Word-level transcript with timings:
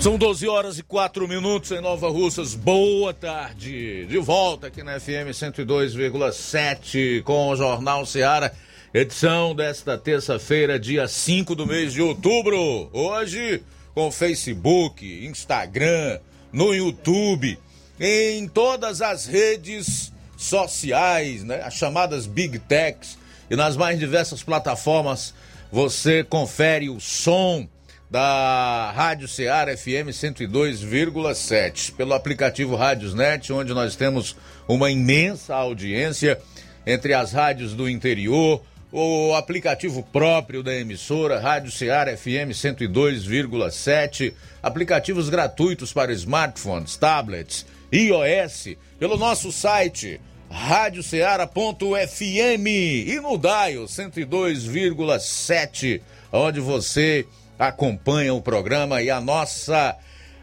São 0.00 0.16
12 0.16 0.48
horas 0.48 0.78
e 0.78 0.82
4 0.82 1.28
minutos 1.28 1.70
em 1.72 1.80
Nova 1.82 2.08
Russas. 2.08 2.54
Boa 2.54 3.12
tarde. 3.12 4.06
De 4.06 4.16
volta 4.16 4.68
aqui 4.68 4.82
na 4.82 4.98
FM 4.98 5.28
102,7 5.30 7.22
com 7.22 7.50
o 7.50 7.56
Jornal 7.56 8.06
Seara. 8.06 8.50
Edição 8.94 9.54
desta 9.54 9.98
terça-feira, 9.98 10.80
dia 10.80 11.06
5 11.06 11.54
do 11.54 11.66
mês 11.66 11.92
de 11.92 12.00
outubro. 12.00 12.88
Hoje 12.94 13.62
com 13.94 14.10
Facebook, 14.10 15.26
Instagram, 15.26 16.18
no 16.50 16.74
YouTube, 16.74 17.58
em 18.00 18.48
todas 18.48 19.02
as 19.02 19.26
redes 19.26 20.10
sociais, 20.34 21.44
né? 21.44 21.60
As 21.62 21.74
chamadas 21.74 22.24
Big 22.24 22.58
Techs 22.60 23.18
e 23.50 23.54
nas 23.54 23.76
mais 23.76 23.98
diversas 23.98 24.42
plataformas 24.42 25.34
você 25.70 26.24
confere 26.24 26.88
o 26.88 26.98
som 26.98 27.68
da 28.10 28.90
Rádio 28.90 29.28
Ceará 29.28 29.76
FM 29.76 30.10
102,7, 30.10 31.92
pelo 31.92 32.12
aplicativo 32.12 32.74
Rádiosnet, 32.74 33.52
onde 33.52 33.72
nós 33.72 33.94
temos 33.94 34.34
uma 34.66 34.90
imensa 34.90 35.54
audiência 35.54 36.40
entre 36.84 37.14
as 37.14 37.32
rádios 37.32 37.72
do 37.72 37.88
interior, 37.88 38.60
o 38.90 39.32
aplicativo 39.36 40.02
próprio 40.02 40.60
da 40.60 40.74
emissora, 40.74 41.38
Rádio 41.38 41.70
Ceará 41.70 42.16
FM 42.16 42.50
102,7, 42.50 44.34
aplicativos 44.60 45.28
gratuitos 45.28 45.92
para 45.92 46.12
smartphones, 46.12 46.96
tablets, 46.96 47.64
iOS, 47.92 48.76
pelo 48.98 49.16
nosso 49.16 49.52
site 49.52 50.20
radioceara.fm 50.50 52.66
e 52.66 53.20
no 53.20 53.38
dial 53.38 53.84
102,7, 53.84 56.00
onde 56.32 56.58
você 56.58 57.24
acompanham 57.60 58.38
o 58.38 58.42
programa 58.42 59.02
e 59.02 59.10
a 59.10 59.20
nossa 59.20 59.94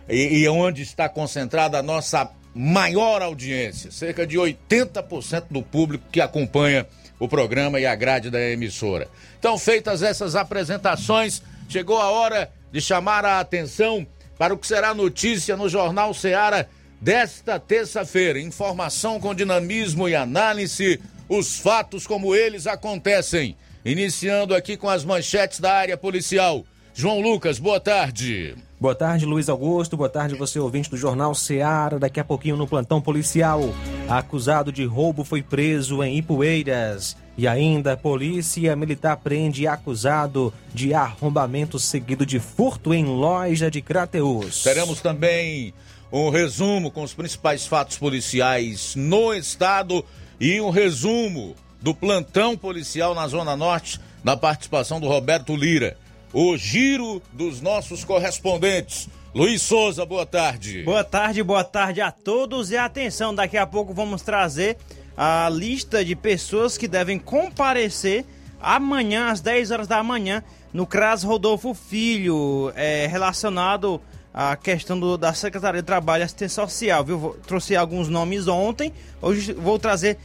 e, 0.08 0.40
e 0.40 0.48
onde 0.48 0.84
está 0.84 1.10
concentrada 1.10 1.80
a 1.80 1.84
nossa 1.84 2.30
maior 2.54 3.22
audiência, 3.22 3.92
cerca 3.92 4.26
de 4.26 4.38
80% 4.38 5.45
do 5.50 5.62
público 5.62 6.06
que 6.12 6.22
acompanha 6.22 6.88
o 7.20 7.28
programa 7.28 7.80
e 7.80 7.86
a 7.86 7.95
grade 7.95 8.30
da 8.30 8.40
emissora. 8.40 9.08
Então, 9.40 9.58
feitas 9.58 10.04
essas 10.04 10.36
apresentações, 10.36 11.42
chegou 11.68 12.00
a 12.00 12.10
hora 12.10 12.52
de 12.72 12.80
chamar 12.80 13.26
a 13.26 13.40
atenção 13.40 14.06
para 14.38 14.54
o 14.54 14.58
que 14.58 14.68
será 14.68 14.94
notícia 14.94 15.58
no 15.58 15.68
Jornal 15.68 16.14
Seara 16.14 16.70
desta 17.02 17.60
terça-feira. 17.60 18.40
Informação 18.40 19.20
com 19.20 19.34
dinamismo 19.34 20.08
e 20.08 20.16
análise, 20.16 21.00
os 21.28 21.60
fatos 21.60 22.06
como 22.06 22.36
eles 22.36 22.68
acontecem. 22.68 23.56
Iniciando 23.84 24.54
aqui 24.54 24.78
com 24.78 24.90
as 24.90 25.04
manchetes 25.04 25.60
da 25.60 25.73
área 25.73 25.98
policial. 25.98 26.64
João 27.00 27.22
Lucas, 27.22 27.59
boa 27.59 27.80
tarde. 27.80 28.56
Boa 28.80 28.95
tarde, 28.95 29.23
Luiz 29.23 29.50
Augusto. 29.50 29.95
Boa 29.95 30.09
tarde, 30.09 30.34
você 30.34 30.58
ouvinte 30.58 30.90
do 30.90 30.98
Jornal 30.98 31.36
Seara. 31.36 32.00
Daqui 32.00 32.20
a 32.20 32.23
pouquinho 32.23 32.58
no 32.58 32.66
plantão 32.66 33.00
policial. 33.00 33.62
Acusado 34.09 34.72
de 34.72 34.84
roubo 34.84 35.23
foi 35.23 35.44
preso 35.44 36.02
em 36.02 36.17
Ipueiras. 36.17 37.16
E 37.38 37.48
ainda, 37.48 37.95
polícia 37.95 38.76
militar 38.76 39.16
prende 39.17 39.67
acusado 39.67 40.52
de 40.73 40.92
arrombamento 40.92 41.78
seguido 41.78 42.26
de 42.26 42.39
furto 42.39 42.92
em 42.92 43.05
loja 43.05 43.70
de 43.70 43.80
Crateus. 43.80 44.64
Teremos 44.64 44.99
também 44.99 45.76
um 46.11 46.32
resumo 46.32 46.89
com 46.89 47.04
os 47.04 47.14
principais 47.14 47.67
fatos 47.67 47.99
policiais 47.99 48.95
no 48.95 49.36
estado 49.36 50.04
e 50.39 50.60
um 50.60 50.72
resumo 50.72 51.55
do 51.80 51.93
plantão 51.93 52.58
policial 52.58 53.14
na 53.14 53.27
Zona 53.27 53.55
Norte, 53.55 54.02
na 54.23 54.36
participação 54.36 54.99
do 54.99 55.08
Roberto 55.08 55.55
Lira 55.55 55.95
o 56.33 56.58
giro 56.58 57.21
dos 57.32 57.61
nossos 57.61 58.04
correspondentes. 58.04 59.10
Luiz 59.33 59.61
Souza, 59.61 60.05
boa 60.05 60.26
tarde. 60.26 60.83
Boa 60.83 61.04
tarde, 61.04 61.43
boa 61.43 61.64
tarde 61.64 62.02
a 62.02 62.11
todos 62.11 62.71
e 62.71 62.77
atenção, 62.77 63.36
daqui 63.36 63.58
a 63.58 63.67
pouco 63.67 63.93
vamos 63.93 64.21
trazer 64.21 64.77
a 65.16 65.49
lista 65.49 66.04
de 66.04 66.16
pessoas 66.16 66.77
que 66.77 66.87
devem 66.87 67.20
comparecer 67.20 68.26
amanhã 68.60 69.30
às 69.30 69.42
10 69.42 69.71
horas 69.71 69.87
da 69.87 70.02
manhã 70.04 70.43
no 70.73 70.86
CRAS 70.86 71.23
Rodolfo 71.23 71.73
Filho, 71.73 72.71
é, 72.76 73.08
relacionado 73.08 74.02
à 74.33 74.55
questão 74.55 74.99
do, 74.99 75.17
da 75.17 75.33
Secretaria 75.33 75.82
de 75.82 75.86
Trabalho 75.86 76.21
e 76.21 76.26
Assistência 76.26 76.61
Social, 76.61 77.04
viu? 77.04 77.36
Trouxe 77.48 77.76
alguns 77.76 78.08
nomes 78.08 78.48
ontem, 78.48 78.93
hoje 79.21 79.54
vou 79.54 79.80
trazer 79.80 80.17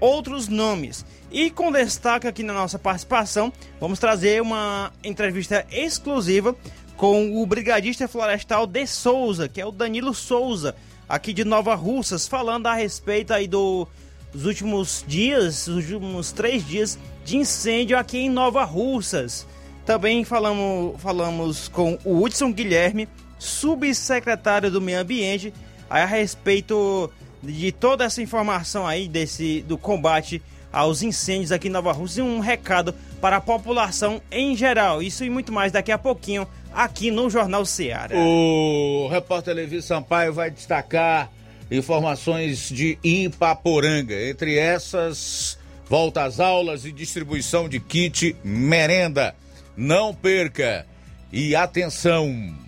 outros 0.00 0.48
nomes. 0.48 1.04
E 1.30 1.50
com 1.50 1.72
destaque 1.72 2.26
aqui 2.26 2.42
na 2.42 2.52
nossa 2.52 2.78
participação, 2.78 3.52
vamos 3.80 3.98
trazer 3.98 4.40
uma 4.40 4.92
entrevista 5.02 5.66
exclusiva 5.70 6.54
com 6.96 7.42
o 7.42 7.46
brigadista 7.46 8.08
florestal 8.08 8.66
de 8.66 8.86
Souza, 8.86 9.48
que 9.48 9.60
é 9.60 9.66
o 9.66 9.70
Danilo 9.70 10.14
Souza, 10.14 10.74
aqui 11.08 11.32
de 11.32 11.44
Nova 11.44 11.74
Russas, 11.74 12.26
falando 12.26 12.66
a 12.66 12.74
respeito 12.74 13.32
aí 13.32 13.46
do, 13.46 13.86
dos 14.32 14.46
últimos 14.46 15.04
dias, 15.06 15.66
os 15.66 15.90
últimos 15.90 16.32
três 16.32 16.66
dias 16.66 16.98
de 17.24 17.36
incêndio 17.36 17.98
aqui 17.98 18.18
em 18.18 18.30
Nova 18.30 18.64
Russas. 18.64 19.46
Também 19.84 20.24
falamos, 20.24 21.00
falamos 21.00 21.68
com 21.68 21.98
o 22.04 22.22
Hudson 22.22 22.52
Guilherme, 22.52 23.08
subsecretário 23.38 24.70
do 24.70 24.80
Meio 24.80 25.00
Ambiente, 25.00 25.52
a 25.88 26.04
respeito 26.04 27.10
de 27.42 27.72
toda 27.72 28.04
essa 28.04 28.22
informação 28.22 28.86
aí 28.86 29.08
desse 29.08 29.62
do 29.62 29.76
combate 29.78 30.42
aos 30.72 31.02
incêndios 31.02 31.52
aqui 31.52 31.68
em 31.68 31.70
Nova 31.70 31.92
Rússia 31.92 32.22
um 32.22 32.38
recado 32.38 32.94
para 33.20 33.36
a 33.36 33.40
população 33.40 34.20
em 34.30 34.54
geral. 34.56 35.02
Isso 35.02 35.24
e 35.24 35.30
muito 35.30 35.52
mais 35.52 35.72
daqui 35.72 35.90
a 35.90 35.98
pouquinho 35.98 36.46
aqui 36.72 37.10
no 37.10 37.30
Jornal 37.30 37.64
Ceará. 37.64 38.14
O 38.16 39.08
repórter 39.10 39.54
Levi 39.54 39.80
Sampaio 39.80 40.32
vai 40.32 40.50
destacar 40.50 41.30
informações 41.70 42.68
de 42.68 42.98
Ipaporanga. 43.02 44.14
Entre 44.28 44.58
essas, 44.58 45.58
volta 45.88 46.24
às 46.24 46.38
aulas 46.38 46.84
e 46.84 46.92
distribuição 46.92 47.68
de 47.68 47.80
kit 47.80 48.36
merenda. 48.44 49.34
Não 49.76 50.14
perca! 50.14 50.86
E 51.32 51.56
atenção! 51.56 52.65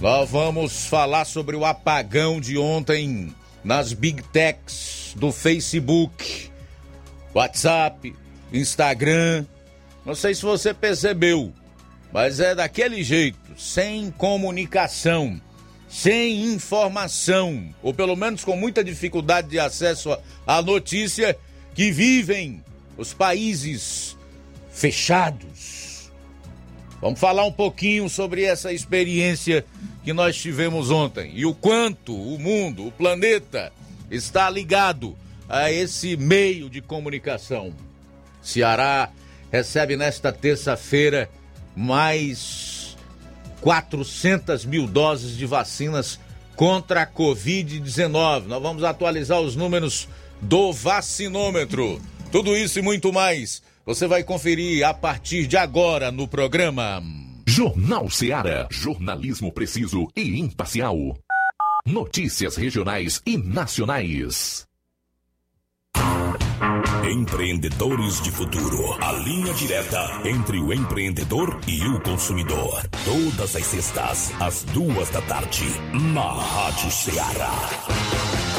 Nós 0.00 0.28
vamos 0.28 0.86
falar 0.86 1.24
sobre 1.24 1.54
o 1.54 1.64
apagão 1.64 2.40
de 2.40 2.58
ontem 2.58 3.32
nas 3.62 3.92
Big 3.92 4.22
Techs 4.24 5.14
do 5.16 5.30
Facebook, 5.30 6.50
WhatsApp, 7.32 8.14
Instagram. 8.52 9.46
Não 10.04 10.14
sei 10.14 10.34
se 10.34 10.42
você 10.42 10.74
percebeu, 10.74 11.52
mas 12.12 12.40
é 12.40 12.54
daquele 12.54 13.04
jeito, 13.04 13.38
sem 13.56 14.10
comunicação, 14.10 15.40
sem 15.88 16.52
informação, 16.52 17.72
ou 17.80 17.94
pelo 17.94 18.16
menos 18.16 18.44
com 18.44 18.56
muita 18.56 18.82
dificuldade 18.82 19.48
de 19.48 19.60
acesso 19.60 20.18
à 20.44 20.60
notícia 20.60 21.38
que 21.72 21.92
vivem 21.92 22.62
os 22.98 23.14
países 23.14 24.16
fechados. 24.72 25.83
Vamos 27.00 27.20
falar 27.20 27.44
um 27.44 27.52
pouquinho 27.52 28.08
sobre 28.08 28.44
essa 28.44 28.72
experiência 28.72 29.64
que 30.02 30.12
nós 30.12 30.36
tivemos 30.36 30.90
ontem 30.90 31.32
e 31.34 31.46
o 31.46 31.54
quanto 31.54 32.14
o 32.14 32.38
mundo, 32.38 32.86
o 32.86 32.92
planeta, 32.92 33.72
está 34.10 34.48
ligado 34.48 35.16
a 35.48 35.70
esse 35.70 36.16
meio 36.16 36.68
de 36.70 36.80
comunicação. 36.80 37.72
Ceará 38.42 39.10
recebe 39.50 39.96
nesta 39.96 40.32
terça-feira 40.32 41.30
mais 41.76 42.96
400 43.60 44.64
mil 44.64 44.86
doses 44.86 45.36
de 45.36 45.46
vacinas 45.46 46.20
contra 46.54 47.02
a 47.02 47.06
Covid-19. 47.06 48.44
Nós 48.46 48.62
vamos 48.62 48.84
atualizar 48.84 49.40
os 49.40 49.56
números 49.56 50.08
do 50.40 50.72
vacinômetro. 50.72 52.00
Tudo 52.30 52.56
isso 52.56 52.78
e 52.78 52.82
muito 52.82 53.12
mais 53.12 53.62
você 53.84 54.06
vai 54.06 54.24
conferir 54.24 54.86
a 54.86 54.94
partir 54.94 55.46
de 55.46 55.56
agora 55.56 56.10
no 56.10 56.26
programa. 56.26 57.02
Jornal 57.46 58.08
Seara. 58.10 58.66
Jornalismo 58.70 59.52
preciso 59.52 60.08
e 60.16 60.40
imparcial. 60.40 60.96
Notícias 61.86 62.56
regionais 62.56 63.20
e 63.26 63.36
nacionais. 63.36 64.66
Empreendedores 67.06 68.22
de 68.22 68.30
Futuro. 68.30 68.96
A 69.02 69.12
linha 69.12 69.52
direta 69.52 70.22
entre 70.24 70.58
o 70.58 70.72
empreendedor 70.72 71.60
e 71.68 71.86
o 71.86 72.00
consumidor. 72.00 72.82
Todas 73.04 73.54
as 73.54 73.66
sextas, 73.66 74.32
às 74.40 74.64
duas 74.64 75.10
da 75.10 75.20
tarde, 75.22 75.66
na 76.14 76.32
Rádio 76.32 76.90
Ceará. 76.90 78.53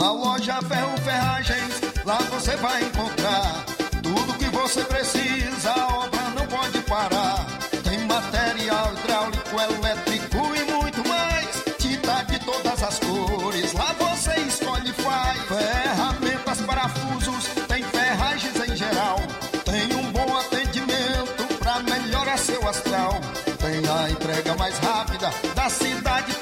Na 0.00 0.12
loja 0.12 0.58
Ferro 0.62 0.96
Ferragens, 1.04 1.74
lá 2.06 2.16
você 2.30 2.56
vai 2.56 2.82
encontrar 2.84 3.66
tudo 4.02 4.32
que 4.38 4.46
você 4.46 4.82
precisa, 4.84 5.72
a 5.72 5.94
obra 5.94 6.22
não 6.34 6.46
pode 6.46 6.78
parar. 6.84 7.44
Tem 7.84 7.98
material 8.06 8.94
hidráulico, 8.94 9.60
elétrico 9.60 10.38
e 10.56 10.72
muito 10.72 11.06
mais. 11.06 11.48
Tinta 11.76 12.22
de 12.22 12.38
todas 12.38 12.82
as 12.82 12.98
cores, 12.98 13.74
lá 13.74 13.94
você 13.98 14.40
escolhe 14.40 14.88
e 14.88 15.02
faz. 15.02 15.38
Ferramentas, 15.42 16.60
parafusos, 16.62 17.44
tem 17.68 17.82
ferragens 17.82 18.56
em 18.56 18.74
geral. 18.74 19.18
Tem 19.66 19.94
um 19.96 20.10
bom 20.12 20.38
atendimento 20.38 21.58
pra 21.58 21.80
melhorar 21.80 22.38
seu 22.38 22.66
astral. 22.66 23.20
Tem 23.58 23.86
a 23.86 24.10
entrega 24.10 24.54
mais 24.54 24.78
rápida 24.78 25.30
da 25.54 25.68
cidade, 25.68 26.32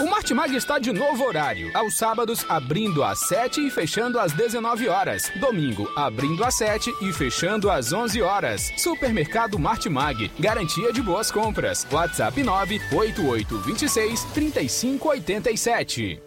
O 0.00 0.06
Martimag 0.10 0.56
está 0.56 0.80
de 0.80 0.92
novo 0.92 1.24
horário. 1.24 1.70
Aos 1.72 1.96
sábados, 1.96 2.44
abrindo 2.48 3.04
às 3.04 3.20
7 3.28 3.64
e 3.64 3.70
fechando 3.70 4.18
às 4.18 4.32
19 4.32 4.88
horas. 4.88 5.30
Domingo, 5.40 5.88
abrindo 5.94 6.44
às 6.44 6.56
7 6.56 6.92
e 7.02 7.12
fechando 7.12 7.70
às 7.70 7.92
11 7.92 8.20
horas. 8.22 8.72
Supermercado 8.76 9.56
Martimag. 9.56 10.32
Garantia 10.36 10.92
de 10.92 11.00
boas 11.00 11.30
compras. 11.30 11.86
WhatsApp 11.92 12.42
98826 12.42 14.24
3587. 14.34 16.26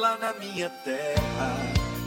Lá 0.00 0.16
na 0.16 0.32
minha 0.32 0.70
terra 0.70 1.54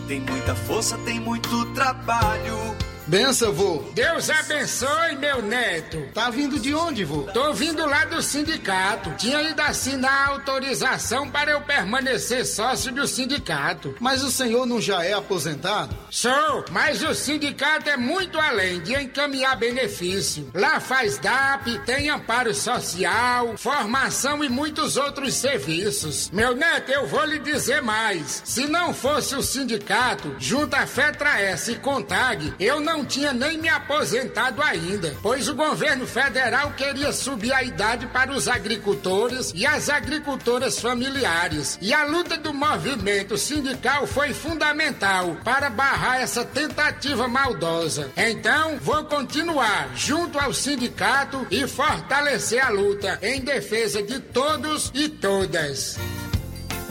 tem 0.07 0.19
muita 0.19 0.55
força, 0.55 0.97
tem 1.05 1.19
muito 1.19 1.71
trabalho. 1.73 2.57
Benção, 3.07 3.53
vô. 3.53 3.83
Deus 3.93 4.31
abençoe, 4.31 5.15
meu 5.19 5.39
neto. 5.41 6.01
Tá 6.11 6.31
vindo 6.31 6.59
de 6.59 6.73
onde, 6.73 7.03
vô? 7.03 7.23
Tô 7.33 7.53
vindo 7.53 7.85
lá 7.85 8.03
do 8.05 8.19
sindicato. 8.21 9.11
Tinha 9.17 9.43
ido 9.43 9.61
assinar 9.61 10.11
a 10.11 10.31
autorização 10.31 11.29
para 11.29 11.51
eu 11.51 11.61
permanecer 11.61 12.45
sócio 12.45 12.91
do 12.91 13.07
sindicato. 13.07 13.95
Mas 13.99 14.23
o 14.23 14.31
senhor 14.31 14.65
não 14.65 14.81
já 14.81 15.03
é 15.03 15.13
aposentado? 15.13 15.95
Sou, 16.09 16.65
mas 16.71 17.03
o 17.03 17.13
sindicato 17.13 17.89
é 17.89 17.97
muito 17.97 18.39
além 18.39 18.81
de 18.81 18.93
encaminhar 18.95 19.55
benefício. 19.55 20.49
Lá 20.53 20.79
faz 20.79 21.19
DAP, 21.19 21.79
tem 21.85 22.09
amparo 22.09 22.55
social, 22.55 23.55
formação 23.55 24.43
e 24.43 24.49
muitos 24.49 24.97
outros 24.97 25.35
serviços. 25.35 26.31
Meu 26.31 26.55
neto, 26.55 26.91
eu 26.91 27.05
vou 27.05 27.23
lhe 27.23 27.37
dizer 27.37 27.83
mais. 27.83 28.41
Se 28.43 28.65
não 28.65 28.93
fosse 28.95 29.35
o 29.35 29.43
sindicato, 29.43 30.35
junto 30.39 30.75
à 30.75 30.87
Fetra 30.87 31.39
S 31.39 31.71
e 31.71 31.75
Contag, 31.75 32.53
eu 32.59 32.79
não 32.79 32.94
tinha 33.03 33.33
nem 33.33 33.57
me 33.57 33.67
aposentado 33.67 34.61
ainda, 34.61 35.15
pois 35.21 35.49
o 35.49 35.55
governo 35.55 36.05
federal 36.05 36.71
queria 36.73 37.11
subir 37.11 37.51
a 37.51 37.63
idade 37.63 38.05
para 38.07 38.31
os 38.31 38.47
agricultores 38.47 39.51
e 39.55 39.65
as 39.65 39.89
agricultoras 39.89 40.79
familiares. 40.79 41.77
E 41.81 41.93
a 41.93 42.05
luta 42.05 42.37
do 42.37 42.53
movimento 42.53 43.37
sindical 43.37 44.05
foi 44.07 44.33
fundamental 44.33 45.37
para 45.43 45.69
barrar 45.69 46.21
essa 46.21 46.45
tentativa 46.45 47.27
maldosa. 47.27 48.11
Então, 48.15 48.77
vou 48.79 49.03
continuar 49.05 49.89
junto 49.95 50.39
ao 50.39 50.53
sindicato 50.53 51.45
e 51.49 51.67
fortalecer 51.67 52.63
a 52.63 52.69
luta 52.69 53.19
em 53.21 53.41
defesa 53.41 54.01
de 54.03 54.19
todos 54.19 54.91
e 54.93 55.09
todas. 55.09 55.97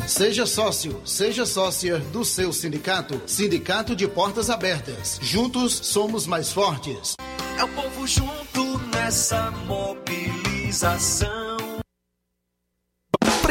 Seja 0.07 0.45
sócio, 0.45 1.01
seja 1.05 1.47
sócia 1.47 1.99
do 1.99 2.25
seu 2.25 2.53
sindicato. 2.53 3.23
Sindicato 3.27 3.97
de 3.97 4.07
Portas 4.07 4.51
Abertas. 4.51 5.19
Juntos 5.21 5.73
somos 5.73 6.27
mais 6.27 6.53
fortes. 6.53 7.15
É 7.59 7.65
o 7.65 7.69
povo 7.69 8.07
junto 8.07 8.79
nessa 8.95 9.51
mobilização. 9.67 11.44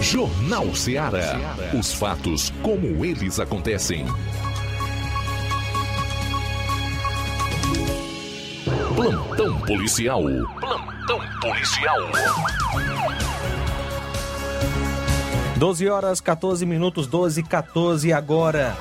Jornal 0.00 0.74
Ceará. 0.74 1.56
Os 1.78 1.92
fatos 1.92 2.52
como 2.62 3.04
eles 3.04 3.40
acontecem. 3.40 4.06
Plantão 8.94 9.60
policial. 9.62 10.22
Plantão 10.60 11.20
policial. 11.40 11.98
12 15.56 15.88
horas 15.88 16.20
14 16.20 16.64
minutos, 16.64 17.06
12 17.08 17.40
e 17.40 17.42
14 17.42 18.12
agora. 18.12 18.76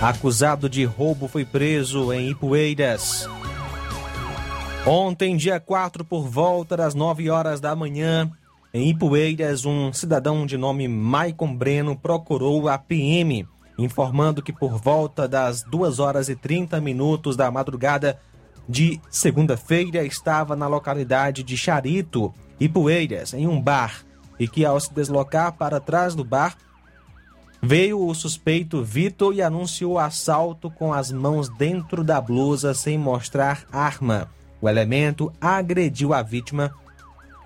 Acusado 0.00 0.68
de 0.68 0.84
roubo 0.84 1.28
foi 1.28 1.44
preso 1.44 2.12
em 2.12 2.30
Ipueiras. 2.30 3.28
Ontem, 4.86 5.36
dia 5.36 5.60
4, 5.60 6.04
por 6.04 6.26
volta 6.26 6.76
das 6.76 6.94
9 6.94 7.28
horas 7.28 7.60
da 7.60 7.74
manhã, 7.76 8.30
em 8.76 8.90
Ipueiras, 8.90 9.64
um 9.64 9.90
cidadão 9.90 10.44
de 10.44 10.58
nome 10.58 10.86
Maicon 10.86 11.56
Breno 11.56 11.96
procurou 11.96 12.68
a 12.68 12.76
PM, 12.76 13.48
informando 13.78 14.42
que 14.42 14.52
por 14.52 14.76
volta 14.76 15.26
das 15.26 15.62
2 15.62 15.98
horas 15.98 16.28
e 16.28 16.36
30 16.36 16.78
minutos 16.78 17.36
da 17.36 17.50
madrugada 17.50 18.20
de 18.68 19.00
segunda-feira 19.08 20.04
estava 20.04 20.54
na 20.54 20.66
localidade 20.66 21.42
de 21.42 21.56
Charito, 21.56 22.34
Ipueiras, 22.60 23.32
em 23.32 23.46
um 23.46 23.58
bar, 23.58 24.04
e 24.38 24.46
que 24.46 24.62
ao 24.62 24.78
se 24.78 24.92
deslocar 24.92 25.52
para 25.54 25.80
trás 25.80 26.14
do 26.14 26.22
bar, 26.22 26.54
veio 27.62 28.06
o 28.06 28.14
suspeito 28.14 28.84
Vitor 28.84 29.32
e 29.34 29.40
anunciou 29.40 29.98
assalto 29.98 30.70
com 30.70 30.92
as 30.92 31.10
mãos 31.10 31.48
dentro 31.48 32.04
da 32.04 32.20
blusa 32.20 32.74
sem 32.74 32.98
mostrar 32.98 33.64
arma. 33.72 34.28
O 34.60 34.68
elemento 34.68 35.32
agrediu 35.40 36.12
a 36.12 36.20
vítima 36.20 36.74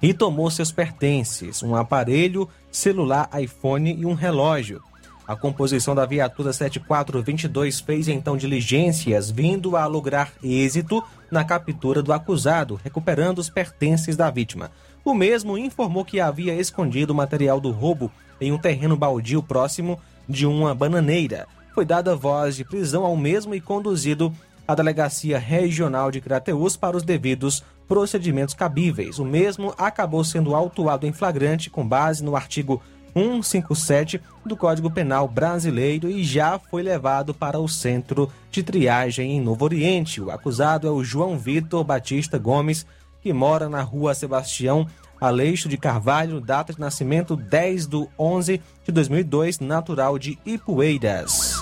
e 0.03 0.15
tomou 0.15 0.51
seus 0.51 0.73
pertences, 0.73 1.63
um 1.63 1.75
aparelho 1.75 2.49
celular 2.71 3.29
iPhone 3.41 3.95
e 3.95 4.07
um 4.07 4.15
relógio. 4.15 4.83
A 5.27 5.37
composição 5.37 5.95
da 5.95 6.05
viatura 6.05 6.53
7422 6.53 7.81
fez 7.81 8.09
então 8.09 8.37
diligências, 8.37 9.31
vindo 9.31 9.77
a 9.77 9.87
lograr 9.87 10.33
êxito 10.43 11.05
na 11.31 11.45
captura 11.45 12.03
do 12.03 12.13
acusado, 12.13 12.81
recuperando 12.83 13.39
os 13.39 13.49
pertences 13.49 14.17
da 14.17 14.29
vítima. 14.29 14.73
O 15.05 15.15
mesmo 15.15 15.57
informou 15.57 16.05
que 16.05 16.21
havia 16.21 16.55
escondido 16.55 17.13
o 17.13 17.15
material 17.15 17.61
do 17.61 17.71
roubo 17.71 18.11
em 18.41 18.51
um 18.51 18.59
terreno 18.59 18.97
baldio 18.97 19.41
próximo 19.41 20.01
de 20.29 20.47
uma 20.47 20.75
bananeira. 20.75 21.47
Foi 21.75 21.85
dada 21.85 22.17
voz 22.17 22.57
de 22.57 22.65
prisão 22.65 23.05
ao 23.05 23.17
mesmo 23.17 23.55
e 23.55 23.61
conduzido 23.61 24.33
à 24.71 24.75
Delegacia 24.75 25.37
Regional 25.37 26.13
de 26.13 26.21
Crateús 26.21 26.77
para 26.77 26.97
os 26.97 27.03
devidos 27.03 27.65
procedimentos 27.89 28.55
cabíveis. 28.55 29.19
O 29.19 29.25
mesmo 29.25 29.75
acabou 29.77 30.23
sendo 30.23 30.55
autuado 30.55 31.07
em 31.07 31.13
flagrante 31.13 31.69
com 31.69 31.87
base 31.87 32.23
no 32.23 32.37
artigo 32.37 32.81
157 33.13 34.21
do 34.47 34.57
Código 34.57 34.89
Penal 34.89 35.27
Brasileiro 35.27 36.09
e 36.09 36.23
já 36.23 36.57
foi 36.57 36.85
levado 36.85 37.35
para 37.35 37.59
o 37.59 37.69
centro 37.69 38.31
de 38.49 38.63
triagem 38.63 39.33
em 39.33 39.41
Novo 39.41 39.65
Oriente. 39.65 40.21
O 40.21 40.31
acusado 40.31 40.87
é 40.87 40.91
o 40.91 41.03
João 41.03 41.37
Vitor 41.37 41.83
Batista 41.83 42.39
Gomes, 42.39 42.87
que 43.21 43.33
mora 43.33 43.69
na 43.69 43.83
rua 43.83 44.15
Sebastião 44.15 44.87
Aleixo 45.21 45.69
de 45.69 45.77
Carvalho, 45.77 46.41
data 46.41 46.73
de 46.73 46.79
nascimento 46.79 47.35
10 47.35 47.87
de 47.89 48.09
11 48.17 48.63
de 48.85 48.93
2002, 48.93 49.59
natural 49.59 50.17
de 50.17 50.39
Ipueiras. 50.47 51.61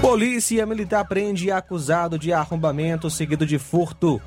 Polícia 0.00 0.64
Militar 0.64 1.04
prende 1.04 1.50
acusado 1.50 2.18
de 2.18 2.32
arrombamento 2.32 3.10
seguido 3.10 3.44
de 3.44 3.58
furto 3.58 4.20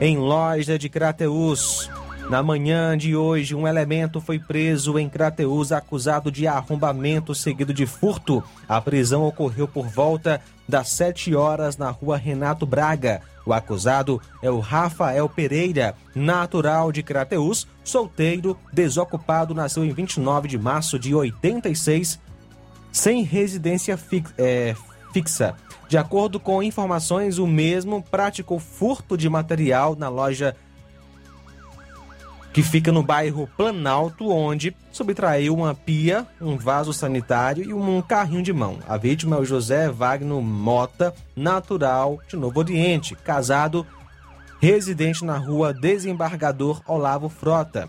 em 0.00 0.18
loja 0.18 0.76
de 0.76 0.88
Crateús. 0.88 1.88
Na 2.28 2.42
manhã 2.42 2.98
de 2.98 3.14
hoje, 3.14 3.54
um 3.54 3.66
elemento 3.66 4.20
foi 4.20 4.40
preso 4.40 4.98
em 4.98 5.08
Crateús 5.08 5.70
acusado 5.70 6.32
de 6.32 6.48
arrombamento 6.48 7.32
seguido 7.32 7.72
de 7.72 7.86
furto. 7.86 8.42
A 8.68 8.80
prisão 8.80 9.24
ocorreu 9.24 9.68
por 9.68 9.86
volta 9.86 10.40
das 10.68 10.88
7 10.90 11.34
horas 11.34 11.76
na 11.76 11.90
rua 11.90 12.16
Renato 12.16 12.66
Braga. 12.66 13.22
O 13.46 13.52
acusado 13.52 14.20
é 14.42 14.50
o 14.50 14.58
Rafael 14.58 15.28
Pereira, 15.28 15.94
natural 16.12 16.90
de 16.90 17.04
Crateús, 17.04 17.68
solteiro, 17.84 18.56
desocupado, 18.72 19.54
nasceu 19.54 19.84
em 19.84 19.92
29 19.92 20.48
de 20.48 20.58
março 20.58 20.98
de 20.98 21.14
86, 21.14 22.18
sem 22.92 23.22
residência 23.22 23.96
fix, 23.96 24.32
é, 24.36 24.74
fixa. 25.12 25.54
De 25.88 25.98
acordo 25.98 26.38
com 26.38 26.62
informações, 26.62 27.38
o 27.38 27.46
mesmo 27.46 28.02
praticou 28.02 28.58
furto 28.58 29.16
de 29.16 29.28
material 29.28 29.96
na 29.96 30.08
loja 30.08 30.56
que 32.52 32.62
fica 32.62 32.90
no 32.90 33.02
bairro 33.02 33.48
Planalto, 33.56 34.28
onde 34.28 34.74
subtraiu 34.90 35.54
uma 35.54 35.74
pia, 35.74 36.26
um 36.40 36.56
vaso 36.56 36.92
sanitário 36.92 37.64
e 37.64 37.72
um 37.72 38.02
carrinho 38.02 38.42
de 38.42 38.52
mão. 38.52 38.78
A 38.88 38.96
vítima 38.96 39.36
é 39.36 39.40
o 39.40 39.44
José 39.44 39.88
Wagner 39.88 40.40
Mota, 40.40 41.14
natural 41.36 42.18
de 42.28 42.36
Novo 42.36 42.58
Oriente, 42.58 43.14
casado, 43.14 43.86
residente 44.60 45.24
na 45.24 45.38
rua 45.38 45.72
Desembargador 45.72 46.82
Olavo 46.86 47.28
Frota. 47.28 47.88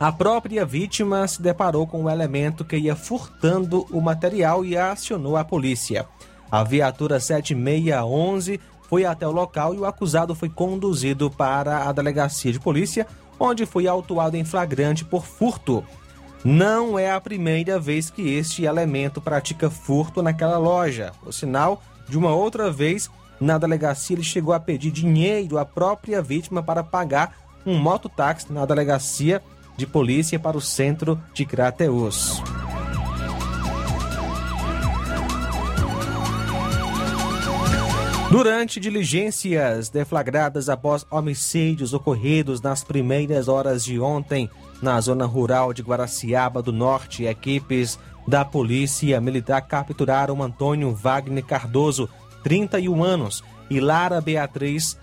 A 0.00 0.10
própria 0.10 0.64
vítima 0.64 1.28
se 1.28 1.40
deparou 1.40 1.86
com 1.86 2.04
o 2.04 2.10
elemento 2.10 2.64
que 2.64 2.76
ia 2.76 2.96
furtando 2.96 3.86
o 3.90 4.00
material 4.00 4.64
e 4.64 4.76
acionou 4.76 5.36
a 5.36 5.44
polícia. 5.44 6.06
A 6.52 6.62
viatura 6.62 7.18
7611 7.18 8.60
foi 8.82 9.06
até 9.06 9.26
o 9.26 9.32
local 9.32 9.74
e 9.74 9.78
o 9.78 9.86
acusado 9.86 10.34
foi 10.34 10.50
conduzido 10.50 11.30
para 11.30 11.88
a 11.88 11.92
delegacia 11.92 12.52
de 12.52 12.60
polícia 12.60 13.06
onde 13.40 13.64
foi 13.64 13.86
autuado 13.86 14.36
em 14.36 14.44
flagrante 14.44 15.02
por 15.02 15.24
furto. 15.24 15.82
Não 16.44 16.98
é 16.98 17.10
a 17.10 17.18
primeira 17.18 17.80
vez 17.80 18.10
que 18.10 18.34
este 18.34 18.64
elemento 18.64 19.18
pratica 19.18 19.70
furto 19.70 20.22
naquela 20.22 20.58
loja. 20.58 21.12
O 21.24 21.32
sinal 21.32 21.82
de 22.06 22.18
uma 22.18 22.34
outra 22.34 22.70
vez, 22.70 23.10
na 23.40 23.56
delegacia, 23.56 24.14
ele 24.14 24.22
chegou 24.22 24.52
a 24.52 24.60
pedir 24.60 24.90
dinheiro 24.90 25.56
à 25.56 25.64
própria 25.64 26.20
vítima 26.20 26.62
para 26.62 26.84
pagar 26.84 27.34
um 27.64 27.78
mototáxi 27.78 28.52
na 28.52 28.66
delegacia 28.66 29.42
de 29.74 29.86
polícia 29.86 30.38
para 30.38 30.58
o 30.58 30.60
centro 30.60 31.18
de 31.32 31.46
Crateus. 31.46 32.42
Durante 38.32 38.80
diligências 38.80 39.90
deflagradas 39.90 40.70
após 40.70 41.04
homicídios 41.10 41.92
ocorridos 41.92 42.62
nas 42.62 42.82
primeiras 42.82 43.46
horas 43.46 43.84
de 43.84 44.00
ontem 44.00 44.48
na 44.80 44.98
zona 45.02 45.26
rural 45.26 45.74
de 45.74 45.82
Guaraciaba 45.82 46.62
do 46.62 46.72
Norte, 46.72 47.24
equipes 47.24 47.98
da 48.26 48.42
Polícia 48.42 49.20
Militar 49.20 49.60
capturaram 49.60 50.42
Antônio 50.42 50.94
Wagner 50.94 51.44
Cardoso, 51.44 52.08
31 52.42 53.04
anos, 53.04 53.44
e 53.68 53.78
Lara 53.78 54.18
Beatriz 54.18 54.96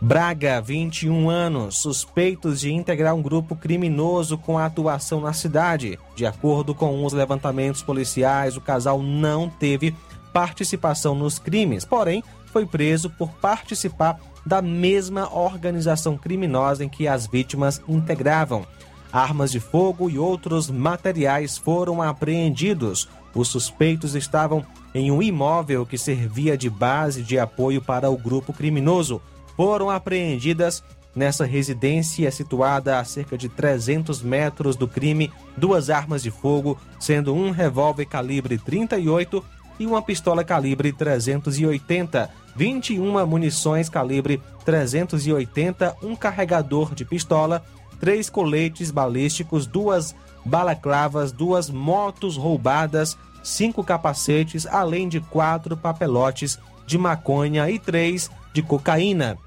Braga, 0.00 0.60
21 0.60 1.30
anos, 1.30 1.78
suspeitos 1.78 2.58
de 2.58 2.72
integrar 2.72 3.14
um 3.14 3.22
grupo 3.22 3.54
criminoso 3.54 4.36
com 4.36 4.58
atuação 4.58 5.20
na 5.20 5.32
cidade. 5.32 5.96
De 6.16 6.26
acordo 6.26 6.74
com 6.74 7.04
os 7.04 7.12
levantamentos 7.12 7.82
policiais, 7.82 8.56
o 8.56 8.60
casal 8.60 9.00
não 9.00 9.48
teve 9.48 9.94
participação 10.32 11.14
nos 11.14 11.38
crimes, 11.38 11.84
porém 11.84 12.22
foi 12.46 12.66
preso 12.66 13.08
por 13.10 13.30
participar 13.30 14.20
da 14.44 14.60
mesma 14.60 15.32
organização 15.32 16.16
criminosa 16.16 16.84
em 16.84 16.88
que 16.88 17.08
as 17.08 17.26
vítimas 17.26 17.80
integravam. 17.88 18.66
Armas 19.12 19.52
de 19.52 19.60
fogo 19.60 20.08
e 20.08 20.18
outros 20.18 20.70
materiais 20.70 21.58
foram 21.58 22.00
apreendidos. 22.00 23.08
Os 23.34 23.48
suspeitos 23.48 24.14
estavam 24.14 24.64
em 24.94 25.10
um 25.10 25.22
imóvel 25.22 25.86
que 25.86 25.98
servia 25.98 26.56
de 26.56 26.68
base 26.68 27.22
de 27.22 27.38
apoio 27.38 27.80
para 27.80 28.10
o 28.10 28.16
grupo 28.16 28.52
criminoso. 28.52 29.20
Foram 29.56 29.90
apreendidas 29.90 30.82
nessa 31.14 31.44
residência 31.44 32.30
situada 32.30 32.98
a 32.98 33.04
cerca 33.04 33.36
de 33.36 33.48
300 33.48 34.22
metros 34.22 34.76
do 34.76 34.88
crime 34.88 35.30
duas 35.56 35.90
armas 35.90 36.22
de 36.22 36.30
fogo, 36.30 36.78
sendo 36.98 37.34
um 37.34 37.50
revólver 37.50 38.06
calibre 38.06 38.56
38 38.56 39.44
e 39.78 39.86
uma 39.86 40.02
pistola 40.02 40.44
calibre 40.44 40.92
380, 40.92 42.30
21 42.54 43.26
munições 43.26 43.88
calibre 43.88 44.42
380, 44.64 45.96
um 46.02 46.14
carregador 46.14 46.94
de 46.94 47.04
pistola, 47.04 47.64
três 47.98 48.28
coletes 48.28 48.90
balísticos, 48.90 49.66
duas 49.66 50.14
balaclavas, 50.44 51.32
duas 51.32 51.70
motos 51.70 52.36
roubadas, 52.36 53.16
cinco 53.42 53.82
capacetes, 53.82 54.66
além 54.66 55.08
de 55.08 55.20
quatro 55.20 55.76
papelotes 55.76 56.58
de 56.86 56.98
maconha 56.98 57.70
e 57.70 57.78
três 57.78 58.30
de 58.52 58.62
cocaína. 58.62 59.38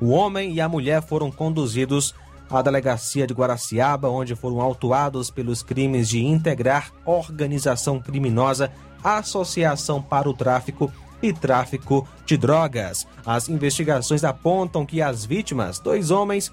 O 0.00 0.10
homem 0.10 0.52
e 0.52 0.60
a 0.60 0.68
mulher 0.68 1.02
foram 1.02 1.30
conduzidos 1.30 2.14
à 2.50 2.62
delegacia 2.62 3.26
de 3.26 3.34
Guaraciaba, 3.34 4.08
onde 4.08 4.34
foram 4.34 4.60
autuados 4.60 5.30
pelos 5.30 5.62
crimes 5.62 6.08
de 6.08 6.24
integrar 6.24 6.92
organização 7.04 7.98
criminosa 7.98 8.70
associação 9.02 10.00
para 10.02 10.28
o 10.28 10.34
tráfico 10.34 10.92
e 11.22 11.32
tráfico 11.32 12.06
de 12.24 12.36
drogas. 12.36 13.06
As 13.24 13.48
investigações 13.48 14.24
apontam 14.24 14.84
que 14.84 15.00
as 15.00 15.24
vítimas, 15.24 15.78
dois 15.78 16.10
homens, 16.10 16.52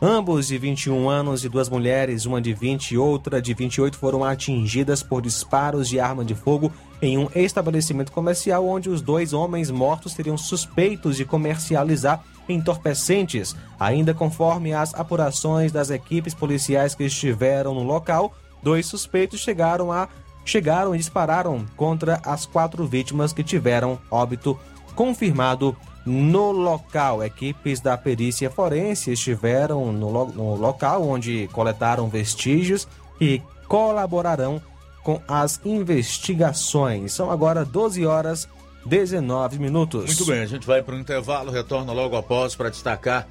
ambos 0.00 0.46
de 0.46 0.58
21 0.58 1.08
anos 1.08 1.44
e 1.44 1.48
duas 1.48 1.68
mulheres, 1.68 2.24
uma 2.24 2.40
de 2.40 2.54
20 2.54 2.92
e 2.92 2.98
outra 2.98 3.42
de 3.42 3.52
28, 3.52 3.96
foram 3.98 4.24
atingidas 4.24 5.02
por 5.02 5.20
disparos 5.20 5.88
de 5.88 5.98
arma 5.98 6.24
de 6.24 6.34
fogo 6.34 6.72
em 7.02 7.18
um 7.18 7.28
estabelecimento 7.34 8.12
comercial 8.12 8.66
onde 8.66 8.88
os 8.88 9.00
dois 9.00 9.32
homens 9.32 9.70
mortos 9.70 10.12
seriam 10.12 10.36
suspeitos 10.36 11.16
de 11.16 11.24
comercializar 11.24 12.22
entorpecentes. 12.48 13.54
Ainda 13.78 14.14
conforme 14.14 14.72
as 14.72 14.94
apurações 14.94 15.70
das 15.72 15.90
equipes 15.90 16.34
policiais 16.34 16.94
que 16.94 17.04
estiveram 17.04 17.74
no 17.74 17.82
local, 17.82 18.32
dois 18.62 18.86
suspeitos 18.86 19.40
chegaram 19.40 19.92
a 19.92 20.08
chegaram 20.48 20.94
e 20.94 20.98
dispararam 20.98 21.66
contra 21.76 22.20
as 22.24 22.46
quatro 22.46 22.86
vítimas 22.86 23.32
que 23.32 23.44
tiveram 23.44 23.98
óbito 24.10 24.58
confirmado 24.94 25.76
no 26.06 26.50
local. 26.50 27.22
Equipes 27.22 27.80
da 27.80 27.96
perícia 27.98 28.50
forense 28.50 29.12
estiveram 29.12 29.92
no, 29.92 30.10
lo 30.10 30.26
no 30.26 30.54
local 30.54 31.06
onde 31.06 31.48
coletaram 31.52 32.08
vestígios 32.08 32.88
e 33.20 33.42
colaborarão 33.66 34.60
com 35.04 35.20
as 35.28 35.60
investigações. 35.64 37.12
São 37.12 37.30
agora 37.30 37.64
12 37.64 38.06
horas 38.06 38.48
19 38.86 39.58
minutos. 39.58 40.06
Muito 40.06 40.24
bem, 40.24 40.40
a 40.40 40.46
gente 40.46 40.66
vai 40.66 40.82
para 40.82 40.94
o 40.94 40.98
intervalo, 40.98 41.52
retorna 41.52 41.92
logo 41.92 42.16
após 42.16 42.56
para 42.56 42.70
destacar 42.70 43.28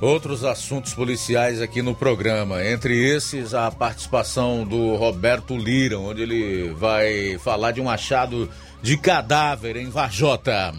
outros 0.00 0.44
assuntos 0.44 0.94
policiais 0.94 1.60
aqui 1.60 1.82
no 1.82 1.94
programa. 1.94 2.64
Entre 2.64 2.94
esses, 3.08 3.54
a 3.54 3.70
participação 3.70 4.64
do 4.64 4.96
Roberto 4.96 5.56
Lira, 5.56 5.98
onde 5.98 6.22
ele 6.22 6.70
vai 6.72 7.38
falar 7.38 7.72
de 7.72 7.80
um 7.80 7.88
achado 7.88 8.50
de 8.82 8.96
cadáver 8.96 9.76
em 9.76 9.88
Vajota. 9.88 10.72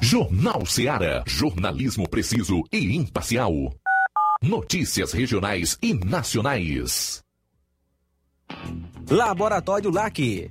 Jornal 0.00 0.66
Seara. 0.66 1.22
Jornalismo 1.26 2.08
preciso 2.08 2.64
e 2.72 2.96
imparcial. 2.96 3.52
Notícias 4.42 5.12
regionais 5.12 5.78
e 5.80 5.94
nacionais. 5.94 7.22
Laboratório 9.08 9.90
LAC. 9.90 10.50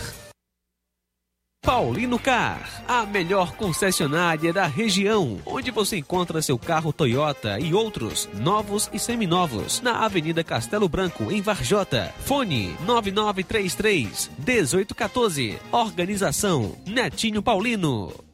Paulino 1.63 2.19
Car, 2.19 2.83
a 2.89 3.05
melhor 3.05 3.53
concessionária 3.53 4.51
da 4.55 4.67
região, 4.67 5.39
onde 5.45 5.71
você 5.71 5.99
encontra 5.99 6.41
seu 6.41 6.59
carro 6.59 6.95
Toyota 6.95 7.61
e 7.61 7.75
outros 7.75 8.27
novos 8.33 8.89
e 8.95 8.99
seminovos, 8.99 9.83
na 9.83 10.07
Avenida 10.07 10.43
Castelo 10.43 10.89
Branco, 10.89 11.31
em 11.31 11.43
Varjota. 11.43 12.15
Fone 12.25 12.75
9933 12.87 14.31
1814. 14.39 15.59
Organização 15.71 16.75
Netinho 16.87 17.43
Paulino. 17.43 18.28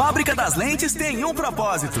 Fábrica 0.00 0.34
das 0.34 0.56
Lentes 0.56 0.94
tem 0.94 1.22
um 1.26 1.34
propósito. 1.34 2.00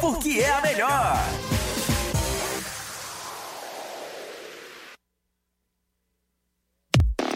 porque 0.00 0.40
é 0.40 0.50
a 0.50 0.60
melhor. 0.62 1.18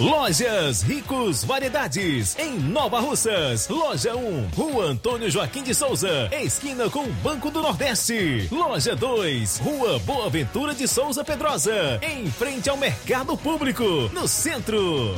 Lojas 0.00 0.82
Ricos 0.82 1.44
Variedades, 1.44 2.36
em 2.36 2.58
Nova 2.58 2.98
Russas. 2.98 3.68
Loja 3.68 4.16
1, 4.16 4.48
Rua 4.48 4.86
Antônio 4.86 5.30
Joaquim 5.30 5.62
de 5.62 5.72
Souza, 5.72 6.28
esquina 6.32 6.90
com 6.90 7.06
Banco 7.22 7.48
do 7.48 7.62
Nordeste. 7.62 8.48
Loja 8.50 8.96
2, 8.96 9.58
Rua 9.58 10.00
Boa 10.00 10.28
Ventura 10.28 10.74
de 10.74 10.88
Souza 10.88 11.22
Pedrosa, 11.22 12.00
em 12.02 12.28
frente 12.28 12.68
ao 12.68 12.76
Mercado 12.76 13.36
Público, 13.36 13.84
no 14.12 14.26
centro. 14.26 15.14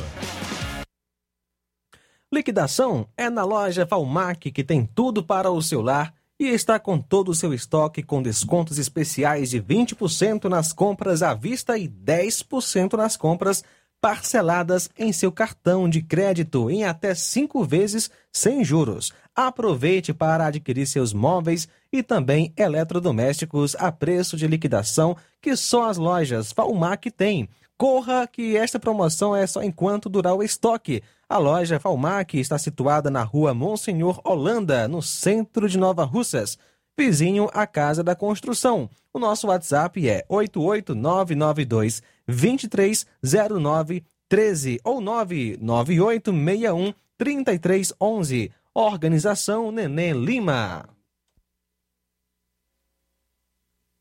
Liquidação 2.31 3.07
é 3.17 3.31
na 3.31 3.43
loja 3.43 3.83
Valmac 3.83 4.51
que 4.51 4.63
tem 4.63 4.85
tudo 4.85 5.23
para 5.23 5.49
o 5.49 5.59
seu 5.59 5.81
lar 5.81 6.13
e 6.39 6.49
está 6.49 6.77
com 6.77 6.99
todo 6.99 7.29
o 7.29 7.35
seu 7.35 7.51
estoque 7.51 8.03
com 8.03 8.21
descontos 8.21 8.77
especiais 8.77 9.49
de 9.49 9.59
20% 9.59 10.43
nas 10.45 10.71
compras 10.71 11.23
à 11.23 11.33
vista 11.33 11.79
e 11.79 11.87
10% 11.87 12.93
nas 12.93 13.17
compras 13.17 13.63
parceladas 14.01 14.89
em 14.97 15.11
seu 15.11 15.31
cartão 15.31 15.89
de 15.89 16.01
crédito 16.01 16.69
em 16.69 16.83
até 16.83 17.15
cinco 17.15 17.63
vezes 17.63 18.09
sem 18.31 18.63
juros. 18.63 19.11
Aproveite 19.35 20.13
para 20.13 20.47
adquirir 20.47 20.87
seus 20.87 21.13
móveis 21.13 21.67
e 21.91 22.01
também 22.01 22.53
eletrodomésticos 22.57 23.75
a 23.75 23.91
preço 23.91 24.35
de 24.35 24.47
liquidação 24.47 25.15
que 25.41 25.55
só 25.55 25.89
as 25.89 25.97
lojas 25.97 26.51
Falmac 26.51 27.09
têm. 27.11 27.49
Corra 27.77 28.25
que 28.25 28.57
esta 28.57 28.79
promoção 28.79 29.35
é 29.35 29.45
só 29.45 29.61
enquanto 29.61 30.09
durar 30.09 30.33
o 30.33 30.41
estoque. 30.41 31.03
A 31.29 31.37
loja 31.37 31.79
Falmac 31.79 32.39
está 32.39 32.57
situada 32.57 33.11
na 33.11 33.21
rua 33.21 33.53
Monsenhor 33.53 34.19
Holanda, 34.23 34.87
no 34.87 35.01
centro 35.01 35.69
de 35.69 35.77
Nova 35.77 36.03
Russas, 36.03 36.57
vizinho 36.97 37.47
à 37.53 37.67
Casa 37.67 38.03
da 38.03 38.15
Construção. 38.15 38.89
O 39.13 39.19
nosso 39.19 39.45
WhatsApp 39.47 40.09
é 40.09 40.25
88992 40.27 42.01
230913 42.27 44.79
ou 44.83 44.99
99861 44.99 46.93
3311. 47.17 48.51
Organização 48.73 49.71
Nenê 49.71 50.11
Lima. 50.13 50.89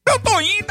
Eu 0.09 0.23
tô 0.23 0.41
indo, 0.41 0.71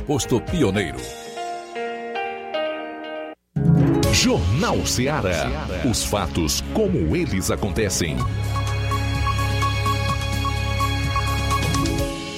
posto 0.01 0.41
Pioneiro. 0.41 0.97
Jornal 4.13 4.85
Ceará. 4.85 5.49
Os 5.89 6.03
fatos 6.03 6.61
como 6.73 7.15
eles 7.15 7.49
acontecem. 7.49 8.17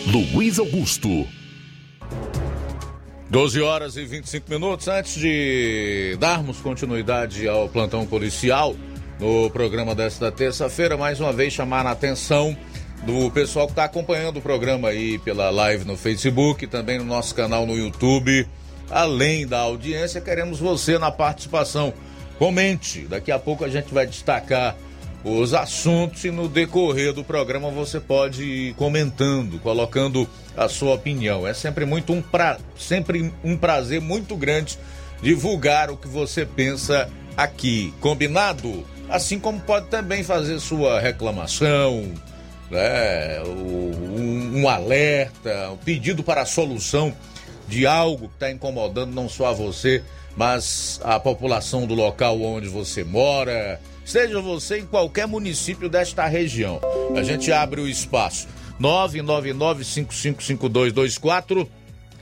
Luiz 0.07 0.59
Augusto. 0.59 1.27
12 3.29 3.61
horas 3.61 3.97
e 3.97 4.05
25 4.05 4.49
minutos. 4.49 4.87
Antes 4.87 5.15
de 5.15 6.15
darmos 6.19 6.59
continuidade 6.59 7.47
ao 7.47 7.67
plantão 7.67 8.05
policial 8.05 8.75
no 9.19 9.49
programa 9.49 9.95
desta 9.95 10.31
terça-feira, 10.31 10.95
mais 10.95 11.19
uma 11.19 11.33
vez 11.33 11.53
chamar 11.53 11.85
a 11.85 11.91
atenção 11.91 12.55
do 13.05 13.29
pessoal 13.31 13.65
que 13.65 13.73
está 13.73 13.83
acompanhando 13.83 14.37
o 14.37 14.41
programa 14.41 14.89
aí 14.89 15.19
pela 15.19 15.49
live 15.49 15.85
no 15.85 15.97
Facebook, 15.97 16.65
também 16.67 16.97
no 16.97 17.05
nosso 17.05 17.35
canal 17.35 17.65
no 17.65 17.77
YouTube. 17.77 18.47
Além 18.89 19.45
da 19.45 19.59
audiência, 19.59 20.21
queremos 20.21 20.59
você 20.59 20.97
na 20.97 21.11
participação. 21.11 21.93
Comente, 22.39 23.01
daqui 23.01 23.31
a 23.31 23.39
pouco 23.39 23.63
a 23.65 23.69
gente 23.69 23.93
vai 23.93 24.05
destacar 24.05 24.75
os 25.23 25.53
assuntos 25.53 26.23
e 26.25 26.31
no 26.31 26.47
decorrer 26.47 27.13
do 27.13 27.23
programa 27.23 27.69
você 27.69 27.99
pode 27.99 28.43
ir 28.43 28.73
comentando, 28.75 29.59
colocando 29.59 30.27
a 30.55 30.67
sua 30.67 30.93
opinião. 30.95 31.47
É 31.47 31.53
sempre 31.53 31.85
muito 31.85 32.13
um 32.13 32.21
pra... 32.21 32.57
sempre 32.77 33.33
um 33.43 33.57
prazer 33.57 34.01
muito 34.01 34.35
grande 34.35 34.77
divulgar 35.21 35.89
o 35.89 35.97
que 35.97 36.07
você 36.07 36.45
pensa 36.45 37.09
aqui. 37.35 37.93
Combinado? 37.99 38.85
Assim 39.09 39.39
como 39.39 39.59
pode 39.59 39.87
também 39.87 40.23
fazer 40.23 40.59
sua 40.59 40.99
reclamação, 40.99 42.11
né, 42.69 43.41
um, 43.43 44.61
um 44.61 44.69
alerta, 44.69 45.71
um 45.71 45.77
pedido 45.77 46.23
para 46.23 46.41
a 46.41 46.45
solução 46.45 47.13
de 47.67 47.87
algo 47.87 48.27
que 48.27 48.35
está 48.35 48.51
incomodando 48.51 49.13
não 49.13 49.29
só 49.29 49.47
a 49.47 49.53
você, 49.53 50.03
mas 50.35 50.99
a 51.03 51.19
população 51.19 51.85
do 51.85 51.93
local 51.93 52.41
onde 52.41 52.67
você 52.67 53.03
mora, 53.03 53.79
seja 54.05 54.41
você 54.41 54.79
em 54.79 54.85
qualquer 54.85 55.27
município 55.27 55.87
desta 55.89 56.25
região. 56.25 56.79
A 57.15 57.21
gente 57.23 57.51
abre 57.51 57.81
o 57.81 57.87
espaço. 57.87 58.47
999-555224, 58.81 61.67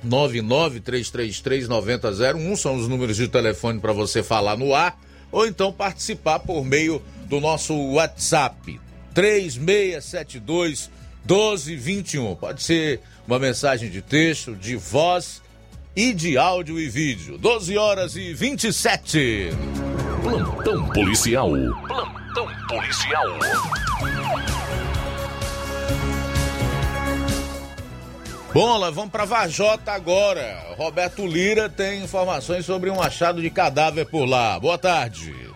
99333-9001 0.06 2.58
são 2.58 2.76
os 2.76 2.88
números 2.88 3.18
de 3.18 3.28
telefone 3.28 3.80
para 3.80 3.94
você 3.94 4.22
falar 4.22 4.56
no 4.58 4.76
ar, 4.76 5.00
ou 5.32 5.48
então 5.48 5.72
participar 5.72 6.40
por 6.40 6.66
meio 6.66 7.02
do 7.26 7.40
nosso 7.40 7.74
WhatsApp, 7.94 8.80
3672 9.14 10.90
1221. 11.28 12.36
Pode 12.36 12.64
ser 12.64 13.00
uma 13.28 13.40
mensagem 13.40 13.90
de 13.90 14.02
texto, 14.02 14.56
de 14.56 14.76
voz 14.76 15.42
e 15.96 16.14
de 16.14 16.38
áudio 16.38 16.80
e 16.80 16.90
vídeo. 16.90 17.38
12 17.38 17.78
horas 17.78 18.16
e 18.16 18.34
27. 18.34 19.50
Plantão 20.24 20.88
policial. 20.90 21.50
Plantão 21.88 22.48
policial. 22.68 23.40
Bola, 28.54 28.92
vamos 28.92 29.12
para 29.12 29.24
Vajota 29.24 29.94
agora. 29.94 30.62
Roberto 30.78 31.26
Lira 31.26 31.70
tem 31.70 32.04
informações 32.04 32.66
sobre 32.66 32.90
um 32.90 33.02
achado 33.02 33.42
de 33.42 33.50
cadáver 33.50 34.06
por 34.06 34.26
lá. 34.26 34.60
Boa 34.60 34.78
tarde. 34.78 35.51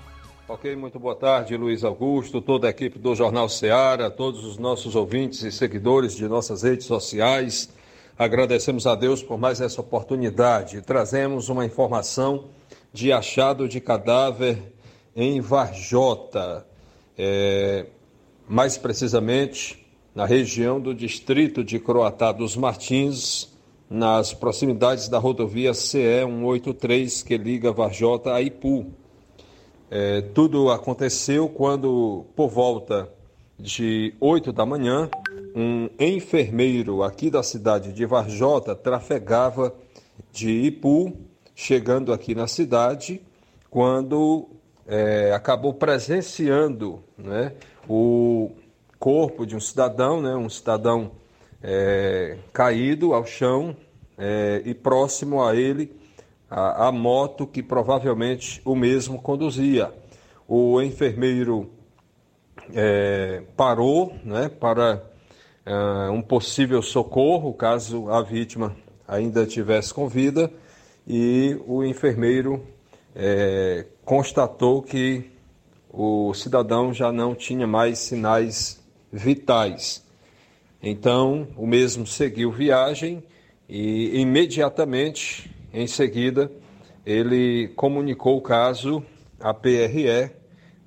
Ok, 0.47 0.75
muito 0.75 0.99
boa 0.99 1.15
tarde, 1.15 1.57
Luiz 1.57 1.83
Augusto, 1.83 2.39
toda 2.39 2.67
a 2.67 2.69
equipe 2.69 2.99
do 2.99 3.15
Jornal 3.15 3.49
Ceará, 3.49 4.11
todos 4.11 4.45
os 4.45 4.59
nossos 4.59 4.95
ouvintes 4.95 5.41
e 5.41 5.51
seguidores 5.51 6.15
de 6.15 6.27
nossas 6.27 6.61
redes 6.61 6.85
sociais. 6.85 7.67
Agradecemos 8.15 8.85
a 8.85 8.93
Deus 8.93 9.23
por 9.23 9.39
mais 9.39 9.59
essa 9.59 9.81
oportunidade. 9.81 10.83
Trazemos 10.83 11.49
uma 11.49 11.65
informação 11.65 12.45
de 12.93 13.11
achado 13.11 13.67
de 13.67 13.81
cadáver 13.81 14.61
em 15.15 15.41
Varjota, 15.41 16.63
é, 17.17 17.87
mais 18.47 18.77
precisamente 18.77 19.83
na 20.13 20.27
região 20.27 20.79
do 20.79 20.93
distrito 20.93 21.63
de 21.63 21.79
Croatá 21.79 22.31
dos 22.31 22.55
Martins, 22.55 23.51
nas 23.89 24.31
proximidades 24.31 25.09
da 25.09 25.17
rodovia 25.17 25.73
CE 25.73 26.23
183 26.23 27.23
que 27.23 27.35
liga 27.35 27.71
Varjota 27.71 28.31
a 28.31 28.43
Ipu. 28.43 28.93
É, 29.89 30.21
tudo 30.21 30.71
aconteceu 30.71 31.47
quando, 31.47 32.25
por 32.35 32.49
volta 32.49 33.09
de 33.57 34.13
8 34.19 34.51
da 34.51 34.65
manhã, 34.65 35.09
um 35.55 35.89
enfermeiro 35.99 37.03
aqui 37.03 37.29
da 37.29 37.43
cidade 37.43 37.93
de 37.93 38.05
Varjota 38.05 38.75
trafegava 38.75 39.73
de 40.31 40.49
Ipu, 40.49 41.13
chegando 41.53 42.11
aqui 42.11 42.33
na 42.33 42.47
cidade, 42.47 43.21
quando 43.69 44.47
é, 44.87 45.31
acabou 45.33 45.73
presenciando 45.73 47.03
né, 47.17 47.53
o 47.87 48.51
corpo 48.99 49.45
de 49.45 49.55
um 49.55 49.59
cidadão, 49.59 50.21
né, 50.21 50.35
um 50.35 50.49
cidadão 50.49 51.11
é, 51.61 52.37
caído 52.51 53.13
ao 53.13 53.25
chão 53.25 53.75
é, 54.17 54.61
e 54.65 54.73
próximo 54.73 55.43
a 55.43 55.55
ele 55.55 55.91
a, 56.49 56.87
a, 56.87 56.91
moto 56.91 57.47
que 57.47 57.63
provavelmente 57.63 58.61
o 58.63 58.75
mesmo 58.75 59.21
conduzia. 59.21 59.91
O 60.47 60.81
enfermeiro 60.81 61.69
é, 62.73 63.43
parou 63.55 64.15
né, 64.23 64.49
para 64.49 65.03
é, 65.65 66.09
um 66.09 66.21
possível 66.21 66.81
socorro, 66.81 67.53
caso 67.53 68.09
a 68.09 68.21
vítima 68.21 68.75
ainda 69.07 69.45
tivesse 69.45 69.93
com 69.93 70.07
vida, 70.07 70.51
e 71.07 71.59
o 71.67 71.83
enfermeiro 71.83 72.65
é, 73.15 73.85
constatou 74.03 74.81
que 74.81 75.31
o 75.89 76.33
cidadão 76.33 76.93
já 76.93 77.11
não 77.11 77.33
tinha 77.33 77.65
mais 77.65 77.99
sinais 77.99 78.83
vitais. 79.11 80.03
Então, 80.83 81.47
o 81.55 81.65
mesmo 81.65 82.05
seguiu 82.05 82.51
viagem 82.51 83.23
e 83.67 84.19
imediatamente 84.19 85.54
em 85.75 85.87
seguida 85.87 86.49
ele 87.05 87.67
comunicou 87.75 88.37
o 88.37 88.41
caso 88.41 89.03
à 89.41 89.53
PRE 89.53 90.31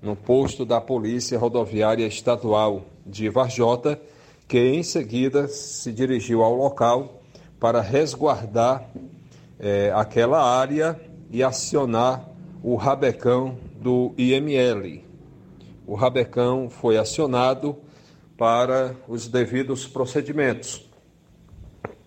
no 0.01 0.17
posto 0.17 0.65
da 0.65 0.81
Polícia 0.81 1.39
Rodoviária 1.39 2.07
Estadual 2.07 2.87
de 3.05 3.29
Varjota, 3.29 4.01
que 4.49 4.59
em 4.59 4.83
seguida 4.83 5.47
se 5.47 5.93
dirigiu 5.93 6.43
ao 6.43 6.55
local 6.55 7.21
para 7.61 7.83
resguardar 7.83 8.89
eh, 9.61 9.93
aquela 9.95 10.43
área 10.43 10.99
e 11.31 11.43
acionar 11.43 12.27
o 12.63 12.75
rabecão 12.75 13.59
do 13.79 14.15
IML. 14.17 15.05
O 15.87 15.95
rabecão 15.95 16.71
foi 16.71 16.97
acionado 16.97 17.77
para 18.39 18.97
os 19.07 19.29
devidos 19.29 19.87
procedimentos. 19.87 20.88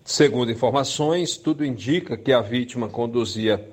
Segundo 0.04 0.50
informações, 0.50 1.36
tudo 1.36 1.64
indica 1.64 2.16
que 2.16 2.32
a 2.32 2.40
vítima 2.40 2.88
conduzia 2.88 3.70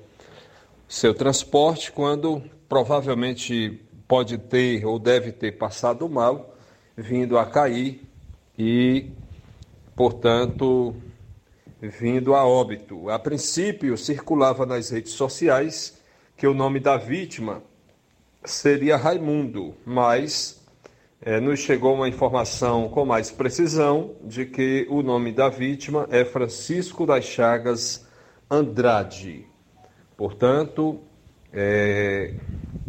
seu 0.86 1.12
transporte 1.12 1.90
quando 1.90 2.40
provavelmente 2.68 3.80
pode 4.06 4.38
ter 4.38 4.86
ou 4.86 4.96
deve 4.96 5.32
ter 5.32 5.58
passado 5.58 6.08
mal, 6.08 6.54
vindo 6.96 7.36
a 7.36 7.44
cair 7.44 8.02
e, 8.56 9.10
portanto, 9.96 10.94
vindo 11.80 12.32
a 12.36 12.46
óbito. 12.46 13.10
A 13.10 13.18
princípio, 13.18 13.96
circulava 13.96 14.64
nas 14.64 14.90
redes 14.90 15.12
sociais 15.12 16.00
que 16.36 16.46
o 16.46 16.54
nome 16.54 16.78
da 16.78 16.96
vítima 16.96 17.60
seria 18.44 18.96
Raimundo, 18.96 19.74
mas 19.84 20.59
é, 21.22 21.38
nos 21.38 21.60
chegou 21.60 21.94
uma 21.94 22.08
informação 22.08 22.88
com 22.88 23.04
mais 23.04 23.30
precisão 23.30 24.14
de 24.24 24.46
que 24.46 24.86
o 24.88 25.02
nome 25.02 25.32
da 25.32 25.48
vítima 25.48 26.08
é 26.10 26.24
Francisco 26.24 27.04
das 27.04 27.24
Chagas 27.24 28.06
Andrade. 28.50 29.46
Portanto, 30.16 31.00
é, 31.52 32.34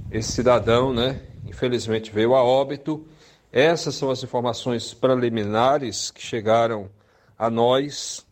esse 0.10 0.32
cidadão, 0.32 0.94
né, 0.94 1.22
infelizmente 1.46 2.12
veio 2.12 2.34
a 2.34 2.44
óbito. 2.44 3.06
Essas 3.52 3.96
são 3.96 4.10
as 4.10 4.24
informações 4.24 4.94
preliminares 4.94 6.10
que 6.10 6.22
chegaram 6.22 6.90
a 7.38 7.50
nós, 7.50 8.26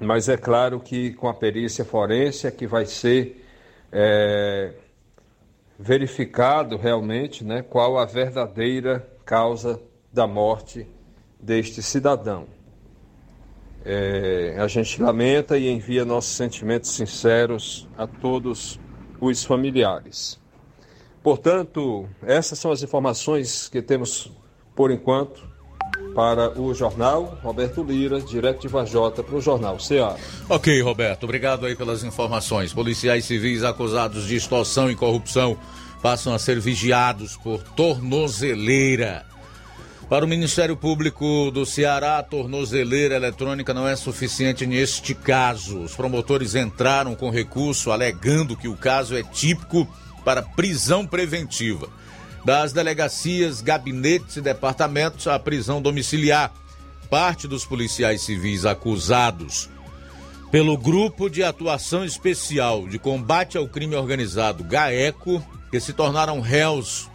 mas 0.00 0.30
é 0.30 0.36
claro 0.36 0.80
que 0.80 1.12
com 1.12 1.28
a 1.28 1.34
perícia 1.34 1.84
forense 1.84 2.46
é 2.46 2.50
que 2.50 2.66
vai 2.66 2.86
ser 2.86 3.44
é, 3.92 4.72
verificado 5.78 6.76
realmente 6.76 7.44
né, 7.44 7.62
qual 7.62 7.98
a 7.98 8.04
verdadeira 8.04 9.08
causa 9.24 9.80
da 10.12 10.26
morte 10.26 10.86
deste 11.40 11.82
cidadão. 11.82 12.46
É, 13.84 14.56
a 14.58 14.66
gente 14.66 15.00
lamenta 15.02 15.58
e 15.58 15.68
envia 15.68 16.04
nossos 16.04 16.32
sentimentos 16.32 16.90
sinceros 16.90 17.88
a 17.98 18.06
todos 18.06 18.80
os 19.20 19.44
familiares. 19.44 20.40
Portanto, 21.22 22.08
essas 22.22 22.58
são 22.58 22.70
as 22.70 22.82
informações 22.82 23.68
que 23.68 23.82
temos 23.82 24.32
por 24.74 24.90
enquanto 24.90 25.53
para 26.14 26.58
o 26.58 26.72
jornal 26.72 27.38
Roberto 27.42 27.82
Lira, 27.82 28.20
direto 28.20 28.62
de 28.62 28.68
Vajota 28.68 29.22
para 29.22 29.34
o 29.34 29.40
jornal 29.40 29.80
Ceará. 29.80 30.16
Ok, 30.48 30.80
Roberto, 30.80 31.24
obrigado 31.24 31.66
aí 31.66 31.74
pelas 31.74 32.04
informações. 32.04 32.72
Policiais 32.72 33.24
civis 33.24 33.64
acusados 33.64 34.26
de 34.26 34.36
extorsão 34.36 34.90
e 34.90 34.94
corrupção 34.94 35.58
passam 36.00 36.32
a 36.32 36.38
ser 36.38 36.60
vigiados 36.60 37.36
por 37.36 37.62
tornozeleira. 37.62 39.26
Para 40.08 40.24
o 40.24 40.28
Ministério 40.28 40.76
Público 40.76 41.50
do 41.50 41.64
Ceará, 41.64 42.18
a 42.18 42.22
tornozeleira 42.22 43.16
eletrônica 43.16 43.72
não 43.72 43.88
é 43.88 43.96
suficiente 43.96 44.66
neste 44.66 45.14
caso. 45.14 45.80
Os 45.80 45.96
promotores 45.96 46.54
entraram 46.54 47.14
com 47.14 47.30
recurso 47.30 47.90
alegando 47.90 48.56
que 48.56 48.68
o 48.68 48.76
caso 48.76 49.16
é 49.16 49.22
típico 49.22 49.88
para 50.24 50.42
prisão 50.42 51.06
preventiva 51.06 51.88
das 52.44 52.72
delegacias, 52.72 53.60
gabinetes 53.60 54.36
e 54.36 54.40
departamentos 54.40 55.26
à 55.26 55.38
prisão 55.38 55.80
domiciliar. 55.80 56.52
Parte 57.08 57.48
dos 57.48 57.64
policiais 57.64 58.22
civis 58.22 58.66
acusados 58.66 59.70
pelo 60.50 60.78
Grupo 60.78 61.28
de 61.28 61.42
Atuação 61.42 62.04
Especial 62.04 62.86
de 62.86 62.98
Combate 62.98 63.58
ao 63.58 63.66
Crime 63.66 63.96
Organizado, 63.96 64.62
GAECO, 64.62 65.44
que 65.70 65.80
se 65.80 65.92
tornaram 65.92 66.40
réus 66.40 67.10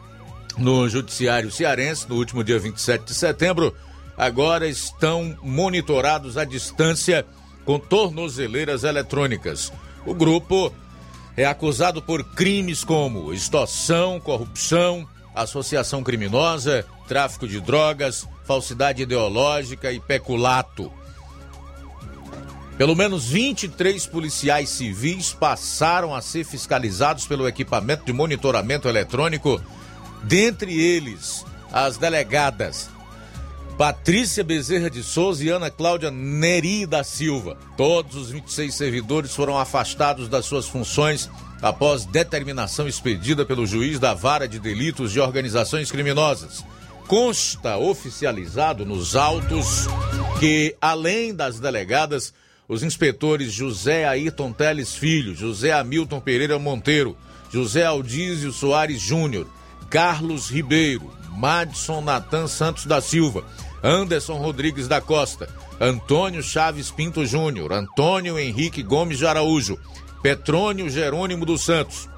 no 0.58 0.90
Judiciário 0.90 1.50
Cearense 1.50 2.10
no 2.10 2.16
último 2.16 2.44
dia 2.44 2.60
27 2.60 3.06
de 3.06 3.14
setembro, 3.14 3.74
agora 4.18 4.68
estão 4.68 5.38
monitorados 5.42 6.38
à 6.38 6.44
distância 6.44 7.26
com 7.64 7.80
tornozeleiras 7.80 8.84
eletrônicas. 8.84 9.72
O 10.06 10.14
grupo 10.14 10.74
é 11.38 11.46
acusado 11.46 12.02
por 12.02 12.24
crimes 12.36 12.84
como 12.84 13.34
extorsão, 13.34 14.20
corrupção, 14.20 15.08
associação 15.42 16.04
criminosa, 16.04 16.86
tráfico 17.08 17.48
de 17.48 17.60
drogas, 17.60 18.28
falsidade 18.46 19.04
ideológica 19.04 19.92
e 19.92 20.00
peculato. 20.00 20.92
Pelo 22.78 22.96
menos 22.96 23.26
23 23.26 24.08
policiais 24.08 24.70
civis 24.70 25.34
passaram 25.34 26.16
a 26.16 26.22
ser 26.22 26.46
fiscalizados 26.46 27.28
pelo 27.28 27.48
equipamento 27.48 28.06
de 28.06 28.14
monitoramento 28.14 28.88
eletrônico, 28.88 29.62
dentre 30.24 30.80
eles 30.80 31.46
as 31.72 31.98
delegadas 31.98 32.90
Patrícia 33.80 34.44
Bezerra 34.44 34.90
de 34.90 35.02
Souza 35.02 35.42
e 35.42 35.48
Ana 35.48 35.72
Cláudia 35.72 36.12
Neri 36.12 36.86
da 36.86 37.02
Silva. 37.02 37.58
Todos 37.78 38.14
os 38.18 38.30
26 38.30 38.76
servidores 38.76 39.34
foram 39.34 39.58
afastados 39.58 40.28
das 40.28 40.46
suas 40.46 40.68
funções 40.68 41.30
após 41.62 42.06
determinação 42.06 42.88
expedida 42.88 43.46
pelo 43.46 43.66
juiz 43.66 44.00
da 44.00 44.14
Vara 44.14 44.48
de 44.48 44.60
Delitos 44.60 45.12
de 45.12 45.20
Organizações 45.20 45.92
Criminosas. 45.92 46.64
Consta 47.08 47.78
oficializado 47.78 48.86
nos 48.86 49.16
autos 49.16 49.88
que, 50.40 50.76
além 50.80 51.34
das 51.34 51.60
delegadas, 51.60 52.34
os 52.68 52.84
inspetores 52.84 53.52
José 53.52 54.06
Ayrton 54.06 54.54
Teles 54.54 54.94
Filho, 54.94 55.36
José 55.36 55.74
Hamilton 55.74 56.20
Pereira 56.20 56.60
Monteiro, 56.60 57.18
José 57.52 57.84
Aldísio 57.84 58.52
Soares 58.52 59.02
Júnior, 59.02 59.48
Carlos 59.90 60.50
Ribeiro, 60.52 61.12
Madson 61.32 62.02
Natan 62.02 62.48
Santos 62.48 62.86
da 62.86 63.02
Silva, 63.02 63.44
Anderson 63.84 64.38
Rodrigues 64.38 64.88
da 64.88 65.02
Costa, 65.02 65.50
Antônio 65.80 66.44
Chaves 66.44 66.92
Pinto 66.92 67.26
Júnior, 67.26 67.74
Antônio 67.74 68.38
Henrique 68.38 68.84
Gomes 68.84 69.18
de 69.18 69.26
Araújo, 69.26 69.80
Petrônio 70.22 70.90
Jerônimo 70.90 71.46
dos 71.46 71.64
Santos, 71.64 72.10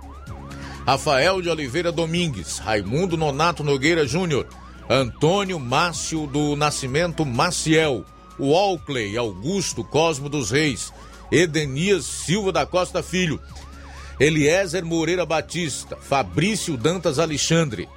Rafael 0.86 1.42
de 1.42 1.50
Oliveira 1.50 1.92
Domingues, 1.92 2.58
Raimundo 2.58 3.16
Nonato 3.16 3.64
Nogueira 3.64 4.08
Júnior, 4.08 4.48
Antônio 4.90 5.60
Márcio 5.60 6.26
do 6.26 6.56
Nascimento 6.56 7.26
Maciel, 7.26 8.04
Walkley 8.40 9.16
Augusto 9.16 9.84
Cosmo 9.84 10.28
dos 10.28 10.50
Reis, 10.50 10.92
Edenias 11.32 12.06
Silva 12.06 12.52
da 12.52 12.66
Costa 12.66 13.04
Filho, 13.04 13.40
Eliezer 14.20 14.84
Moreira 14.84 15.26
Batista, 15.26 15.96
Fabrício 15.96 16.76
Dantas 16.76 17.20
Alexandre, 17.20 17.88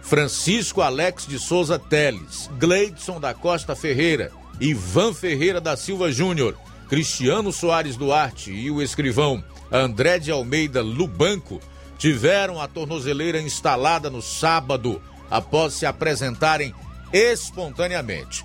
Francisco 0.00 0.80
Alex 0.80 1.26
de 1.26 1.38
Souza 1.38 1.78
Teles, 1.78 2.50
Gleidson 2.58 3.20
da 3.20 3.34
Costa 3.34 3.76
Ferreira, 3.76 4.32
Ivan 4.58 5.12
Ferreira 5.12 5.60
da 5.60 5.76
Silva 5.76 6.10
Júnior, 6.10 6.56
Cristiano 6.90 7.52
Soares 7.52 7.96
Duarte 7.96 8.50
e 8.50 8.68
o 8.68 8.82
escrivão 8.82 9.44
André 9.70 10.18
de 10.18 10.32
Almeida 10.32 10.82
Lubanco 10.82 11.60
tiveram 11.96 12.60
a 12.60 12.66
tornozeleira 12.66 13.40
instalada 13.40 14.10
no 14.10 14.20
sábado 14.20 15.00
após 15.30 15.74
se 15.74 15.86
apresentarem 15.86 16.74
espontaneamente. 17.12 18.44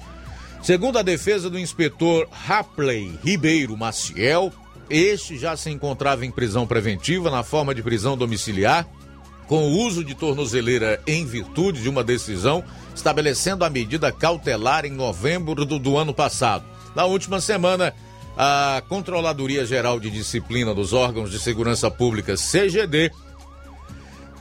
Segundo 0.62 1.00
a 1.00 1.02
defesa 1.02 1.50
do 1.50 1.58
inspetor 1.58 2.28
Rapley 2.30 3.18
Ribeiro 3.24 3.76
Maciel, 3.76 4.54
este 4.92 5.40
já 5.40 5.58
se 5.58 5.72
encontrava 5.72 6.24
em 6.24 6.30
prisão 6.30 6.68
preventiva 6.68 7.32
na 7.32 7.42
forma 7.42 7.74
de 7.74 7.82
prisão 7.82 8.16
domiciliar, 8.16 8.88
com 9.48 9.72
o 9.72 9.78
uso 9.80 10.04
de 10.04 10.14
tornozeleira 10.14 11.02
em 11.08 11.26
virtude 11.26 11.82
de 11.82 11.90
uma 11.90 12.04
decisão 12.04 12.64
estabelecendo 12.94 13.66
a 13.66 13.72
medida 13.72 14.12
cautelar 14.12 14.86
em 14.86 14.92
novembro 14.92 15.66
do, 15.66 15.80
do 15.80 15.98
ano 15.98 16.14
passado. 16.14 16.64
Na 16.96 17.06
última 17.06 17.42
semana, 17.42 17.94
a 18.38 18.82
Controladoria 18.90 19.66
Geral 19.66 20.00
de 20.00 20.10
Disciplina 20.10 20.74
dos 20.74 20.94
Órgãos 20.94 21.32
de 21.32 21.40
Segurança 21.40 21.90
Pública, 21.90 22.36
CGD, 22.36 23.12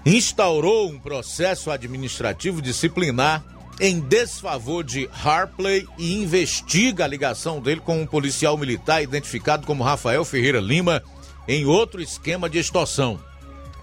instaurou 0.05 0.91
um 0.91 0.99
processo 0.99 1.71
administrativo 1.71 2.61
disciplinar 2.61 3.45
em 3.81 4.01
desfavor 4.01 4.85
de 4.85 5.09
Harpley 5.25 5.87
e 5.99 6.15
investiga 6.23 7.05
a 7.05 7.09
ligação 7.09 7.61
dele 7.61 7.81
com 7.81 8.01
um 8.01 8.07
policial 8.07 8.57
militar 8.57 9.03
identificado 9.03 9.67
como 9.67 9.83
Rafael 9.83 10.25
Ferreira 10.25 10.61
Lima 10.61 11.03
em 11.49 11.65
outro 11.65 12.01
esquema 12.01 12.49
de 12.49 12.59
extorsão. 12.59 13.19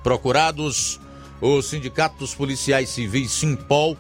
Procurados, 0.04 1.00
o 1.42 1.62
Sindicato 1.62 2.18
dos 2.18 2.34
Policiais 2.34 2.90
Civis 2.90 3.32
Simpol 3.32 3.98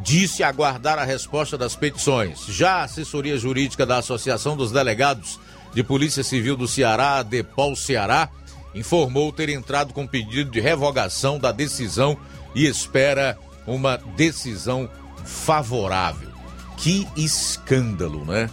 disse 0.00 0.42
aguardar 0.42 0.98
a 0.98 1.04
resposta 1.04 1.56
das 1.56 1.76
petições. 1.76 2.44
Já 2.46 2.76
a 2.76 2.84
assessoria 2.84 3.36
jurídica 3.36 3.86
da 3.86 3.98
Associação 3.98 4.56
dos 4.56 4.72
Delegados 4.72 5.38
de 5.74 5.82
Polícia 5.82 6.22
Civil 6.22 6.56
do 6.56 6.68
Ceará, 6.68 7.22
Depol 7.22 7.74
Ceará, 7.74 8.28
informou 8.74 9.32
ter 9.32 9.48
entrado 9.48 9.92
com 9.92 10.06
pedido 10.06 10.50
de 10.50 10.60
revogação 10.60 11.38
da 11.38 11.52
decisão 11.52 12.16
e 12.54 12.66
espera 12.66 13.38
uma 13.66 13.96
decisão 13.96 14.88
favorável. 15.24 16.30
Que 16.76 17.06
escândalo, 17.16 18.24
né? 18.24 18.50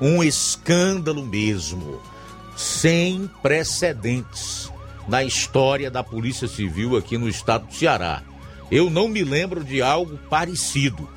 Um 0.00 0.22
escândalo 0.22 1.24
mesmo, 1.24 2.00
sem 2.56 3.28
precedentes 3.42 4.70
na 5.06 5.24
história 5.24 5.90
da 5.90 6.04
Polícia 6.04 6.46
Civil 6.46 6.96
aqui 6.96 7.16
no 7.16 7.28
estado 7.28 7.66
do 7.66 7.74
Ceará. 7.74 8.22
Eu 8.70 8.90
não 8.90 9.08
me 9.08 9.24
lembro 9.24 9.64
de 9.64 9.80
algo 9.80 10.18
parecido. 10.28 11.08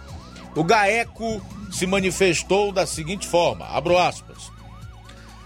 O 0.55 0.63
GAECO 0.63 1.41
se 1.71 1.85
manifestou 1.85 2.71
da 2.71 2.85
seguinte 2.85 3.27
forma: 3.27 3.65
abro 3.65 3.97
aspas. 3.97 4.51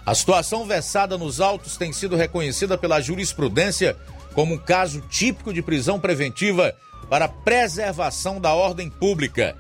A 0.06 0.13
situação 0.13 0.65
versada 0.65 1.18
nos 1.18 1.41
autos 1.41 1.78
tem 1.78 1.91
sido 1.91 2.15
reconhecida 2.15 2.78
pela 2.78 3.02
jurisprudência 3.02 3.98
como 4.36 4.54
um 4.54 4.58
caso 4.58 5.02
típico 5.10 5.52
de 5.52 5.63
prisão 5.63 6.00
preventiva 6.00 6.76
para 7.10 7.28
preservação 7.28 8.39
da 8.39 8.54
ordem 8.54 8.89
pública, 8.89 9.56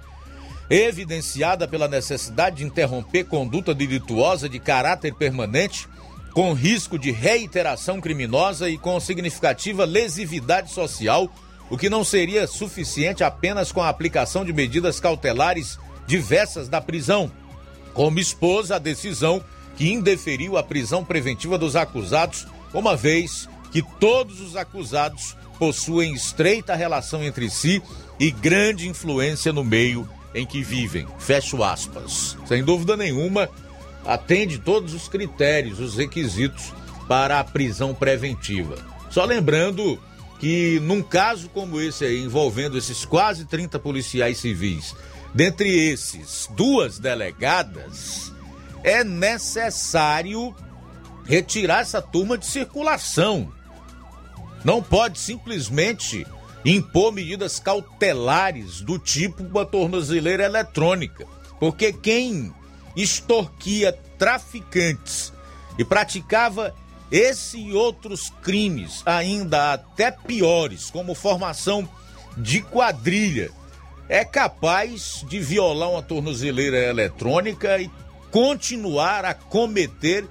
evidenciada 0.69 1.67
pela 1.67 1.87
necessidade 1.87 2.57
de 2.57 2.63
interromper 2.63 3.23
conduta 3.23 3.73
delituosa 3.73 4.47
de 4.47 4.59
caráter 4.59 5.15
permanente, 5.15 5.87
com 6.33 6.53
risco 6.53 6.99
de 6.99 7.11
reiteração 7.11 7.99
criminosa 7.99 8.69
e 8.69 8.77
com 8.77 8.99
significativa 8.99 9.85
lesividade 9.85 10.71
social 10.71 11.31
o 11.69 11.77
que 11.77 11.89
não 11.89 12.03
seria 12.03 12.45
suficiente 12.45 13.23
apenas 13.23 13.71
com 13.71 13.81
a 13.81 13.89
aplicação 13.89 14.45
de 14.45 14.53
medidas 14.53 14.99
cautelares 14.99 15.79
diversas 16.05 16.69
da 16.69 16.79
prisão, 16.79 17.31
como 17.93 18.19
expôs 18.19 18.71
a 18.71 18.77
decisão 18.77 19.43
que 19.75 19.91
indeferiu 19.91 20.57
a 20.57 20.63
prisão 20.63 21.03
preventiva 21.03 21.57
dos 21.57 21.75
acusados, 21.75 22.47
uma 22.73 22.95
vez 22.95 23.47
que 23.71 23.81
todos 23.99 24.39
os 24.39 24.55
acusados 24.55 25.35
possuem 25.59 26.13
estreita 26.13 26.75
relação 26.75 27.23
entre 27.23 27.49
si 27.49 27.81
e 28.19 28.31
grande 28.31 28.87
influência 28.87 29.51
no 29.51 29.63
meio 29.63 30.07
em 30.33 30.45
que 30.45 30.61
vivem. 30.61 31.07
Fecho 31.17 31.63
aspas. 31.63 32.37
Sem 32.45 32.63
dúvida 32.63 32.97
nenhuma, 32.97 33.49
atende 34.05 34.59
todos 34.59 34.93
os 34.93 35.07
critérios, 35.07 35.79
os 35.79 35.95
requisitos 35.95 36.73
para 37.07 37.39
a 37.39 37.43
prisão 37.43 37.93
preventiva. 37.93 38.75
Só 39.09 39.23
lembrando 39.23 39.99
que 40.39 40.79
num 40.81 41.01
caso 41.01 41.49
como 41.49 41.79
esse 41.79 42.03
aí, 42.03 42.21
envolvendo 42.21 42.77
esses 42.77 43.05
quase 43.05 43.45
30 43.45 43.79
policiais 43.79 44.37
civis, 44.37 44.95
dentre 45.33 45.69
esses, 45.69 46.49
duas 46.55 46.99
delegadas, 46.99 48.33
é 48.85 49.03
necessário 49.03 50.55
retirar 51.25 51.79
essa 51.81 51.99
turma 51.99 52.37
de 52.37 52.45
circulação. 52.45 53.51
Não 54.63 54.81
pode 54.81 55.17
simplesmente 55.17 56.25
impor 56.63 57.11
medidas 57.11 57.59
cautelares 57.59 58.81
do 58.81 58.99
tipo 58.99 59.41
uma 59.41 59.65
tornozeleira 59.65 60.43
eletrônica, 60.43 61.25
porque 61.59 61.91
quem 61.91 62.53
extorquia 62.95 63.91
traficantes 64.19 65.33
e 65.79 65.83
praticava 65.83 66.73
esse 67.09 67.57
e 67.57 67.73
outros 67.73 68.31
crimes, 68.43 69.01
ainda 69.03 69.73
até 69.73 70.11
piores, 70.11 70.91
como 70.91 71.15
formação 71.15 71.89
de 72.37 72.61
quadrilha, 72.61 73.49
é 74.07 74.23
capaz 74.23 75.25
de 75.27 75.39
violar 75.39 75.89
uma 75.89 76.03
tornozeleira 76.03 76.77
eletrônica 76.77 77.79
e 77.79 77.89
continuar 78.35 79.23
a 79.23 79.33
cometer 79.33 80.27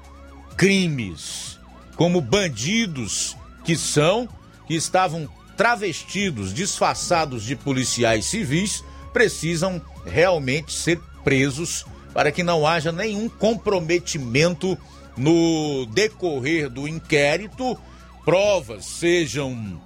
crimes, 0.59 1.59
como 1.97 2.21
bandidos 2.21 3.35
que 3.65 3.79
são, 3.79 4.29
que 4.67 4.75
estavam 4.75 5.27
travestidos, 5.57 6.53
disfarçados 6.53 7.43
de 7.45 7.57
policiais 7.57 8.27
civis, 8.27 8.85
precisam 9.11 9.81
realmente 10.05 10.71
ser 10.71 11.01
presos 11.25 11.87
para 12.13 12.31
que 12.31 12.43
não 12.43 12.67
haja 12.67 12.93
nenhum 12.93 13.27
comprometimento 13.27 14.77
no 15.17 15.87
decorrer 15.87 16.69
do 16.69 16.87
inquérito, 16.87 17.75
provas 18.23 18.85
sejam 18.85 19.81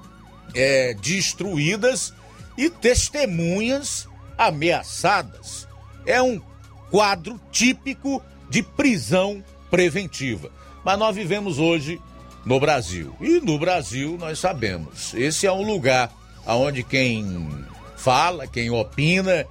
é, 0.57 0.93
destruídas 0.95 2.13
e 2.57 2.69
testemunhas 2.69 4.09
ameaçadas. 4.37 5.69
É 6.05 6.21
um 6.21 6.48
quadro 6.90 7.40
típico 7.51 8.22
de 8.48 8.62
prisão 8.62 9.42
preventiva. 9.70 10.51
Mas 10.85 10.98
nós 10.98 11.14
vivemos 11.14 11.59
hoje 11.59 12.01
no 12.44 12.59
Brasil. 12.59 13.14
E 13.20 13.40
no 13.40 13.59
Brasil 13.59 14.16
nós 14.18 14.38
sabemos, 14.38 15.12
esse 15.14 15.46
é 15.46 15.53
um 15.53 15.62
lugar 15.62 16.11
onde 16.46 16.83
quem 16.83 17.48
fala, 17.96 18.46
quem 18.46 18.70
opina, 18.70 19.44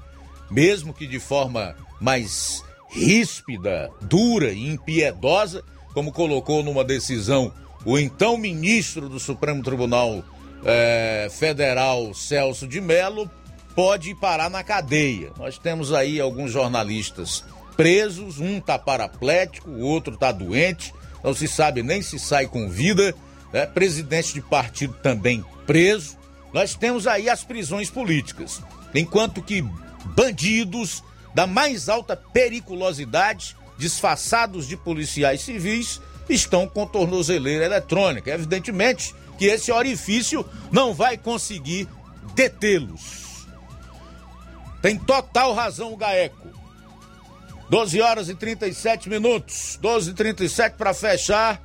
mesmo 0.49 0.93
que 0.93 1.05
de 1.05 1.19
forma 1.19 1.75
mais 1.99 2.63
ríspida, 2.89 3.91
dura 4.01 4.51
e 4.51 4.67
impiedosa, 4.67 5.63
como 5.93 6.11
colocou 6.11 6.63
numa 6.63 6.83
decisão 6.83 7.51
o 7.85 7.97
então 7.97 8.37
ministro 8.37 9.07
do 9.07 9.19
Supremo 9.19 9.61
Tribunal 9.61 10.23
eh, 10.65 11.27
Federal, 11.31 12.13
Celso 12.13 12.67
de 12.67 12.81
Mello, 12.81 13.29
pode 13.77 14.15
parar 14.15 14.49
na 14.49 14.63
cadeia. 14.63 15.31
Nós 15.37 15.59
temos 15.59 15.93
aí 15.93 16.19
alguns 16.19 16.51
jornalistas 16.51 17.43
presos, 17.75 18.39
um 18.39 18.57
está 18.57 18.79
paraplético, 18.79 19.69
o 19.69 19.81
outro 19.81 20.15
está 20.15 20.31
doente, 20.31 20.91
não 21.23 21.31
se 21.31 21.47
sabe 21.47 21.83
nem 21.83 22.01
se 22.01 22.17
sai 22.17 22.47
com 22.47 22.67
vida, 22.67 23.13
né? 23.53 23.67
presidente 23.67 24.33
de 24.33 24.41
partido 24.41 24.95
também 25.03 25.45
preso. 25.67 26.17
Nós 26.51 26.73
temos 26.73 27.05
aí 27.05 27.29
as 27.29 27.43
prisões 27.43 27.87
políticas, 27.87 28.63
enquanto 28.95 29.43
que 29.43 29.63
bandidos 30.15 31.03
da 31.35 31.45
mais 31.45 31.87
alta 31.87 32.17
periculosidade, 32.17 33.55
disfarçados 33.77 34.67
de 34.67 34.75
policiais 34.75 35.41
civis, 35.41 36.01
estão 36.27 36.67
com 36.67 36.87
tornozeleira 36.87 37.65
eletrônica. 37.65 38.31
Evidentemente 38.31 39.13
que 39.37 39.45
esse 39.45 39.71
orifício 39.71 40.43
não 40.71 40.95
vai 40.95 41.15
conseguir 41.15 41.87
detê-los. 42.33 43.26
Tem 44.81 44.97
total 44.97 45.53
razão 45.53 45.93
o 45.93 45.97
Gaeco. 45.97 46.47
12 47.69 48.01
horas 48.01 48.29
e 48.29 48.35
37 48.35 49.09
minutos. 49.09 49.77
12 49.81 50.11
e 50.11 50.13
37 50.13 50.75
para 50.77 50.93
fechar. 50.93 51.61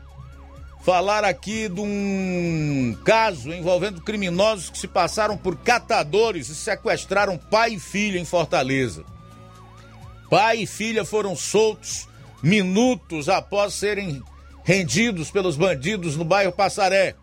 Falar 0.83 1.25
aqui 1.25 1.69
de 1.69 1.81
um 1.81 2.99
caso 3.05 3.53
envolvendo 3.53 4.01
criminosos 4.01 4.69
que 4.69 4.79
se 4.79 4.89
passaram 4.89 5.37
por 5.37 5.57
catadores 5.59 6.49
e 6.49 6.57
sequestraram 6.57 7.39
pai 7.39 7.75
e 7.75 7.79
filha 7.79 8.19
em 8.19 8.25
Fortaleza. 8.25 9.05
Pai 10.29 10.59
e 10.59 10.67
filha 10.67 11.05
foram 11.05 11.37
soltos 11.37 12.09
minutos 12.43 13.29
após 13.29 13.75
serem 13.75 14.23
rendidos 14.65 15.31
pelos 15.31 15.57
bandidos 15.57 16.17
no 16.17 16.25
bairro 16.25 16.51
Passaré. 16.51 17.15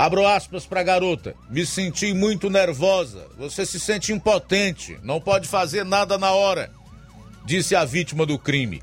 Abro 0.00 0.26
aspas 0.26 0.64
para 0.64 0.80
a 0.80 0.82
garota. 0.82 1.34
Me 1.50 1.66
senti 1.66 2.14
muito 2.14 2.48
nervosa. 2.48 3.26
Você 3.36 3.66
se 3.66 3.78
sente 3.78 4.14
impotente. 4.14 4.98
Não 5.02 5.20
pode 5.20 5.46
fazer 5.46 5.84
nada 5.84 6.16
na 6.16 6.32
hora, 6.32 6.70
disse 7.44 7.76
a 7.76 7.84
vítima 7.84 8.24
do 8.24 8.38
crime. 8.38 8.82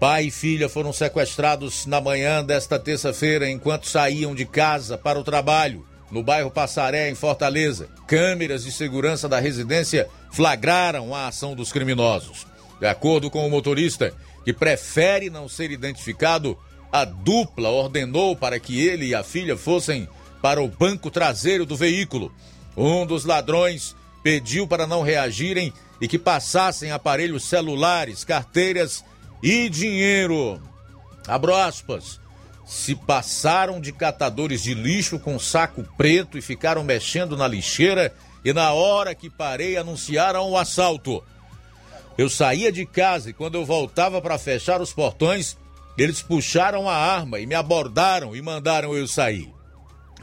Pai 0.00 0.28
e 0.28 0.30
filha 0.30 0.66
foram 0.66 0.94
sequestrados 0.94 1.84
na 1.84 2.00
manhã 2.00 2.42
desta 2.42 2.78
terça-feira 2.78 3.50
enquanto 3.50 3.86
saíam 3.86 4.34
de 4.34 4.46
casa 4.46 4.96
para 4.96 5.20
o 5.20 5.22
trabalho, 5.22 5.86
no 6.10 6.22
bairro 6.22 6.50
Passaré, 6.50 7.10
em 7.10 7.14
Fortaleza. 7.14 7.90
Câmeras 8.06 8.64
de 8.64 8.72
segurança 8.72 9.28
da 9.28 9.38
residência 9.38 10.08
flagraram 10.32 11.14
a 11.14 11.28
ação 11.28 11.54
dos 11.54 11.70
criminosos. 11.70 12.46
De 12.80 12.86
acordo 12.86 13.30
com 13.30 13.46
o 13.46 13.50
motorista, 13.50 14.14
que 14.42 14.54
prefere 14.54 15.28
não 15.28 15.50
ser 15.50 15.70
identificado, 15.70 16.58
a 16.94 17.04
dupla 17.04 17.70
ordenou 17.70 18.36
para 18.36 18.60
que 18.60 18.80
ele 18.80 19.06
e 19.06 19.14
a 19.16 19.24
filha 19.24 19.56
fossem 19.56 20.08
para 20.40 20.62
o 20.62 20.68
banco 20.68 21.10
traseiro 21.10 21.66
do 21.66 21.76
veículo. 21.76 22.32
Um 22.76 23.04
dos 23.04 23.24
ladrões 23.24 23.96
pediu 24.22 24.64
para 24.64 24.86
não 24.86 25.02
reagirem 25.02 25.72
e 26.00 26.06
que 26.06 26.20
passassem 26.20 26.92
aparelhos 26.92 27.42
celulares, 27.46 28.22
carteiras 28.22 29.04
e 29.42 29.68
dinheiro. 29.68 30.62
Abro 31.26 31.56
aspas. 31.56 32.20
Se 32.64 32.94
passaram 32.94 33.80
de 33.80 33.90
catadores 33.90 34.62
de 34.62 34.72
lixo 34.72 35.18
com 35.18 35.36
saco 35.36 35.84
preto 35.96 36.38
e 36.38 36.40
ficaram 36.40 36.84
mexendo 36.84 37.36
na 37.36 37.48
lixeira 37.48 38.14
e 38.44 38.52
na 38.52 38.72
hora 38.72 39.16
que 39.16 39.28
parei 39.28 39.76
anunciaram 39.76 40.48
o 40.48 40.56
assalto. 40.56 41.24
Eu 42.16 42.30
saía 42.30 42.70
de 42.70 42.86
casa 42.86 43.30
e 43.30 43.32
quando 43.32 43.56
eu 43.56 43.64
voltava 43.64 44.22
para 44.22 44.38
fechar 44.38 44.80
os 44.80 44.92
portões, 44.92 45.56
eles 45.96 46.22
puxaram 46.22 46.88
a 46.88 46.94
arma 46.94 47.38
e 47.38 47.46
me 47.46 47.54
abordaram 47.54 48.34
e 48.34 48.42
mandaram 48.42 48.96
eu 48.96 49.06
sair. 49.06 49.52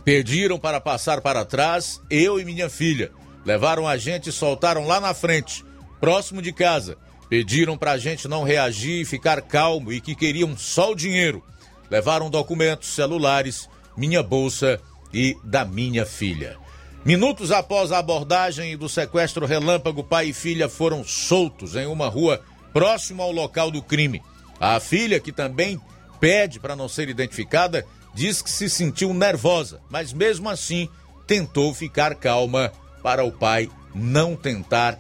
Pediram 0.03 0.59
para 0.59 0.81
passar 0.81 1.21
para 1.21 1.45
trás, 1.45 2.01
eu 2.09 2.39
e 2.39 2.45
minha 2.45 2.69
filha. 2.69 3.11
Levaram 3.45 3.87
a 3.87 3.97
gente 3.97 4.29
e 4.29 4.31
soltaram 4.31 4.85
lá 4.85 4.99
na 4.99 5.13
frente, 5.13 5.63
próximo 5.99 6.41
de 6.41 6.51
casa. 6.51 6.97
Pediram 7.29 7.77
para 7.77 7.91
a 7.91 7.97
gente 7.97 8.27
não 8.27 8.43
reagir 8.43 9.01
e 9.01 9.05
ficar 9.05 9.41
calmo 9.41 9.91
e 9.91 10.01
que 10.01 10.15
queriam 10.15 10.57
só 10.57 10.91
o 10.91 10.95
dinheiro. 10.95 11.43
Levaram 11.89 12.29
documentos, 12.29 12.89
celulares, 12.89 13.69
minha 13.95 14.21
bolsa 14.21 14.79
e 15.13 15.37
da 15.43 15.63
minha 15.63 16.05
filha. 16.05 16.57
Minutos 17.05 17.51
após 17.51 17.91
a 17.91 17.97
abordagem 17.97 18.77
do 18.77 18.87
sequestro 18.87 19.45
relâmpago, 19.45 20.03
pai 20.03 20.27
e 20.27 20.33
filha 20.33 20.69
foram 20.69 21.03
soltos 21.03 21.75
em 21.75 21.85
uma 21.85 22.07
rua 22.07 22.41
próximo 22.73 23.23
ao 23.23 23.31
local 23.31 23.71
do 23.71 23.81
crime. 23.81 24.21
A 24.61 24.79
filha, 24.79 25.19
que 25.19 25.31
também 25.31 25.81
pede 26.19 26.59
para 26.59 26.75
não 26.75 26.87
ser 26.87 27.09
identificada, 27.09 27.83
diz 28.13 28.43
que 28.43 28.49
se 28.49 28.69
sentiu 28.69 29.11
nervosa, 29.11 29.81
mas 29.89 30.13
mesmo 30.13 30.47
assim 30.47 30.87
tentou 31.25 31.73
ficar 31.73 32.13
calma 32.13 32.71
para 33.01 33.23
o 33.23 33.31
pai 33.31 33.67
não 33.95 34.35
tentar 34.35 34.99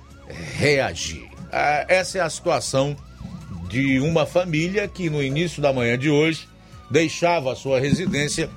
reagir. 0.57 1.29
Ah, 1.51 1.85
essa 1.87 2.17
é 2.17 2.21
a 2.21 2.29
situação 2.29 2.97
de 3.69 3.99
uma 3.99 4.25
família 4.25 4.87
que 4.87 5.11
no 5.11 5.21
início 5.21 5.61
da 5.61 5.71
manhã 5.71 5.95
de 5.95 6.09
hoje 6.09 6.49
deixava 6.89 7.53
a 7.53 7.55
sua 7.55 7.79
residência 7.79 8.49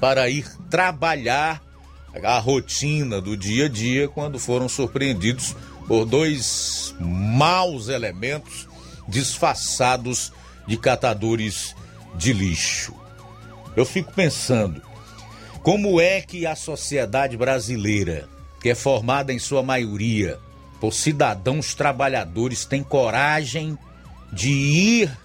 para 0.00 0.30
ir 0.30 0.46
trabalhar 0.70 1.62
a 2.24 2.38
rotina 2.38 3.20
do 3.20 3.36
dia 3.36 3.66
a 3.66 3.68
dia 3.68 4.08
quando 4.08 4.38
foram 4.38 4.68
surpreendidos 4.68 5.54
por 5.86 6.06
dois 6.06 6.94
maus 6.98 7.88
elementos 7.88 8.66
disfarçados 9.08 10.32
de 10.68 10.76
catadores 10.76 11.74
de 12.14 12.32
lixo. 12.32 12.94
Eu 13.74 13.84
fico 13.84 14.12
pensando, 14.12 14.82
Como 15.62 16.00
é 16.00 16.20
que 16.20 16.46
a 16.46 16.54
sociedade 16.54 17.36
brasileira, 17.36 18.28
que 18.60 18.68
é 18.70 18.74
formada 18.74 19.32
em 19.32 19.38
sua 19.38 19.62
maioria 19.62 20.38
por 20.80 20.92
cidadãos 20.92 21.74
trabalhadores, 21.74 22.64
tem 22.64 22.82
coragem 22.82 23.76
de 24.32 24.50
ir 24.50 25.18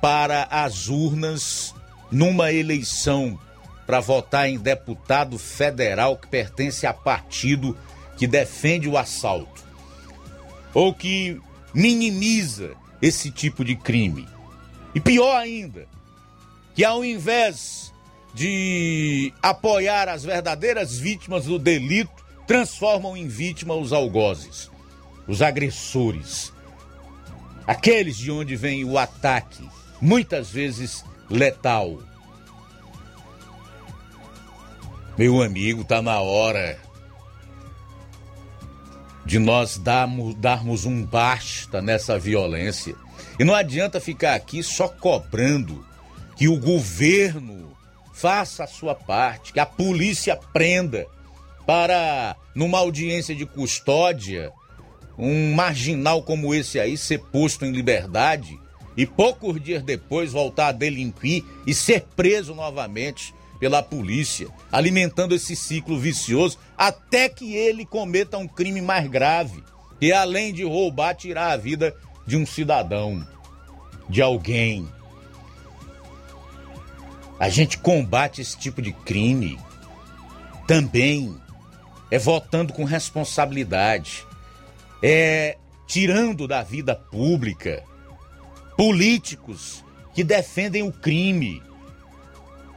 para 0.00 0.44
as 0.44 0.88
urnas 0.88 1.74
numa 2.10 2.52
eleição 2.52 3.38
para 3.86 4.00
votar 4.00 4.48
em 4.48 4.58
deputado 4.58 5.38
federal 5.38 6.16
que 6.16 6.28
pertence 6.28 6.86
a 6.86 6.92
partido 6.92 7.76
que 8.16 8.26
defende 8.26 8.88
o 8.88 8.96
assalto 8.96 9.64
ou 10.72 10.94
que 10.94 11.40
minimiza 11.74 12.72
esse 13.02 13.30
tipo 13.30 13.64
de 13.64 13.74
crime. 13.74 14.28
E 14.94 15.00
pior 15.00 15.36
ainda, 15.36 15.86
que 16.74 16.84
ao 16.84 17.04
invés 17.04 17.92
de 18.34 19.32
apoiar 19.42 20.08
as 20.08 20.24
verdadeiras 20.24 20.98
vítimas 20.98 21.44
do 21.44 21.58
delito, 21.58 22.24
transformam 22.46 23.16
em 23.16 23.28
vítima 23.28 23.74
os 23.74 23.92
algozes, 23.92 24.70
os 25.26 25.42
agressores, 25.42 26.52
aqueles 27.66 28.16
de 28.16 28.30
onde 28.30 28.56
vem 28.56 28.84
o 28.84 28.98
ataque, 28.98 29.68
muitas 30.00 30.50
vezes 30.50 31.04
letal. 31.28 32.02
Meu 35.16 35.42
amigo, 35.42 35.84
tá 35.84 36.00
na 36.00 36.20
hora 36.20 36.78
de 39.24 39.38
nós 39.38 39.78
darmos, 39.78 40.34
darmos 40.36 40.84
um 40.84 41.04
basta 41.04 41.80
nessa 41.80 42.18
violência. 42.18 42.96
E 43.40 43.44
não 43.44 43.54
adianta 43.54 43.98
ficar 43.98 44.34
aqui 44.34 44.62
só 44.62 44.86
cobrando 44.86 45.82
que 46.36 46.46
o 46.46 46.60
governo 46.60 47.74
faça 48.12 48.64
a 48.64 48.66
sua 48.66 48.94
parte, 48.94 49.54
que 49.54 49.58
a 49.58 49.64
polícia 49.64 50.36
prenda 50.36 51.06
para, 51.66 52.36
numa 52.54 52.76
audiência 52.76 53.34
de 53.34 53.46
custódia, 53.46 54.52
um 55.16 55.54
marginal 55.54 56.22
como 56.22 56.54
esse 56.54 56.78
aí 56.78 56.98
ser 56.98 57.18
posto 57.32 57.64
em 57.64 57.72
liberdade 57.72 58.60
e 58.94 59.06
poucos 59.06 59.58
dias 59.58 59.82
depois 59.82 60.32
voltar 60.32 60.66
a 60.66 60.72
delinquir 60.72 61.42
e 61.66 61.72
ser 61.72 62.04
preso 62.14 62.54
novamente 62.54 63.34
pela 63.58 63.82
polícia, 63.82 64.48
alimentando 64.70 65.34
esse 65.34 65.56
ciclo 65.56 65.98
vicioso 65.98 66.58
até 66.76 67.26
que 67.26 67.54
ele 67.54 67.86
cometa 67.86 68.36
um 68.36 68.46
crime 68.46 68.82
mais 68.82 69.08
grave, 69.08 69.64
e 69.98 70.12
além 70.12 70.52
de 70.52 70.62
roubar, 70.62 71.14
tirar 71.14 71.52
a 71.52 71.56
vida 71.56 71.96
de 72.30 72.36
um 72.36 72.46
cidadão, 72.46 73.26
de 74.08 74.22
alguém. 74.22 74.88
A 77.40 77.48
gente 77.48 77.76
combate 77.76 78.40
esse 78.40 78.56
tipo 78.56 78.80
de 78.80 78.92
crime 78.92 79.58
também 80.64 81.36
é 82.08 82.20
votando 82.20 82.72
com 82.72 82.84
responsabilidade, 82.84 84.24
é 85.02 85.58
tirando 85.88 86.46
da 86.46 86.62
vida 86.62 86.94
pública 86.94 87.82
políticos 88.76 89.84
que 90.14 90.22
defendem 90.22 90.84
o 90.84 90.92
crime, 90.92 91.60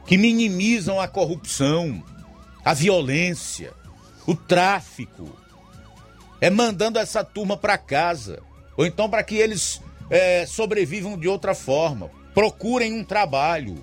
que 0.04 0.18
minimizam 0.18 1.00
a 1.00 1.06
corrupção, 1.06 2.02
a 2.64 2.74
violência, 2.74 3.72
o 4.26 4.34
tráfico. 4.34 5.30
É 6.40 6.50
mandando 6.50 6.98
essa 6.98 7.22
turma 7.22 7.56
para 7.56 7.78
casa, 7.78 8.42
ou 8.76 8.84
então 8.86 9.08
para 9.08 9.22
que 9.22 9.36
eles 9.36 9.80
é, 10.10 10.46
sobrevivam 10.46 11.18
de 11.18 11.28
outra 11.28 11.54
forma, 11.54 12.10
procurem 12.34 12.92
um 12.92 13.04
trabalho. 13.04 13.82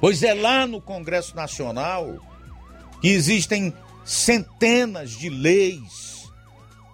Pois 0.00 0.22
é 0.22 0.32
lá 0.32 0.66
no 0.66 0.80
Congresso 0.80 1.34
Nacional 1.34 2.16
que 3.00 3.08
existem 3.08 3.72
centenas 4.04 5.10
de 5.10 5.28
leis, 5.28 6.30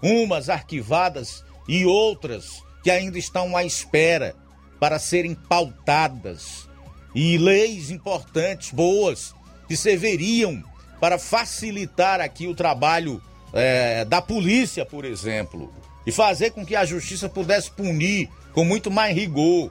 umas 0.02 0.48
arquivadas 0.48 1.44
e 1.68 1.86
outras 1.86 2.62
que 2.82 2.90
ainda 2.90 3.18
estão 3.18 3.56
à 3.56 3.64
espera 3.64 4.34
para 4.78 4.98
serem 4.98 5.34
pautadas. 5.34 6.68
E 7.14 7.38
leis 7.38 7.90
importantes, 7.90 8.70
boas, 8.70 9.34
que 9.66 9.76
serviriam 9.76 10.62
para 11.00 11.18
facilitar 11.18 12.20
aqui 12.20 12.46
o 12.46 12.54
trabalho 12.54 13.22
é, 13.52 14.04
da 14.04 14.20
polícia, 14.20 14.84
por 14.84 15.04
exemplo, 15.04 15.72
e 16.06 16.12
fazer 16.12 16.50
com 16.50 16.64
que 16.64 16.76
a 16.76 16.84
justiça 16.84 17.28
pudesse 17.28 17.70
punir 17.70 18.28
com 18.52 18.64
muito 18.64 18.90
mais 18.90 19.14
rigor. 19.14 19.70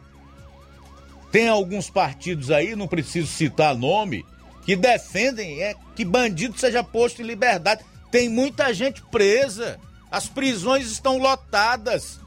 Tem 1.32 1.48
alguns 1.48 1.90
partidos 1.90 2.52
aí, 2.52 2.76
não 2.76 2.88
preciso 2.88 3.28
citar 3.28 3.76
nome, 3.76 4.26
que 4.66 4.76
defendem 4.76 5.62
é 5.62 5.76
que 5.96 6.06
bandido 6.06 6.58
seja 6.58 6.84
posto 6.84 7.22
em 7.22 7.26
liberdade. 7.26 7.84
Tem 8.12 8.30
muita 8.30 8.74
gente 8.74 9.02
presa, 9.12 9.80
as 10.12 10.28
prisões 10.28 10.92
estão 10.92 11.18
lotadas. 11.18 12.20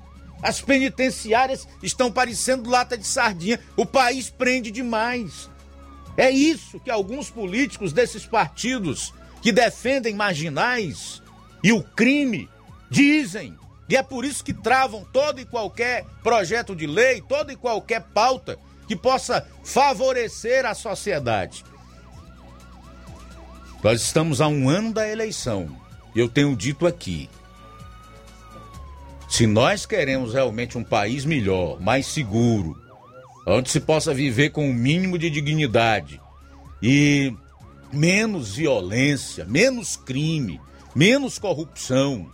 As 0.43 0.61
penitenciárias 0.61 1.67
estão 1.83 2.13
parecendo 2.13 2.69
lata 2.69 2.99
de 2.99 3.07
sardinha. 3.07 3.59
O 3.77 3.87
país 3.87 4.29
prende 4.29 4.71
demais. 4.71 5.49
É 6.17 6.31
isso 6.31 6.81
que 6.81 6.91
alguns 6.91 7.31
políticos 7.31 7.93
desses 7.93 8.27
partidos 8.27 9.15
que 9.41 9.53
defendem 9.53 10.15
marginais 10.15 11.23
e 11.63 11.73
o 11.73 11.83
crime 11.83 12.49
dizem. 12.91 13.57
E 13.89 13.97
é 13.97 14.03
por 14.03 14.25
isso 14.25 14.45
que 14.45 14.53
travam 14.53 15.07
todo 15.13 15.41
e 15.41 15.45
qualquer 15.45 16.05
projeto 16.23 16.75
de 16.75 16.87
lei, 16.87 17.21
toda 17.21 17.53
e 17.53 17.57
qualquer 17.57 18.03
pauta 18.03 18.59
que 18.89 18.97
possa 18.97 19.47
favorecer 19.65 20.65
a 20.65 20.75
sociedade. 20.75 21.65
Nós 23.83 24.03
estamos 24.03 24.41
a 24.41 24.49
um 24.49 24.69
ano 24.69 24.93
da 24.93 25.09
eleição. 25.09 25.69
Eu 26.15 26.29
tenho 26.29 26.57
dito 26.57 26.87
aqui, 26.87 27.29
se 29.29 29.47
nós 29.47 29.85
queremos 29.85 30.35
realmente 30.35 30.79
um 30.79 30.85
país 30.85 31.25
melhor, 31.25 31.81
mais 31.81 32.07
seguro, 32.07 32.81
onde 33.47 33.71
se 33.71 33.81
possa 33.81 34.15
viver 34.15 34.51
com 34.51 34.67
o 34.67 34.71
um 34.71 34.75
mínimo 34.75 35.19
de 35.19 35.29
dignidade 35.29 36.21
e 36.83 37.35
menos 37.93 38.55
violência, 38.55 39.45
menos 39.45 39.97
crime, 39.97 40.61
menos 40.95 41.39
corrupção, 41.39 42.31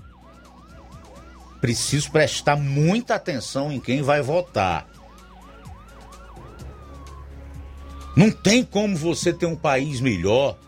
preciso 1.62 2.10
prestar 2.10 2.56
muita 2.56 3.14
atenção 3.14 3.70
em 3.70 3.78
quem 3.78 4.02
vai 4.02 4.20
votar. 4.20 4.88
Não 8.16 8.32
tem 8.32 8.64
como 8.64 8.96
você 8.96 9.32
ter 9.32 9.46
um 9.46 9.54
país 9.54 10.00
melhor 10.00 10.58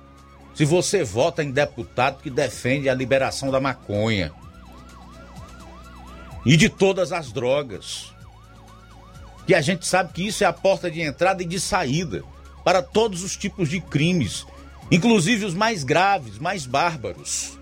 se 0.55 0.65
você 0.65 1.03
vota 1.03 1.43
em 1.43 1.51
deputado 1.51 2.23
que 2.23 2.31
defende 2.31 2.89
a 2.89 2.95
liberação 2.95 3.51
da 3.51 3.61
maconha 3.61 4.33
e 6.47 6.57
de 6.57 6.69
todas 6.69 7.11
as 7.11 7.33
drogas. 7.33 8.15
E 9.49 9.55
a 9.55 9.61
gente 9.61 9.85
sabe 9.89 10.13
que 10.13 10.25
isso 10.25 10.45
é 10.45 10.47
a 10.47 10.53
porta 10.53 10.89
de 10.89 11.01
entrada 11.01 11.43
e 11.43 11.47
de 11.47 11.59
saída 11.59 12.23
para 12.63 12.81
todos 12.81 13.25
os 13.25 13.37
tipos 13.37 13.69
de 13.69 13.81
crimes, 13.81 14.47
inclusive 14.93 15.45
os 15.45 15.55
mais 15.55 15.83
graves, 15.83 16.39
mais 16.39 16.67
bárbaros. 16.67 17.59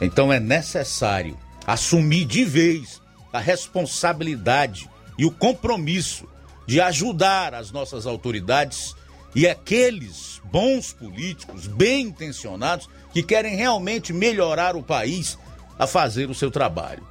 Então 0.00 0.32
é 0.32 0.40
necessário 0.40 1.36
assumir 1.66 2.24
de 2.24 2.44
vez 2.44 3.00
a 3.32 3.38
responsabilidade 3.38 4.88
e 5.18 5.24
o 5.26 5.30
compromisso 5.30 6.26
de 6.66 6.80
ajudar 6.80 7.54
as 7.54 7.70
nossas 7.70 8.06
autoridades 8.06 8.94
e 9.34 9.46
aqueles 9.46 10.40
bons 10.44 10.92
políticos, 10.92 11.66
bem 11.66 12.06
intencionados, 12.06 12.88
que 13.12 13.22
querem 13.22 13.56
realmente 13.56 14.12
melhorar 14.12 14.76
o 14.76 14.82
país 14.82 15.38
a 15.78 15.86
fazer 15.86 16.28
o 16.30 16.34
seu 16.34 16.50
trabalho. 16.50 17.06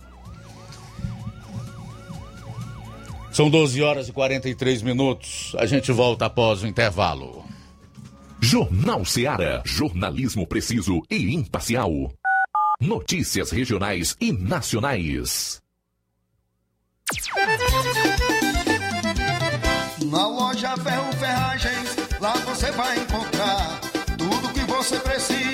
São 3.32 3.50
12 3.50 3.82
horas 3.82 4.10
e 4.10 4.12
43 4.12 4.82
minutos. 4.82 5.56
A 5.58 5.66
gente 5.66 5.92
volta 5.92 6.26
após 6.26 6.64
o 6.64 6.68
intervalo. 6.68 7.46
Jornal 8.42 9.06
Seara. 9.06 9.62
Jornalismo 9.66 10.48
preciso 10.48 11.02
e 11.10 11.34
imparcial. 11.34 12.12
Notícias 12.82 13.52
regionais 13.52 14.16
e 14.22 14.32
nacionais. 14.32 15.62
Na 20.10 20.26
loja 20.26 20.78
Ferro 20.78 21.12
Ferragens, 21.18 21.98
lá 22.22 22.32
você 22.38 22.72
vai 22.72 22.98
encontrar 23.00 23.82
tudo 24.18 24.54
que 24.54 24.62
você 24.62 24.98
precisa. 25.00 25.49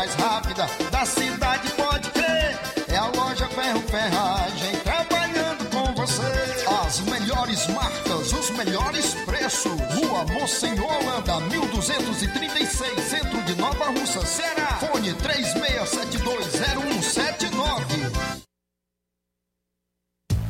Mais 0.00 0.14
rápida 0.14 0.66
da 0.90 1.04
cidade, 1.04 1.68
pode 1.72 2.08
crer. 2.10 2.58
É 2.88 2.96
a 2.96 3.08
loja 3.08 3.46
Ferro 3.48 3.82
Ferragem 3.82 4.74
trabalhando 4.82 5.68
com 5.68 5.92
você. 5.94 6.22
As 6.86 7.00
melhores 7.00 7.66
melhores 8.52 9.12
preços. 9.26 9.78
Rua 9.94 10.24
Monsenhor 10.32 10.90
Holanda, 10.90 11.38
1236, 11.40 13.02
centro 13.02 13.42
de 13.42 13.54
Nova 13.56 13.90
Russa, 13.90 14.24
Ceará. 14.24 14.78
Fone 14.80 15.12
36720179. 15.12 17.49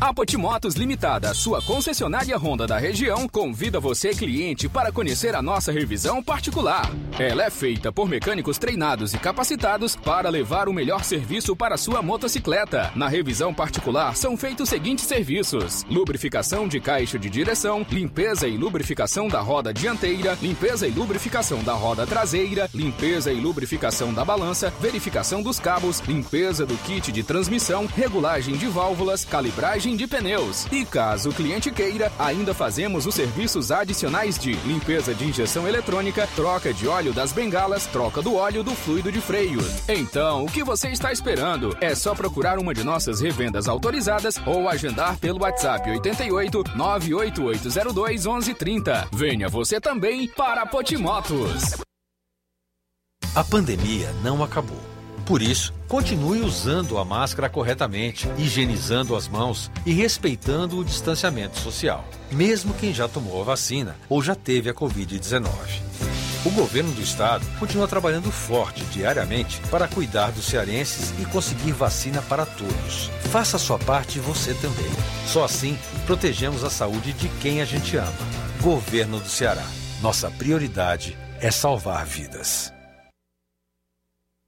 A 0.00 0.14
Potimotos 0.14 0.76
Limitada, 0.76 1.34
sua 1.34 1.60
concessionária 1.60 2.34
Honda 2.38 2.66
da 2.66 2.78
região, 2.78 3.28
convida 3.28 3.78
você, 3.78 4.14
cliente, 4.14 4.66
para 4.66 4.90
conhecer 4.90 5.34
a 5.34 5.42
nossa 5.42 5.70
revisão 5.70 6.22
particular. 6.22 6.90
Ela 7.18 7.44
é 7.44 7.50
feita 7.50 7.92
por 7.92 8.08
mecânicos 8.08 8.56
treinados 8.56 9.12
e 9.12 9.18
capacitados 9.18 9.94
para 9.94 10.30
levar 10.30 10.70
o 10.70 10.72
melhor 10.72 11.04
serviço 11.04 11.54
para 11.54 11.76
sua 11.76 12.00
motocicleta. 12.00 12.90
Na 12.94 13.08
revisão 13.08 13.52
particular 13.52 14.16
são 14.16 14.38
feitos 14.38 14.62
os 14.62 14.68
seguintes 14.70 15.04
serviços: 15.04 15.84
lubrificação 15.90 16.66
de 16.66 16.80
caixa 16.80 17.18
de 17.18 17.28
direção, 17.28 17.86
limpeza 17.90 18.48
e 18.48 18.56
lubrificação 18.56 19.28
da 19.28 19.40
roda 19.40 19.72
dianteira, 19.72 20.36
limpeza 20.40 20.88
e 20.88 20.90
lubrificação 20.90 21.62
da 21.62 21.74
roda 21.74 22.06
traseira, 22.06 22.70
limpeza 22.72 23.30
e 23.30 23.38
lubrificação 23.38 24.14
da 24.14 24.24
balança, 24.24 24.72
verificação 24.80 25.42
dos 25.42 25.60
cabos, 25.60 26.00
limpeza 26.00 26.64
do 26.64 26.76
kit 26.78 27.12
de 27.12 27.22
transmissão, 27.22 27.86
regulagem 27.86 28.56
de 28.56 28.66
válvulas, 28.66 29.26
calibragem 29.26 29.89
de 29.96 30.06
pneus. 30.06 30.66
E 30.70 30.84
caso 30.84 31.30
o 31.30 31.34
cliente 31.34 31.70
queira, 31.70 32.12
ainda 32.18 32.54
fazemos 32.54 33.06
os 33.06 33.14
serviços 33.14 33.70
adicionais 33.70 34.38
de 34.38 34.52
limpeza 34.66 35.14
de 35.14 35.24
injeção 35.24 35.66
eletrônica, 35.66 36.28
troca 36.34 36.72
de 36.72 36.86
óleo 36.88 37.12
das 37.12 37.32
bengalas, 37.32 37.86
troca 37.86 38.22
do 38.22 38.34
óleo 38.34 38.62
do 38.62 38.74
fluido 38.74 39.10
de 39.10 39.20
freio. 39.20 39.60
Então, 39.88 40.44
o 40.44 40.50
que 40.50 40.64
você 40.64 40.88
está 40.88 41.12
esperando? 41.12 41.76
É 41.80 41.94
só 41.94 42.14
procurar 42.14 42.58
uma 42.58 42.74
de 42.74 42.84
nossas 42.84 43.20
revendas 43.20 43.68
autorizadas 43.68 44.36
ou 44.46 44.68
agendar 44.68 45.18
pelo 45.18 45.42
WhatsApp 45.42 45.88
88 45.90 46.64
98802 46.76 48.26
1130. 48.26 49.08
Venha 49.12 49.48
você 49.48 49.80
também 49.80 50.28
para 50.28 50.66
Potimotos. 50.66 51.74
A 53.34 53.44
pandemia 53.44 54.12
não 54.24 54.42
acabou. 54.42 54.99
Por 55.30 55.42
isso, 55.42 55.72
continue 55.86 56.40
usando 56.40 56.98
a 56.98 57.04
máscara 57.04 57.48
corretamente, 57.48 58.28
higienizando 58.36 59.14
as 59.14 59.28
mãos 59.28 59.70
e 59.86 59.92
respeitando 59.92 60.76
o 60.76 60.84
distanciamento 60.84 61.56
social, 61.56 62.04
mesmo 62.32 62.74
quem 62.74 62.92
já 62.92 63.06
tomou 63.06 63.40
a 63.40 63.44
vacina 63.44 63.94
ou 64.08 64.20
já 64.20 64.34
teve 64.34 64.68
a 64.68 64.74
Covid-19. 64.74 65.46
O 66.44 66.50
governo 66.50 66.90
do 66.90 67.00
estado 67.00 67.46
continua 67.60 67.86
trabalhando 67.86 68.28
forte 68.32 68.82
diariamente 68.86 69.60
para 69.70 69.86
cuidar 69.86 70.32
dos 70.32 70.46
cearenses 70.46 71.14
e 71.20 71.24
conseguir 71.26 71.70
vacina 71.70 72.20
para 72.22 72.44
todos. 72.44 73.08
Faça 73.30 73.56
sua 73.56 73.78
parte 73.78 74.18
você 74.18 74.52
também. 74.54 74.90
Só 75.28 75.44
assim 75.44 75.78
protegemos 76.06 76.64
a 76.64 76.70
saúde 76.70 77.12
de 77.12 77.28
quem 77.40 77.62
a 77.62 77.64
gente 77.64 77.96
ama. 77.96 78.12
Governo 78.60 79.20
do 79.20 79.28
Ceará. 79.28 79.64
Nossa 80.02 80.28
prioridade 80.28 81.16
é 81.40 81.52
salvar 81.52 82.04
vidas. 82.04 82.72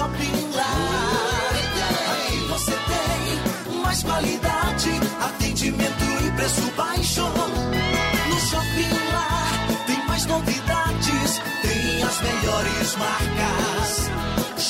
Shopping 0.00 0.56
Lar. 0.56 1.52
Aqui 2.12 2.38
você 2.48 2.72
tem 2.72 3.82
mais 3.82 4.02
qualidade, 4.02 4.90
atendimento 5.20 6.04
e 6.24 6.30
preço 6.36 6.62
baixo. 6.74 7.20
No 7.20 8.40
Shopping 8.40 9.12
Lar 9.12 9.52
tem 9.86 10.06
mais 10.06 10.24
novidades, 10.24 11.42
tem 11.60 12.02
as 12.02 12.20
melhores 12.22 12.96
marcas. 12.96 14.10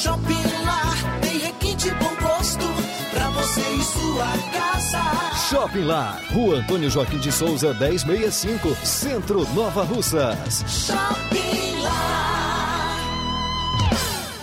Shopping 0.02 0.64
Lar 0.64 1.20
tem 1.20 1.38
requinte 1.38 1.90
bom 1.92 2.16
gosto 2.20 2.66
pra 3.12 3.30
você 3.30 3.60
e 3.60 3.84
sua 3.84 4.26
casa. 4.50 5.48
Shopping 5.48 5.84
Lar, 5.84 6.20
Rua 6.32 6.56
Antônio 6.56 6.90
Joaquim 6.90 7.18
de 7.18 7.30
Souza, 7.30 7.72
1065, 7.72 8.74
Centro 8.84 9.48
Nova 9.54 9.84
Russas. 9.84 10.64
Shopping 10.66 11.82
Lar. 11.82 12.39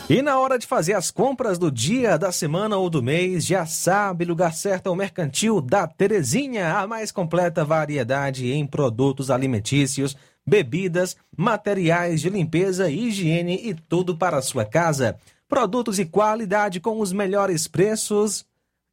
E 0.09 0.21
na 0.21 0.39
hora 0.39 0.57
de 0.57 0.65
fazer 0.65 0.93
as 0.93 1.11
compras 1.11 1.59
do 1.59 1.69
dia, 1.69 2.17
da 2.17 2.31
semana 2.31 2.77
ou 2.77 2.89
do 2.89 3.03
mês, 3.03 3.45
já 3.45 3.65
sabe, 3.65 4.23
lugar 4.23 4.53
certo 4.53 4.87
é 4.87 4.89
o 4.89 4.95
Mercantil 4.95 5.59
da 5.59 5.85
Terezinha, 5.85 6.77
a 6.77 6.87
mais 6.87 7.11
completa 7.11 7.65
variedade 7.65 8.49
em 8.49 8.65
produtos 8.65 9.29
alimentícios, 9.29 10.15
bebidas, 10.47 11.17
materiais 11.35 12.21
de 12.21 12.29
limpeza, 12.29 12.89
higiene 12.89 13.59
e 13.61 13.73
tudo 13.73 14.15
para 14.15 14.37
a 14.37 14.41
sua 14.41 14.63
casa. 14.63 15.17
Produtos 15.45 15.99
e 15.99 16.05
qualidade 16.05 16.79
com 16.79 17.01
os 17.01 17.11
melhores 17.11 17.67
preços 17.67 18.45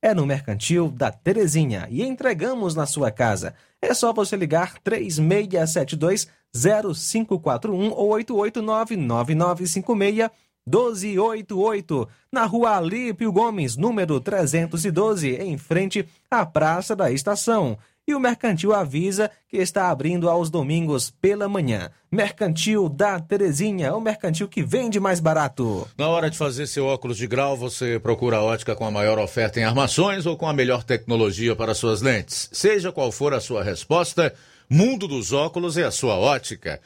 é 0.03 0.13
no 0.13 0.27
Mercantil 0.27 0.91
da 0.91 1.13
Terezinha 1.13 1.87
e 1.91 2.03
entregamos 2.03 2.75
na 2.75 2.87
sua 2.87 3.13
casa. 3.13 3.55
É 3.81 3.95
só 3.95 4.13
você 4.13 4.35
ligar 4.35 4.81
3672 4.81 6.27
0541 6.53 7.93
ou 7.93 8.09
889 8.11 8.97
9956 8.97 10.44
1288, 10.67 12.09
na 12.33 12.47
rua 12.47 12.77
Alípio 12.77 13.31
Gomes, 13.31 13.77
número 13.77 14.19
312, 14.19 15.37
em 15.37 15.59
frente 15.59 16.07
à 16.31 16.47
Praça 16.47 16.97
da 16.97 17.11
Estação. 17.11 17.77
E 18.07 18.15
o 18.15 18.21
Mercantil 18.21 18.75
avisa 18.75 19.31
que 19.49 19.57
está 19.57 19.89
abrindo 19.89 20.29
aos 20.29 20.51
domingos 20.51 21.11
pela 21.11 21.49
manhã. 21.49 21.91
Mercantil 22.11 22.89
da 22.89 23.19
Terezinha, 23.19 23.95
o 23.95 24.01
mercantil 24.01 24.47
que 24.47 24.63
vende 24.63 25.01
mais 25.01 25.21
barato. 25.21 25.89
Na 25.97 26.09
hora 26.09 26.31
de 26.31 26.37
fazer 26.37 26.67
seu 26.67 26.85
óculos 26.85 27.17
de 27.17 27.27
grau, 27.27 27.57
você 27.57 27.99
procura 27.99 28.37
a 28.37 28.43
ótica 28.43 28.75
com 28.75 28.87
a 28.87 28.91
maior 28.91 29.19
oferta 29.19 29.59
em 29.59 29.65
armações 29.65 30.27
ou 30.27 30.37
com 30.37 30.47
a 30.47 30.53
melhor 30.53 30.85
tecnologia 30.85 31.57
para 31.57 31.75
suas 31.75 32.03
lentes. 32.03 32.51
Seja 32.53 32.93
qual 32.93 33.11
for 33.11 33.33
a 33.33 33.41
sua 33.41 33.65
resposta, 33.65 34.35
Mundo 34.69 35.07
dos 35.07 35.33
Óculos 35.33 35.77
é 35.77 35.85
a 35.85 35.91
sua 35.91 36.17
ótica. 36.17 36.81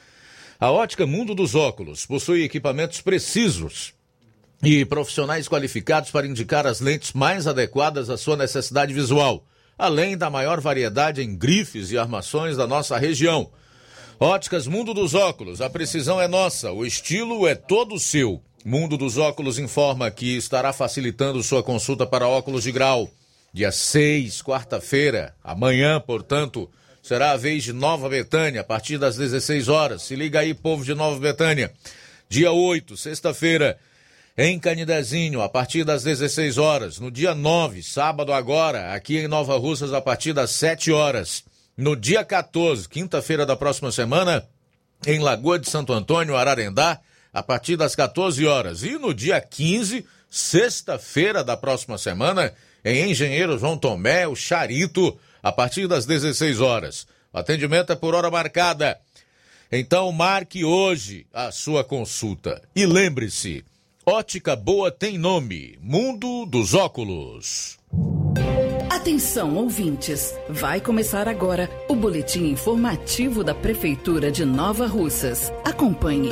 A 0.61 0.73
Ótica 0.73 1.07
Mundo 1.07 1.37
dos 1.37 1.55
Óculos 1.55 2.05
possui 2.05 2.43
equipamentos 2.43 3.01
precisos 3.01 3.95
e 4.61 4.85
profissionais 4.85 5.47
qualificados 5.47 6.11
para 6.11 6.27
indicar 6.27 6.67
as 6.67 6.81
lentes 6.81 7.13
mais 7.13 7.47
adequadas 7.47 8.11
à 8.11 8.17
sua 8.17 8.37
necessidade 8.37 8.93
visual, 8.93 9.45
além 9.79 10.19
da 10.19 10.29
maior 10.29 10.61
variedade 10.61 11.23
em 11.23 11.37
grifes 11.37 11.93
e 11.93 11.97
armações 11.97 12.57
da 12.57 12.67
nossa 12.67 12.99
região. 12.99 13.53
Óticas 14.19 14.67
Mundo 14.67 14.93
dos 14.93 15.15
Óculos, 15.15 15.61
a 15.61 15.71
precisão 15.71 16.21
é 16.21 16.27
nossa, 16.27 16.73
o 16.73 16.85
estilo 16.85 17.47
é 17.47 17.55
todo 17.55 17.97
seu. 17.97 18.43
Mundo 18.65 18.97
dos 18.97 19.17
Óculos 19.17 19.61
informa 19.61 20.11
que 20.11 20.37
estará 20.37 20.73
facilitando 20.73 21.41
sua 21.41 21.63
consulta 21.63 22.05
para 22.05 22.27
óculos 22.27 22.65
de 22.65 22.73
grau. 22.73 23.09
Dia 23.53 23.71
6, 23.71 24.43
quarta-feira, 24.43 25.37
amanhã, 25.41 26.01
portanto, 26.01 26.69
será 27.09 27.31
a 27.31 27.37
vez 27.39 27.65
de 27.65 27.73
Nova 27.73 28.07
Betânia, 28.07 28.61
a 28.61 28.65
partir 28.65 28.99
das 28.99 29.17
16 29.17 29.69
horas. 29.69 30.03
Se 30.03 30.15
liga 30.15 30.41
aí, 30.41 30.53
povo 30.53 30.85
de 30.85 30.95
Nova 30.95 31.19
Betânia. 31.19 31.73
Dia 32.29 32.53
8, 32.53 32.99
sexta-feira, 32.99 33.79
em 34.37 34.59
Canidezinho, 34.59 35.41
a 35.41 35.49
partir 35.49 35.85
das 35.85 36.03
16 36.03 36.59
horas. 36.59 37.01
No 37.01 37.11
dia 37.11 37.35
9, 37.35 37.83
sábado 37.83 38.31
agora, 38.31 38.93
aqui 38.93 39.17
em 39.17 39.27
Nova 39.27 39.57
Russas, 39.57 39.95
a 39.95 40.03
partir 40.03 40.35
das 40.35 40.51
7 40.51 40.93
horas. 40.93 41.45
No 41.75 41.97
dia 41.97 42.23
14, 42.23 42.87
quinta-feira 42.87 43.47
da 43.47 43.57
próxima 43.57 43.91
semana, 43.91 44.47
em 45.07 45.19
Lagoa 45.19 45.59
de 45.59 45.71
Santo 45.71 45.95
Antônio, 45.95 46.37
Ararendá, 46.37 47.01
a 47.33 47.43
partir 47.43 47.77
das 47.79 47.97
14 47.97 48.45
horas. 48.45 48.83
E 48.83 48.99
no 48.99 49.15
dia 49.15 49.41
15, 49.41 50.05
sexta-feira 50.29 51.43
da 51.43 51.57
próxima 51.57 51.97
semana, 51.97 52.53
em 52.85 53.11
Engenheiro 53.11 53.59
João 53.59 53.77
Tomé, 53.77 54.27
o 54.27 54.35
Charito, 54.35 55.19
a 55.43 55.53
partir 55.53 55.87
das 55.87 56.07
16 56.07 56.61
horas. 56.61 57.07
O 57.33 57.39
atendimento 57.39 57.93
é 57.93 57.97
por 57.97 58.15
hora 58.15 58.31
marcada. 58.31 58.99
Então 59.71 60.11
marque 60.13 60.65
hoje 60.65 61.27
a 61.33 61.53
sua 61.53 61.85
consulta. 61.85 62.63
E 62.75 62.87
lembre-se, 62.87 63.65
ótica 64.07 64.57
boa 64.57 64.91
tem 64.91 65.19
nome, 65.19 65.79
Mundo 65.83 66.47
dos 66.47 66.75
Óculos. 66.75 67.79
Atenção, 68.91 69.57
ouvintes! 69.57 70.35
Vai 70.49 70.81
começar 70.81 71.29
agora 71.29 71.71
o 71.89 71.95
boletim 71.95 72.47
informativo 72.47 73.45
da 73.45 73.55
Prefeitura 73.55 74.31
de 74.31 74.45
Nova 74.45 74.87
Russas. 74.87 75.53
Acompanhe. 75.65 76.31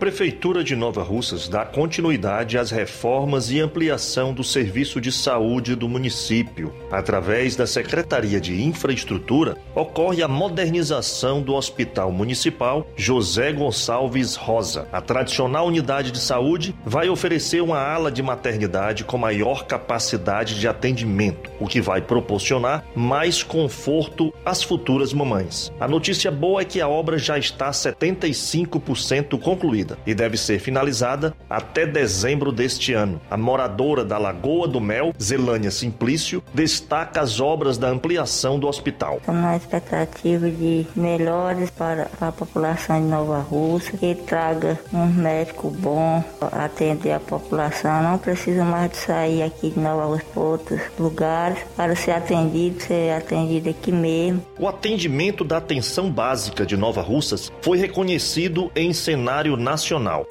Prefeitura 0.00 0.64
de 0.64 0.74
Nova 0.74 1.02
Russas 1.02 1.46
dá 1.46 1.62
continuidade 1.62 2.56
às 2.56 2.70
reformas 2.70 3.50
e 3.50 3.60
ampliação 3.60 4.32
do 4.32 4.42
serviço 4.42 4.98
de 4.98 5.12
saúde 5.12 5.74
do 5.74 5.86
município. 5.90 6.72
Através 6.90 7.54
da 7.54 7.66
Secretaria 7.66 8.40
de 8.40 8.62
Infraestrutura, 8.62 9.58
ocorre 9.74 10.22
a 10.22 10.26
modernização 10.26 11.42
do 11.42 11.52
Hospital 11.52 12.10
Municipal 12.10 12.86
José 12.96 13.52
Gonçalves 13.52 14.36
Rosa. 14.36 14.88
A 14.90 15.02
tradicional 15.02 15.66
unidade 15.66 16.10
de 16.10 16.18
saúde 16.18 16.74
vai 16.82 17.10
oferecer 17.10 17.60
uma 17.60 17.78
ala 17.78 18.10
de 18.10 18.22
maternidade 18.22 19.04
com 19.04 19.18
maior 19.18 19.66
capacidade 19.66 20.58
de 20.58 20.66
atendimento, 20.66 21.50
o 21.60 21.66
que 21.66 21.78
vai 21.78 22.00
proporcionar 22.00 22.86
mais 22.96 23.42
conforto 23.42 24.32
às 24.46 24.62
futuras 24.62 25.12
mamães. 25.12 25.70
A 25.78 25.86
notícia 25.86 26.30
boa 26.30 26.62
é 26.62 26.64
que 26.64 26.80
a 26.80 26.88
obra 26.88 27.18
já 27.18 27.36
está 27.36 27.70
75% 27.70 29.38
concluída 29.38 29.89
e 30.06 30.14
deve 30.14 30.36
ser 30.36 30.58
finalizada 30.58 31.34
até 31.48 31.86
dezembro 31.86 32.52
deste 32.52 32.92
ano. 32.92 33.20
A 33.30 33.36
moradora 33.36 34.04
da 34.04 34.18
Lagoa 34.18 34.68
do 34.68 34.80
Mel, 34.80 35.12
Zelânia 35.20 35.70
Simplício, 35.70 36.42
destaca 36.54 37.20
as 37.20 37.40
obras 37.40 37.76
da 37.76 37.88
ampliação 37.88 38.58
do 38.58 38.68
hospital. 38.68 39.16
Estamos 39.18 39.42
na 39.42 39.56
expectativa 39.56 40.50
de 40.50 40.86
melhores 40.94 41.70
para 41.70 42.08
a 42.20 42.30
população 42.30 43.00
de 43.00 43.06
Nova 43.06 43.40
Rússia, 43.40 43.96
que 43.98 44.14
traga 44.14 44.78
um 44.92 45.06
médico 45.06 45.70
bom 45.70 46.22
para 46.38 46.64
atender 46.64 47.12
a 47.12 47.20
população. 47.20 48.02
Não 48.02 48.18
precisa 48.18 48.64
mais 48.64 48.90
de 48.90 48.96
sair 48.98 49.42
aqui 49.42 49.70
de 49.70 49.80
Nova 49.80 50.04
Rússia 50.04 50.26
para 50.32 50.42
outros 50.42 50.80
lugares 50.98 51.58
para 51.76 51.96
ser 51.96 52.12
atendido, 52.12 52.80
ser 52.82 53.12
atendido 53.12 53.70
aqui 53.70 53.92
mesmo. 53.92 54.44
O 54.58 54.68
atendimento 54.68 55.44
da 55.44 55.56
atenção 55.56 56.10
básica 56.10 56.64
de 56.64 56.76
Nova 56.76 57.02
Russas 57.02 57.50
foi 57.62 57.78
reconhecido 57.78 58.70
em 58.74 58.92
cenário 58.92 59.56
nacional. 59.56 59.79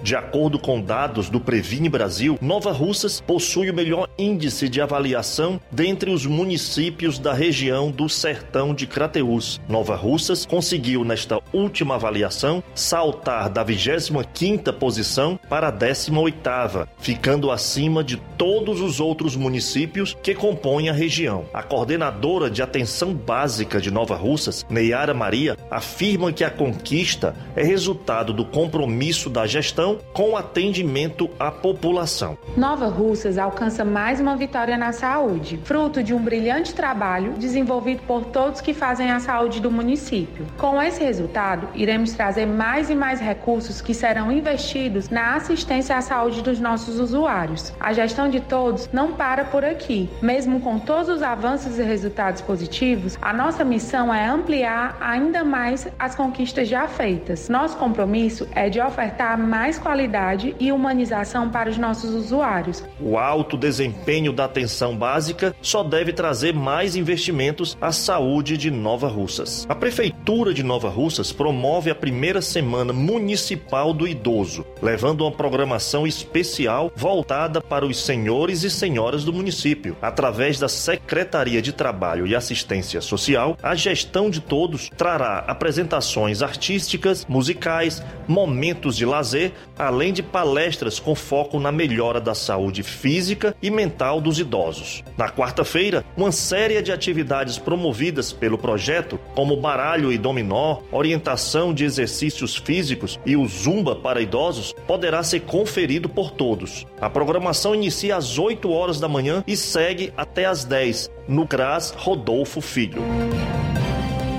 De 0.01 0.15
acordo 0.15 0.59
com 0.59 0.81
dados 0.81 1.29
do 1.29 1.39
Previne 1.39 1.89
Brasil, 1.89 2.37
Nova 2.41 2.71
Russas 2.71 3.19
possui 3.19 3.69
o 3.69 3.73
melhor 3.73 4.07
índice 4.17 4.69
de 4.69 4.79
avaliação 4.79 5.59
dentre 5.71 6.11
os 6.11 6.25
municípios 6.25 7.17
da 7.17 7.33
região 7.33 7.91
do 7.91 8.07
Sertão 8.07 8.73
de 8.73 8.85
Crateús. 8.85 9.59
Nova 9.67 9.95
Russas 9.95 10.45
conseguiu 10.45 11.03
nesta 11.03 11.39
última 11.51 11.95
avaliação 11.95 12.63
saltar 12.75 13.49
da 13.49 13.65
25ª 13.65 14.71
posição 14.73 15.39
para 15.49 15.69
a 15.69 15.73
18ª, 15.73 16.87
ficando 16.99 17.51
acima 17.51 18.03
de 18.03 18.17
todos 18.37 18.81
os 18.81 18.99
outros 18.99 19.35
municípios 19.35 20.15
que 20.21 20.33
compõem 20.33 20.89
a 20.89 20.93
região. 20.93 21.45
A 21.53 21.63
coordenadora 21.63 22.49
de 22.49 22.61
atenção 22.61 23.13
básica 23.13 23.81
de 23.81 23.91
Nova 23.91 24.15
Russas, 24.15 24.65
Neiara 24.69 25.13
Maria, 25.13 25.57
afirma 25.69 26.31
que 26.31 26.43
a 26.43 26.49
conquista 26.49 27.35
é 27.55 27.63
resultado 27.63 28.33
do 28.33 28.45
compromisso 28.45 29.29
da 29.29 29.38
gestão 29.47 29.99
com 30.13 30.35
atendimento 30.35 31.29
à 31.39 31.51
população. 31.51 32.37
Nova 32.55 32.87
Russas 32.87 33.37
alcança 33.37 33.85
mais 33.85 34.19
uma 34.19 34.35
vitória 34.35 34.77
na 34.77 34.91
saúde, 34.91 35.59
fruto 35.63 36.03
de 36.03 36.13
um 36.13 36.21
brilhante 36.21 36.73
trabalho 36.73 37.33
desenvolvido 37.33 38.01
por 38.07 38.25
todos 38.25 38.61
que 38.61 38.73
fazem 38.73 39.11
a 39.11 39.19
saúde 39.19 39.59
do 39.59 39.71
município. 39.71 40.45
Com 40.57 40.81
esse 40.81 41.03
resultado, 41.03 41.67
iremos 41.73 42.13
trazer 42.13 42.45
mais 42.45 42.89
e 42.89 42.95
mais 42.95 43.19
recursos 43.19 43.81
que 43.81 43.93
serão 43.93 44.31
investidos 44.31 45.09
na 45.09 45.35
assistência 45.35 45.97
à 45.97 46.01
saúde 46.01 46.41
dos 46.41 46.59
nossos 46.59 46.99
usuários. 46.99 47.73
A 47.79 47.93
gestão 47.93 48.29
de 48.29 48.39
todos 48.39 48.89
não 48.91 49.13
para 49.13 49.45
por 49.45 49.63
aqui. 49.63 50.09
Mesmo 50.21 50.59
com 50.59 50.79
todos 50.79 51.09
os 51.09 51.21
avanços 51.21 51.77
e 51.77 51.83
resultados 51.83 52.41
positivos, 52.41 53.17
a 53.21 53.33
nossa 53.33 53.63
missão 53.63 54.13
é 54.13 54.27
ampliar 54.27 54.97
ainda 54.99 55.43
mais 55.43 55.87
as 55.97 56.15
conquistas 56.15 56.67
já 56.67 56.87
feitas. 56.87 57.49
Nosso 57.49 57.77
compromisso 57.77 58.47
é 58.53 58.69
de 58.69 58.79
ofertar 58.81 59.28
mais 59.37 59.77
qualidade 59.77 60.55
e 60.59 60.71
humanização 60.71 61.49
para 61.49 61.69
os 61.69 61.77
nossos 61.77 62.13
usuários. 62.13 62.83
O 62.99 63.17
alto 63.17 63.57
desempenho 63.57 64.31
da 64.31 64.45
atenção 64.45 64.95
básica 64.95 65.55
só 65.61 65.83
deve 65.83 66.13
trazer 66.13 66.53
mais 66.53 66.95
investimentos 66.95 67.77
à 67.81 67.91
saúde 67.91 68.57
de 68.57 68.71
Nova 68.71 69.07
Russas. 69.07 69.65
A 69.69 69.75
Prefeitura 69.75 70.53
de 70.53 70.63
Nova 70.63 70.89
Russas 70.89 71.31
promove 71.31 71.89
a 71.89 71.95
primeira 71.95 72.41
semana 72.41 72.93
municipal 72.93 73.93
do 73.93 74.07
idoso, 74.07 74.65
levando 74.81 75.21
uma 75.21 75.31
programação 75.31 76.05
especial 76.05 76.91
voltada 76.95 77.61
para 77.61 77.85
os 77.85 77.99
senhores 78.03 78.63
e 78.63 78.69
senhoras 78.69 79.23
do 79.23 79.33
município. 79.33 79.95
Através 80.01 80.59
da 80.59 80.67
Secretaria 80.67 81.61
de 81.61 81.73
Trabalho 81.73 82.25
e 82.25 82.35
Assistência 82.35 83.01
Social, 83.01 83.57
a 83.61 83.75
gestão 83.75 84.29
de 84.29 84.39
todos 84.39 84.89
trará 84.97 85.39
apresentações 85.39 86.41
artísticas, 86.41 87.25
musicais, 87.27 88.03
momentos 88.27 88.95
de 88.95 89.05
lazer, 89.09 89.51
além 89.77 90.13
de 90.13 90.23
palestras 90.23 90.99
com 90.99 91.13
foco 91.15 91.59
na 91.59 91.71
melhora 91.71 92.21
da 92.21 92.33
saúde 92.33 92.83
física 92.83 93.55
e 93.61 93.69
mental 93.69 94.21
dos 94.21 94.39
idosos. 94.39 95.03
Na 95.17 95.29
quarta-feira, 95.29 96.05
uma 96.15 96.31
série 96.31 96.81
de 96.81 96.91
atividades 96.91 97.57
promovidas 97.57 98.31
pelo 98.31 98.57
projeto, 98.57 99.19
como 99.35 99.57
baralho 99.57 100.11
e 100.11 100.17
dominó, 100.17 100.77
orientação 100.91 101.73
de 101.73 101.83
exercícios 101.83 102.55
físicos 102.55 103.19
e 103.25 103.35
o 103.35 103.45
zumba 103.47 103.95
para 103.95 104.21
idosos, 104.21 104.73
poderá 104.87 105.23
ser 105.23 105.41
conferido 105.41 106.07
por 106.07 106.31
todos. 106.31 106.85
A 107.01 107.09
programação 107.09 107.73
inicia 107.73 108.15
às 108.15 108.37
8 108.37 108.69
horas 108.69 108.99
da 108.99 109.07
manhã 109.07 109.43
e 109.47 109.57
segue 109.57 110.13
até 110.15 110.45
às 110.45 110.63
10, 110.63 111.09
no 111.27 111.47
CRAS 111.47 111.91
Rodolfo 111.97 112.61
Filho. 112.61 113.01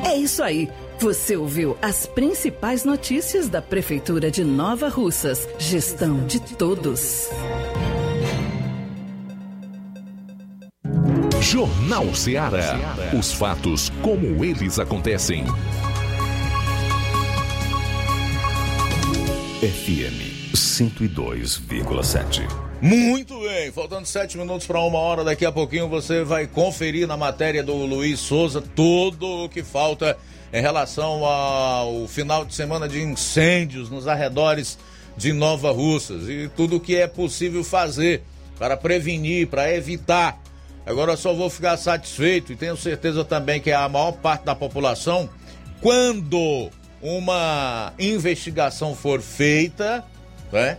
É 0.05 0.17
isso 0.17 0.43
aí. 0.43 0.69
Você 1.01 1.35
ouviu 1.35 1.77
as 1.81 2.05
principais 2.05 2.85
notícias 2.85 3.49
da 3.49 3.63
Prefeitura 3.63 4.31
de 4.31 4.45
Nova 4.45 4.91
Russas. 4.91 5.49
Gestão 5.59 6.27
de 6.27 6.39
todos. 6.41 7.31
Jornal 11.41 12.15
Ceará. 12.15 12.79
Os 13.19 13.33
fatos 13.33 13.89
como 14.03 14.45
eles 14.45 14.79
acontecem. 14.79 15.47
FM 19.63 20.53
102,7. 20.55 22.70
Muito 22.83 23.39
bem, 23.41 23.71
faltando 23.71 24.07
sete 24.07 24.39
minutos 24.39 24.67
para 24.67 24.81
uma 24.81 24.99
hora, 24.99 25.23
daqui 25.23 25.45
a 25.45 25.53
pouquinho 25.53 25.87
você 25.87 26.25
vai 26.25 26.47
conferir 26.47 27.07
na 27.07 27.15
matéria 27.15 27.63
do 27.63 27.75
Luiz 27.75 28.19
Souza 28.21 28.63
tudo 28.75 29.45
o 29.45 29.49
que 29.51 29.63
falta 29.63 30.17
em 30.51 30.63
relação 30.63 31.23
ao 31.27 32.09
final 32.09 32.43
de 32.43 32.55
semana 32.55 32.89
de 32.89 33.03
incêndios 33.03 33.91
nos 33.91 34.09
arredores 34.09 34.79
de 35.15 35.31
Nova 35.31 35.71
Russas 35.71 36.27
e 36.27 36.51
tudo 36.57 36.77
o 36.77 36.81
que 36.81 36.97
é 36.97 37.07
possível 37.07 37.63
fazer 37.63 38.23
para 38.59 38.79
prevenir, 38.79 39.49
para 39.49 39.71
evitar. 39.75 40.41
Agora 40.87 41.19
só 41.19 41.35
vou 41.35 41.51
ficar 41.51 41.77
satisfeito 41.77 42.51
e 42.51 42.57
tenho 42.57 42.79
certeza 42.79 43.23
também 43.27 43.61
que 43.61 43.71
a 43.71 43.87
maior 43.91 44.13
parte 44.13 44.47
da 44.47 44.55
população, 44.55 45.29
quando 45.83 46.71
uma 47.03 47.93
investigação 47.99 48.95
for 48.95 49.21
feita, 49.21 50.03
né? 50.51 50.79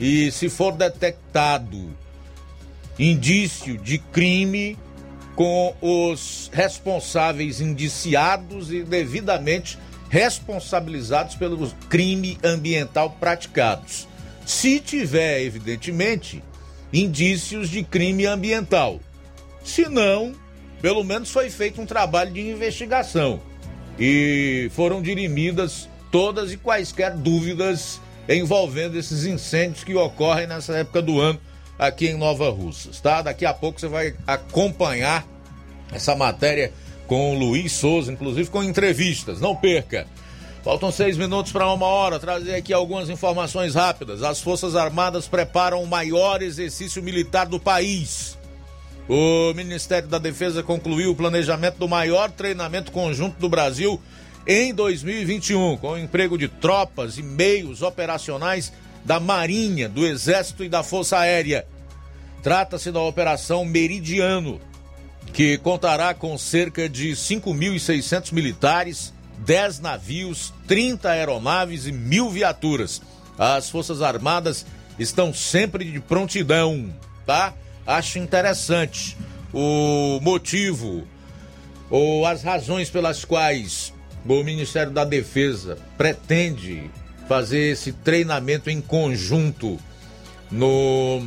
E 0.00 0.30
se 0.30 0.48
for 0.48 0.72
detectado 0.72 1.96
indício 2.98 3.78
de 3.78 3.98
crime 3.98 4.76
com 5.36 5.74
os 5.80 6.50
responsáveis 6.52 7.60
indiciados 7.60 8.72
e 8.72 8.82
devidamente 8.82 9.78
responsabilizados 10.10 11.36
pelo 11.36 11.68
crime 11.88 12.38
ambiental 12.42 13.10
praticados. 13.20 14.08
Se 14.44 14.80
tiver, 14.80 15.42
evidentemente, 15.42 16.42
indícios 16.92 17.68
de 17.68 17.84
crime 17.84 18.26
ambiental. 18.26 18.98
Se 19.62 19.88
não, 19.88 20.34
pelo 20.80 21.04
menos 21.04 21.30
foi 21.30 21.50
feito 21.50 21.80
um 21.80 21.86
trabalho 21.86 22.32
de 22.32 22.40
investigação 22.40 23.40
e 23.98 24.70
foram 24.74 25.02
dirimidas 25.02 25.88
todas 26.10 26.52
e 26.52 26.56
quaisquer 26.56 27.14
dúvidas 27.14 28.00
envolvendo 28.28 28.98
esses 28.98 29.24
incêndios 29.24 29.84
que 29.84 29.94
ocorrem 29.94 30.46
nessa 30.46 30.76
época 30.76 31.00
do 31.00 31.20
ano 31.20 31.40
aqui 31.78 32.08
em 32.08 32.16
Nova 32.16 32.50
Russas, 32.50 33.00
tá? 33.00 33.22
Daqui 33.22 33.46
a 33.46 33.54
pouco 33.54 33.80
você 33.80 33.88
vai 33.88 34.14
acompanhar 34.26 35.26
essa 35.92 36.14
matéria 36.14 36.72
com 37.06 37.34
o 37.34 37.38
Luiz 37.38 37.72
Souza, 37.72 38.12
inclusive 38.12 38.50
com 38.50 38.62
entrevistas. 38.62 39.40
Não 39.40 39.56
perca. 39.56 40.06
Faltam 40.62 40.92
seis 40.92 41.16
minutos 41.16 41.50
para 41.50 41.72
uma 41.72 41.86
hora. 41.86 42.18
Trazer 42.18 42.54
aqui 42.54 42.72
algumas 42.74 43.08
informações 43.08 43.74
rápidas. 43.74 44.22
As 44.22 44.40
Forças 44.40 44.76
Armadas 44.76 45.26
preparam 45.26 45.82
o 45.82 45.86
maior 45.86 46.42
exercício 46.42 47.02
militar 47.02 47.46
do 47.46 47.58
país. 47.58 48.36
O 49.08 49.54
Ministério 49.54 50.06
da 50.06 50.18
Defesa 50.18 50.62
concluiu 50.62 51.12
o 51.12 51.16
planejamento 51.16 51.78
do 51.78 51.88
maior 51.88 52.30
treinamento 52.30 52.92
conjunto 52.92 53.40
do 53.40 53.48
Brasil 53.48 53.98
em 54.48 54.72
2021, 54.72 55.76
com 55.76 55.90
o 55.90 55.98
emprego 55.98 56.38
de 56.38 56.48
tropas 56.48 57.18
e 57.18 57.22
meios 57.22 57.82
operacionais 57.82 58.72
da 59.04 59.20
Marinha, 59.20 59.90
do 59.90 60.06
Exército 60.06 60.64
e 60.64 60.70
da 60.70 60.82
Força 60.82 61.18
Aérea. 61.18 61.66
Trata-se 62.42 62.90
da 62.90 63.00
Operação 63.00 63.66
Meridiano, 63.66 64.58
que 65.34 65.58
contará 65.58 66.14
com 66.14 66.38
cerca 66.38 66.88
de 66.88 67.10
5.600 67.10 68.32
militares, 68.32 69.12
10 69.40 69.80
navios, 69.80 70.54
30 70.66 71.10
aeronaves 71.10 71.86
e 71.86 71.92
mil 71.92 72.30
viaturas. 72.30 73.02
As 73.36 73.68
Forças 73.68 74.00
Armadas 74.00 74.64
estão 74.98 75.32
sempre 75.34 75.84
de 75.84 76.00
prontidão, 76.00 76.90
tá? 77.26 77.52
acho 77.86 78.18
interessante 78.18 79.14
o 79.52 80.18
motivo 80.22 81.06
ou 81.90 82.26
as 82.26 82.42
razões 82.42 82.88
pelas 82.88 83.24
quais 83.24 83.92
o 84.26 84.44
Ministério 84.44 84.92
da 84.92 85.04
Defesa 85.04 85.78
pretende 85.96 86.90
fazer 87.28 87.72
esse 87.72 87.92
treinamento 87.92 88.70
em 88.70 88.80
conjunto 88.80 89.78
no, 90.50 91.20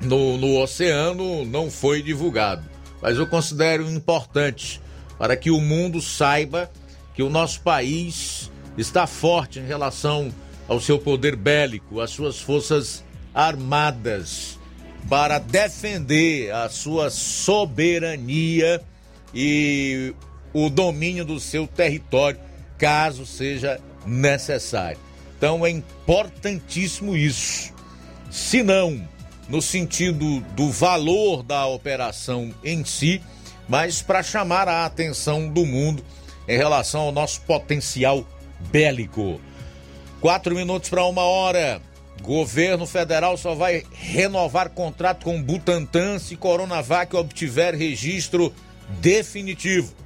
no, 0.00 0.36
no 0.36 0.60
oceano 0.60 1.44
não 1.44 1.70
foi 1.70 2.02
divulgado. 2.02 2.64
Mas 3.00 3.16
eu 3.16 3.26
considero 3.26 3.90
importante 3.90 4.80
para 5.18 5.36
que 5.36 5.50
o 5.50 5.60
mundo 5.60 6.00
saiba 6.00 6.70
que 7.14 7.22
o 7.22 7.30
nosso 7.30 7.60
país 7.62 8.50
está 8.76 9.06
forte 9.06 9.58
em 9.58 9.66
relação 9.66 10.30
ao 10.68 10.80
seu 10.80 10.98
poder 10.98 11.36
bélico, 11.36 12.00
às 12.00 12.10
suas 12.10 12.38
forças 12.38 13.02
armadas 13.34 14.58
para 15.08 15.38
defender 15.38 16.52
a 16.52 16.68
sua 16.68 17.10
soberania 17.10 18.82
e 19.32 20.14
o 20.64 20.70
domínio 20.70 21.22
do 21.22 21.38
seu 21.38 21.66
território, 21.66 22.40
caso 22.78 23.26
seja 23.26 23.78
necessário. 24.06 24.98
Então 25.36 25.66
é 25.66 25.70
importantíssimo 25.70 27.14
isso. 27.14 27.74
Se 28.30 28.62
não 28.62 29.06
no 29.50 29.60
sentido 29.60 30.40
do 30.56 30.70
valor 30.70 31.42
da 31.42 31.66
operação 31.66 32.54
em 32.64 32.84
si, 32.86 33.20
mas 33.68 34.00
para 34.00 34.22
chamar 34.22 34.66
a 34.66 34.86
atenção 34.86 35.46
do 35.46 35.66
mundo 35.66 36.02
em 36.48 36.56
relação 36.56 37.02
ao 37.02 37.12
nosso 37.12 37.42
potencial 37.42 38.26
bélico. 38.70 39.38
Quatro 40.22 40.54
minutos 40.54 40.88
para 40.88 41.04
uma 41.04 41.22
hora. 41.22 41.82
Governo 42.22 42.86
federal 42.86 43.36
só 43.36 43.54
vai 43.54 43.84
renovar 43.92 44.70
contrato 44.70 45.22
com 45.22 45.40
Butantan 45.40 46.18
se 46.18 46.34
Coronavac 46.34 47.14
obtiver 47.14 47.74
registro 47.74 48.52
definitivo. 49.00 50.05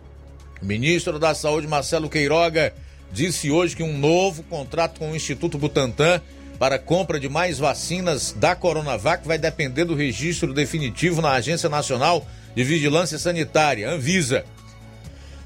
O 0.62 0.66
ministro 0.66 1.18
da 1.18 1.34
Saúde, 1.34 1.66
Marcelo 1.66 2.08
Queiroga, 2.08 2.74
disse 3.12 3.50
hoje 3.50 3.74
que 3.74 3.82
um 3.82 3.96
novo 3.96 4.42
contrato 4.42 4.98
com 4.98 5.10
o 5.10 5.16
Instituto 5.16 5.56
Butantan 5.58 6.20
para 6.58 6.78
compra 6.78 7.18
de 7.18 7.28
mais 7.28 7.58
vacinas 7.58 8.32
da 8.32 8.54
Coronavac 8.54 9.26
vai 9.26 9.38
depender 9.38 9.86
do 9.86 9.94
registro 9.94 10.52
definitivo 10.52 11.22
na 11.22 11.32
Agência 11.32 11.70
Nacional 11.70 12.26
de 12.54 12.62
Vigilância 12.62 13.18
Sanitária, 13.18 13.90
Anvisa. 13.90 14.44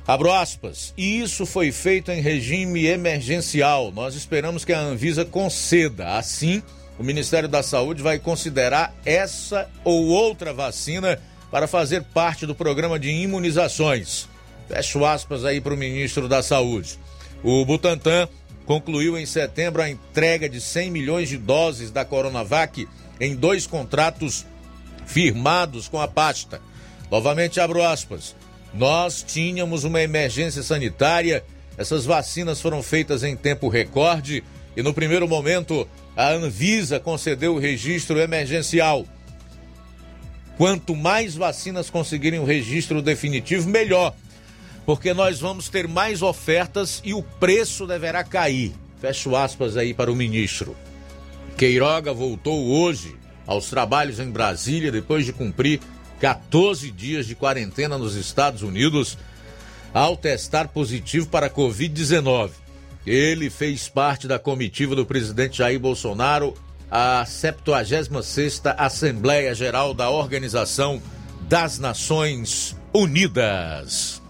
Abro 0.07 0.33
aspas. 0.33 0.93
E 0.97 1.21
isso 1.21 1.47
foi 1.47 1.71
feito 1.71 2.11
em 2.11 2.21
regime 2.21 2.87
emergencial. 2.87 3.93
Nós 3.93 4.17
esperamos 4.17 4.65
que 4.65 4.73
a 4.73 4.81
Anvisa 4.81 5.25
conceda. 5.25 6.19
Assim, 6.19 6.63
o 6.99 7.05
Ministério 7.05 7.49
da 7.49 7.63
Saúde 7.63 8.03
vai 8.03 8.19
considerar 8.19 8.95
essa 9.07 9.71
ou 9.85 10.07
outra 10.07 10.53
vacina 10.53 11.19
para 11.51 11.69
fazer 11.69 12.03
parte 12.03 12.45
do 12.45 12.55
programa 12.55 12.99
de 12.99 13.11
imunizações. 13.11 14.29
Fecho 14.69 15.05
aspas 15.05 15.45
aí 15.45 15.61
para 15.61 15.75
o 15.75 15.77
ministro 15.77 16.29
da 16.29 16.43
Saúde. 16.43 16.99
O 17.43 17.65
Butantan 17.65 18.29
concluiu 18.65 19.19
em 19.19 19.27
setembro 19.27 19.83
a 19.83 19.91
entrega 19.91 20.49
de 20.49 20.61
100 20.61 20.91
milhões 20.91 21.29
de 21.29 21.37
doses 21.37 21.91
da 21.91 22.05
Coronavac 22.05 22.89
em 23.21 23.35
dois 23.35 23.67
contratos 23.67 24.47
firmados 25.07 25.89
com 25.89 26.01
a 26.01 26.09
pasta. 26.09 26.61
Novamente 27.11 27.61
abro 27.61 27.83
aspas. 27.83 28.35
Nós 28.73 29.23
tínhamos 29.23 29.85
uma 29.85 30.03
emergência 30.03 30.63
sanitária, 30.63 31.45
essas 31.77 32.05
vacinas 32.05 32.61
foram 32.61 32.83
feitas 32.83 33.23
em 33.23 33.37
tempo 33.37 33.69
recorde 33.69 34.43
e 34.77 34.83
no 34.83 34.93
primeiro 34.93 35.29
momento 35.29 35.89
a 36.17 36.31
Anvisa 36.31 36.99
concedeu 36.99 37.55
o 37.55 37.59
registro 37.59 38.19
emergencial. 38.19 39.05
Quanto 40.57 40.95
mais 40.95 41.35
vacinas 41.35 41.91
conseguirem 41.91 42.39
o 42.39 42.45
registro 42.45 43.03
definitivo, 43.03 43.69
melhor, 43.69 44.15
porque 44.87 45.15
nós 45.15 45.41
vamos 45.41 45.69
ter 45.69 45.89
mais 45.89 46.23
ofertas 46.23 47.01
e 47.05 47.15
o 47.15 47.23
preço 47.23 47.87
deverá 47.87 48.23
cair. 48.23 48.73
Fecho 49.01 49.35
aspas 49.37 49.77
aí 49.77 49.95
para 49.95 50.11
o 50.13 50.17
ministro. 50.17 50.77
Queiroga 51.57 52.13
voltou 52.13 52.67
hoje 52.67 53.17
aos 53.47 53.69
trabalhos 53.69 54.19
em 54.19 54.31
Brasília 54.31 54.91
depois 54.91 55.25
de 55.25 55.33
cumprir 55.33 55.81
14 56.21 56.91
dias 56.91 57.27
de 57.27 57.35
quarentena 57.35 57.99
nos 57.99 58.15
Estados 58.15 58.63
Unidos 58.63 59.19
ao 59.93 60.17
testar 60.17 60.69
positivo 60.69 61.27
para 61.29 61.51
Covid-19. 61.51 62.51
Ele 63.07 63.51
fez 63.51 63.89
parte 63.89 64.27
da 64.27 64.39
comitiva 64.39 64.97
do 64.97 65.05
presidente 65.05 65.59
Jair 65.59 65.79
Bolsonaro 65.79 66.55
à 66.91 67.25
76ª 67.27 68.75
Assembleia 68.79 69.55
Geral 69.55 69.93
da 69.93 70.09
Organização 70.11 71.03
das 71.43 71.79
Nações 71.79 72.77
Unidas. 72.93 74.24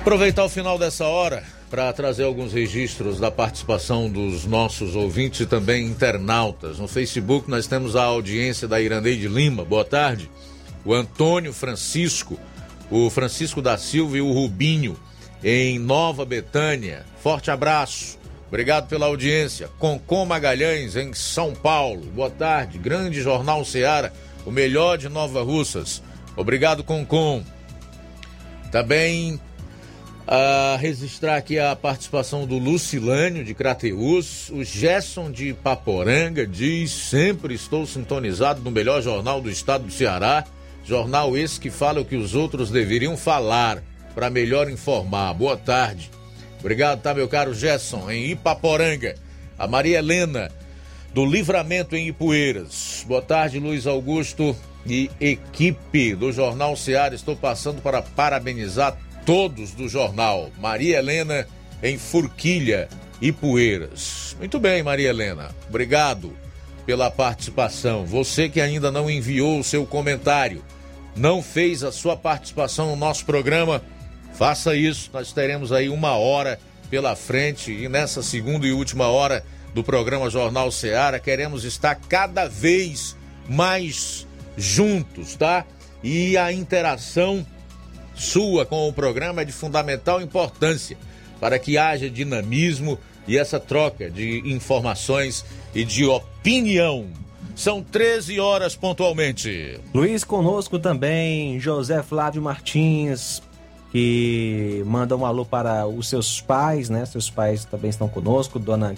Aproveitar 0.00 0.44
o 0.46 0.48
final 0.48 0.78
dessa 0.78 1.04
hora 1.04 1.44
para 1.68 1.92
trazer 1.92 2.24
alguns 2.24 2.54
registros 2.54 3.20
da 3.20 3.30
participação 3.30 4.08
dos 4.08 4.46
nossos 4.46 4.96
ouvintes 4.96 5.40
e 5.40 5.46
também 5.46 5.86
internautas. 5.86 6.78
No 6.78 6.88
Facebook 6.88 7.50
nós 7.50 7.66
temos 7.66 7.94
a 7.94 8.04
audiência 8.04 8.66
da 8.66 8.80
Irandeide 8.80 9.28
Lima, 9.28 9.62
boa 9.62 9.84
tarde. 9.84 10.30
O 10.86 10.94
Antônio 10.94 11.52
Francisco, 11.52 12.40
o 12.90 13.10
Francisco 13.10 13.60
da 13.60 13.76
Silva 13.76 14.16
e 14.16 14.22
o 14.22 14.32
Rubinho 14.32 14.96
em 15.44 15.78
Nova 15.78 16.24
Betânia. 16.24 17.04
Forte 17.22 17.50
abraço. 17.50 18.18
Obrigado 18.48 18.88
pela 18.88 19.04
audiência. 19.04 19.68
Concom 19.78 20.24
Magalhães 20.24 20.96
em 20.96 21.12
São 21.12 21.54
Paulo. 21.54 22.06
Boa 22.06 22.30
tarde. 22.30 22.78
Grande 22.78 23.20
Jornal 23.20 23.66
Seara, 23.66 24.14
o 24.46 24.50
melhor 24.50 24.96
de 24.96 25.10
Nova 25.10 25.42
Russas. 25.42 26.02
Obrigado, 26.34 26.82
Concom. 26.82 27.44
Também 28.72 29.38
a 30.32 30.76
registrar 30.76 31.34
aqui 31.34 31.58
a 31.58 31.74
participação 31.74 32.46
do 32.46 32.56
Lucilânio 32.56 33.44
de 33.44 33.52
Crateus, 33.52 34.48
o 34.50 34.62
Gerson 34.62 35.28
de 35.28 35.52
Paporanga 35.52 36.46
diz: 36.46 36.92
sempre 36.92 37.52
estou 37.52 37.84
sintonizado 37.84 38.60
no 38.60 38.70
melhor 38.70 39.02
jornal 39.02 39.40
do 39.40 39.50
estado 39.50 39.86
do 39.86 39.92
Ceará, 39.92 40.44
jornal 40.84 41.36
esse 41.36 41.58
que 41.58 41.68
fala 41.68 42.00
o 42.00 42.04
que 42.04 42.14
os 42.14 42.36
outros 42.36 42.70
deveriam 42.70 43.16
falar 43.16 43.82
para 44.14 44.30
melhor 44.30 44.70
informar. 44.70 45.34
Boa 45.34 45.56
tarde. 45.56 46.08
Obrigado, 46.60 47.02
tá, 47.02 47.12
meu 47.12 47.26
caro 47.26 47.52
Gerson, 47.52 48.08
em 48.08 48.30
Ipaporanga. 48.30 49.16
A 49.58 49.66
Maria 49.66 49.98
Helena, 49.98 50.48
do 51.12 51.26
Livramento 51.26 51.96
em 51.96 52.06
Ipueiras. 52.06 53.04
Boa 53.08 53.20
tarde, 53.20 53.58
Luiz 53.58 53.84
Augusto 53.84 54.56
e 54.86 55.10
equipe 55.20 56.14
do 56.14 56.30
Jornal 56.30 56.76
Ceará. 56.76 57.16
Estou 57.16 57.34
passando 57.34 57.82
para 57.82 58.00
parabenizar 58.00 58.96
todos 59.30 59.70
do 59.70 59.88
jornal. 59.88 60.50
Maria 60.58 60.98
Helena 60.98 61.46
em 61.80 61.96
Forquilha 61.96 62.88
e 63.22 63.30
Poeiras. 63.30 64.36
Muito 64.40 64.58
bem, 64.58 64.82
Maria 64.82 65.10
Helena. 65.10 65.54
Obrigado 65.68 66.36
pela 66.84 67.08
participação. 67.12 68.04
Você 68.04 68.48
que 68.48 68.60
ainda 68.60 68.90
não 68.90 69.08
enviou 69.08 69.60
o 69.60 69.62
seu 69.62 69.86
comentário, 69.86 70.64
não 71.14 71.40
fez 71.44 71.84
a 71.84 71.92
sua 71.92 72.16
participação 72.16 72.90
no 72.90 72.96
nosso 72.96 73.24
programa, 73.24 73.80
faça 74.34 74.74
isso. 74.74 75.08
Nós 75.12 75.32
teremos 75.32 75.70
aí 75.70 75.88
uma 75.88 76.16
hora 76.16 76.58
pela 76.90 77.14
frente 77.14 77.70
e 77.70 77.88
nessa 77.88 78.24
segunda 78.24 78.66
e 78.66 78.72
última 78.72 79.06
hora 79.06 79.44
do 79.72 79.84
programa 79.84 80.28
Jornal 80.28 80.72
Seara 80.72 81.20
queremos 81.20 81.62
estar 81.62 81.94
cada 81.94 82.48
vez 82.48 83.16
mais 83.48 84.26
juntos, 84.56 85.36
tá? 85.36 85.64
E 86.02 86.36
a 86.36 86.52
interação 86.52 87.46
sua 88.20 88.66
com 88.66 88.86
o 88.86 88.92
programa 88.92 89.42
é 89.42 89.44
de 89.44 89.52
fundamental 89.52 90.20
importância 90.20 90.96
para 91.40 91.58
que 91.58 91.78
haja 91.78 92.10
dinamismo 92.10 92.98
e 93.26 93.38
essa 93.38 93.58
troca 93.58 94.10
de 94.10 94.42
informações 94.44 95.44
e 95.74 95.84
de 95.84 96.04
opinião. 96.04 97.06
São 97.56 97.82
13 97.82 98.38
horas 98.38 98.76
pontualmente. 98.76 99.80
Luiz 99.94 100.22
conosco 100.22 100.78
também, 100.78 101.58
José 101.58 102.02
Flávio 102.02 102.42
Martins, 102.42 103.42
que 103.90 104.82
manda 104.86 105.16
um 105.16 105.24
alô 105.24 105.44
para 105.44 105.86
os 105.86 106.08
seus 106.08 106.40
pais, 106.40 106.90
né? 106.90 107.06
Seus 107.06 107.30
pais 107.30 107.64
também 107.64 107.88
estão 107.88 108.08
conosco, 108.08 108.58
dona 108.58 108.94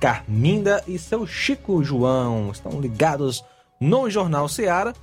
Carminda 0.00 0.82
e 0.88 0.98
seu 0.98 1.26
Chico 1.26 1.84
João, 1.84 2.50
estão 2.50 2.80
ligados 2.80 3.44
no 3.78 4.08
Jornal 4.08 4.48
Seara. 4.48 4.94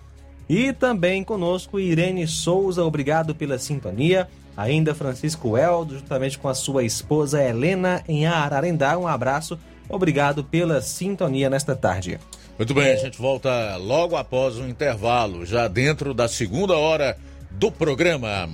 E 0.52 0.74
também 0.74 1.24
conosco 1.24 1.80
Irene 1.80 2.28
Souza, 2.28 2.84
obrigado 2.84 3.34
pela 3.34 3.58
sintonia. 3.58 4.28
Ainda 4.58 4.94
Francisco 4.94 5.58
Eldo, 5.58 5.98
juntamente 5.98 6.38
com 6.38 6.50
a 6.50 6.54
sua 6.54 6.84
esposa 6.84 7.42
Helena 7.42 8.04
em 8.06 8.26
Ararendá. 8.26 8.98
Um 8.98 9.08
abraço, 9.08 9.58
obrigado 9.88 10.44
pela 10.44 10.82
sintonia 10.82 11.50
nesta 11.50 11.74
tarde. 11.74 12.20
Muito 12.58 12.74
bem, 12.74 12.92
a 12.92 12.98
gente 12.98 13.18
volta 13.18 13.78
logo 13.78 14.18
após 14.18 14.58
o 14.58 14.68
intervalo, 14.68 15.46
já 15.46 15.70
dentro 15.70 16.14
da 16.14 16.28
segunda 16.28 16.76
hora 16.76 17.18
do 17.52 17.72
programa. 17.72 18.50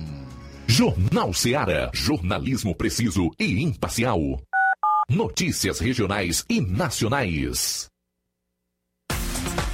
Jornal 0.68 1.34
Seara. 1.34 1.90
Jornalismo 1.92 2.76
preciso 2.76 3.28
e 3.40 3.60
imparcial. 3.60 4.20
Notícias 5.10 5.80
regionais 5.80 6.44
e 6.48 6.60
nacionais. 6.60 7.87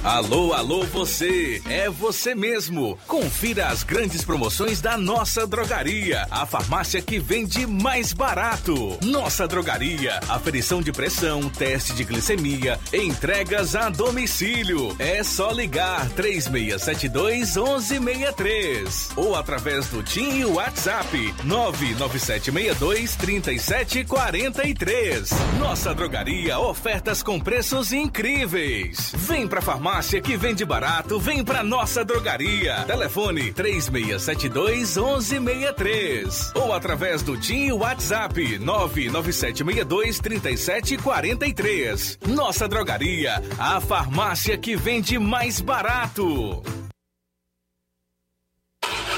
Alô, 0.05 0.53
alô, 0.53 0.83
você! 0.83 1.59
É 1.67 1.89
você 1.89 2.35
mesmo! 2.35 2.95
Confira 3.07 3.69
as 3.69 3.81
grandes 3.81 4.23
promoções 4.23 4.79
da 4.79 4.99
nossa 4.99 5.47
drogaria, 5.47 6.27
a 6.29 6.45
farmácia 6.45 7.01
que 7.01 7.17
vende 7.17 7.65
mais 7.65 8.13
barato. 8.13 8.99
Nossa 9.03 9.47
drogaria, 9.47 10.19
aferição 10.29 10.79
de 10.79 10.91
pressão, 10.91 11.49
teste 11.49 11.93
de 11.93 12.03
glicemia, 12.03 12.79
entregas 12.93 13.75
a 13.75 13.89
domicílio. 13.89 14.95
É 14.99 15.23
só 15.23 15.49
ligar 15.49 16.07
3672 16.11 17.55
1163 17.55 19.09
ou 19.15 19.35
através 19.35 19.87
do 19.87 20.03
TIM 20.03 20.41
e 20.41 20.45
WhatsApp 20.45 21.33
99762 21.43 23.15
3743. 23.15 25.31
Nossa 25.57 25.95
drogaria, 25.95 26.59
ofertas 26.59 27.23
com 27.23 27.39
preços 27.39 27.91
incríveis. 27.91 29.11
Vem 29.15 29.47
pra 29.47 29.63
farmácia 29.63 29.94
farmácia 29.95 30.19
que 30.19 30.35
vende 30.35 30.65
barato, 30.65 31.17
vem 31.17 31.41
pra 31.41 31.63
nossa 31.63 32.03
drogaria. 32.03 32.83
Telefone 32.83 33.53
3672 33.53 34.97
1163 34.97 36.51
ou 36.53 36.73
através 36.73 37.23
do 37.23 37.37
TIM 37.37 37.71
WhatsApp 37.71 38.59
99762 38.59 40.19
3743. 40.19 42.19
Nossa 42.27 42.67
drogaria, 42.67 43.41
a 43.57 43.79
farmácia 43.79 44.57
que 44.57 44.75
vende 44.75 45.17
mais 45.17 45.61
barato. 45.61 46.61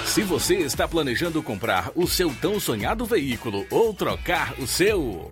Se 0.05 0.21
você 0.21 0.57
está 0.57 0.88
planejando 0.88 1.41
comprar 1.41 1.91
o 1.95 2.07
seu 2.07 2.32
tão 2.36 2.59
sonhado 2.59 3.03
veículo 3.03 3.65
ou 3.71 3.95
trocar 3.95 4.53
o 4.59 4.67
seu, 4.67 5.32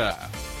Yeah. 0.01 0.60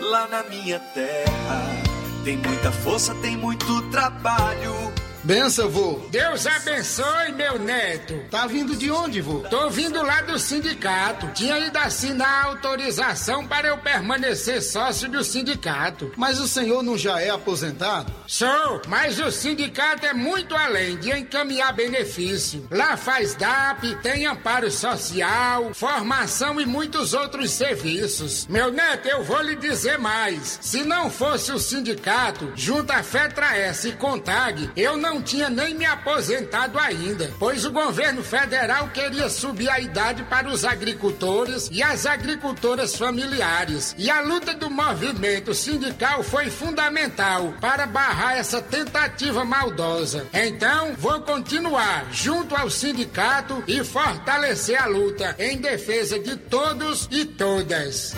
Lá 0.00 0.28
na 0.28 0.42
minha 0.44 0.78
terra 0.78 1.78
tem 2.24 2.36
muita 2.36 2.70
força, 2.70 3.14
tem 3.16 3.36
muito 3.36 3.82
trabalho. 3.90 4.92
Benção, 5.24 5.68
vô. 5.68 6.00
Deus 6.10 6.46
abençoe, 6.46 7.32
meu 7.32 7.58
neto. 7.58 8.14
Tá 8.30 8.46
vindo 8.46 8.76
de 8.76 8.90
onde, 8.90 9.20
vô? 9.20 9.40
Tô 9.40 9.68
vindo 9.68 10.00
lá 10.02 10.22
do 10.22 10.38
sindicato. 10.38 11.26
Tinha 11.34 11.58
ido 11.58 11.76
assinar 11.76 12.46
autorização 12.46 13.46
para 13.46 13.68
eu 13.68 13.78
permanecer 13.78 14.62
sócio 14.62 15.08
do 15.08 15.24
sindicato. 15.24 16.12
Mas 16.16 16.38
o 16.38 16.46
senhor 16.46 16.82
não 16.82 16.96
já 16.96 17.20
é 17.20 17.30
aposentado? 17.30 18.12
Sou, 18.26 18.82
mas 18.86 19.18
o 19.18 19.30
sindicato 19.30 20.06
é 20.06 20.14
muito 20.14 20.54
além 20.54 20.96
de 20.96 21.10
encaminhar 21.10 21.72
benefício. 21.72 22.66
Lá 22.70 22.96
faz 22.96 23.34
DAP, 23.34 23.96
tem 24.02 24.26
amparo 24.26 24.70
social, 24.70 25.72
formação 25.74 26.60
e 26.60 26.66
muitos 26.66 27.12
outros 27.12 27.50
serviços. 27.50 28.46
Meu 28.46 28.70
neto, 28.70 29.08
eu 29.08 29.24
vou 29.24 29.40
lhe 29.42 29.56
dizer 29.56 29.98
mais. 29.98 30.58
Se 30.62 30.84
não 30.84 31.10
fosse 31.10 31.50
o 31.52 31.58
sindicato, 31.58 32.52
junto 32.54 32.92
a 32.92 33.02
Fetra 33.02 33.56
S 33.56 33.88
e 33.88 33.92
Contag, 33.92 34.70
eu 34.76 34.96
não 34.96 35.07
tinha 35.22 35.48
nem 35.50 35.74
me 35.74 35.84
aposentado 35.84 36.78
ainda, 36.78 37.30
pois 37.38 37.64
o 37.64 37.72
governo 37.72 38.22
federal 38.22 38.88
queria 38.88 39.28
subir 39.28 39.68
a 39.68 39.80
idade 39.80 40.22
para 40.24 40.48
os 40.48 40.64
agricultores 40.64 41.68
e 41.72 41.82
as 41.82 42.06
agricultoras 42.06 42.94
familiares. 42.94 43.94
E 43.98 44.10
a 44.10 44.20
luta 44.20 44.54
do 44.54 44.70
movimento 44.70 45.54
sindical 45.54 46.22
foi 46.22 46.50
fundamental 46.50 47.54
para 47.60 47.86
barrar 47.86 48.36
essa 48.36 48.60
tentativa 48.60 49.44
maldosa. 49.44 50.26
Então, 50.32 50.94
vou 50.96 51.20
continuar 51.22 52.06
junto 52.12 52.54
ao 52.54 52.70
sindicato 52.70 53.62
e 53.66 53.82
fortalecer 53.82 54.80
a 54.80 54.86
luta 54.86 55.34
em 55.38 55.56
defesa 55.58 56.18
de 56.18 56.36
todos 56.36 57.08
e 57.10 57.24
todas. 57.24 58.14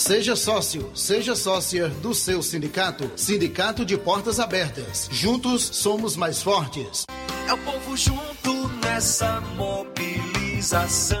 Seja 0.00 0.34
sócio, 0.34 0.90
seja 0.94 1.36
sócia 1.36 1.88
do 1.88 2.14
seu 2.14 2.42
sindicato. 2.42 3.12
Sindicato 3.16 3.84
de 3.84 3.98
Portas 3.98 4.40
Abertas. 4.40 5.06
Juntos 5.12 5.62
somos 5.62 6.16
mais 6.16 6.42
fortes. 6.42 7.04
É 7.46 7.52
o 7.52 7.58
povo 7.58 7.94
junto 7.98 8.68
nessa 8.82 9.42
mobilização. 9.58 11.20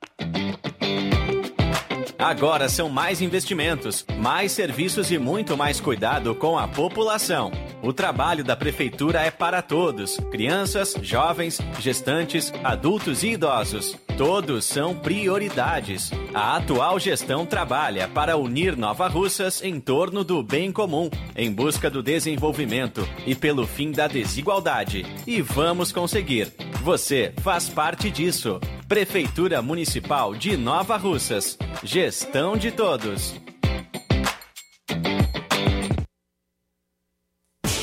Agora 2.21 2.69
são 2.69 2.87
mais 2.87 3.19
investimentos, 3.19 4.05
mais 4.19 4.51
serviços 4.51 5.09
e 5.09 5.17
muito 5.17 5.57
mais 5.57 5.81
cuidado 5.81 6.35
com 6.35 6.55
a 6.55 6.67
população. 6.67 7.51
O 7.81 7.91
trabalho 7.91 8.43
da 8.43 8.55
Prefeitura 8.55 9.21
é 9.21 9.31
para 9.31 9.59
todos: 9.59 10.17
crianças, 10.29 10.95
jovens, 11.01 11.59
gestantes, 11.79 12.53
adultos 12.63 13.23
e 13.23 13.29
idosos. 13.29 13.97
Todos 14.19 14.65
são 14.65 14.93
prioridades. 14.93 16.11
A 16.31 16.57
atual 16.57 16.99
gestão 16.99 17.43
trabalha 17.43 18.07
para 18.07 18.37
unir 18.37 18.77
Nova 18.77 19.07
Russas 19.07 19.63
em 19.63 19.79
torno 19.79 20.23
do 20.23 20.43
bem 20.43 20.71
comum, 20.71 21.09
em 21.35 21.51
busca 21.51 21.89
do 21.89 22.03
desenvolvimento 22.03 23.01
e 23.25 23.33
pelo 23.33 23.65
fim 23.65 23.91
da 23.91 24.07
desigualdade. 24.07 25.07
E 25.25 25.41
vamos 25.41 25.91
conseguir. 25.91 26.53
Você 26.83 27.33
faz 27.41 27.67
parte 27.67 28.11
disso. 28.11 28.59
Prefeitura 28.91 29.61
Municipal 29.61 30.35
de 30.35 30.57
Nova 30.57 30.97
Russas. 30.97 31.57
Gestão 31.81 32.57
de 32.57 32.73
todos. 32.73 33.33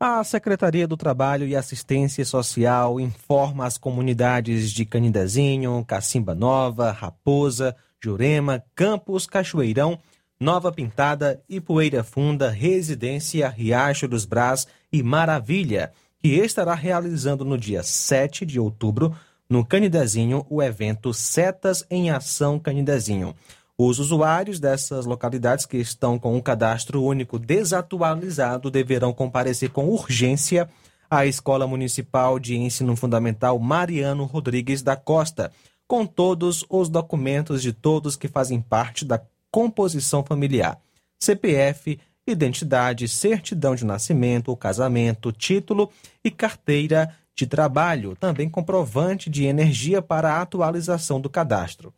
A 0.00 0.24
Secretaria 0.24 0.88
do 0.88 0.96
Trabalho 0.96 1.46
e 1.46 1.54
Assistência 1.54 2.24
Social 2.24 2.98
informa 2.98 3.64
as 3.64 3.78
comunidades 3.78 4.72
de 4.72 4.84
Canidezinho, 4.84 5.84
Cacimba 5.86 6.34
Nova, 6.34 6.90
Raposa, 6.90 7.76
Jurema, 8.02 8.64
Campos, 8.74 9.24
Cachoeirão, 9.24 10.00
Nova 10.40 10.72
Pintada, 10.72 11.40
Ipueira 11.48 12.02
Funda, 12.02 12.50
Residência, 12.50 13.48
Riacho 13.48 14.08
dos 14.08 14.24
Brás 14.24 14.66
e 14.92 15.00
Maravilha 15.00 15.92
que 16.22 16.34
estará 16.36 16.74
realizando 16.74 17.44
no 17.44 17.56
dia 17.56 17.82
7 17.82 18.44
de 18.44 18.58
outubro, 18.58 19.14
no 19.48 19.64
Canidezinho, 19.64 20.44
o 20.50 20.62
evento 20.62 21.14
Setas 21.14 21.84
em 21.88 22.10
Ação 22.10 22.58
Canidezinho. 22.58 23.34
Os 23.78 24.00
usuários 24.00 24.58
dessas 24.58 25.06
localidades 25.06 25.64
que 25.64 25.76
estão 25.76 26.18
com 26.18 26.36
um 26.36 26.40
cadastro 26.40 27.02
único 27.02 27.38
desatualizado 27.38 28.70
deverão 28.70 29.12
comparecer 29.12 29.70
com 29.70 29.88
urgência 29.88 30.68
à 31.08 31.24
Escola 31.24 31.66
Municipal 31.66 32.40
de 32.40 32.56
Ensino 32.56 32.96
Fundamental 32.96 33.56
Mariano 33.58 34.24
Rodrigues 34.24 34.82
da 34.82 34.96
Costa, 34.96 35.52
com 35.86 36.04
todos 36.04 36.66
os 36.68 36.88
documentos 36.88 37.62
de 37.62 37.72
todos 37.72 38.16
que 38.16 38.26
fazem 38.26 38.60
parte 38.60 39.04
da 39.04 39.22
composição 39.50 40.24
familiar: 40.24 40.78
CPF, 41.18 42.00
identidade, 42.30 43.08
certidão 43.08 43.74
de 43.74 43.84
nascimento, 43.84 44.56
casamento, 44.56 45.32
título 45.32 45.90
e 46.22 46.30
carteira 46.30 47.14
de 47.34 47.46
trabalho, 47.46 48.16
também 48.16 48.48
comprovante 48.48 49.30
de 49.30 49.44
energia 49.44 50.02
para 50.02 50.34
a 50.34 50.42
atualização 50.42 51.20
do 51.20 51.30
cadastro. 51.30 51.94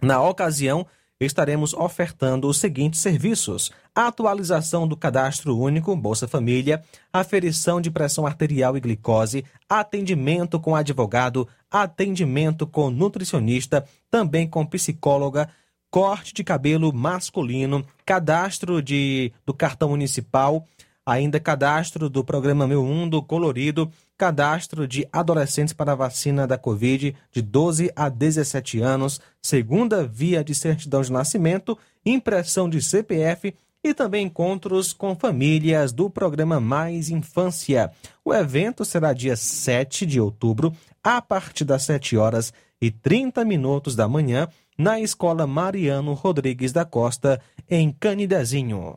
Na 0.00 0.22
ocasião, 0.22 0.86
estaremos 1.20 1.74
ofertando 1.74 2.48
os 2.48 2.58
seguintes 2.58 3.00
serviços: 3.00 3.70
atualização 3.94 4.86
do 4.86 4.96
cadastro 4.96 5.56
único 5.58 5.94
Bolsa 5.94 6.26
Família, 6.26 6.82
aferição 7.12 7.80
de 7.80 7.90
pressão 7.90 8.26
arterial 8.26 8.76
e 8.76 8.80
glicose, 8.80 9.44
atendimento 9.68 10.58
com 10.58 10.74
advogado, 10.74 11.46
atendimento 11.70 12.66
com 12.66 12.90
nutricionista, 12.90 13.84
também 14.10 14.46
com 14.48 14.64
psicóloga, 14.64 15.50
corte 15.90 16.32
de 16.32 16.44
cabelo 16.44 16.92
masculino, 16.92 17.84
cadastro 18.06 18.80
de, 18.80 19.32
do 19.44 19.52
cartão 19.52 19.90
municipal, 19.90 20.66
ainda 21.04 21.40
cadastro 21.40 22.08
do 22.08 22.22
programa 22.22 22.66
Meu 22.66 22.84
Mundo 22.84 23.20
Colorido, 23.22 23.90
cadastro 24.16 24.86
de 24.86 25.08
adolescentes 25.12 25.74
para 25.74 25.92
a 25.92 25.96
vacina 25.96 26.46
da 26.46 26.56
Covid 26.56 27.16
de 27.32 27.42
12 27.42 27.90
a 27.96 28.08
17 28.08 28.80
anos, 28.80 29.20
segunda 29.42 30.06
via 30.06 30.44
de 30.44 30.54
certidão 30.54 31.02
de 31.02 31.10
nascimento, 31.10 31.76
impressão 32.04 32.68
de 32.68 32.80
CPF 32.80 33.54
e 33.82 33.94
também 33.94 34.26
encontros 34.26 34.92
com 34.92 35.16
famílias 35.16 35.90
do 35.90 36.10
programa 36.10 36.60
Mais 36.60 37.08
Infância. 37.08 37.90
O 38.24 38.32
evento 38.32 38.84
será 38.84 39.12
dia 39.12 39.36
7 39.36 40.04
de 40.04 40.20
outubro, 40.20 40.72
a 41.02 41.20
partir 41.22 41.64
das 41.64 41.82
7 41.84 42.16
horas 42.16 42.52
e 42.80 42.90
30 42.90 43.44
minutos 43.44 43.96
da 43.96 44.06
manhã, 44.06 44.48
na 44.80 44.98
Escola 44.98 45.46
Mariano 45.46 46.14
Rodrigues 46.14 46.72
da 46.72 46.86
Costa, 46.86 47.38
em 47.68 47.92
Canidezinho. 47.92 48.96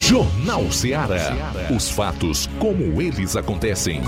Jornal 0.00 0.72
Ceará. 0.72 1.52
Os 1.74 1.90
fatos 1.90 2.46
como 2.58 3.02
eles 3.02 3.36
acontecem. 3.36 4.00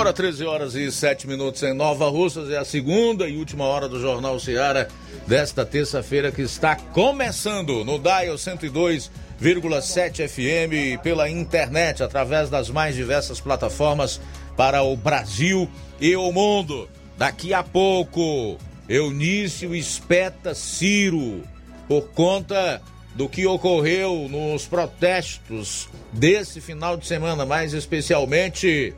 Agora 0.00 0.14
13 0.14 0.46
horas 0.46 0.74
e 0.74 0.90
7 0.90 1.28
minutos 1.28 1.62
em 1.62 1.74
Nova 1.74 2.08
Russas, 2.08 2.48
é 2.48 2.56
a 2.56 2.64
segunda 2.64 3.28
e 3.28 3.36
última 3.36 3.64
hora 3.64 3.86
do 3.86 4.00
Jornal 4.00 4.40
Ceará 4.40 4.88
desta 5.26 5.62
terça-feira 5.62 6.32
que 6.32 6.40
está 6.40 6.74
começando 6.74 7.84
no 7.84 7.98
Dial 7.98 8.34
102,7 8.34 10.26
FM 10.26 11.02
pela 11.02 11.28
internet, 11.28 12.02
através 12.02 12.48
das 12.48 12.70
mais 12.70 12.94
diversas 12.94 13.42
plataformas 13.42 14.18
para 14.56 14.82
o 14.82 14.96
Brasil 14.96 15.68
e 16.00 16.16
o 16.16 16.32
mundo. 16.32 16.88
Daqui 17.18 17.52
a 17.52 17.62
pouco, 17.62 18.56
Eunício 18.88 19.74
espeta 19.74 20.54
Ciro 20.54 21.42
por 21.86 22.08
conta 22.12 22.80
do 23.14 23.28
que 23.28 23.46
ocorreu 23.46 24.28
nos 24.30 24.64
protestos 24.64 25.90
desse 26.10 26.58
final 26.58 26.96
de 26.96 27.06
semana, 27.06 27.44
mais 27.44 27.74
especialmente 27.74 28.94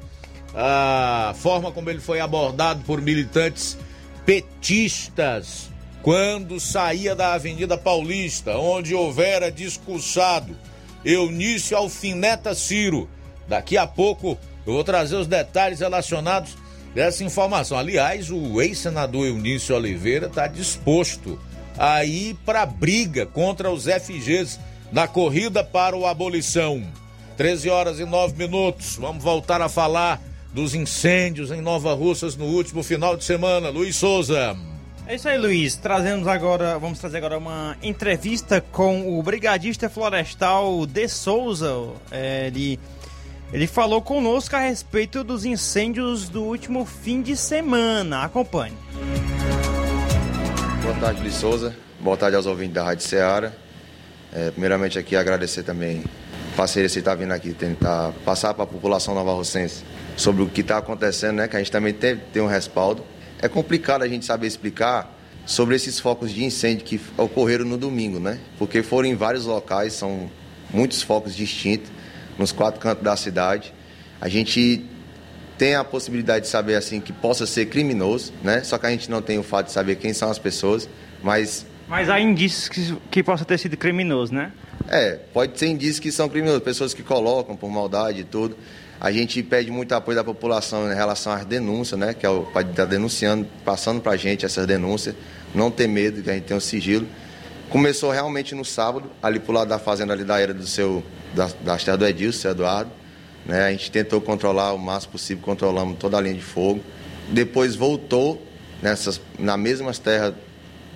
a 0.55 1.34
forma 1.36 1.72
como 1.72 1.88
ele 1.88 2.00
foi 2.00 2.20
abordado 2.20 2.82
por 2.84 3.00
militantes 3.00 3.78
petistas 4.24 5.70
quando 6.03 6.59
saía 6.59 7.14
da 7.14 7.34
Avenida 7.34 7.78
Paulista, 7.78 8.59
onde 8.59 8.94
houvera 8.94 9.50
discursado 9.50 10.57
Eunício 11.05 11.76
Alfineta 11.76 12.55
Ciro. 12.55 13.09
Daqui 13.48 13.78
a 13.78 13.86
pouco 13.86 14.36
eu 14.66 14.72
vou 14.72 14.84
trazer 14.84 15.16
os 15.16 15.26
detalhes 15.26 15.80
relacionados 15.80 16.57
dessa 16.94 17.24
informação. 17.24 17.78
Aliás, 17.78 18.30
o 18.30 18.61
ex-senador 18.61 19.26
Eunício 19.26 19.74
Oliveira 19.74 20.26
está 20.26 20.46
disposto 20.46 21.38
aí 21.78 22.36
para 22.44 22.66
briga 22.66 23.24
contra 23.24 23.70
os 23.70 23.84
FGs 23.84 24.59
na 24.90 25.09
corrida 25.09 25.64
para 25.64 25.96
o 25.96 26.07
abolição. 26.07 26.82
13 27.36 27.70
horas 27.70 27.98
e 27.98 28.05
9 28.05 28.36
minutos. 28.36 28.96
Vamos 28.96 29.24
voltar 29.24 29.62
a 29.62 29.68
falar 29.68 30.20
dos 30.53 30.74
incêndios 30.74 31.50
em 31.50 31.61
Nova 31.61 31.94
Russas 31.94 32.36
no 32.36 32.44
último 32.44 32.82
final 32.82 33.16
de 33.16 33.24
semana. 33.24 33.70
Luiz 33.70 33.96
Souza. 33.96 34.57
É 35.07 35.16
isso 35.16 35.28
aí, 35.28 35.38
Luiz. 35.38 35.76
Trazemos 35.76 36.28
agora, 36.28 36.78
vamos 36.78 36.98
trazer 36.98 37.18
agora 37.18 37.38
uma 37.38 37.76
entrevista 37.82 38.61
com 38.61 39.18
o 39.18 39.22
brigadista 39.22 39.88
florestal 39.88 40.86
De 40.86 41.09
Souza. 41.09 41.72
É, 42.11 42.46
ele, 42.46 42.78
ele 43.53 43.66
falou 43.66 44.00
conosco 44.00 44.55
a 44.55 44.61
respeito 44.61 45.24
dos 45.24 45.44
incêndios 45.44 46.28
do 46.28 46.42
último 46.42 46.84
fim 46.84 47.22
de 47.22 47.36
semana. 47.36 48.22
Acompanhe. 48.22 48.76
Boa 50.82 50.94
tarde, 50.96 51.22
Luiz 51.22 51.34
Souza. 51.34 51.74
Boa 51.98 52.16
tarde 52.16 52.36
aos 52.36 52.46
ouvintes 52.46 52.74
da 52.74 52.84
Rádio 52.84 53.07
Ceará. 53.07 53.53
É, 54.32 54.50
primeiramente 54.50 54.98
aqui 54.98 55.16
agradecer 55.16 55.62
também 55.62 56.03
a 56.53 56.57
parceria 56.57 56.88
que 56.88 56.98
está 56.98 57.14
vindo 57.14 57.32
aqui 57.32 57.53
tentar 57.53 58.12
passar 58.24 58.55
para 58.55 58.64
a 58.64 58.66
população 58.66 59.14
nova-rossense 59.14 59.84
sobre 60.17 60.43
o 60.43 60.49
que 60.49 60.61
está 60.61 60.79
acontecendo, 60.79 61.37
né? 61.37 61.49
Que 61.49 61.57
a 61.57 61.59
gente 61.59 61.71
também 61.71 61.93
tem, 61.93 62.17
tem 62.33 62.43
um 62.43 62.47
respaldo. 62.47 63.05
É 63.41 63.49
complicado 63.49 64.03
a 64.03 64.09
gente 64.09 64.25
saber 64.25 64.47
explicar 64.47 65.19
sobre 65.45 65.75
esses 65.75 65.99
focos 65.99 66.31
de 66.31 66.45
incêndio 66.45 66.85
que 66.85 67.01
ocorreram 67.17 67.65
no 67.65 67.77
domingo, 67.77 68.21
né? 68.21 68.39
Porque 68.59 68.83
foram 68.83 69.09
em 69.09 69.15
vários 69.15 69.47
locais, 69.47 69.93
são 69.93 70.31
muitos 70.73 71.03
focos 71.03 71.35
distintos, 71.35 71.91
nos 72.39 72.53
quatro 72.53 72.81
cantos 72.81 73.03
da 73.03 73.17
cidade. 73.17 73.75
A 74.21 74.29
gente 74.29 74.85
tem 75.59 75.75
a 75.75 75.85
possibilidade 75.85 76.45
de 76.45 76.51
saber 76.51 76.77
assim 76.77 77.01
que 77.01 77.13
possa 77.13 77.47
ser 77.47 77.67
criminoso, 77.67 78.33
né? 78.43 78.63
Só 78.63 78.79
que 78.79 78.87
a 78.87 78.91
gente 78.91 79.11
não 79.11 79.21
tem 79.21 79.39
o 79.39 79.43
fato 79.43 79.67
de 79.67 79.73
saber 79.73 79.97
quem 79.97 80.13
são 80.13 80.31
as 80.31 80.39
pessoas, 80.39 80.89
mas 81.23 81.67
Mas 81.89 82.09
há 82.09 82.21
indícios 82.21 82.69
que, 82.69 82.97
que 83.11 83.23
possa 83.23 83.45
ter 83.45 83.59
sido 83.59 83.77
criminoso, 83.77 84.33
né? 84.33 84.53
é, 84.89 85.19
pode 85.33 85.59
ser 85.59 85.69
indícios 85.69 85.99
que 85.99 86.13
são 86.13 86.29
criminosos, 86.29 86.63
pessoas 86.63 86.95
que 86.95 87.03
colocam 87.03 87.57
por 87.57 87.71
maldade 87.71 88.21
e 88.21 88.25
tudo. 88.25 88.57
A 89.03 89.11
gente 89.11 89.42
pede 89.42 89.68
muito 89.68 89.90
apoio 89.96 90.14
da 90.14 90.22
população 90.22 90.88
em 90.88 90.94
relação 90.94 91.32
às 91.32 91.44
denúncias, 91.44 91.98
né? 91.98 92.14
Que 92.14 92.24
é 92.24 92.28
o 92.28 92.42
pai 92.42 92.62
está 92.62 92.84
denunciando, 92.84 93.48
passando 93.64 94.00
para 94.00 94.12
a 94.12 94.16
gente 94.16 94.46
essas 94.46 94.64
denúncias. 94.64 95.16
Não 95.53 95.72
ter 95.72 95.88
medo, 95.88 96.22
que 96.22 96.30
a 96.30 96.34
gente 96.34 96.44
tem 96.44 96.57
um 96.57 96.61
sigilo. 96.61 97.05
Começou 97.68 98.12
realmente 98.12 98.55
no 98.55 98.64
sábado, 98.64 99.11
ali 99.20 99.40
pro 99.40 99.53
lado 99.53 99.66
da 99.66 99.80
fazenda 99.80 100.12
ali 100.12 100.22
da 100.22 100.38
era 100.38 100.55
do 100.55 100.68
seu, 100.68 101.03
da, 101.34 101.50
da 101.64 101.76
terra 101.78 101.96
do 101.96 102.07
Edilson, 102.07 102.42
seu 102.42 102.50
Eduardo. 102.53 102.92
Né? 103.44 103.64
A 103.64 103.72
gente 103.72 103.90
tentou 103.90 104.20
controlar 104.20 104.72
o 104.72 104.78
máximo 104.78 105.11
possível, 105.11 105.42
controlamos 105.42 105.98
toda 105.98 106.16
a 106.16 106.20
linha 106.20 106.36
de 106.36 106.40
fogo. 106.40 106.80
Depois 107.28 107.74
voltou 107.74 108.40
nessas, 108.80 109.20
na 109.36 109.57
mesmas 109.57 109.98
terras 109.98 110.32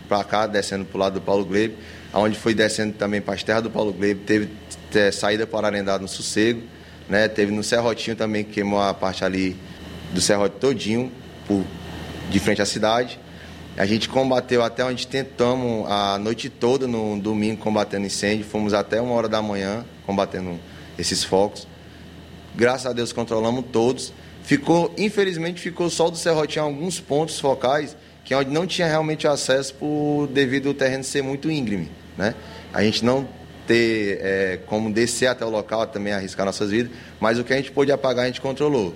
para 0.09 0.22
cá, 0.22 0.46
descendo 0.46 0.84
para 0.84 0.96
o 0.96 1.00
lado 1.00 1.14
do 1.14 1.20
Paulo 1.20 1.44
Glebe, 1.44 1.76
onde 2.14 2.38
foi 2.38 2.54
descendo 2.54 2.94
também 2.94 3.20
para 3.20 3.34
as 3.34 3.42
terras 3.42 3.64
do 3.64 3.70
Paulo 3.70 3.92
Glebe, 3.92 4.20
teve 4.20 4.48
é, 4.94 5.11
saída 5.11 5.44
para 5.44 5.66
Ararendá 5.66 5.98
no 5.98 6.07
Sossego, 6.07 6.62
né? 7.09 7.28
teve 7.28 7.52
no 7.52 7.62
Serrotinho 7.62 8.16
também, 8.16 8.44
que 8.44 8.54
queimou 8.54 8.80
a 8.80 8.92
parte 8.94 9.24
ali 9.24 9.57
do 10.12 10.20
Serrote 10.20 10.57
todinho, 10.59 11.11
por, 11.46 11.64
de 12.30 12.38
frente 12.38 12.62
à 12.62 12.66
cidade. 12.66 13.18
A 13.76 13.84
gente 13.84 14.09
combateu 14.09 14.62
até 14.62 14.84
onde 14.84 15.07
tentamos 15.07 15.90
a 15.90 16.18
noite 16.18 16.48
toda 16.48 16.86
no 16.86 17.18
domingo 17.18 17.59
combatendo 17.59 18.07
incêndio, 18.07 18.44
fomos 18.44 18.72
até 18.72 19.00
uma 19.00 19.12
hora 19.14 19.28
da 19.28 19.42
manhã 19.42 19.84
combatendo 20.07 20.59
esses 20.98 21.22
focos. 21.22 21.66
Graças 22.54 22.86
a 22.86 22.92
Deus 22.92 23.12
controlamos 23.12 23.64
todos. 23.70 24.12
Ficou, 24.42 24.94
infelizmente, 24.96 25.61
ficou 25.61 25.90
só 25.90 26.09
do 26.09 26.16
Serrotinho 26.16 26.64
alguns 26.64 27.00
pontos 27.00 27.38
focais 27.38 27.96
que 28.26 28.34
é 28.34 28.36
onde 28.36 28.50
não 28.50 28.66
tinha 28.66 28.88
realmente 28.88 29.28
acesso 29.28 29.72
por 29.74 30.26
devido 30.26 30.68
ao 30.68 30.74
terreno 30.74 31.04
ser 31.04 31.22
muito 31.22 31.48
íngreme, 31.48 31.88
né? 32.18 32.34
A 32.72 32.82
gente 32.82 33.04
não 33.04 33.26
ter 33.67 34.19
é, 34.23 34.59
como 34.67 34.93
descer 34.93 35.27
até 35.27 35.45
o 35.45 35.51
local 35.51 35.87
também 35.87 36.12
arriscar 36.12 36.47
nossas 36.47 36.71
vidas, 36.71 36.93
mas 37.21 37.39
o 37.39 37.45
que 37.45 37.53
a 37.53 37.57
gente 37.57 37.71
pôde 37.71 37.91
apagar 37.93 38.25
a 38.25 38.27
gente 38.27 38.41
controlou. 38.41 38.95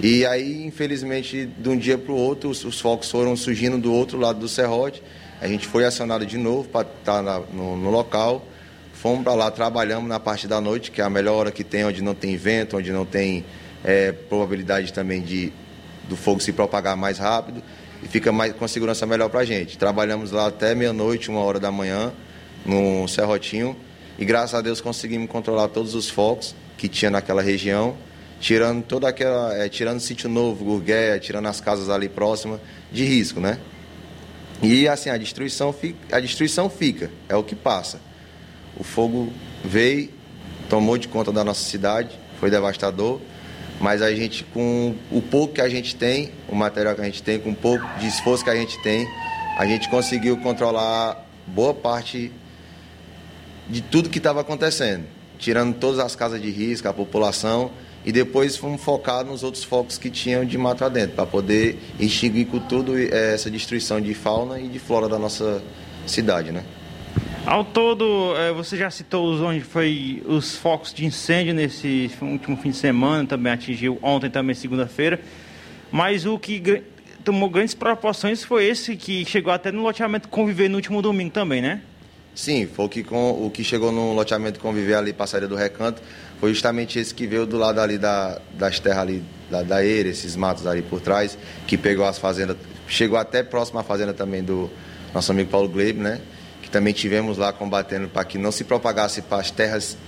E 0.00 0.24
aí, 0.26 0.64
infelizmente, 0.64 1.46
de 1.46 1.68
um 1.68 1.76
dia 1.76 1.98
para 1.98 2.12
o 2.12 2.16
outro, 2.16 2.50
os, 2.50 2.64
os, 2.64 2.80
focos 2.80 3.10
foram 3.10 3.34
surgindo 3.36 3.78
do 3.78 3.92
outro 3.92 4.18
lado 4.18 4.38
do 4.38 4.48
serrote. 4.48 5.02
A 5.40 5.48
gente 5.48 5.66
foi 5.66 5.84
acionado 5.84 6.24
de 6.24 6.38
novo 6.38 6.68
para 6.68 6.86
estar 6.86 7.22
na, 7.22 7.40
no, 7.40 7.76
no 7.76 7.90
local. 7.90 8.44
Fomos 8.92 9.24
para 9.24 9.34
lá, 9.34 9.50
trabalhamos 9.50 10.08
na 10.08 10.20
parte 10.20 10.46
da 10.46 10.60
noite, 10.60 10.90
que 10.90 11.00
é 11.00 11.04
a 11.04 11.10
melhor 11.10 11.34
hora 11.34 11.50
que 11.50 11.64
tem, 11.64 11.84
onde 11.84 12.02
não 12.02 12.14
tem 12.14 12.36
vento, 12.36 12.76
onde 12.76 12.92
não 12.92 13.04
tem 13.04 13.44
é, 13.84 14.12
probabilidade 14.12 14.92
também 14.92 15.20
de 15.20 15.52
do 16.08 16.16
fogo 16.16 16.40
se 16.40 16.52
propagar 16.52 16.96
mais 16.96 17.18
rápido 17.18 17.62
e 18.02 18.08
fica 18.08 18.32
mais, 18.32 18.52
com 18.54 18.66
segurança 18.66 19.06
melhor 19.06 19.28
para 19.28 19.40
a 19.40 19.44
gente. 19.44 19.76
Trabalhamos 19.76 20.30
lá 20.30 20.46
até 20.46 20.74
meia-noite, 20.74 21.28
uma 21.28 21.40
hora 21.40 21.60
da 21.60 21.70
manhã, 21.70 22.12
no 22.64 23.06
Serrotinho, 23.06 23.76
e 24.18 24.24
graças 24.24 24.54
a 24.54 24.60
Deus 24.60 24.80
conseguimos 24.80 25.30
controlar 25.30 25.68
todos 25.68 25.94
os 25.94 26.10
focos 26.10 26.54
que 26.76 26.88
tinha 26.88 27.10
naquela 27.10 27.40
região, 27.40 27.96
tirando 28.40 28.82
toda 28.82 29.08
aquela, 29.08 29.54
é, 29.56 29.68
tirando 29.68 29.98
o 29.98 30.00
sítio 30.00 30.28
novo, 30.28 30.64
Gurgué, 30.64 31.18
tirando 31.18 31.46
as 31.46 31.60
casas 31.60 31.88
ali 31.88 32.08
próximas 32.08 32.60
de 32.90 33.04
risco, 33.04 33.40
né? 33.40 33.58
E 34.60 34.88
assim, 34.88 35.08
a 35.08 35.16
destruição, 35.16 35.72
fica, 35.72 36.16
a 36.16 36.18
destruição 36.18 36.68
fica, 36.68 37.10
é 37.28 37.36
o 37.36 37.44
que 37.44 37.54
passa. 37.54 38.00
O 38.76 38.82
fogo 38.82 39.32
veio, 39.64 40.10
tomou 40.68 40.98
de 40.98 41.06
conta 41.06 41.32
da 41.32 41.44
nossa 41.44 41.62
cidade, 41.62 42.18
foi 42.40 42.50
devastador, 42.50 43.20
mas 43.80 44.02
a 44.02 44.12
gente, 44.12 44.42
com 44.44 44.96
o 45.12 45.22
pouco 45.22 45.54
que 45.54 45.60
a 45.60 45.68
gente 45.68 45.94
tem, 45.94 46.32
o 46.48 46.56
material 46.56 46.96
que 46.96 47.00
a 47.00 47.04
gente 47.04 47.22
tem, 47.22 47.38
com 47.38 47.50
o 47.50 47.56
pouco 47.56 47.86
de 48.00 48.08
esforço 48.08 48.42
que 48.42 48.50
a 48.50 48.56
gente 48.56 48.80
tem, 48.82 49.06
a 49.56 49.64
gente 49.64 49.88
conseguiu 49.88 50.36
controlar 50.38 51.24
boa 51.46 51.72
parte 51.72 52.32
de 53.68 53.82
tudo 53.82 54.08
que 54.08 54.18
estava 54.18 54.40
acontecendo, 54.40 55.04
tirando 55.38 55.74
todas 55.74 55.98
as 55.98 56.16
casas 56.16 56.40
de 56.40 56.50
risco, 56.50 56.88
a 56.88 56.92
população, 56.92 57.70
e 58.04 58.12
depois 58.12 58.56
fomos 58.56 58.82
focar 58.82 59.24
nos 59.24 59.42
outros 59.42 59.64
focos 59.64 59.98
que 59.98 60.08
tinham 60.08 60.44
de 60.44 60.56
mato 60.56 60.84
adentro, 60.84 61.16
para 61.16 61.26
poder 61.26 61.78
extinguir 62.00 62.46
com 62.46 62.58
tudo 62.58 62.96
eh, 62.98 63.34
essa 63.34 63.50
destruição 63.50 64.00
de 64.00 64.14
fauna 64.14 64.58
e 64.60 64.68
de 64.68 64.78
flora 64.78 65.08
da 65.08 65.18
nossa 65.18 65.62
cidade, 66.06 66.50
né? 66.50 66.64
Ao 67.44 67.64
todo, 67.64 68.34
eh, 68.36 68.52
você 68.52 68.76
já 68.76 68.90
citou 68.90 69.34
onde 69.42 69.60
foi 69.60 70.22
os 70.26 70.56
focos 70.56 70.94
de 70.94 71.04
incêndio 71.04 71.54
nesse 71.54 72.10
último 72.22 72.56
fim 72.56 72.70
de 72.70 72.76
semana, 72.76 73.26
também 73.26 73.52
atingiu 73.52 73.98
ontem, 74.02 74.30
também 74.30 74.54
segunda-feira. 74.54 75.20
Mas 75.90 76.24
o 76.26 76.38
que 76.38 76.82
tomou 77.24 77.48
grandes 77.48 77.74
proporções 77.74 78.44
foi 78.44 78.66
esse 78.66 78.96
que 78.96 79.24
chegou 79.24 79.52
até 79.52 79.72
no 79.72 79.82
loteamento 79.82 80.28
Conviver 80.28 80.68
no 80.68 80.76
último 80.76 81.02
domingo 81.02 81.30
também, 81.30 81.60
né? 81.60 81.80
Sim, 82.38 82.68
foi 82.72 82.84
o 82.84 82.88
que, 82.88 83.02
com, 83.02 83.32
o 83.32 83.50
que 83.50 83.64
chegou 83.64 83.90
no 83.90 84.12
loteamento 84.12 84.60
Conviver 84.60 84.94
ali, 84.94 85.12
Passaria 85.12 85.48
do 85.48 85.56
Recanto, 85.56 86.00
foi 86.38 86.50
justamente 86.50 86.96
esse 86.96 87.12
que 87.12 87.26
veio 87.26 87.44
do 87.44 87.58
lado 87.58 87.80
ali 87.80 87.98
da, 87.98 88.40
das 88.54 88.78
terras 88.78 89.00
ali, 89.00 89.24
da, 89.50 89.64
da 89.64 89.84
Eira, 89.84 90.08
esses 90.08 90.36
matos 90.36 90.64
ali 90.64 90.80
por 90.80 91.00
trás, 91.00 91.36
que 91.66 91.76
pegou 91.76 92.06
as 92.06 92.16
fazendas, 92.16 92.56
chegou 92.86 93.18
até 93.18 93.42
próximo 93.42 93.80
à 93.80 93.82
fazenda 93.82 94.14
também 94.14 94.44
do 94.44 94.70
nosso 95.12 95.32
amigo 95.32 95.50
Paulo 95.50 95.68
Glebe, 95.68 95.98
né? 95.98 96.20
Que 96.62 96.70
também 96.70 96.94
tivemos 96.94 97.38
lá 97.38 97.52
combatendo 97.52 98.08
para 98.08 98.24
que 98.24 98.38
não 98.38 98.52
se 98.52 98.62
propagasse 98.62 99.20
para 99.20 99.38
as 99.38 99.50
terras 99.50 99.98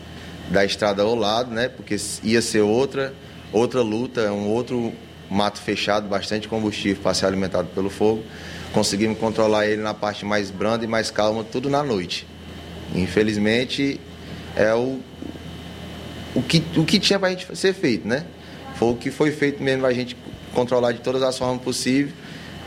da 0.50 0.64
estrada 0.64 1.02
ao 1.02 1.16
lado, 1.16 1.50
né? 1.50 1.68
Porque 1.68 1.96
ia 2.22 2.40
ser 2.40 2.60
outra, 2.60 3.12
outra 3.52 3.82
luta, 3.82 4.32
um 4.32 4.46
outro 4.50 4.92
mato 5.28 5.58
fechado, 5.60 6.08
bastante 6.08 6.46
combustível 6.46 7.02
para 7.02 7.12
ser 7.12 7.26
alimentado 7.26 7.66
pelo 7.74 7.90
fogo. 7.90 8.22
Conseguimos 8.72 9.18
controlar 9.18 9.66
ele 9.66 9.82
na 9.82 9.94
parte 9.94 10.24
mais 10.24 10.50
branda 10.50 10.84
e 10.84 10.88
mais 10.88 11.10
calma, 11.10 11.42
tudo 11.42 11.68
na 11.68 11.82
noite. 11.82 12.26
Infelizmente, 12.94 14.00
é 14.56 14.72
o, 14.74 15.00
o, 16.34 16.42
que, 16.42 16.62
o 16.76 16.84
que 16.84 16.98
tinha 16.98 17.18
para 17.18 17.28
a 17.28 17.30
gente 17.32 17.56
ser 17.56 17.72
feito, 17.72 18.06
né? 18.06 18.24
Foi 18.76 18.92
o 18.92 18.96
que 18.96 19.10
foi 19.10 19.30
feito 19.30 19.62
mesmo 19.62 19.86
a 19.86 19.92
gente 19.92 20.16
controlar 20.54 20.92
de 20.92 21.00
todas 21.00 21.22
as 21.22 21.36
formas 21.36 21.62
possíveis. 21.62 22.14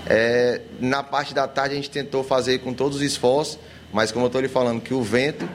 É, 0.05 0.61
na 0.79 1.01
parte 1.01 1.33
da 1.33 1.47
tarde 1.47 1.73
a 1.73 1.75
gente 1.77 1.89
tentou 1.89 2.23
fazer 2.23 2.59
com 2.59 2.73
todos 2.73 2.97
os 2.97 3.03
esforços, 3.03 3.57
mas 3.91 4.11
como 4.11 4.25
eu 4.25 4.27
estou 4.27 4.41
lhe 4.41 4.49
falando 4.49 4.81
que 4.81 4.93
o 4.93 5.01
vento 5.01 5.47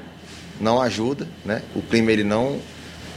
não 0.60 0.80
ajuda, 0.80 1.28
né? 1.44 1.62
O 1.74 1.82
clima 1.82 2.10
ele 2.10 2.24
não 2.24 2.60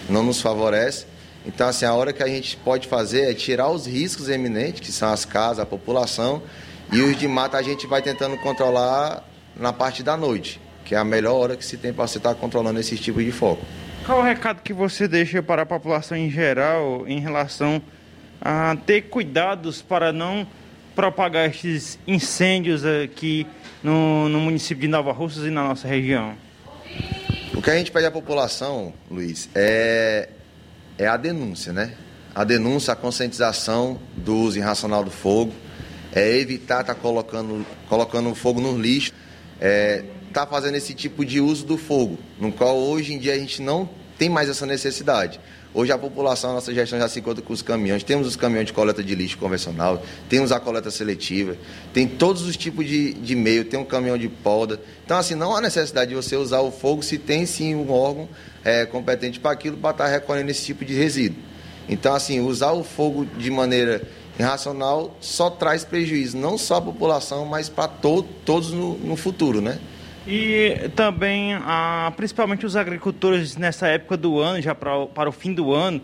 não 0.09 0.23
nos 0.23 0.41
favorece. 0.41 1.05
Então 1.45 1.67
assim, 1.67 1.85
a 1.85 1.93
hora 1.93 2.11
que 2.11 2.21
a 2.21 2.27
gente 2.27 2.57
pode 2.57 2.87
fazer 2.87 3.31
é 3.31 3.33
tirar 3.33 3.69
os 3.69 3.85
riscos 3.85 4.29
eminentes, 4.29 4.81
que 4.81 4.91
são 4.91 5.11
as 5.11 5.25
casas, 5.25 5.59
a 5.59 5.65
população, 5.65 6.43
e 6.91 7.01
os 7.01 7.17
de 7.17 7.27
mata 7.27 7.57
a 7.57 7.61
gente 7.61 7.87
vai 7.87 8.01
tentando 8.01 8.37
controlar 8.37 9.23
na 9.55 9.71
parte 9.71 10.03
da 10.03 10.17
noite, 10.17 10.59
que 10.83 10.93
é 10.93 10.97
a 10.97 11.03
melhor 11.03 11.35
hora 11.35 11.55
que 11.55 11.65
se 11.65 11.77
tem 11.77 11.93
para 11.93 12.05
você 12.05 12.17
estar 12.17 12.35
controlando 12.35 12.79
esse 12.79 12.97
tipo 12.97 13.23
de 13.23 13.31
foco. 13.31 13.65
Qual 14.05 14.19
o 14.19 14.23
recado 14.23 14.61
que 14.61 14.73
você 14.73 15.07
deixa 15.07 15.41
para 15.41 15.61
a 15.61 15.65
população 15.65 16.17
em 16.17 16.29
geral 16.29 17.07
em 17.07 17.19
relação 17.19 17.81
a 18.41 18.75
ter 18.85 19.03
cuidados 19.03 19.81
para 19.81 20.11
não 20.11 20.45
propagar 20.95 21.49
esses 21.49 21.97
incêndios 22.05 22.83
aqui 22.85 23.47
no, 23.81 24.27
no 24.27 24.39
município 24.39 24.81
de 24.81 24.87
Nova 24.87 25.11
Russas 25.11 25.45
e 25.45 25.49
na 25.49 25.63
nossa 25.63 25.87
região? 25.87 26.35
O 27.53 27.61
que 27.61 27.69
a 27.69 27.77
gente 27.77 27.91
pede 27.91 28.05
à 28.05 28.11
população, 28.11 28.93
Luiz, 29.09 29.49
é, 29.53 30.29
é 30.97 31.07
a 31.07 31.15
denúncia, 31.15 31.71
né? 31.71 31.93
A 32.33 32.43
denúncia, 32.43 32.93
a 32.93 32.95
conscientização 32.95 33.99
do 34.15 34.35
uso 34.35 34.57
irracional 34.57 35.03
do 35.03 35.11
fogo, 35.11 35.53
é 36.13 36.37
evitar 36.37 36.81
estar 36.81 36.95
tá 36.95 36.99
colocando, 36.99 37.65
colocando 37.87 38.33
fogo 38.35 38.59
no 38.59 38.77
lixo. 38.77 39.13
está 40.27 40.45
fazendo 40.45 40.75
esse 40.75 40.93
tipo 40.93 41.25
de 41.25 41.39
uso 41.39 41.65
do 41.65 41.77
fogo, 41.77 42.17
no 42.39 42.51
qual 42.51 42.77
hoje 42.77 43.13
em 43.13 43.19
dia 43.19 43.33
a 43.33 43.37
gente 43.37 43.61
não 43.61 43.89
tem 44.17 44.29
mais 44.29 44.49
essa 44.49 44.65
necessidade. 44.65 45.39
Hoje 45.73 45.89
a 45.91 45.97
população, 45.97 46.51
a 46.51 46.53
nossa 46.55 46.73
gestão 46.73 46.99
já 46.99 47.07
se 47.07 47.19
encontra 47.19 47.41
com 47.41 47.53
os 47.53 47.61
caminhões. 47.61 48.03
Temos 48.03 48.27
os 48.27 48.35
caminhões 48.35 48.67
de 48.67 48.73
coleta 48.73 49.01
de 49.01 49.15
lixo 49.15 49.37
convencional, 49.37 50.03
temos 50.27 50.51
a 50.51 50.59
coleta 50.59 50.91
seletiva, 50.91 51.55
tem 51.93 52.05
todos 52.05 52.41
os 52.41 52.57
tipos 52.57 52.85
de, 52.85 53.13
de 53.13 53.35
meio, 53.35 53.63
tem 53.63 53.79
um 53.79 53.85
caminhão 53.85 54.17
de 54.17 54.27
poda. 54.27 54.81
Então, 55.05 55.17
assim, 55.17 55.33
não 55.33 55.55
há 55.55 55.61
necessidade 55.61 56.09
de 56.09 56.15
você 56.15 56.35
usar 56.35 56.59
o 56.59 56.71
fogo 56.71 57.01
se 57.01 57.17
tem 57.17 57.45
sim 57.45 57.73
um 57.73 57.89
órgão 57.89 58.27
é, 58.65 58.85
competente 58.85 59.39
para 59.39 59.51
aquilo, 59.51 59.77
para 59.77 59.91
estar 59.91 60.07
recolhendo 60.07 60.51
esse 60.51 60.65
tipo 60.65 60.83
de 60.83 60.93
resíduo. 60.93 61.41
Então, 61.87 62.13
assim, 62.13 62.41
usar 62.41 62.73
o 62.73 62.83
fogo 62.83 63.25
de 63.25 63.49
maneira 63.49 64.01
irracional 64.39 65.15
só 65.19 65.49
traz 65.49 65.83
prejuízo, 65.83 66.37
não 66.37 66.57
só 66.57 66.75
à 66.75 66.81
população, 66.81 67.45
mas 67.45 67.69
para 67.69 67.87
to 67.87 68.23
todos 68.45 68.71
no, 68.71 68.97
no 68.97 69.15
futuro, 69.15 69.61
né? 69.61 69.79
E 70.27 70.89
também, 70.95 71.53
ah, 71.55 72.11
principalmente 72.15 72.65
os 72.65 72.75
agricultores 72.75 73.57
nessa 73.57 73.87
época 73.87 74.15
do 74.15 74.39
ano, 74.39 74.61
já 74.61 74.75
para, 74.75 75.07
para 75.07 75.29
o 75.29 75.31
fim 75.31 75.53
do 75.53 75.73
ano, 75.73 76.01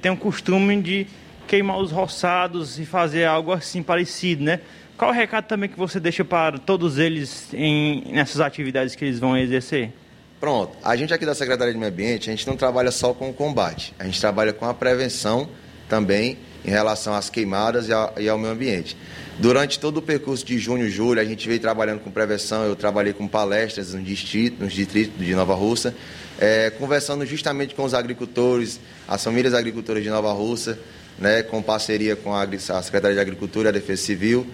têm 0.00 0.10
o 0.10 0.16
costume 0.16 0.80
de 0.82 1.06
queimar 1.46 1.78
os 1.78 1.92
roçados 1.92 2.78
e 2.78 2.86
fazer 2.86 3.24
algo 3.24 3.52
assim 3.52 3.82
parecido, 3.82 4.42
né? 4.42 4.60
Qual 4.96 5.10
o 5.10 5.14
recado 5.14 5.46
também 5.46 5.68
que 5.68 5.78
você 5.78 5.98
deixa 5.98 6.24
para 6.24 6.58
todos 6.58 6.98
eles 6.98 7.52
em, 7.52 8.12
nessas 8.12 8.40
atividades 8.40 8.94
que 8.94 9.04
eles 9.04 9.18
vão 9.18 9.36
exercer? 9.36 9.92
Pronto, 10.40 10.76
a 10.82 10.94
gente 10.94 11.12
aqui 11.12 11.24
da 11.24 11.34
Secretaria 11.34 11.72
de 11.72 11.78
Meio 11.78 11.90
Ambiente, 11.90 12.30
a 12.30 12.32
gente 12.32 12.46
não 12.46 12.56
trabalha 12.56 12.90
só 12.90 13.12
com 13.12 13.30
o 13.30 13.32
combate, 13.32 13.94
a 13.98 14.04
gente 14.04 14.20
trabalha 14.20 14.52
com 14.52 14.66
a 14.66 14.74
prevenção 14.74 15.48
também 15.88 16.38
em 16.64 16.70
relação 16.70 17.14
às 17.14 17.28
queimadas 17.28 17.88
e 17.88 18.28
ao 18.28 18.38
meio 18.38 18.52
ambiente. 18.52 18.96
Durante 19.38 19.80
todo 19.80 19.98
o 19.98 20.02
percurso 20.02 20.44
de 20.44 20.58
junho 20.58 20.86
e 20.86 20.90
julho, 20.90 21.20
a 21.20 21.24
gente 21.24 21.46
veio 21.48 21.58
trabalhando 21.58 22.00
com 22.00 22.10
prevenção, 22.10 22.64
eu 22.64 22.76
trabalhei 22.76 23.12
com 23.12 23.26
palestras 23.26 23.92
no 23.92 24.00
distrito, 24.00 24.62
nos 24.62 24.72
distritos 24.72 25.24
de 25.24 25.34
Nova 25.34 25.54
Russa, 25.54 25.94
é, 26.38 26.70
conversando 26.70 27.26
justamente 27.26 27.74
com 27.74 27.84
os 27.84 27.94
agricultores, 27.94 28.78
as 29.08 29.22
famílias 29.22 29.52
agricultoras 29.52 30.02
de 30.02 30.08
Nova 30.08 30.32
Russa, 30.32 30.78
né, 31.18 31.42
com 31.42 31.60
parceria 31.60 32.14
com 32.16 32.32
a, 32.32 32.42
a 32.42 32.82
Secretaria 32.82 33.14
de 33.14 33.20
Agricultura 33.20 33.68
e 33.68 33.70
a 33.70 33.72
Defesa 33.72 34.02
Civil, 34.02 34.46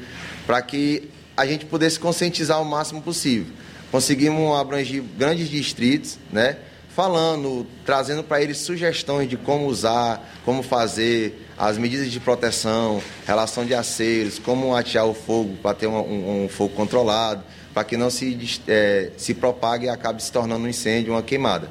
para 0.47 0.61
que 0.63 1.11
a 1.37 1.47
gente 1.47 1.67
pudesse 1.67 1.99
conscientizar 1.99 2.61
o 2.61 2.65
máximo 2.65 3.03
possível. 3.03 3.53
Conseguimos 3.91 4.59
abranger 4.59 5.03
grandes 5.19 5.49
distritos, 5.49 6.19
né, 6.33 6.57
falando, 6.95 7.67
trazendo 7.85 8.23
para 8.23 8.43
eles 8.43 8.59
sugestões 8.59 9.29
de 9.29 9.37
como 9.37 9.67
usar, 9.67 10.41
como 10.45 10.63
fazer, 10.63 11.49
as 11.61 11.77
medidas 11.77 12.11
de 12.11 12.19
proteção, 12.19 13.03
relação 13.27 13.67
de 13.67 13.75
aceiros, 13.75 14.39
como 14.39 14.75
atear 14.75 15.05
o 15.05 15.13
fogo 15.13 15.59
para 15.63 15.75
ter 15.75 15.87
um, 15.87 15.95
um, 15.95 16.45
um, 16.45 16.49
fogo 16.49 16.75
controlado, 16.75 17.45
para 17.75 17.85
que 17.85 17.99
não 17.99 18.09
se, 18.09 18.63
é, 18.67 19.11
se 19.19 19.35
propague 19.35 19.85
e 19.85 19.89
acabe 19.91 20.23
se 20.23 20.33
tornando 20.33 20.65
um 20.65 20.69
incêndio, 20.69 21.13
uma 21.13 21.23
queimada. 21.23 21.71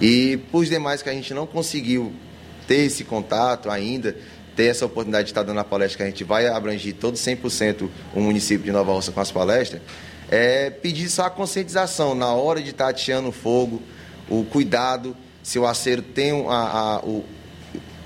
E 0.00 0.38
por 0.50 0.64
demais 0.64 1.02
que 1.02 1.10
a 1.10 1.12
gente 1.12 1.34
não 1.34 1.46
conseguiu 1.46 2.14
ter 2.66 2.86
esse 2.86 3.04
contato 3.04 3.68
ainda, 3.68 4.16
ter 4.56 4.68
essa 4.68 4.86
oportunidade 4.86 5.24
de 5.24 5.32
estar 5.32 5.42
dando 5.42 5.60
a 5.60 5.64
palestra, 5.64 5.98
que 5.98 6.02
a 6.04 6.06
gente 6.06 6.24
vai 6.24 6.46
abranger 6.46 6.94
todo 6.94 7.16
100% 7.16 7.90
o 8.14 8.20
município 8.20 8.64
de 8.64 8.72
Nova 8.72 8.90
Roça 8.90 9.12
com 9.12 9.20
as 9.20 9.30
palestras, 9.30 9.82
é 10.30 10.70
pedir 10.70 11.10
só 11.10 11.26
a 11.26 11.30
conscientização 11.30 12.14
na 12.14 12.32
hora 12.32 12.62
de 12.62 12.70
estar 12.70 12.88
ateando 12.88 13.28
o 13.28 13.32
fogo, 13.32 13.82
o 14.30 14.44
cuidado, 14.44 15.14
se 15.42 15.58
o 15.58 15.66
aceiro 15.66 16.00
tem 16.00 16.32
a, 16.48 16.54
a, 16.54 16.98
o, 17.00 17.22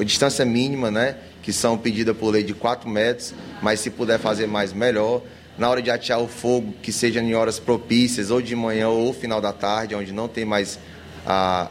a 0.00 0.04
distância 0.04 0.44
mínima, 0.44 0.90
né? 0.90 1.16
Que 1.42 1.52
são 1.52 1.76
pedidas 1.76 2.16
por 2.16 2.30
lei 2.30 2.42
de 2.42 2.54
4 2.54 2.88
metros, 2.88 3.34
mas 3.62 3.80
se 3.80 3.90
puder 3.90 4.18
fazer 4.18 4.46
mais, 4.46 4.72
melhor. 4.72 5.22
Na 5.58 5.68
hora 5.68 5.82
de 5.82 5.90
atear 5.90 6.20
o 6.20 6.28
fogo, 6.28 6.74
que 6.82 6.92
seja 6.92 7.20
em 7.20 7.34
horas 7.34 7.58
propícias, 7.58 8.30
ou 8.30 8.40
de 8.40 8.56
manhã 8.56 8.88
ou 8.88 9.12
final 9.12 9.40
da 9.40 9.52
tarde, 9.52 9.94
onde 9.94 10.12
não 10.12 10.28
tem 10.28 10.44
mais 10.44 10.78
a, 11.26 11.70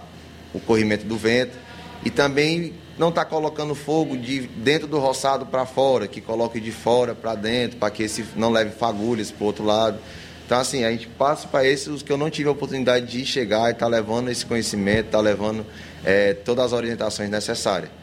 o 0.54 0.60
corrimento 0.60 1.06
do 1.06 1.18
vento. 1.18 1.58
E 2.06 2.10
também 2.10 2.74
não 2.98 3.10
está 3.10 3.26
colocando 3.26 3.74
fogo 3.74 4.18
de 4.18 4.42
dentro 4.42 4.88
do 4.88 5.00
roçado 5.00 5.46
para 5.46 5.66
fora, 5.66 6.08
que 6.08 6.22
coloque 6.22 6.60
de 6.60 6.72
fora 6.72 7.16
para 7.16 7.34
dentro, 7.34 7.78
para 7.78 7.90
que 7.90 8.04
esse 8.04 8.26
não 8.36 8.52
leve 8.52 8.72
fagulhas 8.72 9.32
para 9.32 9.44
o 9.44 9.48
outro 9.48 9.64
lado. 9.64 9.98
Então, 10.46 10.60
assim, 10.60 10.84
a 10.84 10.92
gente 10.92 11.08
passa 11.08 11.48
para 11.48 11.66
esses 11.66 12.02
que 12.02 12.12
eu 12.12 12.18
não 12.18 12.30
tive 12.30 12.50
a 12.50 12.52
oportunidade 12.52 13.06
de 13.06 13.26
chegar 13.26 13.70
e 13.70 13.72
estar 13.72 13.86
tá 13.86 13.88
levando 13.88 14.30
esse 14.30 14.46
conhecimento, 14.46 15.06
estar 15.06 15.20
tá 15.20 15.24
levando 15.24 15.66
é, 16.04 16.34
todas 16.34 16.66
as 16.66 16.74
orientações 16.74 17.30
necessárias. 17.30 17.99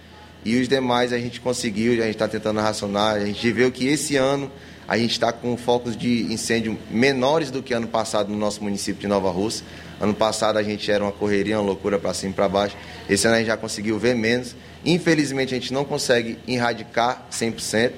E 0.46 0.60
os 0.60 0.68
demais 0.68 1.12
a 1.12 1.18
gente 1.18 1.40
conseguiu, 1.40 1.94
a 1.94 2.06
gente 2.06 2.10
está 2.10 2.28
tentando 2.28 2.60
racionar. 2.60 3.16
A 3.16 3.26
gente 3.26 3.50
viu 3.50 3.68
que 3.72 3.88
esse 3.88 4.14
ano 4.14 4.48
a 4.86 4.96
gente 4.96 5.10
está 5.10 5.32
com 5.32 5.56
focos 5.56 5.96
de 5.96 6.32
incêndio 6.32 6.78
menores 6.88 7.50
do 7.50 7.60
que 7.64 7.74
ano 7.74 7.88
passado 7.88 8.30
no 8.30 8.38
nosso 8.38 8.62
município 8.62 9.00
de 9.00 9.08
Nova 9.08 9.28
Rússia. 9.28 9.66
Ano 10.00 10.14
passado 10.14 10.56
a 10.56 10.62
gente 10.62 10.88
era 10.88 11.02
uma 11.02 11.10
correria, 11.10 11.58
uma 11.58 11.66
loucura 11.66 11.98
para 11.98 12.14
cima 12.14 12.30
e 12.30 12.34
para 12.36 12.48
baixo. 12.48 12.76
Esse 13.10 13.26
ano 13.26 13.34
a 13.34 13.38
gente 13.40 13.48
já 13.48 13.56
conseguiu 13.56 13.98
ver 13.98 14.14
menos. 14.14 14.54
Infelizmente 14.84 15.52
a 15.52 15.58
gente 15.58 15.72
não 15.72 15.84
consegue 15.84 16.38
erradicar 16.46 17.26
100%, 17.28 17.90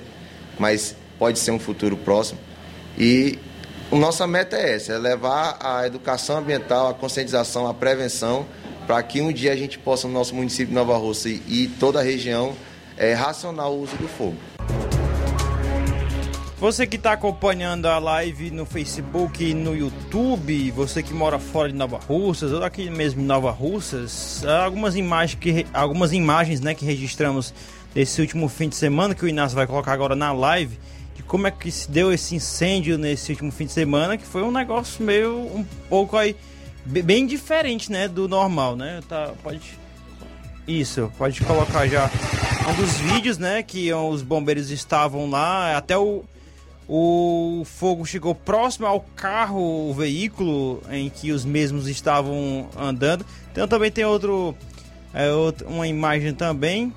mas 0.59 0.97
pode 1.19 1.39
ser 1.39 1.51
um 1.51 1.59
futuro 1.59 1.99
próximo. 1.99 2.41
E 2.97 3.39
a 3.93 3.95
nossa 3.95 4.27
meta 4.27 4.57
é 4.57 4.75
essa, 4.75 4.95
é 4.95 4.99
levar 4.99 5.59
a 5.61 5.87
educação 5.87 6.39
ambiental, 6.39 6.89
a 6.89 6.95
conscientização, 6.95 7.67
a 7.67 7.75
prevenção 7.75 8.47
para 8.89 9.03
que 9.03 9.21
um 9.21 9.31
dia 9.31 9.53
a 9.53 9.57
gente 9.57 9.79
possa, 9.79 10.09
no 10.09 10.15
nosso 10.15 10.35
município 10.35 10.69
de 10.69 10.73
Nova 10.73 10.97
Rússia 10.97 11.39
e 11.47 11.69
toda 11.79 12.01
a 12.01 12.03
região, 12.03 12.57
é, 12.97 13.13
racionar 13.13 13.69
o 13.69 13.83
uso 13.83 13.95
do 13.99 14.09
fogo. 14.09 14.39
Você 16.57 16.87
que 16.87 16.97
está 16.97 17.13
acompanhando 17.13 17.85
a 17.85 17.99
live 17.99 18.51
no 18.51 18.65
Facebook 18.65 19.45
e 19.45 19.53
no 19.53 19.77
YouTube, 19.77 20.71
você 20.71 21.03
que 21.03 21.13
mora 21.13 21.39
fora 21.39 21.71
de 21.71 21.77
Nova 21.77 21.99
Russas 21.99 22.51
ou 22.51 22.65
aqui 22.65 22.89
mesmo 22.89 23.21
em 23.21 23.27
Nova 23.27 23.51
Russas, 23.51 24.43
algumas 24.65 24.97
imagens 24.97 25.39
que 25.39 25.67
algumas 25.75 26.15
imagens, 26.15 26.63
né, 26.63 26.75
que 26.75 26.87
registramos 26.87 27.53
desse 27.95 28.23
último 28.23 28.49
fim 28.49 28.71
de 28.71 28.75
semana 28.75 29.15
que 29.15 29.25
o 29.25 29.29
Inácio 29.29 29.55
vai 29.55 29.67
colocar 29.67 29.93
agora 29.93 30.17
na 30.17 30.33
live, 30.33 30.79
de 31.15 31.23
como 31.23 31.47
é 31.47 31.51
que 31.51 31.71
se 31.71 31.91
deu 31.91 32.11
esse 32.11 32.35
incêndio 32.35 32.97
nesse 32.97 33.33
último 33.33 33.53
fim 33.53 33.67
de 33.67 33.73
semana, 33.73 34.17
que 34.17 34.25
foi 34.25 34.43
um 34.43 34.51
negócio 34.51 35.05
meio 35.05 35.37
um 35.55 35.65
pouco 35.91 36.17
aí 36.17 36.35
bem 36.89 37.27
diferente, 37.27 37.93
né, 37.93 38.09
do 38.09 38.27
normal, 38.27 38.77
né? 38.77 39.01
Tá, 39.09 39.33
pode 39.43 39.79
isso, 40.67 41.11
pode 41.17 41.41
colocar 41.43 41.87
já 41.87 42.11
um 42.69 42.75
dos 42.75 42.93
vídeos, 42.99 43.39
né, 43.39 43.63
que 43.63 43.93
os 43.93 44.23
bombeiros 44.23 44.71
estavam 44.71 45.29
lá, 45.29 45.77
até 45.77 45.97
o 45.97 46.25
o 46.91 47.65
fogo 47.67 48.07
chegou 48.07 48.35
próximo 48.35 48.87
ao 48.87 49.01
carro, 49.15 49.91
o 49.91 49.93
veículo 49.93 50.83
em 50.91 51.11
que 51.11 51.33
os 51.33 51.45
mesmos 51.45 51.87
estavam 51.87 52.67
andando. 52.75 53.27
Então 53.53 53.69
também 53.69 53.91
tem 53.91 54.07
outro, 54.07 54.57
é, 55.13 55.31
outro 55.31 55.69
uma 55.69 55.87
imagem 55.87 56.33
também. 56.33 56.91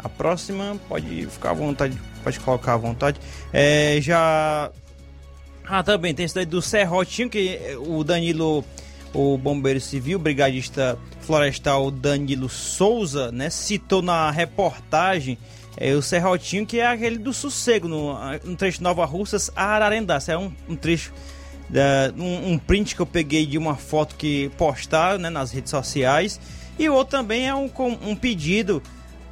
A 0.00 0.08
próxima 0.08 0.76
pode 0.88 1.26
ficar 1.26 1.50
à 1.50 1.54
vontade, 1.54 1.96
pode 2.24 2.40
colocar 2.40 2.74
à 2.74 2.76
vontade. 2.76 3.20
É, 3.52 3.98
já 4.00 4.72
ah, 5.64 5.82
também 5.82 6.12
tem 6.12 6.26
esse 6.26 6.34
daí 6.34 6.44
do 6.44 6.60
Serrotinho 6.60 7.30
que 7.30 7.58
o 7.86 8.02
Danilo 8.02 8.64
o 9.16 9.38
bombeiro 9.38 9.80
civil, 9.80 10.18
brigadista 10.18 10.98
florestal 11.22 11.90
Danilo 11.90 12.50
Souza, 12.50 13.32
né, 13.32 13.48
citou 13.48 14.02
na 14.02 14.30
reportagem 14.30 15.38
é, 15.78 15.94
o 15.94 16.02
Serrotinho, 16.02 16.66
que 16.66 16.80
é 16.80 16.86
aquele 16.86 17.18
do 17.18 17.32
sossego, 17.32 17.88
no, 17.88 18.14
no 18.44 18.56
trecho 18.56 18.82
Nova 18.82 19.04
Russas 19.04 19.50
a 19.56 19.64
Ararendá. 19.64 20.18
é 20.26 20.36
um, 20.36 20.52
um 20.68 20.76
trecho, 20.76 21.12
um, 22.16 22.52
um, 22.52 22.58
print 22.58 22.94
que 22.94 23.00
eu 23.00 23.06
peguei 23.06 23.46
de 23.46 23.58
uma 23.58 23.76
foto 23.76 24.16
que 24.16 24.50
postaram 24.56 25.18
né, 25.18 25.30
nas 25.30 25.50
redes 25.50 25.70
sociais. 25.70 26.40
E 26.78 26.88
o 26.88 26.94
outro 26.94 27.18
também 27.18 27.48
é 27.48 27.54
um, 27.54 27.70
um 28.02 28.14
pedido 28.14 28.82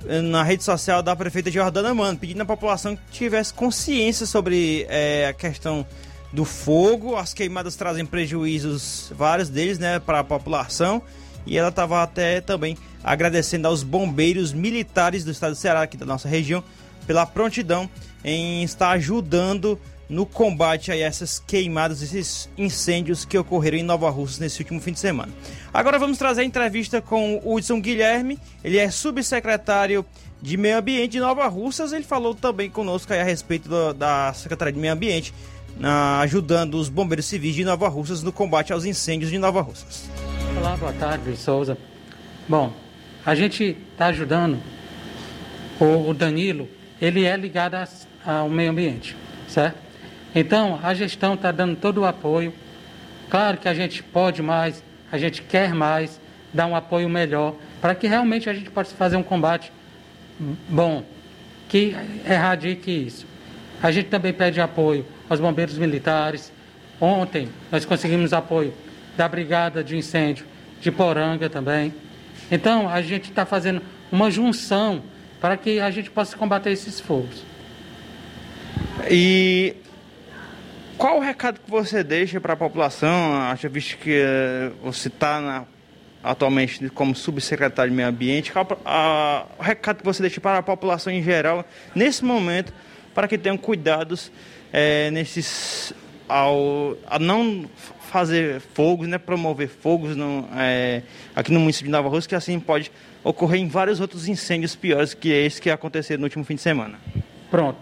eh, 0.07 0.21
na 0.21 0.43
rede 0.43 0.65
social 0.65 1.03
da 1.03 1.15
prefeita 1.15 1.51
Jordana 1.51 1.95
Mano, 1.95 2.19
pedindo 2.19 2.43
à 2.43 2.45
população 2.47 2.97
que 2.97 3.03
tivesse 3.11 3.53
consciência 3.53 4.27
sobre 4.27 4.87
é, 4.89 5.27
a 5.29 5.33
questão 5.33 5.87
do 6.35 6.45
fogo. 6.45 7.17
As 7.17 7.33
queimadas 7.33 7.77
trazem 7.77 8.05
prejuízos, 8.05 9.13
vários 9.17 9.49
deles, 9.49 9.79
né, 9.79 9.99
para 9.99 10.19
a 10.19 10.25
população. 10.25 11.01
E 11.47 11.57
ela 11.57 11.69
estava 11.69 12.03
até 12.03 12.41
também 12.41 12.77
agradecendo 13.03 13.69
aos 13.69 13.83
bombeiros 13.83 14.53
militares 14.53 15.25
do 15.25 15.31
estado 15.31 15.53
do 15.53 15.57
Ceará, 15.57 15.83
aqui 15.83 15.97
da 15.97 16.07
nossa 16.07 16.29
região, 16.29 16.65
pela 17.07 17.25
prontidão 17.25 17.89
em 18.25 18.63
estar 18.65 18.91
ajudando 18.91 19.79
no 20.09 20.27
combate 20.27 20.91
a 20.91 20.97
essas 20.97 21.39
queimadas, 21.39 22.03
esses 22.03 22.49
incêndios 22.57 23.25
que 23.25 23.39
ocorreram 23.39 23.79
em 23.79 23.83
Nova 23.83 24.09
Rússia 24.11 24.43
nesse 24.43 24.61
último 24.61 24.81
fim 24.81 24.93
de 24.93 24.99
semana. 24.99 25.33
Agora 25.73 25.99
vamos 25.99 26.19
trazer 26.19 26.43
a 26.43 26.45
entrevista 26.45 27.01
com 27.01 27.37
o 27.43 27.55
Hudson 27.55 27.81
Guilherme, 27.81 28.39
ele 28.63 28.79
é 28.79 28.91
subsecretário 28.91 30.05
de 30.43 30.57
Meio 30.57 30.79
Ambiente 30.79 31.13
de 31.13 31.21
Nova 31.21 31.47
Russas, 31.49 31.93
ele 31.93 32.05
falou 32.05 32.35
também 32.35 32.69
conosco 32.69 33.13
a 33.13 33.23
respeito 33.23 33.69
do, 33.69 33.95
da 33.95 34.33
Secretaria 34.35 34.73
de 34.73 34.79
Meio 34.79 34.93
Ambiente 34.93 35.33
ajudando 36.23 36.75
os 36.75 36.89
bombeiros 36.89 37.27
civis 37.27 37.55
de 37.55 37.65
Nova 37.65 37.89
Russas 37.89 38.23
no 38.23 38.33
combate 38.33 38.73
aos 38.73 38.85
incêndios 38.85 39.31
de 39.31 39.39
Nova 39.39 39.61
Russas. 39.61 40.09
Olá, 40.59 40.77
boa 40.77 40.93
tarde, 40.93 41.37
Souza. 41.37 41.77
Bom, 42.49 42.73
a 43.25 43.35
gente 43.35 43.77
está 43.93 44.07
ajudando 44.07 44.59
o, 45.81 46.11
o, 46.11 46.15
Danilo, 46.15 46.69
ele 47.01 47.25
é 47.25 47.37
ligado 47.37 47.75
a, 47.75 47.89
ao 48.25 48.49
meio 48.49 48.71
ambiente, 48.71 49.17
certo? 49.49 49.79
Então, 50.35 50.79
a 50.83 50.95
gestão 50.95 51.35
está 51.35 51.51
dando 51.51 51.77
todo 51.77 52.03
o 52.03 52.05
apoio, 52.05 52.53
Claro 53.35 53.59
que 53.59 53.69
a 53.69 53.75
gente 53.75 54.01
pode 54.01 54.43
mais, 54.43 54.83
a 55.11 55.19
gente 55.19 55.43
quer 55.43 55.75
mais, 55.75 56.21
dar 56.53 56.67
um 56.67 56.77
apoio 56.77 57.09
melhor, 57.09 57.57
para 57.81 57.95
que 57.95 58.07
realmente 58.07 58.49
a 58.49 58.55
gente 58.55 58.71
possa 58.71 58.95
fazer 58.95 59.17
um 59.17 59.23
combate 59.23 59.73
bom, 60.69 61.05
que 61.69 61.97
erradique 62.25 62.91
isso. 62.91 63.27
A 63.83 63.91
gente 63.91 64.09
também 64.09 64.33
pede 64.33 64.61
apoio 64.61 65.05
aos 65.35 65.41
bombeiros 65.41 65.77
militares. 65.77 66.53
Ontem 67.01 67.49
nós 67.71 67.85
conseguimos 67.85 68.33
apoio 68.33 68.73
da 69.17 69.29
Brigada 69.29 69.83
de 69.83 69.97
Incêndio 69.97 70.47
de 70.81 70.91
Poranga 70.91 71.51
também. 71.51 71.93
Então 72.51 72.89
a 72.89 73.03
gente 73.03 73.31
está 73.31 73.45
fazendo 73.45 73.83
uma 74.11 74.31
junção 74.31 75.03
para 75.41 75.57
que 75.57 75.81
a 75.81 75.91
gente 75.91 76.11
possa 76.11 76.37
combater 76.37 76.71
esses 76.71 77.01
fogos. 77.01 77.45
E 79.11 79.77
qual 80.97 81.19
o 81.19 81.21
recado 81.21 81.61
que 81.61 81.71
você 81.71 82.03
deixa 82.05 82.41
para 82.41 82.53
a 82.53 82.57
população? 82.57 83.35
Acha 83.43 83.69
visto 83.69 83.99
que 83.99 84.23
eh, 84.23 84.71
você 84.83 85.09
está 85.09 85.67
atualmente 86.23 86.89
como 86.91 87.15
subsecretário 87.15 87.91
de 87.91 87.97
Meio 87.97 88.09
Ambiente, 88.09 88.53
qual 88.53 88.67
a, 88.85 89.45
o 89.59 89.63
recado 89.63 89.99
que 89.99 90.05
você 90.05 90.23
deixa 90.23 90.41
para 90.41 90.59
a 90.59 90.63
população 90.63 91.13
em 91.13 91.23
geral 91.23 91.65
nesse 91.95 92.25
momento 92.25 92.73
para 93.15 93.29
que 93.29 93.37
tenham 93.37 93.57
cuidados 93.57 94.33
é, 94.75 95.09
nesses 95.13 95.95
ao 96.29 96.97
a 97.07 97.17
não 97.17 97.65
fazer 98.11 98.61
fogos, 98.61 99.07
né, 99.07 99.19
promover 99.19 99.69
fogos 99.69 100.17
no, 100.17 100.49
é, 100.57 101.03
aqui 101.35 101.53
no 101.53 101.61
município 101.61 101.87
de 101.87 101.93
Nova 101.93 102.09
Rússia, 102.09 102.29
que 102.29 102.35
assim 102.35 102.59
pode 102.59 102.91
ocorrer 103.23 103.61
em 103.61 103.69
vários 103.69 104.01
outros 104.01 104.27
incêndios 104.29 104.75
piores 104.75 105.15
que 105.15 105.29
esse 105.31 105.63
que 105.63 105.71
aconteceu 105.71 106.19
no 106.19 106.25
último 106.25 106.45
fim 106.45 106.57
de 106.57 106.61
semana. 106.61 106.99
Pronto. 107.51 107.79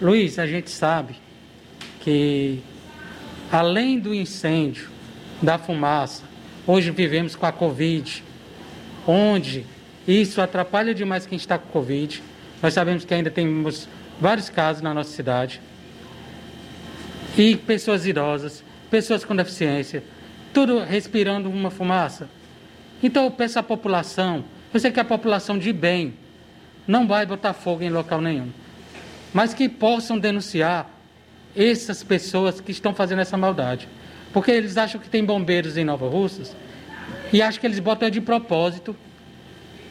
Luiz, 0.00 0.38
a 0.38 0.46
gente 0.46 0.70
sabe 0.70 1.16
que 2.00 2.60
além 3.50 3.98
do 3.98 4.14
incêndio, 4.14 4.90
da 5.40 5.56
fumaça, 5.56 6.24
hoje 6.66 6.90
vivemos 6.90 7.34
com 7.34 7.46
a 7.46 7.52
Covid, 7.52 8.22
onde 9.06 9.64
isso 10.06 10.42
atrapalha 10.42 10.94
demais 10.94 11.24
quem 11.24 11.36
está 11.36 11.56
com 11.56 11.68
Covid. 11.70 12.22
Nós 12.62 12.74
sabemos 12.74 13.04
que 13.04 13.14
ainda 13.14 13.30
temos 13.30 13.88
vários 14.20 14.48
casos 14.48 14.82
na 14.82 14.94
nossa 14.94 15.10
cidade. 15.10 15.60
E 17.36 17.56
pessoas 17.56 18.06
idosas, 18.06 18.62
pessoas 18.90 19.24
com 19.24 19.34
deficiência, 19.34 20.04
tudo 20.52 20.78
respirando 20.78 21.50
uma 21.50 21.70
fumaça. 21.70 22.28
Então 23.02 23.24
eu 23.24 23.30
peço 23.30 23.58
à 23.58 23.62
população, 23.62 24.44
eu 24.72 24.80
sei 24.80 24.90
que 24.90 25.00
a 25.00 25.04
população 25.04 25.58
de 25.58 25.72
bem 25.72 26.14
não 26.86 27.06
vai 27.06 27.26
botar 27.26 27.52
fogo 27.52 27.82
em 27.82 27.90
local 27.90 28.20
nenhum, 28.20 28.50
mas 29.32 29.52
que 29.52 29.68
possam 29.68 30.18
denunciar 30.18 30.88
essas 31.56 32.02
pessoas 32.02 32.60
que 32.60 32.70
estão 32.70 32.94
fazendo 32.94 33.20
essa 33.20 33.36
maldade. 33.36 33.88
Porque 34.32 34.50
eles 34.50 34.76
acham 34.76 35.00
que 35.00 35.08
tem 35.08 35.24
bombeiros 35.24 35.76
em 35.76 35.84
Nova 35.84 36.08
Russas 36.08 36.56
e 37.32 37.40
acham 37.40 37.60
que 37.60 37.66
eles 37.66 37.78
botam 37.78 38.10
de 38.10 38.20
propósito 38.20 38.96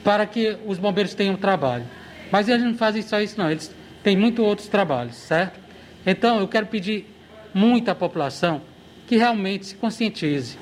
para 0.04 0.26
que 0.26 0.58
os 0.66 0.78
bombeiros 0.78 1.14
tenham 1.14 1.36
trabalho. 1.36 1.86
Mas 2.32 2.50
eles 2.50 2.64
não 2.64 2.76
fazem 2.76 3.02
só 3.02 3.22
isso, 3.22 3.38
não. 3.38 3.50
Eles 3.50 3.74
têm 4.04 4.18
muitos 4.18 4.46
outros 4.46 4.68
trabalhos, 4.68 5.16
certo? 5.16 5.60
Então, 6.06 6.40
eu 6.40 6.48
quero 6.48 6.68
pedir 6.68 7.08
muito 7.54 7.90
à 7.90 7.96
população 7.96 8.62
que 9.08 9.16
realmente 9.16 9.68
se 9.68 9.76
conscientize 9.76 10.58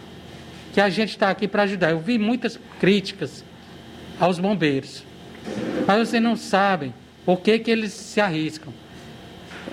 que 0.73 0.79
a 0.79 0.89
gente 0.89 1.09
está 1.09 1.29
aqui 1.29 1.47
para 1.47 1.63
ajudar. 1.63 1.91
Eu 1.91 1.99
vi 1.99 2.17
muitas 2.17 2.59
críticas 2.79 3.43
aos 4.19 4.39
bombeiros, 4.39 5.03
mas 5.85 6.07
vocês 6.07 6.21
não 6.21 6.35
sabem 6.35 6.93
o 7.25 7.35
que, 7.35 7.59
que 7.59 7.71
eles 7.71 7.91
se 7.93 8.21
arriscam 8.21 8.73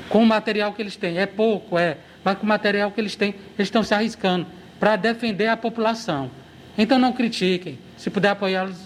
com 0.09 0.23
o 0.23 0.27
material 0.27 0.73
que 0.73 0.83
eles 0.83 0.97
têm. 0.97 1.19
É 1.19 1.27
pouco, 1.27 1.79
é, 1.79 1.99
mas 2.25 2.39
com 2.39 2.45
o 2.45 2.49
material 2.49 2.91
que 2.91 3.01
eles 3.01 3.15
têm, 3.15 3.35
eles 3.57 3.69
estão 3.69 3.83
se 3.83 3.95
arriscando 3.95 4.47
para 4.81 4.97
defender 4.97 5.49
a 5.49 5.57
população. 5.57 6.31
Então 6.77 6.99
não 6.99 7.13
critiquem. 7.13 7.79
Se 7.97 8.11
puder 8.11 8.31
apoiá-los, 8.31 8.79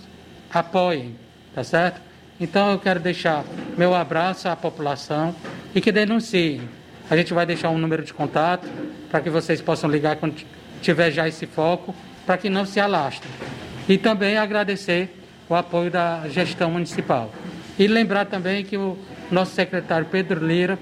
apoiem, 0.53 1.17
tá 1.55 1.63
certo? 1.63 2.01
Então 2.41 2.73
eu 2.73 2.79
quero 2.79 3.01
deixar 3.01 3.45
meu 3.77 3.95
abraço 3.95 4.49
à 4.49 4.57
população 4.57 5.35
e 5.75 5.81
que 5.81 5.93
denunciem. 5.93 6.63
A 7.11 7.17
gente 7.17 7.33
vai 7.33 7.47
deixar 7.47 7.71
um 7.71 7.79
número 7.79 8.03
de 8.03 8.13
contato 8.13 8.69
para 9.11 9.21
que 9.21 9.31
vocês 9.31 9.61
possam 9.61 9.91
ligar 9.91 10.17
quando 10.17 10.43
tiver 10.81 11.11
já 11.11 11.29
esse 11.29 11.47
foco, 11.47 11.95
para 12.27 12.37
que 12.37 12.49
não 12.49 12.65
se 12.65 12.81
alastre. 12.81 13.29
E 13.89 13.99
também 13.99 14.39
agradecer 14.39 15.19
o 15.49 15.55
apoio 15.55 15.91
da 15.91 16.29
gestão 16.29 16.71
municipal. 16.71 17.31
E 17.79 17.87
lembrar 17.87 18.27
também 18.27 18.65
que 18.65 18.77
o 18.77 18.99
nosso 19.31 19.55
secretário 19.55 20.07
Pedro 20.07 20.45
Lira 20.47 20.79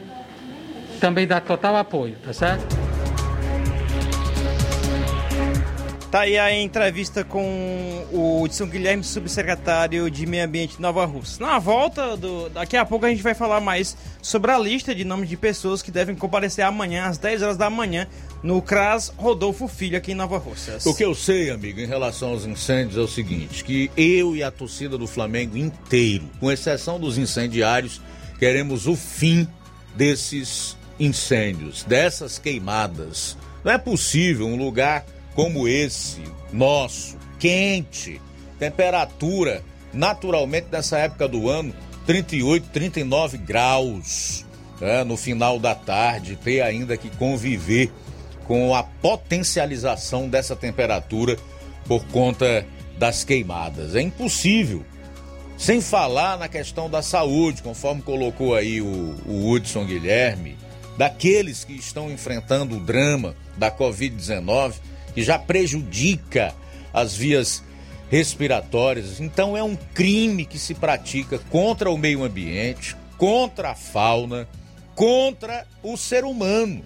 também 1.01 1.27
dá 1.27 1.41
total 1.41 1.77
apoio, 1.77 2.17
tá 2.23 2.33
certo? 2.33 2.80
Tá 6.11 6.23
aí 6.23 6.37
a 6.37 6.53
entrevista 6.53 7.23
com 7.23 8.05
o 8.11 8.45
Edson 8.45 8.67
Guilherme, 8.67 9.05
subsecretário 9.05 10.11
de 10.11 10.27
Meio 10.27 10.45
Ambiente 10.45 10.75
de 10.75 10.83
Nova 10.83 11.05
Rússia. 11.05 11.47
Na 11.47 11.61
volta, 11.61 12.17
do, 12.17 12.49
daqui 12.49 12.77
a 12.77 12.85
pouco 12.85 13.07
a 13.07 13.11
gente 13.11 13.23
vai 13.23 13.33
falar 13.33 13.61
mais 13.61 13.97
sobre 14.21 14.51
a 14.51 14.59
lista 14.59 14.93
de 14.93 15.05
nomes 15.05 15.29
de 15.29 15.37
pessoas 15.37 15.83
que 15.83 15.91
devem 15.93 16.17
comparecer 16.17 16.65
amanhã, 16.65 17.05
às 17.05 17.17
10 17.17 17.43
horas 17.43 17.57
da 17.57 17.71
manhã, 17.71 18.09
no 18.43 18.61
CRAS 18.61 19.13
Rodolfo 19.17 19.69
Filho, 19.69 19.97
aqui 19.97 20.11
em 20.11 20.17
Nova 20.17 20.37
Rússia. 20.37 20.79
O 20.85 20.93
que 20.93 21.05
eu 21.05 21.15
sei, 21.15 21.49
amigo, 21.49 21.79
em 21.79 21.87
relação 21.87 22.31
aos 22.31 22.45
incêndios 22.45 22.97
é 22.97 23.01
o 23.03 23.07
seguinte: 23.07 23.63
que 23.63 23.89
eu 23.97 24.35
e 24.35 24.43
a 24.43 24.51
torcida 24.51 24.99
do 24.99 25.07
Flamengo 25.07 25.57
inteiro, 25.57 26.25
com 26.41 26.51
exceção 26.51 26.99
dos 26.99 27.19
incendiários, 27.19 28.01
queremos 28.37 28.89
o 28.89 28.97
fim 28.97 29.47
desses 29.95 30.77
incêndios, 30.99 31.85
dessas 31.85 32.37
queimadas. 32.37 33.39
Não 33.63 33.71
é 33.71 33.79
possível 33.79 34.49
um 34.49 34.57
lugar 34.57 35.05
como 35.35 35.69
esse, 35.69 36.23
nosso, 36.53 37.17
quente, 37.39 38.21
temperatura, 38.59 39.63
naturalmente 39.93 40.69
nessa 40.71 40.99
época 40.99 41.27
do 41.27 41.49
ano, 41.49 41.75
38, 42.07 42.69
39 42.71 43.39
graus, 43.39 44.45
né, 44.81 45.05
no 45.05 45.17
final 45.17 45.59
da 45.59 45.75
tarde, 45.75 46.37
ter 46.37 46.61
ainda 46.61 46.97
que 46.97 47.09
conviver 47.11 47.91
com 48.47 48.75
a 48.75 48.83
potencialização 48.83 50.29
dessa 50.29 50.57
temperatura 50.57 51.37
por 51.87 52.05
conta 52.07 52.67
das 52.99 53.25
queimadas. 53.25 53.95
É 53.95 54.01
impossível. 54.01 54.85
Sem 55.57 55.81
falar 55.81 56.39
na 56.39 56.49
questão 56.49 56.89
da 56.89 57.03
saúde, 57.03 57.63
conforme 57.63 58.03
colocou 58.03 58.55
aí 58.55 58.81
o, 58.81 59.15
o 59.27 59.51
Hudson 59.51 59.85
Guilherme, 59.85 60.57
daqueles 60.97 61.65
que 61.65 61.75
estão 61.75 62.11
enfrentando 62.11 62.77
o 62.77 62.81
drama 62.81 63.37
da 63.57 63.71
Covid-19 63.71 64.75
que 65.15 65.23
já 65.23 65.39
prejudica 65.39 66.55
as 66.93 67.15
vias 67.15 67.63
respiratórias. 68.11 69.21
Então 69.21 69.57
é 69.57 69.63
um 69.63 69.77
crime 69.77 70.45
que 70.45 70.59
se 70.59 70.75
pratica 70.75 71.39
contra 71.51 71.91
o 71.91 71.97
meio 71.97 72.25
ambiente, 72.25 72.97
contra 73.17 73.71
a 73.71 73.75
fauna, 73.75 74.49
contra 74.95 75.67
o 75.83 75.97
ser 75.97 76.25
humano, 76.25 76.85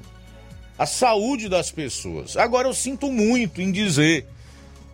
a 0.78 0.86
saúde 0.86 1.48
das 1.48 1.70
pessoas. 1.70 2.36
Agora 2.36 2.68
eu 2.68 2.74
sinto 2.74 3.10
muito 3.10 3.60
em 3.60 3.72
dizer 3.72 4.26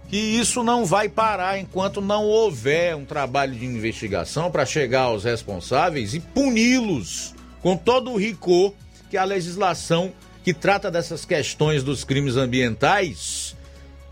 que 0.09 0.17
isso 0.17 0.65
não 0.65 0.85
vai 0.85 1.09
parar 1.09 1.59
enquanto 1.59 2.01
não 2.01 2.25
houver 2.25 2.97
um 2.97 3.05
trabalho 3.05 3.55
de 3.55 3.65
investigação 3.65 4.51
para 4.51 4.67
chegar 4.67 5.03
aos 5.03 5.25
responsáveis 5.25 6.15
e 6.15 6.21
puni-los 6.21 7.35
com 7.63 7.77
todo 7.77 8.11
o 8.11 8.17
rigor 8.17 8.75
que 9.09 9.17
a 9.17 9.25
legislação 9.25 10.13
que 10.43 10.55
trata 10.55 10.91
dessas 10.91 11.25
questões 11.25 11.83
dos 11.83 12.05
crimes 12.05 12.37
ambientais 12.37 13.57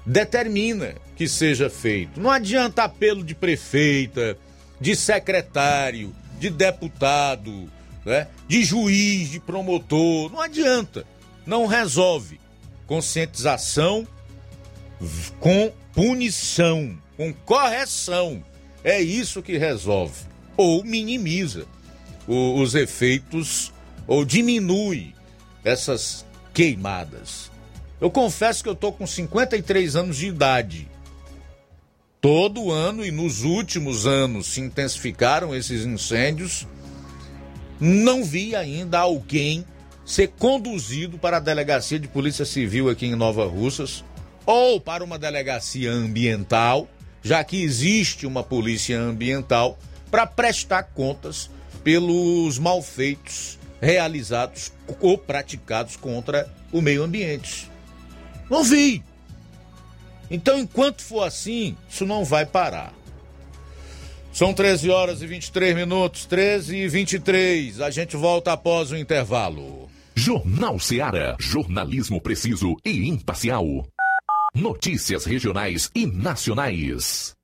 determina 0.04 0.94
que 1.16 1.28
seja 1.28 1.68
feito. 1.68 2.20
Não 2.20 2.30
adianta 2.30 2.84
apelo 2.84 3.22
de 3.22 3.34
prefeita, 3.34 4.38
de 4.80 4.94
secretário, 4.94 6.14
de 6.38 6.50
deputado, 6.50 7.70
né? 8.04 8.28
de 8.46 8.64
juiz, 8.64 9.30
de 9.30 9.40
promotor. 9.40 10.30
Não 10.30 10.40
adianta. 10.40 11.04
Não 11.46 11.66
resolve. 11.66 12.40
Conscientização 12.86 14.06
com 15.40 15.72
punição, 15.92 16.96
com 17.16 17.32
correção. 17.32 18.42
É 18.82 19.00
isso 19.00 19.42
que 19.42 19.58
resolve. 19.58 20.26
Ou 20.56 20.82
minimiza 20.84 21.66
os 22.26 22.74
efeitos, 22.74 23.72
ou 24.06 24.24
diminui 24.24 25.14
essas 25.64 26.24
queimadas. 26.52 27.50
Eu 28.00 28.10
confesso 28.10 28.62
que 28.62 28.68
eu 28.68 28.74
tô 28.74 28.92
com 28.92 29.06
53 29.06 29.96
anos 29.96 30.16
de 30.16 30.28
idade. 30.28 30.88
Todo 32.20 32.70
ano 32.70 33.04
e 33.04 33.10
nos 33.10 33.42
últimos 33.42 34.06
anos 34.06 34.48
se 34.48 34.60
intensificaram 34.60 35.54
esses 35.54 35.84
incêndios. 35.84 36.66
Não 37.80 38.24
vi 38.24 38.56
ainda 38.56 38.98
alguém 38.98 39.64
ser 40.04 40.28
conduzido 40.38 41.18
para 41.18 41.36
a 41.36 41.40
delegacia 41.40 41.98
de 41.98 42.08
polícia 42.08 42.44
civil 42.44 42.88
aqui 42.88 43.06
em 43.06 43.14
Nova 43.14 43.46
Russas 43.46 44.04
ou 44.46 44.80
para 44.80 45.04
uma 45.04 45.18
delegacia 45.18 45.92
ambiental, 45.92 46.88
já 47.22 47.44
que 47.44 47.62
existe 47.62 48.26
uma 48.26 48.42
polícia 48.42 48.98
ambiental 48.98 49.78
para 50.10 50.26
prestar 50.26 50.84
contas 50.84 51.50
pelos 51.84 52.58
malfeitos 52.58 53.58
realizados 53.80 54.72
ou 55.00 55.18
praticados 55.18 55.96
contra 55.96 56.48
o 56.72 56.80
meio 56.80 57.02
ambiente. 57.02 57.70
Não 58.50 58.64
vi. 58.64 59.02
Então, 60.30 60.58
enquanto 60.58 61.02
for 61.02 61.22
assim, 61.22 61.76
isso 61.88 62.04
não 62.04 62.24
vai 62.24 62.44
parar. 62.44 62.92
São 64.32 64.52
13 64.52 64.90
horas 64.90 65.22
e 65.22 65.26
23 65.26 65.74
minutos, 65.74 66.24
13 66.26 66.76
e 66.76 66.88
23. 66.88 67.80
A 67.80 67.90
gente 67.90 68.16
volta 68.16 68.52
após 68.52 68.92
o 68.92 68.96
intervalo. 68.96 69.88
Jornal 70.14 70.78
Seara. 70.78 71.36
Jornalismo 71.40 72.20
preciso 72.20 72.76
e 72.84 73.08
imparcial. 73.08 73.64
Notícias 74.54 75.24
regionais 75.24 75.90
e 75.94 76.06
nacionais. 76.06 77.34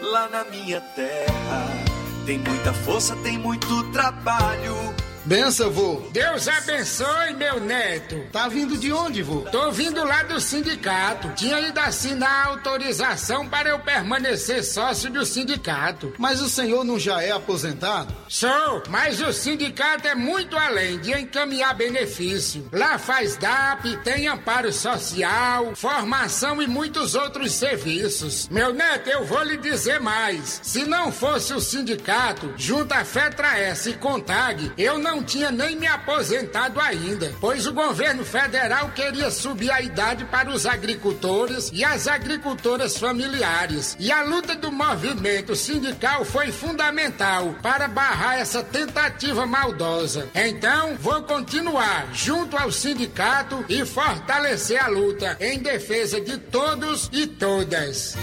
Lá 0.00 0.28
na 0.28 0.44
minha 0.44 0.80
terra 0.80 1.84
tem 2.26 2.38
muita 2.38 2.72
força, 2.72 3.14
tem 3.16 3.38
muito 3.38 3.92
trabalho. 3.92 4.93
Benção, 5.24 5.70
vô. 5.70 6.02
Deus 6.12 6.46
abençoe, 6.46 7.32
meu 7.34 7.58
neto. 7.58 8.26
Tá 8.30 8.46
vindo 8.46 8.76
de 8.76 8.92
onde, 8.92 9.22
vô? 9.22 9.40
Tô 9.50 9.70
vindo 9.72 10.04
lá 10.04 10.22
do 10.22 10.38
sindicato. 10.38 11.30
Tinha 11.34 11.58
ido 11.60 11.80
assinar 11.80 12.30
a 12.30 12.48
autorização 12.50 13.48
para 13.48 13.70
eu 13.70 13.78
permanecer 13.78 14.62
sócio 14.62 15.10
do 15.10 15.24
sindicato. 15.24 16.12
Mas 16.18 16.42
o 16.42 16.48
senhor 16.50 16.84
não 16.84 16.98
já 16.98 17.22
é 17.22 17.30
aposentado? 17.30 18.14
Sou, 18.28 18.82
mas 18.90 19.18
o 19.22 19.32
sindicato 19.32 20.06
é 20.06 20.14
muito 20.14 20.58
além 20.58 20.98
de 20.98 21.12
encaminhar 21.12 21.74
benefício. 21.74 22.68
Lá 22.70 22.98
faz 22.98 23.34
DAP, 23.36 23.96
tem 24.04 24.28
amparo 24.28 24.70
social, 24.72 25.74
formação 25.74 26.60
e 26.60 26.66
muitos 26.66 27.14
outros 27.14 27.52
serviços. 27.52 28.46
Meu 28.50 28.74
neto, 28.74 29.08
eu 29.08 29.24
vou 29.24 29.42
lhe 29.42 29.56
dizer 29.56 30.00
mais. 30.00 30.60
Se 30.62 30.84
não 30.84 31.10
fosse 31.10 31.54
o 31.54 31.60
sindicato, 31.60 32.52
junto 32.58 32.92
à 32.92 33.06
Fetra 33.06 33.58
S 33.58 33.88
e 33.88 33.94
Contag, 33.94 34.70
eu 34.76 34.98
não 34.98 35.13
tinha 35.22 35.50
nem 35.50 35.76
me 35.76 35.86
aposentado 35.86 36.80
ainda, 36.80 37.32
pois 37.40 37.66
o 37.66 37.72
governo 37.72 38.24
federal 38.24 38.90
queria 38.90 39.30
subir 39.30 39.70
a 39.70 39.80
idade 39.80 40.24
para 40.24 40.50
os 40.50 40.66
agricultores 40.66 41.70
e 41.72 41.84
as 41.84 42.06
agricultoras 42.06 42.96
familiares. 42.98 43.96
E 43.98 44.10
a 44.10 44.22
luta 44.22 44.54
do 44.54 44.72
movimento 44.72 45.54
sindical 45.54 46.24
foi 46.24 46.50
fundamental 46.50 47.54
para 47.62 47.88
barrar 47.88 48.38
essa 48.38 48.62
tentativa 48.62 49.46
maldosa. 49.46 50.28
Então, 50.34 50.96
vou 50.96 51.22
continuar 51.22 52.08
junto 52.12 52.56
ao 52.56 52.70
sindicato 52.72 53.64
e 53.68 53.84
fortalecer 53.84 54.82
a 54.82 54.88
luta 54.88 55.36
em 55.40 55.58
defesa 55.58 56.20
de 56.20 56.38
todos 56.38 57.08
e 57.12 57.26
todas. 57.26 58.16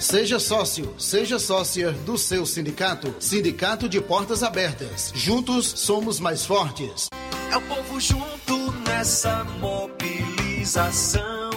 Seja 0.00 0.38
sócio, 0.38 0.94
seja 0.96 1.40
sócia 1.40 1.90
do 1.90 2.16
seu 2.16 2.46
sindicato. 2.46 3.12
Sindicato 3.18 3.88
de 3.88 4.00
Portas 4.00 4.44
Abertas. 4.44 5.10
Juntos 5.14 5.66
somos 5.66 6.20
mais 6.20 6.46
fortes. 6.46 7.08
É 7.50 7.56
o 7.56 7.60
povo 7.62 8.00
junto 8.00 8.72
nessa 8.86 9.42
mobilização. 9.58 11.50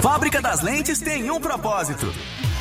Fábrica 0.00 0.40
das 0.40 0.62
Lentes 0.62 1.00
tem 1.00 1.30
um 1.30 1.40
propósito. 1.40 2.06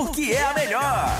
porque 0.00 0.32
é 0.32 0.42
a 0.42 0.54
melhor. 0.54 1.10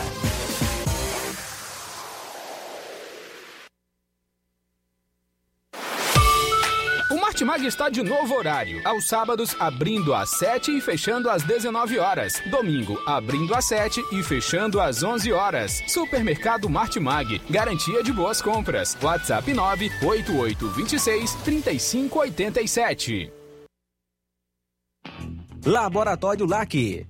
O 7.11 7.21
Martimag 7.21 7.67
está 7.67 7.91
de 7.91 8.03
novo 8.03 8.35
horário. 8.35 8.81
Aos 8.87 9.07
sábados, 9.07 9.55
abrindo 9.61 10.15
às 10.15 10.31
7 10.39 10.79
e 10.79 10.81
fechando 10.81 11.29
às 11.29 11.43
19 11.43 11.99
horas. 11.99 12.41
Domingo, 12.51 12.99
abrindo 13.07 13.55
às 13.55 13.67
7 13.67 14.03
e 14.13 14.23
fechando 14.23 14.81
às 14.81 15.03
11 15.03 15.31
horas. 15.31 15.83
Supermercado 15.87 16.71
Martimag. 16.71 17.39
Garantia 17.51 18.03
de 18.03 18.15
boas 18.15 18.41
compras. 18.41 18.97
WhatsApp 19.03 19.53
98826 19.53 21.35
3587. 21.45 23.31
Laboratório 25.67 26.47
LAC. 26.47 27.10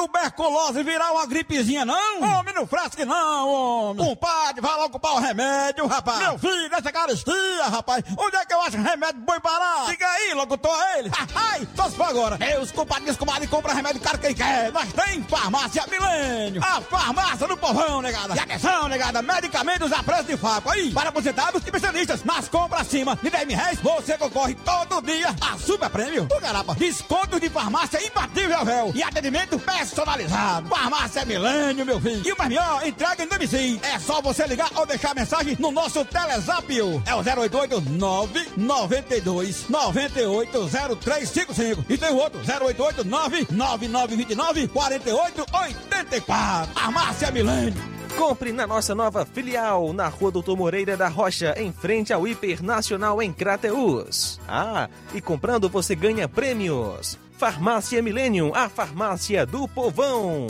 tuberculose 0.00 0.82
virar 0.82 1.12
uma 1.12 1.26
gripezinha, 1.26 1.84
não? 1.84 2.22
Homem, 2.22 2.54
não 2.54 2.66
fresque 2.66 3.04
não, 3.04 3.48
homem. 3.48 4.06
Compadre, 4.06 4.60
vai 4.62 4.76
logo 4.76 4.90
comprar 4.90 5.12
o 5.12 5.18
remédio, 5.18 5.86
rapaz. 5.86 6.18
Meu 6.20 6.38
filho, 6.38 6.74
essa 6.74 6.90
caristia, 6.90 7.64
rapaz. 7.64 8.02
Onde 8.16 8.36
é 8.36 8.44
que 8.46 8.54
eu 8.54 8.62
acho 8.62 8.78
remédio 8.78 9.20
bom 9.20 9.38
parar? 9.40 9.86
Diga 9.86 10.06
aí, 10.06 10.32
a 10.32 10.98
ele. 10.98 11.10
Ai, 11.34 11.68
só 11.76 11.90
se 11.90 11.96
for 11.96 12.08
agora. 12.08 12.38
Meus 12.38 12.72
compadres, 12.72 13.16
comadre, 13.16 13.46
compra 13.46 13.74
remédio 13.74 14.00
caro 14.00 14.18
quem 14.18 14.34
quer. 14.34 14.72
Nós 14.72 14.90
tem 14.92 15.22
farmácia 15.24 15.84
Milênio. 15.90 16.62
A 16.64 16.80
farmácia 16.80 17.46
do 17.46 17.56
povão, 17.56 18.00
negada. 18.00 18.34
E 18.34 18.38
atenção, 18.38 18.88
negada, 18.88 19.20
medicamentos 19.20 19.92
a 19.92 20.02
preço 20.02 20.24
de 20.24 20.36
faco. 20.36 20.70
Aí, 20.70 20.92
para 20.92 21.10
aposentados 21.10 21.60
e 21.62 21.64
especialistas. 21.66 22.24
Nas 22.24 22.48
compras 22.48 22.82
acima 22.82 23.16
de 23.16 23.28
10 23.28 23.46
mil 23.46 23.56
reais, 23.56 23.78
você 23.80 24.16
concorre 24.16 24.54
todo 24.54 25.02
dia 25.02 25.34
a 25.40 25.58
super 25.58 25.90
prêmio. 25.90 26.26
O 26.34 26.40
garapa, 26.40 26.74
descontos 26.74 27.40
de 27.40 27.50
farmácia 27.50 28.02
imbatível, 28.04 28.64
véu. 28.64 28.92
E 28.94 29.02
atendimento 29.02 29.58
personalizado. 29.90 30.68
Farmácia 30.68 31.24
Milênio, 31.24 31.84
meu 31.84 32.00
filho. 32.00 32.22
E 32.26 32.32
o 32.32 32.36
melhor, 32.42 32.86
entrega 32.86 33.24
em 33.24 33.26
domicílio. 33.26 33.80
É 33.82 33.98
só 33.98 34.22
você 34.22 34.46
ligar 34.46 34.70
ou 34.76 34.86
deixar 34.86 35.12
mensagem 35.14 35.56
no 35.58 35.72
nosso 35.72 36.04
Telezap. 36.04 36.78
É 37.06 37.14
o 37.14 37.18
088 37.18 37.80
992 37.90 39.68
980355. 39.68 41.84
E 41.88 41.98
tem 41.98 42.10
o 42.10 42.16
outro, 42.16 42.40
088 42.40 43.04
99929 43.04 44.68
4884. 44.68 46.74
Farmácia 46.74 47.30
Milênio. 47.30 48.00
Compre 48.16 48.52
na 48.52 48.66
nossa 48.66 48.92
nova 48.94 49.24
filial, 49.24 49.92
na 49.92 50.08
Rua 50.08 50.32
Doutor 50.32 50.56
Moreira 50.56 50.96
da 50.96 51.08
Rocha, 51.08 51.54
em 51.56 51.72
frente 51.72 52.12
ao 52.12 52.26
Hiper 52.26 52.60
Nacional 52.62 53.22
em 53.22 53.32
Crateus. 53.32 54.40
Ah, 54.48 54.88
e 55.14 55.20
comprando 55.20 55.68
você 55.68 55.94
ganha 55.94 56.28
prêmios. 56.28 57.16
Farmácia 57.40 58.02
Millennium, 58.02 58.52
a 58.54 58.68
farmácia 58.68 59.46
do 59.46 59.66
povão. 59.66 60.46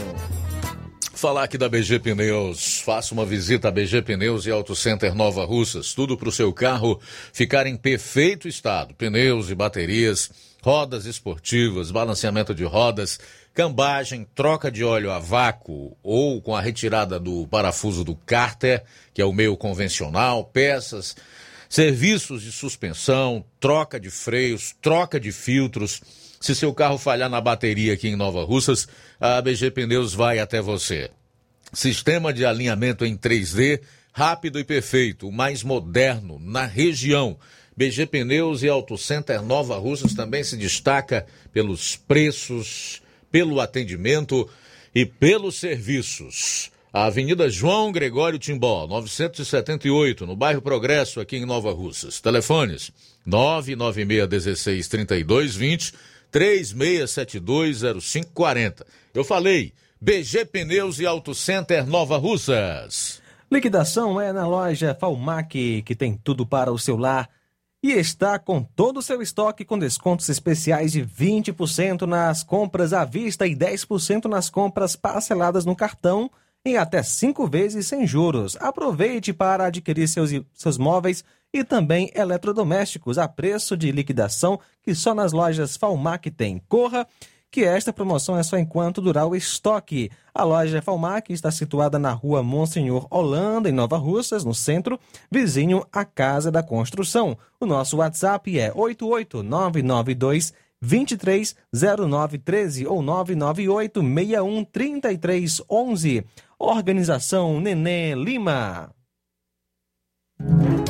Falar 1.15 1.45
aqui 1.45 1.57
da 1.57 1.69
BG 1.69 2.01
Pneus. 2.01 2.81
Faça 2.81 3.15
uma 3.15 3.25
visita 3.25 3.69
à 3.69 3.71
BG 3.71 4.03
Pneus 4.03 4.45
e 4.45 4.51
Auto 4.51 4.75
Center 4.75 5.15
Nova 5.15 5.45
Russas. 5.45 5.95
Tudo 5.95 6.17
para 6.17 6.29
o 6.29 6.33
seu 6.33 6.53
carro 6.53 7.01
ficar 7.33 7.65
em 7.69 7.77
perfeito 7.77 8.49
estado. 8.49 8.93
Pneus 8.95 9.51
e 9.51 9.55
baterias, 9.55 10.33
rodas 10.65 11.07
esportivas, 11.07 11.93
balanceamento 11.93 12.53
de 12.53 12.65
rodas, 12.65 13.21
cambagem, 13.55 14.27
troca 14.35 14.69
de 14.69 14.83
óleo 14.83 15.13
a 15.13 15.21
vácuo 15.21 15.97
ou 16.03 16.43
com 16.43 16.57
a 16.57 16.61
retirada 16.61 17.21
do 17.21 17.47
parafuso 17.47 18.03
do 18.03 18.17
cárter, 18.17 18.83
que 19.15 19.23
é 19.23 19.25
o 19.25 19.33
meio 19.33 19.57
convencional, 19.57 20.43
peças, 20.43 21.15
serviços 21.69 22.43
de 22.43 22.51
suspensão, 22.51 23.45
troca 23.61 24.01
de 24.01 24.11
freios, 24.11 24.75
troca 24.83 25.21
de 25.21 25.31
filtros. 25.31 26.03
Se 26.41 26.55
seu 26.55 26.73
carro 26.73 26.97
falhar 26.97 27.29
na 27.29 27.39
bateria 27.39 27.93
aqui 27.93 28.09
em 28.09 28.17
Nova 28.17 28.43
Russas, 28.43 28.89
a 29.21 29.43
BG 29.43 29.73
Pneus 29.73 30.15
vai 30.15 30.39
até 30.39 30.59
você. 30.59 31.11
Sistema 31.71 32.33
de 32.33 32.47
alinhamento 32.47 33.05
em 33.05 33.15
3D, 33.15 33.83
rápido 34.11 34.59
e 34.59 34.65
perfeito, 34.65 35.29
o 35.29 35.33
mais 35.33 35.63
moderno 35.63 36.39
na 36.41 36.65
região. 36.65 37.39
BG 37.77 38.07
Pneus 38.07 38.63
e 38.63 38.71
Auto 38.71 38.97
Center 38.97 39.43
Nova 39.43 39.77
Russas 39.77 40.15
também 40.15 40.43
se 40.43 40.57
destaca 40.57 41.27
pelos 41.53 41.97
preços, 41.97 43.03
pelo 43.31 43.61
atendimento 43.61 44.49
e 44.95 45.05
pelos 45.05 45.57
serviços. 45.57 46.71
A 46.91 47.05
Avenida 47.05 47.51
João 47.51 47.93
Gregório 47.93 48.39
Timbó, 48.39 48.87
978, 48.87 50.27
no 50.27 50.35
bairro 50.35 50.63
Progresso, 50.63 51.21
aqui 51.21 51.37
em 51.37 51.45
Nova 51.45 51.71
Russas. 51.71 52.19
Telefones 52.19 52.91
996 53.27 54.89
3220 54.89 55.93
36720540. 56.33 58.87
Eu 59.13 59.25
falei, 59.25 59.75
BG 60.01 60.47
Pneus 60.47 60.99
e 60.99 61.07
Auto 61.07 61.35
Center 61.35 61.87
Nova 61.87 62.17
Russas. 62.17 63.21
Liquidação 63.51 64.21
é 64.21 64.33
na 64.33 64.47
loja 64.47 64.97
Falmac, 64.99 65.83
que 65.83 65.95
tem 65.95 66.15
tudo 66.15 66.47
para 66.47 66.73
o 66.73 66.79
seu 66.79 66.97
lar 66.97 67.29
e 67.83 67.93
está 67.93 68.39
com 68.39 68.63
todo 68.63 68.99
o 68.99 69.03
seu 69.03 69.23
estoque 69.23 69.65
com 69.65 69.79
descontos 69.79 70.29
especiais 70.29 70.93
de 70.93 71.05
20% 71.05 72.03
nas 72.03 72.43
compras 72.43 72.93
à 72.93 73.05
vista 73.05 73.47
e 73.47 73.57
10% 73.57 74.27
nas 74.27 74.51
compras 74.51 74.95
parceladas 74.95 75.65
no 75.65 75.75
cartão 75.75 76.31
em 76.65 76.77
até 76.77 77.03
cinco 77.03 77.47
vezes 77.47 77.87
sem 77.87 78.07
juros. 78.07 78.57
Aproveite 78.61 79.33
para 79.33 79.67
adquirir 79.67 80.07
seus, 80.09 80.31
seus 80.53 80.77
móveis 80.77 81.25
também 81.65 82.11
eletrodomésticos 82.15 83.19
a 83.19 83.27
preço 83.27 83.77
de 83.77 83.91
liquidação 83.91 84.61
que 84.83 84.95
só 84.95 85.15
nas 85.15 85.33
lojas 85.33 85.77
Falmac 85.77 86.31
tem. 86.31 86.63
Corra, 86.69 87.07
que 87.51 87.65
esta 87.65 87.93
promoção 87.93 88.39
é 88.39 88.43
só 88.43 88.57
enquanto 88.57 89.03
durar 89.03 89.27
o 89.27 89.35
estoque. 89.35 90.11
A 90.33 90.45
loja 90.45 90.81
Falmac 90.81 91.33
está 91.33 91.51
situada 91.51 91.99
na 91.99 92.13
rua 92.13 92.41
Monsenhor 92.43 93.07
Holanda, 93.11 93.69
em 93.69 93.73
Nova 93.73 93.97
Russas, 93.97 94.45
no 94.45 94.55
centro, 94.55 95.01
vizinho 95.31 95.85
à 95.93 96.05
Casa 96.05 96.53
da 96.53 96.63
Construção. 96.63 97.37
O 97.59 97.67
nosso 97.67 97.97
WhatsApp 97.97 98.57
é 98.59 98.73
88992 98.73 100.55
230913 100.81 102.87
ou 102.87 103.03
998 103.03 104.01
613311. 104.01 106.25
Organização 106.59 107.61
Nenê 107.61 108.15
Lima. 108.15 108.95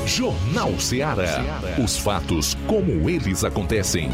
Jornal 0.07 0.79
Ceará. 0.79 1.61
Os 1.83 1.97
fatos 1.97 2.57
como 2.67 3.09
eles 3.09 3.45
acontecem. 3.45 4.11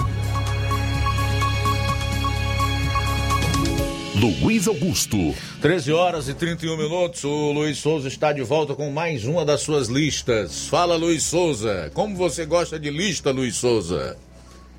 Luiz 4.15 4.67
Augusto. 4.67 5.35
13 5.61 5.93
horas 5.93 6.29
e 6.29 6.35
31 6.35 6.77
minutos. 6.77 7.23
O 7.25 7.53
Luiz 7.53 7.79
Souza 7.79 8.09
está 8.09 8.33
de 8.33 8.43
volta 8.43 8.75
com 8.75 8.91
mais 8.91 9.27
uma 9.27 9.45
das 9.45 9.61
suas 9.61 9.89
listas. 9.89 10.67
Fala, 10.69 10.97
Luiz 10.97 11.23
Souza. 11.23 11.91
Como 11.93 12.17
você 12.17 12.47
gosta 12.47 12.79
de 12.79 12.91
lista, 12.91 13.31
Luiz 13.31 13.57
Souza? 13.57 14.17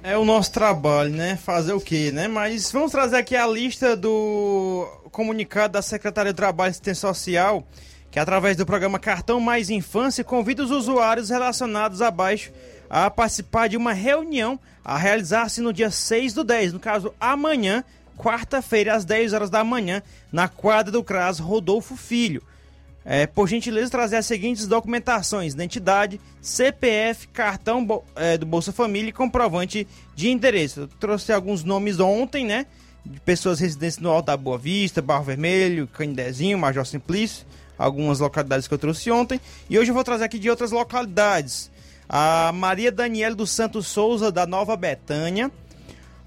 É 0.02 0.18
o 0.18 0.26
nosso 0.26 0.52
trabalho, 0.52 1.12
né? 1.12 1.38
Fazer 1.38 1.74
o 1.74 1.82
quê, 1.82 2.12
né? 2.12 2.28
Mas 2.28 2.72
vamos 2.72 2.92
trazer 2.92 3.18
aqui 3.18 3.36
a 3.36 3.46
lista 3.46 3.96
do 3.96 4.88
comunicado 5.12 5.74
da 5.74 5.82
Secretaria 5.82 6.32
de 6.32 6.38
Trabalho 6.38 6.70
e 6.70 6.72
Assistência 6.72 7.08
Social, 7.08 7.64
que 8.12 8.20
através 8.20 8.56
do 8.56 8.66
programa 8.66 9.00
Cartão 9.00 9.40
Mais 9.40 9.70
Infância 9.70 10.24
convida 10.24 10.64
os 10.64 10.72
usuários 10.72 11.30
relacionados 11.30 12.02
abaixo 12.02 12.52
a 12.90 13.10
participar 13.10 13.68
de 13.68 13.78
uma 13.78 13.94
reunião 13.94 14.60
a 14.84 14.98
realizar-se 14.98 15.60
no 15.60 15.74
dia 15.74 15.92
6 15.92 16.34
do 16.34 16.44
10, 16.44 16.74
no 16.74 16.80
caso 16.80 17.14
amanhã, 17.20 17.84
quarta-feira, 18.18 18.96
às 18.96 19.04
10 19.04 19.34
horas 19.34 19.50
da 19.50 19.64
manhã, 19.64 20.02
na 20.32 20.48
quadra 20.48 20.92
do 20.92 21.04
CRAS 21.04 21.40
Rodolfo 21.40 21.98
Filho. 21.98 22.42
É, 23.10 23.26
por 23.26 23.48
gentileza, 23.48 23.90
trazer 23.90 24.18
as 24.18 24.26
seguintes 24.26 24.68
documentações: 24.68 25.54
identidade, 25.54 26.20
CPF, 26.42 27.28
cartão 27.30 28.04
é, 28.16 28.38
do 28.38 28.46
Bolsa 28.46 28.74
Família 28.74 29.10
e 29.10 29.14
comprovante 29.14 29.88
de 30.14 30.30
endereço. 30.30 30.82
Eu 30.82 30.88
trouxe 30.88 31.32
alguns 31.32 31.64
nomes 31.64 32.02
ontem, 32.02 32.46
né? 32.46 32.66
De 33.06 33.20
pessoas 33.22 33.62
residentes 33.62 33.98
no 34.00 34.10
Alto 34.10 34.26
da 34.26 34.36
Boa 34.36 34.58
Vista, 34.58 35.02
Barro 35.02 35.24
Vermelho, 35.24 35.88
Canidezinho, 35.88 36.58
Major 36.58 36.86
Simplício, 36.86 37.46
algumas 37.78 38.20
localidades 38.20 38.68
que 38.68 38.74
eu 38.74 38.78
trouxe 38.78 39.12
ontem. 39.12 39.40
E 39.70 39.78
hoje 39.78 39.92
eu 39.92 39.96
vou 39.96 40.04
trazer 40.04 40.24
aqui 40.24 40.40
de 40.40 40.50
outras 40.50 40.72
localidades. 40.72 41.70
A 42.10 42.52
Maria 42.54 42.92
Daniela 42.92 43.36
dos 43.36 43.52
Santos 43.52 43.88
Souza, 43.88 44.32
da 44.32 44.46
Nova 44.46 44.76
Betânia 44.78 45.52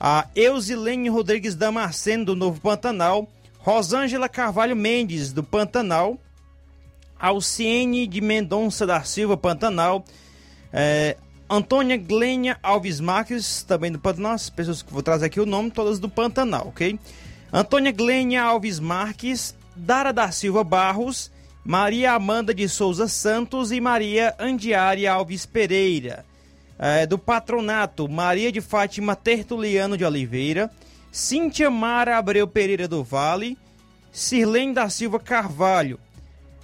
a 0.01 0.27
Eusilene 0.35 1.11
Rodrigues 1.11 1.55
Damasceno, 1.55 2.25
do 2.25 2.35
Novo 2.35 2.59
Pantanal, 2.59 3.29
Rosângela 3.59 4.31
Carvalho 4.31 4.75
Mendes, 4.75 5.31
do 5.31 5.43
Pantanal, 5.43 6.19
Alciene 7.19 8.07
de 8.07 8.23
Mendonça 8.23 8.87
da 8.87 9.03
Silva, 9.03 9.37
Pantanal, 9.37 10.03
é, 10.73 11.19
Antônia 11.51 11.99
Glênia 11.99 12.59
Alves 12.63 12.99
Marques, 12.99 13.63
também 13.63 13.93
do 13.93 13.99
Pantanal, 13.99 14.33
as 14.33 14.49
pessoas 14.49 14.81
que 14.81 14.91
vou 14.91 15.03
trazer 15.03 15.27
aqui 15.27 15.39
o 15.39 15.45
nome, 15.45 15.71
todas 15.71 15.99
do 15.99 16.09
Pantanal, 16.09 16.69
ok? 16.69 16.99
Antônia 17.53 17.93
Glênia 17.93 18.43
Alves 18.43 18.81
Marques, 18.81 19.55
Dara 19.77 20.15
da 20.15 20.31
Silva 20.31 20.65
Barros, 20.65 21.31
Maria 21.65 22.13
Amanda 22.13 22.55
de 22.55 22.69
Souza 22.69 23.07
Santos 23.07 23.71
e 23.71 23.81
Maria 23.81 24.35
Andiária 24.39 25.13
Alves 25.13 25.45
Pereira. 25.45 26.25
É, 26.79 27.07
do 27.07 27.19
patronato 27.19 28.09
Maria 28.09 28.51
de 28.51 28.63
Fátima 28.63 29.15
Tertuliano 29.15 29.99
de 29.99 30.05
Oliveira, 30.05 30.71
Cíntia 31.13 31.71
Mara 31.71 32.17
Abreu 32.17 32.49
Pereira 32.49 32.89
do 32.89 33.05
Vale, 33.05 33.59
Sirlene 34.11 34.73
da 34.73 34.89
Silva 34.89 35.21
Carvalho, 35.21 36.01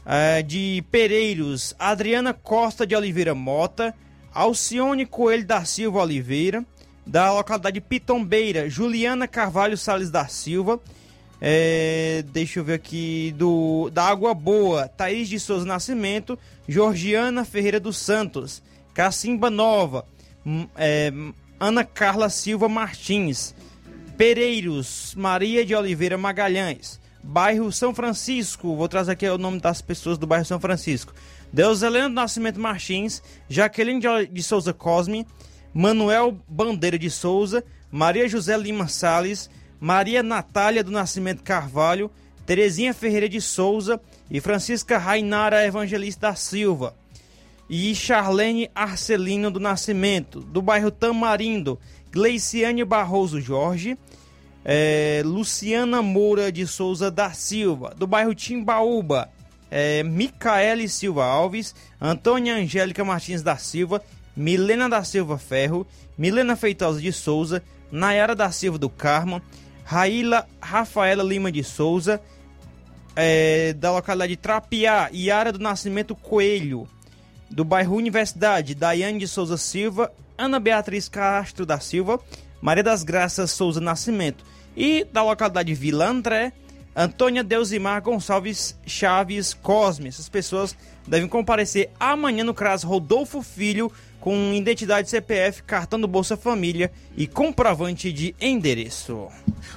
é, 0.06 0.40
de 0.40 0.82
Pereiros, 0.90 1.74
Adriana 1.78 2.32
Costa 2.32 2.86
de 2.86 2.96
Oliveira 2.96 3.34
Mota, 3.34 3.94
Alcione 4.32 5.04
Coelho 5.04 5.44
da 5.44 5.66
Silva 5.66 6.00
Oliveira, 6.00 6.64
da 7.06 7.30
localidade 7.30 7.80
Pitombeira, 7.82 8.70
Juliana 8.70 9.28
Carvalho 9.28 9.76
Sales 9.76 10.10
da 10.10 10.26
Silva, 10.26 10.80
é, 11.40 12.24
deixa 12.32 12.60
eu 12.60 12.64
ver 12.64 12.74
aqui, 12.74 13.34
do, 13.36 13.90
da 13.90 14.04
Água 14.04 14.34
Boa, 14.34 14.88
Thaís 14.88 15.28
de 15.28 15.38
Souza 15.38 15.66
Nascimento, 15.66 16.38
Georgiana 16.68 17.44
Ferreira 17.44 17.78
dos 17.78 17.98
Santos, 17.98 18.62
Cacimba 18.94 19.50
Nova, 19.50 20.06
é, 20.76 21.12
Ana 21.60 21.84
Carla 21.84 22.28
Silva 22.30 22.68
Martins, 22.68 23.54
Pereiros, 24.16 25.14
Maria 25.16 25.64
de 25.64 25.74
Oliveira 25.74 26.16
Magalhães, 26.16 26.98
bairro 27.22 27.70
São 27.70 27.94
Francisco, 27.94 28.74
vou 28.76 28.88
trazer 28.88 29.12
aqui 29.12 29.28
o 29.28 29.36
nome 29.36 29.60
das 29.60 29.82
pessoas 29.82 30.16
do 30.16 30.26
bairro 30.26 30.44
São 30.44 30.60
Francisco. 30.60 31.12
Deus 31.52 31.82
Helena 31.82 32.08
do 32.08 32.14
Nascimento 32.14 32.58
Martins, 32.58 33.22
Jaqueline 33.48 34.00
de 34.30 34.42
Souza 34.42 34.72
Cosme, 34.72 35.26
Manuel 35.72 36.38
Bandeira 36.48 36.98
de 36.98 37.10
Souza, 37.10 37.62
Maria 37.90 38.28
José 38.28 38.56
Lima 38.56 38.88
Sales, 38.88 39.50
Maria 39.80 40.22
Natália 40.22 40.82
do 40.82 40.90
Nascimento 40.90 41.42
Carvalho, 41.42 42.10
Terezinha 42.44 42.94
Ferreira 42.94 43.28
de 43.28 43.40
Souza 43.40 44.00
e 44.30 44.40
Francisca 44.40 44.98
Rainara 44.98 45.66
Evangelista 45.66 46.28
da 46.28 46.34
Silva. 46.34 46.94
E 47.68 47.94
Charlene 47.94 48.70
Arcelino 48.74 49.50
do 49.50 49.58
Nascimento, 49.58 50.40
do 50.40 50.62
bairro 50.62 50.90
Tamarindo, 50.90 51.78
Gleiciane 52.12 52.84
Barroso 52.84 53.40
Jorge, 53.40 53.98
é, 54.64 55.22
Luciana 55.24 56.00
Moura 56.00 56.50
de 56.50 56.66
Souza 56.66 57.10
da 57.10 57.32
Silva, 57.32 57.94
do 57.96 58.06
bairro 58.06 58.34
Timbaúba, 58.34 59.30
é, 59.70 60.02
Micaele 60.02 60.88
Silva 60.88 61.24
Alves, 61.24 61.74
Antônia 62.00 62.54
Angélica 62.54 63.04
Martins 63.04 63.42
da 63.42 63.56
Silva, 63.56 64.02
Milena 64.36 64.88
da 64.88 65.02
Silva 65.02 65.38
Ferro, 65.38 65.86
Milena 66.16 66.56
Feitosa 66.56 67.00
de 67.00 67.12
Souza, 67.12 67.62
Nayara 67.90 68.34
da 68.34 68.50
Silva 68.50 68.78
do 68.78 68.90
Carmo, 68.90 69.40
Raíla 69.86 70.48
Rafaela 70.60 71.22
Lima 71.22 71.52
de 71.52 71.62
Souza, 71.62 72.20
é, 73.14 73.72
da 73.74 73.92
localidade 73.92 74.32
de 74.32 74.36
Trapiá, 74.36 75.08
Yara 75.14 75.52
do 75.52 75.60
Nascimento 75.60 76.16
Coelho, 76.16 76.88
do 77.48 77.64
bairro 77.64 77.94
Universidade, 77.94 78.74
Daiane 78.74 79.20
de 79.20 79.28
Souza 79.28 79.56
Silva, 79.56 80.12
Ana 80.36 80.58
Beatriz 80.58 81.08
Castro 81.08 81.64
da 81.64 81.78
Silva, 81.78 82.18
Maria 82.60 82.82
das 82.82 83.04
Graças 83.04 83.52
Souza 83.52 83.80
Nascimento 83.80 84.44
e 84.76 85.04
da 85.04 85.22
localidade 85.22 85.72
Vila 85.72 86.08
André, 86.08 86.52
Antônia 86.94 87.44
Deusimar 87.44 88.02
Gonçalves 88.02 88.76
Chaves 88.84 89.54
Cosme. 89.54 90.08
Essas 90.08 90.28
pessoas 90.28 90.76
devem 91.06 91.28
comparecer 91.28 91.90
amanhã 92.00 92.42
no 92.42 92.52
CRAS 92.52 92.82
Rodolfo 92.82 93.40
Filho 93.40 93.92
com 94.26 94.52
identidade 94.52 95.08
CPF, 95.08 95.62
cartão 95.62 96.00
do 96.00 96.08
Bolsa 96.08 96.36
Família 96.36 96.90
e 97.16 97.28
comprovante 97.28 98.12
de 98.12 98.34
endereço. 98.40 99.28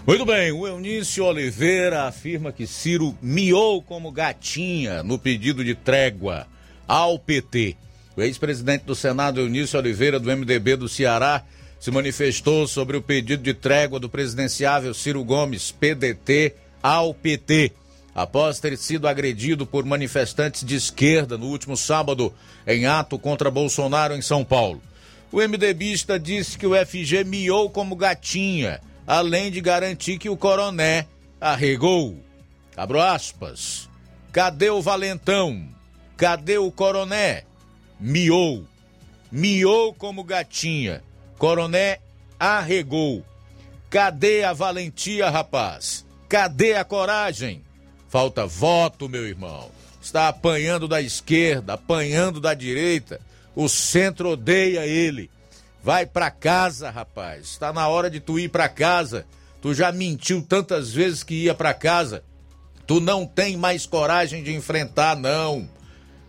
Muito 0.08 0.26
bem, 0.26 0.52
o 0.52 0.66
Eunício 0.66 1.24
Oliveira 1.24 2.06
afirma 2.08 2.52
que 2.52 2.66
Ciro 2.66 3.16
miou 3.22 3.80
como 3.80 4.12
gatinha 4.12 5.04
no 5.04 5.20
pedido 5.20 5.64
de 5.64 5.76
trégua 5.76 6.48
ao 6.88 7.20
PT. 7.20 7.78
O 8.18 8.24
ex-presidente 8.24 8.86
do 8.86 8.96
Senado, 8.96 9.40
Eunício 9.40 9.78
Oliveira, 9.78 10.20
do 10.20 10.36
MDB 10.36 10.78
do 10.78 10.90
Ceará, 10.90 11.44
se 11.80 11.92
manifestou 11.92 12.68
sobre 12.68 12.98
o 12.98 13.04
pedido 13.04 13.44
de 13.44 13.54
trégua 13.54 14.00
do 14.00 14.10
presidenciável 14.10 14.96
Ciro 14.96 15.24
Gomes, 15.24 15.72
PDT, 15.72 16.56
ao 16.82 17.14
PT, 17.14 17.72
após 18.20 18.60
ter 18.60 18.78
sido 18.78 19.08
agredido 19.08 19.66
por 19.66 19.86
manifestantes 19.86 20.66
de 20.66 20.76
esquerda 20.76 21.38
no 21.38 21.46
último 21.46 21.78
sábado 21.78 22.34
em 22.68 22.86
ato 22.86 23.18
contra 23.18 23.50
Bolsonaro 23.50 24.14
em 24.14 24.22
São 24.22 24.44
Paulo. 24.44 24.82
O 25.32 25.38
MDBista 25.38 26.20
disse 26.20 26.58
que 26.58 26.68
o 26.68 26.76
FG 26.76 27.24
miou 27.24 27.70
como 27.70 27.96
gatinha, 27.96 28.82
além 29.08 29.50
de 29.50 29.62
garantir 29.62 30.18
que 30.18 30.30
o 30.30 30.36
coroné 30.36 31.08
arregou. 31.40 32.18
Abro 32.76 33.00
aspas. 33.00 33.90
Cadê 34.34 34.70
o 34.70 34.82
valentão? 34.82 35.70
Cadê 36.18 36.58
o 36.58 36.70
coroné? 36.74 37.46
Miou. 37.98 38.66
Miou 39.32 39.94
como 39.94 40.26
gatinha. 40.26 41.02
Coroné 41.38 42.00
arregou. 42.38 43.24
Cadê 43.90 44.44
a 44.44 44.52
valentia, 44.52 45.30
rapaz? 45.30 46.06
Cadê 46.28 46.74
a 46.74 46.84
coragem? 46.84 47.64
Falta 48.10 48.46
voto, 48.46 49.08
meu 49.08 49.26
irmão. 49.26 49.70
Está 50.02 50.28
apanhando 50.28 50.88
da 50.88 51.00
esquerda, 51.00 51.74
apanhando 51.74 52.40
da 52.40 52.56
direita. 52.56 53.22
O 53.56 53.70
centro 53.70 54.30
odeia 54.30 54.86
ele. 54.88 55.30
Vai 55.84 56.08
para 56.08 56.32
casa, 56.32 56.90
rapaz. 56.90 57.44
Está 57.44 57.72
na 57.72 57.88
hora 57.88 58.10
de 58.10 58.20
tu 58.20 58.40
ir 58.40 58.50
para 58.50 58.68
casa. 58.68 59.28
Tu 59.62 59.76
já 59.76 59.92
mentiu 59.92 60.42
tantas 60.42 60.92
vezes 60.92 61.24
que 61.24 61.36
ia 61.36 61.54
para 61.54 61.74
casa. 61.74 62.24
Tu 62.88 63.00
não 63.00 63.28
tem 63.28 63.56
mais 63.56 63.86
coragem 63.86 64.42
de 64.42 64.56
enfrentar, 64.56 65.16
não. 65.16 65.70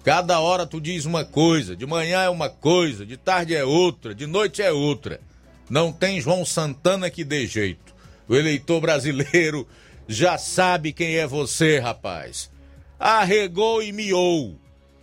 Cada 0.05 0.39
hora 0.41 0.67
tu 0.67 0.81
diz 0.81 1.07
uma 1.07 1.25
coisa, 1.25 1.77
de 1.77 1.87
manhã 1.87 2.23
é 2.23 2.29
uma 2.29 2.49
coisa, 2.49 3.05
de 3.07 3.17
tarde 3.17 3.55
é 3.55 3.65
outra, 3.65 4.15
de 4.15 4.27
noite 4.27 4.61
é 4.61 4.73
outra. 4.73 5.21
Não 5.69 5.93
tem 5.93 6.21
João 6.21 6.45
Santana 6.45 7.09
que 7.09 7.25
dê 7.25 7.47
jeito. 7.47 7.95
O 8.29 8.35
eleitor 8.35 8.81
brasileiro 8.81 9.67
já 10.11 10.37
sabe 10.37 10.93
quem 10.93 11.17
é 11.17 11.27
você, 11.27 11.79
rapaz. 11.79 12.51
Arregou 12.99 13.83
e 13.83 13.93
miou. 13.93 14.57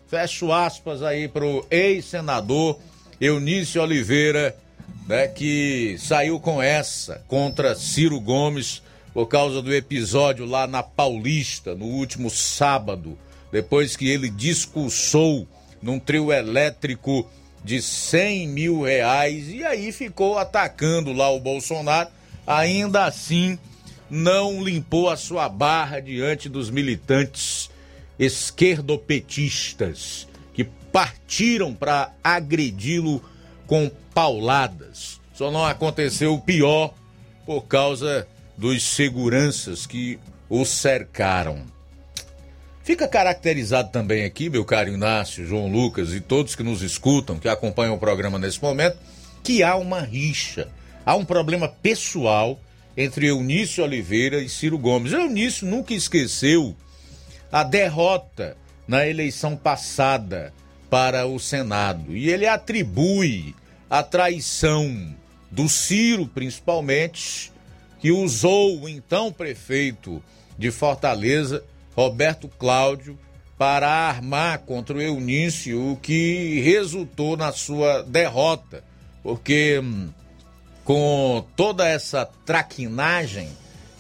Fecho 0.07 0.51
aspas 0.51 1.01
aí 1.01 1.27
pro 1.27 1.65
ex-senador 1.71 2.79
Eunício 3.19 3.81
Oliveira, 3.81 4.55
né, 5.07 5.27
que 5.27 5.97
saiu 5.99 6.39
com 6.39 6.61
essa 6.61 7.23
contra 7.27 7.75
Ciro 7.75 8.19
Gomes 8.19 8.81
por 9.13 9.27
causa 9.27 9.61
do 9.61 9.73
episódio 9.73 10.45
lá 10.45 10.67
na 10.67 10.84
Paulista, 10.84 11.73
no 11.73 11.85
último 11.85 12.29
sábado 12.29 13.17
depois 13.51 13.95
que 13.95 14.07
ele 14.07 14.29
discursou 14.29 15.47
num 15.81 15.99
trio 15.99 16.31
elétrico 16.31 17.27
de 17.63 17.81
100 17.81 18.47
mil 18.47 18.81
reais 18.81 19.49
e 19.49 19.63
aí 19.63 19.91
ficou 19.91 20.38
atacando 20.38 21.13
lá 21.13 21.29
o 21.31 21.39
Bolsonaro. 21.39 22.09
Ainda 22.45 23.05
assim, 23.05 23.57
não 24.09 24.63
limpou 24.63 25.09
a 25.09 25.17
sua 25.17 25.49
barra 25.49 25.99
diante 25.99 26.47
dos 26.47 26.69
militantes 26.69 27.69
esquerdopetistas 28.17 30.27
que 30.53 30.63
partiram 30.63 31.73
para 31.73 32.13
agredi-lo 32.23 33.21
com 33.65 33.91
pauladas. 34.13 35.19
Só 35.34 35.51
não 35.51 35.65
aconteceu 35.65 36.34
o 36.34 36.41
pior 36.41 36.93
por 37.45 37.63
causa 37.63 38.25
dos 38.57 38.84
seguranças 38.84 39.85
que 39.85 40.19
o 40.49 40.65
cercaram. 40.65 41.63
Fica 42.84 43.07
caracterizado 43.07 43.91
também 43.91 44.23
aqui, 44.23 44.49
meu 44.49 44.63
caro 44.63 44.89
Inácio, 44.89 45.45
João 45.45 45.67
Lucas 45.67 46.13
e 46.13 46.21
todos 46.21 46.55
que 46.55 46.63
nos 46.63 46.81
escutam, 46.81 47.38
que 47.38 47.49
acompanham 47.49 47.95
o 47.95 47.99
programa 47.99 48.39
nesse 48.39 48.61
momento, 48.61 48.97
que 49.43 49.61
há 49.61 49.75
uma 49.75 49.99
rixa, 49.99 50.69
há 51.05 51.15
um 51.15 51.25
problema 51.25 51.67
pessoal 51.67 52.59
entre 52.98 53.28
Eunício 53.28 53.84
Oliveira 53.84 54.41
e 54.41 54.49
Ciro 54.49 54.78
Gomes. 54.78 55.14
Eunício 55.14 55.68
nunca 55.68 55.94
esqueceu 55.94 56.76
a 57.52 57.64
derrota 57.64 58.57
na 58.88 59.07
eleição 59.07 59.56
passada 59.56 60.52
para 60.90 61.28
o 61.28 61.40
Senado 61.40 62.18
e 62.18 62.30
ele 62.30 62.48
atribui 62.48 63.53
a 63.90 64.02
traição 64.02 65.15
do 65.52 65.69
Ciro, 65.69 66.28
principalmente, 66.28 67.52
que 67.99 68.11
usou 68.11 68.82
o 68.82 68.90
então 68.90 69.32
prefeito 69.32 70.22
de 70.57 70.72
Fortaleza 70.72 71.64
Roberto 71.95 72.48
Cláudio 72.48 73.18
para 73.57 73.90
armar 73.90 74.60
contra 74.60 74.98
o 74.98 75.02
Eunício, 75.02 75.91
o 75.91 75.95
que 75.98 76.61
resultou 76.61 77.36
na 77.36 77.52
sua 77.52 78.03
derrota, 78.03 78.84
porque 79.24 79.80
hum, 79.80 80.10
com 80.88 81.45
toda 81.57 81.85
essa 81.85 82.26
traquinagem 82.45 83.49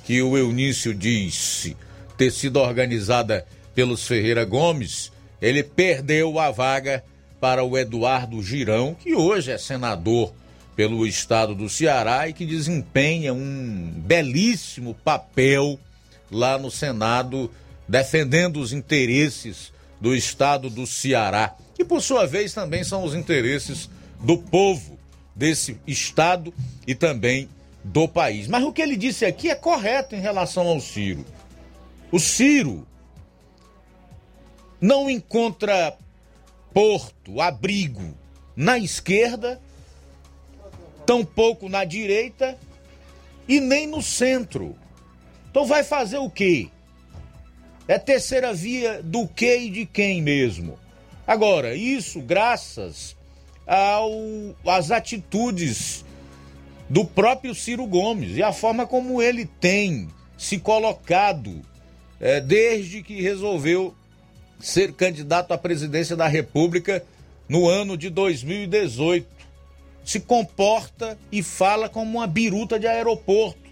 que 0.05 0.21
o 0.21 0.37
Eunício 0.37 0.95
disse 0.95 1.75
ter 2.17 2.31
sido 2.31 2.61
organizada 2.61 3.45
pelos 3.75 4.07
Ferreira 4.07 4.45
Gomes, 4.45 5.11
ele 5.41 5.63
perdeu 5.63 6.39
a 6.39 6.49
vaga 6.49 7.03
para 7.41 7.61
o 7.61 7.77
Eduardo 7.77 8.41
Girão, 8.41 8.95
que 8.97 9.13
hoje 9.13 9.51
é 9.51 9.57
senador 9.57 10.33
pelo 10.77 11.05
estado 11.05 11.53
do 11.53 11.67
Ceará 11.67 12.29
e 12.29 12.31
que 12.31 12.45
desempenha 12.45 13.33
um 13.33 13.91
belíssimo 13.93 14.93
papel 14.93 15.77
lá 16.31 16.57
no 16.57 16.71
Senado 16.71 17.51
defendendo 17.85 18.61
os 18.61 18.71
interesses 18.71 19.73
do 19.99 20.15
estado 20.15 20.69
do 20.69 20.87
Ceará, 20.87 21.53
que 21.75 21.83
por 21.83 22.01
sua 22.01 22.25
vez 22.25 22.53
também 22.53 22.85
são 22.85 23.03
os 23.03 23.13
interesses 23.13 23.89
do 24.21 24.37
povo 24.37 24.96
desse 25.37 25.79
estado 25.85 26.51
e 26.85 26.95
também 26.95 27.47
do 27.83 28.07
país. 28.07 28.47
Mas 28.47 28.63
o 28.63 28.73
que 28.73 28.81
ele 28.81 28.97
disse 28.97 29.23
aqui 29.23 29.51
é 29.51 29.55
correto 29.55 30.15
em 30.15 30.19
relação 30.19 30.67
ao 30.67 30.81
Ciro. 30.81 31.23
O 32.11 32.19
Ciro 32.19 32.85
não 34.81 35.09
encontra 35.09 35.95
porto, 36.73 37.39
abrigo 37.39 38.15
na 38.55 38.79
esquerda, 38.79 39.61
tampouco 41.05 41.69
na 41.69 41.85
direita 41.85 42.57
e 43.47 43.59
nem 43.59 43.85
no 43.85 44.01
centro. 44.01 44.75
Então 45.51 45.65
vai 45.65 45.83
fazer 45.83 46.17
o 46.17 46.29
quê? 46.29 46.69
É 47.87 47.97
terceira 47.99 48.53
via 48.53 49.01
do 49.03 49.27
que 49.27 49.57
e 49.57 49.69
de 49.69 49.85
quem 49.85 50.21
mesmo. 50.21 50.77
Agora, 51.25 51.75
isso 51.75 52.21
graças 52.21 53.16
ao, 53.67 54.11
às 54.65 54.91
atitudes 54.91 56.05
do 56.89 57.03
próprio 57.03 57.53
Ciro 57.53 57.85
Gomes 57.85 58.37
e 58.37 58.41
a 58.41 58.53
forma 58.53 58.87
como 58.87 59.21
ele 59.21 59.45
tem 59.45 60.07
se 60.37 60.57
colocado 60.57 61.61
é, 62.19 62.39
desde 62.39 63.03
que 63.03 63.21
resolveu 63.21 63.93
ser 64.59 64.93
candidato 64.93 65.53
à 65.53 65.57
presidência 65.57 66.15
da 66.15 66.27
República 66.27 67.03
no 67.47 67.67
ano 67.67 67.97
de 67.97 68.09
2018. 68.09 69.27
Se 70.03 70.19
comporta 70.21 71.17
e 71.31 71.43
fala 71.43 71.89
como 71.89 72.19
uma 72.19 72.27
biruta 72.27 72.79
de 72.79 72.87
aeroporto, 72.87 73.67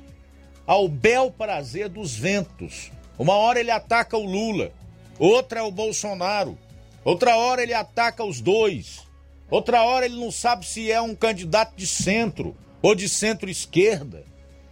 ao 0.67 0.87
bel 0.87 1.31
prazer 1.31 1.87
dos 1.87 2.15
ventos. 2.15 2.91
Uma 3.17 3.35
hora 3.35 3.59
ele 3.59 3.71
ataca 3.71 4.17
o 4.17 4.25
Lula, 4.25 4.71
outra 5.17 5.61
é 5.61 5.63
o 5.63 5.71
Bolsonaro, 5.71 6.57
outra 7.05 7.37
hora 7.37 7.63
ele 7.63 7.73
ataca 7.73 8.23
os 8.23 8.41
dois, 8.41 9.04
outra 9.49 9.83
hora 9.83 10.05
ele 10.05 10.19
não 10.19 10.31
sabe 10.31 10.65
se 10.65 10.91
é 10.91 11.01
um 11.01 11.15
candidato 11.15 11.75
de 11.75 11.87
centro 11.87 12.55
ou 12.81 12.95
de 12.95 13.09
centro-esquerda. 13.09 14.23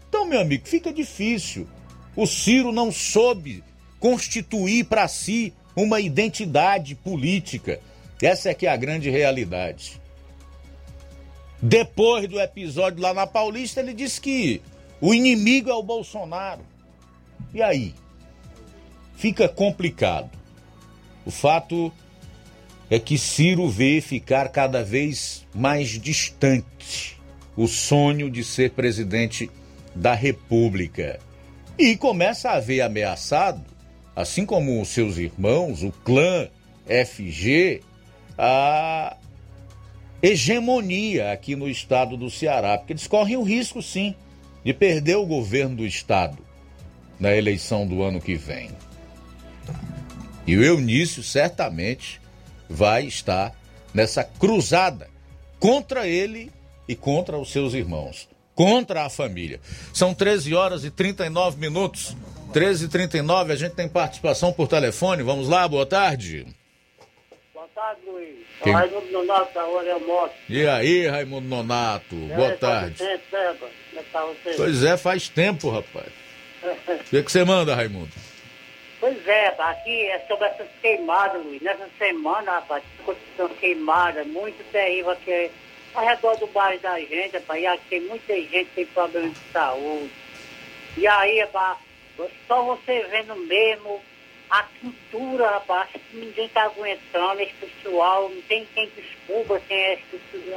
Então, 0.07 0.25
meu 0.25 0.39
amigo, 0.39 0.67
fica 0.67 0.93
difícil. 0.93 1.67
O 2.15 2.27
Ciro 2.27 2.71
não 2.71 2.91
soube 2.91 3.63
constituir 3.99 4.85
para 4.85 5.07
si 5.07 5.53
uma 5.75 5.99
identidade 5.99 6.93
política. 6.93 7.79
Essa 8.21 8.49
é 8.49 8.53
que 8.53 8.67
é 8.67 8.69
a 8.69 8.77
grande 8.77 9.09
realidade. 9.09 9.99
Depois 11.61 12.27
do 12.27 12.39
episódio 12.39 13.01
lá 13.01 13.13
na 13.13 13.25
Paulista, 13.25 13.79
ele 13.79 13.93
disse 13.93 14.19
que 14.19 14.61
o 14.99 15.13
inimigo 15.13 15.69
é 15.69 15.73
o 15.73 15.81
Bolsonaro. 15.81 16.61
E 17.53 17.61
aí? 17.61 17.95
Fica 19.15 19.47
complicado. 19.47 20.29
O 21.25 21.31
fato 21.31 21.91
é 22.89 22.99
que 22.99 23.17
Ciro 23.17 23.69
vê 23.69 24.01
ficar 24.01 24.49
cada 24.49 24.83
vez 24.83 25.45
mais 25.53 25.89
distante 25.89 27.17
o 27.55 27.67
sonho 27.67 28.29
de 28.29 28.43
ser 28.43 28.71
presidente 28.71 29.49
da 29.95 30.13
República. 30.13 31.19
E 31.77 31.95
começa 31.95 32.51
a 32.51 32.59
ver 32.59 32.81
ameaçado, 32.81 33.63
assim 34.15 34.45
como 34.45 34.81
os 34.81 34.89
seus 34.89 35.17
irmãos, 35.17 35.83
o 35.83 35.91
clã 35.91 36.47
FG, 36.85 37.81
a 38.37 39.17
hegemonia 40.21 41.31
aqui 41.31 41.55
no 41.55 41.67
estado 41.67 42.15
do 42.15 42.29
Ceará, 42.29 42.77
porque 42.77 42.93
eles 42.93 43.07
correm 43.07 43.37
o 43.37 43.43
risco, 43.43 43.81
sim, 43.81 44.15
de 44.63 44.73
perder 44.73 45.15
o 45.15 45.25
governo 45.25 45.77
do 45.77 45.85
estado 45.85 46.37
na 47.19 47.35
eleição 47.35 47.85
do 47.85 48.01
ano 48.01 48.21
que 48.21 48.35
vem. 48.35 48.69
E 50.45 50.57
o 50.57 50.63
Eunício 50.63 51.23
certamente 51.23 52.21
vai 52.69 53.05
estar 53.05 53.53
nessa 53.93 54.23
cruzada 54.23 55.09
contra 55.59 56.07
ele 56.07 56.51
e 56.87 56.95
contra 56.95 57.37
os 57.37 57.51
seus 57.51 57.73
irmãos, 57.73 58.27
contra 58.55 59.05
a 59.05 59.09
família. 59.09 59.59
São 59.93 60.13
13 60.13 60.53
horas 60.53 60.83
e 60.83 60.91
39 60.91 61.59
minutos. 61.59 62.15
13 62.51 62.85
e 62.85 62.87
39 62.87 63.53
a 63.53 63.55
gente 63.55 63.73
tem 63.73 63.87
participação 63.87 64.53
por 64.53 64.67
telefone. 64.67 65.23
Vamos 65.23 65.47
lá, 65.47 65.67
boa 65.67 65.85
tarde. 65.85 66.45
Boa 67.53 67.67
tarde, 67.73 68.01
Luiz. 68.05 68.35
Quem? 68.61 68.73
Raimundo 68.73 69.11
Nonato, 69.11 69.53
da 69.53 69.63
Rua 69.63 69.99
Moto. 69.99 70.33
E 70.47 70.67
aí, 70.67 71.07
Raimundo 71.07 71.47
Nonato, 71.47 72.15
boa 72.15 72.55
tarde. 72.57 72.97
Tempo, 72.97 73.23
né, 73.31 73.55
Como 73.59 73.99
é 73.99 74.03
que 74.03 74.09
tá 74.11 74.25
você? 74.25 74.53
Pois 74.55 74.83
é, 74.83 74.97
faz 74.97 75.29
tempo, 75.29 75.69
rapaz. 75.69 76.07
O 76.87 77.09
que, 77.13 77.23
que 77.23 77.31
você 77.31 77.43
manda, 77.43 77.75
Raimundo? 77.75 78.09
Pois 79.03 79.27
é, 79.27 79.53
aqui 79.59 80.07
é 80.11 80.19
sobre 80.29 80.47
essas 80.47 80.69
queimadas, 80.81 81.43
Luiz. 81.43 81.61
Nessa 81.61 81.89
semana, 81.97 82.53
rapaz, 82.53 82.81
uma 83.37 83.49
queimada 83.49 84.23
muito 84.23 84.63
terrível 84.71 85.11
aqui 85.11 85.51
ao 85.93 86.05
redor 86.05 86.37
do 86.37 86.47
bairro 86.47 86.79
da 86.79 86.97
gente, 87.01 87.33
rapaz. 87.33 87.61
E 87.61 87.65
aqui 87.67 87.83
tem 87.89 87.99
muita 87.99 88.33
gente 88.33 88.63
que 88.69 88.75
tem 88.75 88.85
problema 88.85 89.27
de 89.27 89.39
saúde. 89.51 90.09
E 90.95 91.05
aí, 91.05 91.41
rapaz, 91.41 91.79
só 92.47 92.63
você 92.63 93.03
vendo 93.11 93.35
mesmo 93.35 94.01
a 94.49 94.63
pintura, 94.63 95.49
rapaz, 95.49 95.89
que 95.91 96.15
ninguém 96.15 96.47
tá 96.47 96.63
aguentando, 96.63 97.41
esse 97.41 97.55
pessoal, 97.55 98.29
não 98.29 98.41
tem 98.43 98.65
quem 98.73 98.89
desculpa 98.95 99.61
quem 99.67 99.77
é 99.77 99.99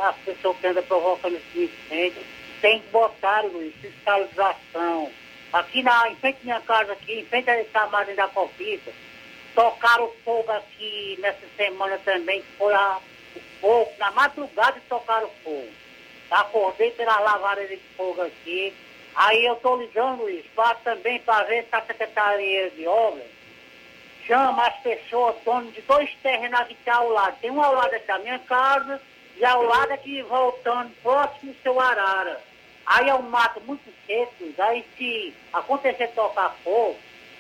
as 0.05 0.17
pessoas 0.19 0.57
que 0.59 0.67
andam 0.69 0.85
provocando 0.85 1.35
esse 1.35 1.65
incêndio. 1.65 2.23
Tem 2.61 2.79
que 2.79 2.87
botar, 2.91 3.41
Luiz, 3.41 3.75
fiscalização. 3.81 5.11
Aqui 5.53 5.83
na, 5.83 6.09
em 6.11 6.17
frente 6.17 6.39
à 6.43 6.45
minha 6.45 6.61
casa, 6.61 6.93
aqui, 6.93 7.21
em 7.21 7.25
frente 7.27 7.49
à 7.49 7.65
camada 7.67 8.15
da 8.15 8.29
Copita, 8.29 8.93
tocaram 9.55 10.11
fogo 10.25 10.51
aqui 10.53 11.17
nessa 11.21 11.47
semana 11.57 11.99
também, 12.05 12.43
foi 12.59 12.75
a, 12.75 12.99
o 13.35 13.41
fogo, 13.61 13.93
na 13.99 14.11
madrugada 14.11 14.81
tocaram 14.89 15.31
fogo. 15.43 15.69
Acordei 16.31 16.91
pela 16.93 17.21
lavareira 17.21 17.77
de 17.77 17.83
fogo 17.97 18.21
aqui. 18.23 18.75
Aí 19.15 19.47
eu 19.47 19.55
estou 19.55 19.81
ligando, 19.81 20.23
Luiz, 20.23 20.45
para 20.55 20.75
também 20.77 21.21
para 21.21 21.45
ver 21.45 21.65
se 21.65 21.75
a 21.75 21.81
Secretaria 21.83 22.71
de 22.71 22.87
Obras 22.87 23.27
chama 24.27 24.67
as 24.67 24.77
pessoas, 24.81 25.37
donos 25.45 25.73
de 25.73 25.81
dois 25.83 26.13
terrenos 26.23 26.61
aqui 26.61 26.77
que 26.83 26.91
ao 26.91 27.09
lado. 27.09 27.39
Tem 27.41 27.51
um 27.51 27.63
ao 27.63 27.75
lado 27.75 27.95
da 28.07 28.19
minha 28.19 28.39
casa 28.41 29.01
e 29.37 29.45
ao 29.45 29.63
lado 29.63 29.93
aqui 29.93 30.21
voltando, 30.23 30.91
próximo 31.03 31.53
do 31.53 31.63
seu 31.63 31.81
Arara. 31.81 32.41
Aí 32.87 33.09
é 33.09 33.15
um 33.15 33.23
mato 33.23 33.61
muito 33.67 33.83
seco, 34.07 34.45
aí 34.59 34.85
se 34.97 35.35
acontecer 35.53 36.09
tocar 36.09 36.55
fogo, 36.63 36.97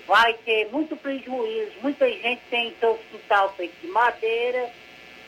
vai 0.07 0.33
ter 0.45 0.69
muito 0.73 0.97
prejuízo. 0.97 1.73
Muita 1.83 2.09
gente 2.09 2.41
tem 2.51 2.75
seu 2.81 2.99
quintal 3.11 3.53
feito 3.57 3.75
de 3.81 3.87
madeira 3.89 4.69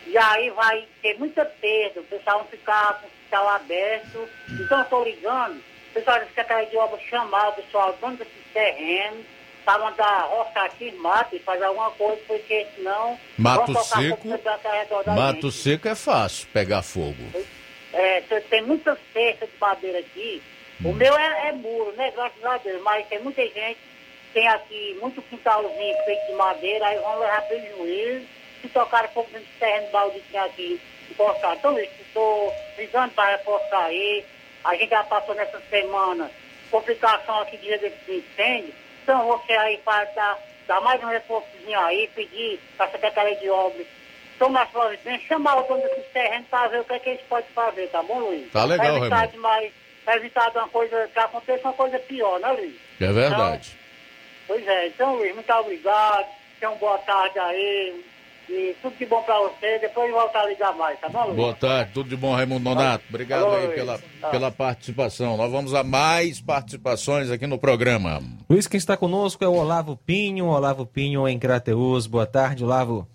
e 0.07 0.17
aí 0.19 0.51
vai 0.51 0.87
ter 1.03 1.17
muita 1.19 1.45
perda. 1.45 2.01
O 2.01 2.05
pessoal 2.05 2.39
vai 2.41 2.49
ficar 2.49 2.95
com 3.01 3.07
o 3.07 3.11
quintal 3.11 3.49
aberto. 3.51 4.29
Então 4.51 4.79
eu 4.79 4.85
estou 4.85 5.05
ligando, 5.05 5.59
o 5.59 5.95
pessoal 5.95 6.19
da 6.19 6.27
Secretaria 6.27 6.67
de 6.71 6.77
Obras 6.77 7.03
chamar 7.03 7.49
o 7.51 7.53
pessoal 7.53 7.97
dono 8.01 8.17
desses 8.17 8.33
terrenos 8.53 9.25
para 9.65 9.79
mandar 9.85 10.21
roçar 10.31 10.65
aqui 10.65 10.91
mato 10.93 11.37
e 11.37 11.39
fazer 11.41 11.65
alguma 11.65 11.91
coisa, 11.91 12.21
porque 12.27 12.67
senão 12.75 13.19
Mato 13.37 13.67
seco- 13.85 14.29
Mato 15.15 15.51
gente. 15.51 15.53
seco 15.53 15.89
é 15.89 15.95
fácil 15.95 16.49
pegar 16.55 16.83
fogo. 16.83 17.15
É, 17.99 18.21
tem- 18.23 18.41
tem 18.43 18.63
muita 18.63 18.97
cesta 19.13 19.47
de 19.47 19.53
madeira 19.61 19.99
aqui. 19.99 20.43
O 20.85 20.93
meu 20.93 21.17
é, 21.19 21.49
é 21.49 21.53
muro, 21.53 21.93
né? 21.97 22.13
Graças 22.13 22.45
a 22.45 22.57
Deus. 22.59 22.81
Mas 22.83 23.07
tem 23.09 23.19
muita 23.19 23.43
gente 23.43 23.79
tem 24.33 24.47
aqui 24.47 24.97
muito 25.01 25.23
quintalzinho 25.23 25.97
feito 26.05 26.27
de 26.27 26.33
madeira, 26.35 26.87
aí 26.87 26.99
vão 26.99 27.19
levar 27.19 27.43
prejuízo. 27.49 28.27
Se 28.61 28.69
tocar 28.69 29.09
fogo 29.09 29.29
dentro 29.33 29.47
do 29.49 29.59
terreno 29.59 29.91
balde 29.91 30.21
que 30.31 30.37
aqui 30.37 30.81
encostado. 31.11 31.57
Então, 31.59 31.79
estou 31.79 32.55
ligando 32.77 33.11
para 33.15 33.37
reforçar 33.37 33.85
aí. 33.85 34.25
A 34.65 34.75
gente 34.77 34.91
já 34.91 35.03
passou 35.05 35.35
nessa 35.35 35.61
semana 35.71 36.31
complicação 36.71 37.41
aqui 37.41 37.57
desse 37.57 37.95
incêndio. 38.13 38.75
Então, 39.03 39.27
você 39.27 39.53
aí 39.55 39.79
para 39.79 40.05
dar, 40.07 40.39
dar 40.67 40.81
mais 40.83 41.03
um 41.03 41.07
reforçozinho 41.07 41.79
aí, 41.81 42.09
pedir 42.15 42.61
para 42.77 42.87
a 42.87 42.91
Secretaria 42.91 43.37
de 43.37 43.49
Obras 43.49 43.87
tomar 44.39 44.67
providências, 44.71 45.23
chamar 45.29 45.57
o 45.59 45.63
dono 45.69 45.83
desses 45.83 46.13
terrenos 46.13 46.47
para 46.49 46.69
ver 46.69 46.81
o 46.81 46.85
que, 46.85 46.93
é 46.95 46.99
que 46.99 47.09
eles 47.11 47.23
podem 47.29 47.51
fazer, 47.55 47.87
tá 47.89 48.03
bom, 48.03 48.19
Luiz? 48.21 48.51
Tá 48.53 48.65
legal, 48.65 48.87
Pra 48.87 48.97
evitar 48.99 49.17
Raimundo. 49.17 49.33
demais, 49.33 49.73
para 50.05 50.17
evitar 50.17 50.51
de 50.51 50.59
uma 50.59 50.69
coisa, 50.69 51.09
que 51.13 51.19
aconteça 51.19 51.69
uma 51.69 51.75
coisa 51.75 51.99
pior, 51.99 52.39
né, 52.41 52.49
Luiz? 52.53 52.75
É 53.01 53.13
verdade. 53.13 53.77
Pois 54.47 54.67
é, 54.67 54.87
então, 54.89 55.17
Luiz, 55.17 55.35
muito 55.35 55.53
obrigado. 55.53 56.27
Tenha 56.59 56.71
uma 56.73 56.79
boa 56.79 56.99
tarde 56.99 57.39
aí. 57.39 58.05
E 58.51 58.75
tudo 58.81 58.97
de 58.97 59.05
bom 59.05 59.21
para 59.25 59.39
você. 59.41 59.79
Depois 59.79 60.11
voltar 60.11 60.41
a 60.41 60.47
ligar 60.47 60.75
mais, 60.75 60.99
tá 60.99 61.09
bom, 61.11 61.23
Luiz? 61.25 61.37
Boa 61.37 61.53
tarde, 61.55 61.91
tudo 61.93 62.09
de 62.09 62.17
bom, 62.17 62.35
Raimundo 62.35 62.65
Nonato. 62.65 63.05
Obrigado 63.11 63.45
Alô, 63.45 63.57
aí 63.57 63.67
Luiz. 63.67 63.75
pela, 63.75 63.99
Tá. 64.23 64.29
pela 64.31 64.51
participação. 64.51 65.37
Nós 65.37 65.53
vamos 65.53 65.75
a 65.75 65.85
mais 65.85 66.41
participações 66.41 67.31
aqui 67.31 67.47
no 67.47 67.59
programa. 67.59 68.23
Luiz, 68.49 68.67
quem 68.67 68.79
está 68.79 68.97
conosco 68.97 69.45
é 69.45 69.49
o 69.49 69.53
Olavo 69.53 69.99
Pinho. 69.99 70.47
Olavo 70.47 70.87
Pinho 70.87 71.29
em 71.29 71.39
Crateus. 71.39 72.07
Boa 72.07 72.25
tarde, 72.27 72.65
Olavo. 72.65 73.07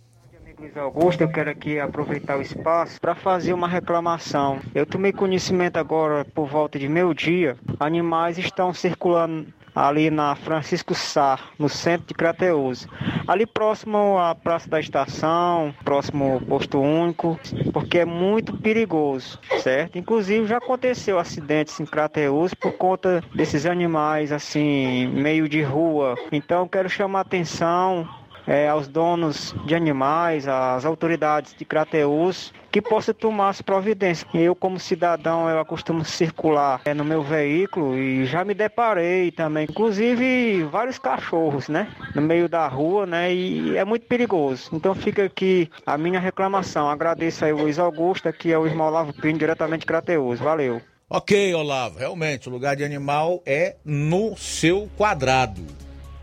Luiz 0.64 0.77
Augusto, 0.77 1.19
eu 1.19 1.27
quero 1.27 1.49
aqui 1.49 1.77
aproveitar 1.77 2.38
o 2.38 2.41
espaço 2.41 2.98
para 3.02 3.14
fazer 3.14 3.52
uma 3.52 3.68
reclamação. 3.68 4.61
Eu 4.73 4.85
tomei 4.85 5.11
conhecimento 5.11 5.76
agora, 5.76 6.23
por 6.23 6.48
volta 6.48 6.80
de 6.80 6.88
meio 6.88 7.14
dia, 7.14 7.57
animais 7.81 8.38
estão 8.38 8.73
circulando 8.73 9.45
ali 9.76 10.10
na 10.10 10.35
Francisco 10.35 10.95
Sá, 10.95 11.38
no 11.60 11.68
centro 11.68 12.07
de 12.07 12.14
Crateus. 12.14 12.88
Ali 13.27 13.45
próximo 13.45 14.18
à 14.18 14.34
Praça 14.34 14.69
da 14.69 14.80
Estação, 14.80 15.76
próximo 15.84 16.35
ao 16.35 16.40
Posto 16.40 16.80
Único, 16.80 17.38
porque 17.73 17.99
é 17.99 18.06
muito 18.06 18.56
perigoso, 18.56 19.38
certo? 19.61 19.98
Inclusive 19.98 20.48
já 20.48 20.60
aconteceu 20.60 21.19
acidentes 21.19 21.77
em 21.77 21.85
Crateus 21.85 22.53
por 22.53 22.72
conta 22.73 23.22
desses 23.35 23.65
animais 23.65 24.31
assim, 24.31 25.07
meio 25.07 25.49
de 25.49 25.61
rua. 25.61 26.15
Então 26.31 26.69
quero 26.69 26.90
chamar 26.90 27.19
a 27.19 27.22
atenção 27.23 28.07
é, 28.47 28.67
aos 28.67 28.87
donos 28.87 29.55
de 29.65 29.75
animais, 29.75 30.47
às 30.47 30.85
autoridades 30.85 31.55
de 31.57 31.65
Crateus, 31.65 32.53
que 32.71 32.81
possa 32.81 33.13
tomar 33.13 33.49
as 33.49 33.61
providências. 33.61 34.27
Eu, 34.33 34.55
como 34.55 34.79
cidadão, 34.79 35.47
eu 35.47 35.59
acostumo 35.59 36.03
circular 36.03 36.81
é, 36.85 36.93
no 36.93 37.05
meu 37.05 37.21
veículo 37.21 37.97
e 37.97 38.25
já 38.25 38.43
me 38.43 38.53
deparei 38.53 39.31
também, 39.31 39.67
inclusive 39.69 40.63
vários 40.63 40.97
cachorros, 40.97 41.69
né, 41.69 41.87
no 42.15 42.21
meio 42.21 42.49
da 42.49 42.67
rua, 42.67 43.05
né, 43.05 43.33
e 43.33 43.77
é 43.77 43.85
muito 43.85 44.07
perigoso. 44.07 44.69
Então 44.73 44.95
fica 44.95 45.23
aqui 45.23 45.69
a 45.85 45.97
minha 45.97 46.19
reclamação. 46.19 46.89
Agradeço 46.89 47.45
aí 47.45 47.53
o 47.53 47.57
Luiz 47.57 47.77
Augusto, 47.77 48.27
aqui 48.27 48.51
é 48.51 48.57
o 48.57 48.65
irmão 48.65 48.89
Lavo 48.89 49.13
Pinho, 49.13 49.37
diretamente 49.37 49.81
de 49.81 49.85
Crateus. 49.85 50.39
Valeu. 50.39 50.81
Ok, 51.09 51.53
Olavo, 51.53 51.99
realmente, 51.99 52.49
o 52.49 52.51
lugar 52.51 52.75
de 52.75 52.83
animal 52.83 53.43
é 53.45 53.75
no 53.85 54.35
seu 54.35 54.89
quadrado, 54.97 55.61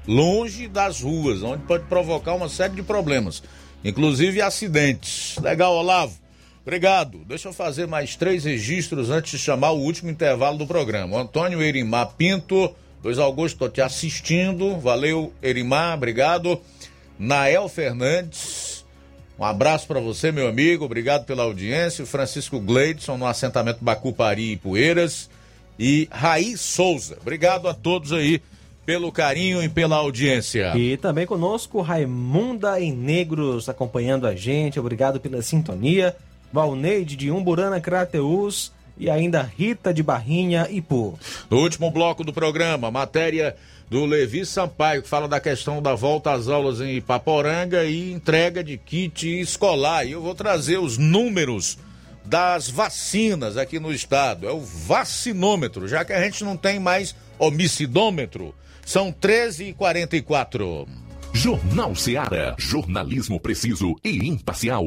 longe 0.06 0.68
das 0.68 1.00
ruas, 1.00 1.42
onde 1.42 1.62
pode 1.64 1.84
provocar 1.84 2.34
uma 2.34 2.48
série 2.48 2.74
de 2.74 2.82
problemas, 2.82 3.42
inclusive 3.84 4.40
acidentes. 4.42 5.36
Legal, 5.38 5.74
Olavo. 5.74 6.18
Obrigado. 6.62 7.18
Deixa 7.26 7.48
eu 7.48 7.52
fazer 7.52 7.86
mais 7.86 8.16
três 8.16 8.44
registros 8.44 9.10
antes 9.10 9.32
de 9.32 9.38
chamar 9.38 9.70
o 9.70 9.80
último 9.80 10.10
intervalo 10.10 10.58
do 10.58 10.66
programa. 10.66 11.20
Antônio 11.20 11.62
Erimar 11.62 12.14
Pinto, 12.16 12.74
Luiz 13.02 13.18
Augusto, 13.18 13.54
estou 13.54 13.68
te 13.68 13.80
assistindo. 13.80 14.78
Valeu, 14.78 15.32
Erimar, 15.42 15.96
obrigado. 15.96 16.60
Nael 17.18 17.68
Fernandes, 17.68 18.84
um 19.38 19.44
abraço 19.44 19.86
para 19.86 20.00
você, 20.00 20.30
meu 20.30 20.46
amigo. 20.48 20.84
Obrigado 20.84 21.24
pela 21.24 21.44
audiência. 21.44 22.04
Francisco 22.04 22.60
Gleidson, 22.60 23.16
no 23.16 23.26
assentamento 23.26 23.82
Bacupari 23.82 24.52
e 24.52 24.56
Poeiras. 24.56 25.30
e 25.78 26.08
Raí 26.10 26.58
Souza. 26.58 27.16
Obrigado 27.22 27.66
a 27.66 27.72
todos 27.72 28.12
aí 28.12 28.42
pelo 28.84 29.12
carinho 29.12 29.62
e 29.62 29.68
pela 29.68 29.96
audiência. 29.96 30.76
E 30.76 30.96
também 30.96 31.26
conosco 31.26 31.80
Raimunda 31.80 32.80
em 32.80 32.92
Negros 32.92 33.68
acompanhando 33.68 34.26
a 34.26 34.34
gente. 34.34 34.80
Obrigado 34.80 35.20
pela 35.20 35.42
sintonia. 35.42 36.16
Valneide 36.52 37.16
de 37.16 37.30
Umburana, 37.30 37.80
Crateus 37.80 38.72
e 38.98 39.08
ainda 39.08 39.42
Rita 39.42 39.94
de 39.94 40.02
Barrinha 40.02 40.66
e 40.70 40.80
Pô. 40.80 41.14
No 41.48 41.58
último 41.58 41.90
bloco 41.90 42.24
do 42.24 42.32
programa, 42.32 42.90
matéria 42.90 43.56
do 43.88 44.04
Levi 44.04 44.46
Sampaio, 44.46 45.02
que 45.02 45.08
fala 45.08 45.26
da 45.26 45.40
questão 45.40 45.82
da 45.82 45.94
volta 45.94 46.32
às 46.32 46.48
aulas 46.48 46.80
em 46.80 46.96
Ipaporanga 46.96 47.84
e 47.84 48.12
entrega 48.12 48.62
de 48.62 48.76
kit 48.76 49.40
escolar. 49.40 50.06
E 50.06 50.12
eu 50.12 50.22
vou 50.22 50.34
trazer 50.34 50.78
os 50.78 50.98
números 50.98 51.78
das 52.24 52.68
vacinas 52.68 53.56
aqui 53.56 53.80
no 53.80 53.92
estado. 53.92 54.46
É 54.46 54.52
o 54.52 54.60
vacinômetro, 54.60 55.88
já 55.88 56.04
que 56.04 56.12
a 56.12 56.22
gente 56.22 56.44
não 56.44 56.56
tem 56.56 56.78
mais 56.78 57.16
homicidômetro. 57.38 58.54
São 58.90 59.12
13 59.12 59.66
e 59.66 59.72
44 59.72 60.84
Jornal 61.32 61.94
Seara. 61.94 62.56
Jornalismo 62.58 63.38
preciso 63.38 63.94
e 64.02 64.26
imparcial. 64.26 64.84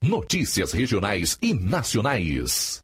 Notícias 0.00 0.70
regionais 0.70 1.36
e 1.42 1.52
nacionais. 1.52 2.78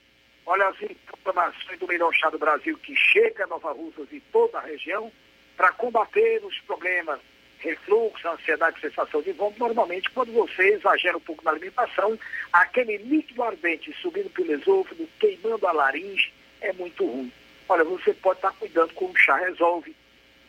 olha 0.46 0.66
as 0.68 0.76
informações 0.82 1.78
do 1.78 1.86
melhor 1.86 2.12
chá 2.14 2.28
do 2.30 2.38
Brasil 2.38 2.76
que 2.78 2.94
chega 2.96 3.44
a 3.44 3.46
Nova 3.46 3.72
Russas 3.72 4.06
e 4.12 4.20
toda 4.32 4.58
a 4.58 4.62
região 4.62 5.10
para 5.56 5.72
combater 5.72 6.42
os 6.44 6.58
problemas 6.66 7.18
refluxo, 7.64 8.28
ansiedade, 8.28 8.80
sensação 8.80 9.22
de 9.22 9.32
vômito, 9.32 9.58
normalmente 9.58 10.10
quando 10.10 10.32
você 10.32 10.74
exagera 10.74 11.16
um 11.16 11.20
pouco 11.20 11.42
na 11.44 11.50
alimentação, 11.50 12.18
aquele 12.52 12.98
líquido 12.98 13.42
ardente 13.42 13.92
subindo 14.00 14.30
pelo 14.30 14.52
esôfago, 14.52 15.08
queimando 15.18 15.66
a 15.66 15.72
laringe, 15.72 16.32
é 16.60 16.72
muito 16.74 17.04
ruim. 17.06 17.32
Olha, 17.68 17.84
você 17.84 18.12
pode 18.12 18.38
estar 18.38 18.52
cuidando 18.52 18.92
com 18.92 19.06
o 19.06 19.16
chá 19.16 19.36
Resolve, 19.36 19.96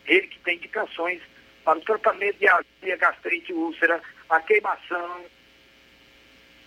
ele 0.06 0.28
que 0.28 0.40
tem 0.40 0.58
indicações 0.58 1.22
para 1.64 1.80
o 1.80 1.82
tratamento 1.82 2.38
de 2.38 2.48
azia, 2.48 2.98
gastrite, 2.98 3.54
úlcera, 3.54 4.02
a 4.30 4.40
queimação 4.42 5.26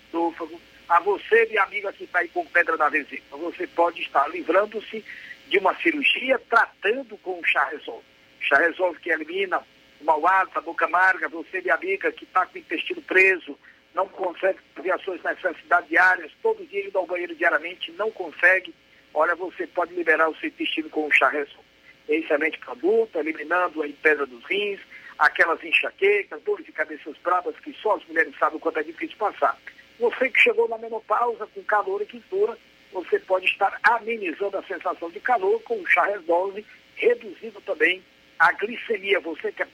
esôfago. 0.09 0.61
A 0.89 1.01
você, 1.01 1.47
minha 1.47 1.63
amiga 1.63 1.93
que 1.93 2.05
está 2.05 2.21
aí 2.21 2.29
com 2.29 2.45
pedra 2.47 2.77
na 2.77 2.89
vesícula, 2.89 3.51
você 3.51 3.67
pode 3.67 4.01
estar 4.01 4.27
livrando-se 4.29 5.05
de 5.49 5.59
uma 5.59 5.75
cirurgia 5.77 6.39
tratando 6.49 7.17
com 7.19 7.39
o 7.39 7.45
chá 7.45 7.65
Resolve. 7.67 8.05
Chá 8.41 8.57
Resolve 8.57 8.99
que 9.01 9.11
elimina 9.11 9.59
o 9.59 9.78
mau 10.05 10.27
hálito, 10.27 10.59
a 10.59 10.63
boca 10.63 10.85
amarga, 10.85 11.29
você, 11.29 11.61
minha 11.61 11.75
amiga 11.75 12.13
que 12.13 12.25
está 12.25 12.47
com 12.47 12.57
o 12.57 12.59
intestino 12.59 13.03
preso, 13.03 13.59
não 13.95 14.07
consegue 14.09 14.59
fazer 14.75 14.91
as 14.93 15.03
suas 15.03 15.23
necessidades 15.23 15.89
diárias, 15.89 16.33
todo 16.43 16.67
dia 16.67 16.87
indo 16.87 16.99
ao 16.99 17.07
banheiro 17.07 17.35
diariamente, 17.35 17.93
não 17.93 18.11
consegue, 18.11 18.75
olha, 19.13 19.35
você 19.35 19.67
pode 19.67 19.95
liberar 19.95 20.29
o 20.29 20.37
seu 20.37 20.49
intestino 20.49 20.89
com 20.91 21.07
o 21.07 21.13
chá 21.13 21.29
Resolve. 21.29 21.69
É 22.09 22.17
excelente 22.17 22.59
produto, 22.59 23.17
eliminando 23.17 23.83
a 23.83 23.89
pedra 24.03 24.25
dos 24.25 24.45
rins, 24.45 24.81
aquelas 25.19 25.63
enxaquecas, 25.63 26.41
dores 26.43 26.65
de 26.65 26.73
cabeças 26.73 27.17
bravas 27.19 27.59
que 27.61 27.73
só 27.75 27.97
as 27.97 28.05
mulheres 28.07 28.35
sabem 28.39 28.57
o 28.57 28.61
quanto 28.61 28.79
é 28.79 28.83
difícil 28.83 29.17
passar. 29.17 29.59
Você 29.99 30.31
que 30.31 30.41
chegou 30.41 30.69
na 30.69 30.79
menopausa 30.79 31.47
com 31.49 31.63
calor 31.65 32.01
e 32.01 32.07
quintura, 32.07 32.57
você 32.93 33.19
pode 33.19 33.47
estar 33.47 33.79
amenizando 33.83 34.57
a 34.57 34.63
sensação 34.63 35.11
de 35.11 35.21
calor 35.21 35.61
com 35.63 35.75
o 35.75 35.87
chá 35.87 36.05
Resolve, 36.05 36.65
reduzindo 36.95 37.61
também 37.63 38.03
a 38.39 38.53
glicemia. 38.53 39.21
Você 39.21 39.53
que 39.53 39.63
é 39.63 39.67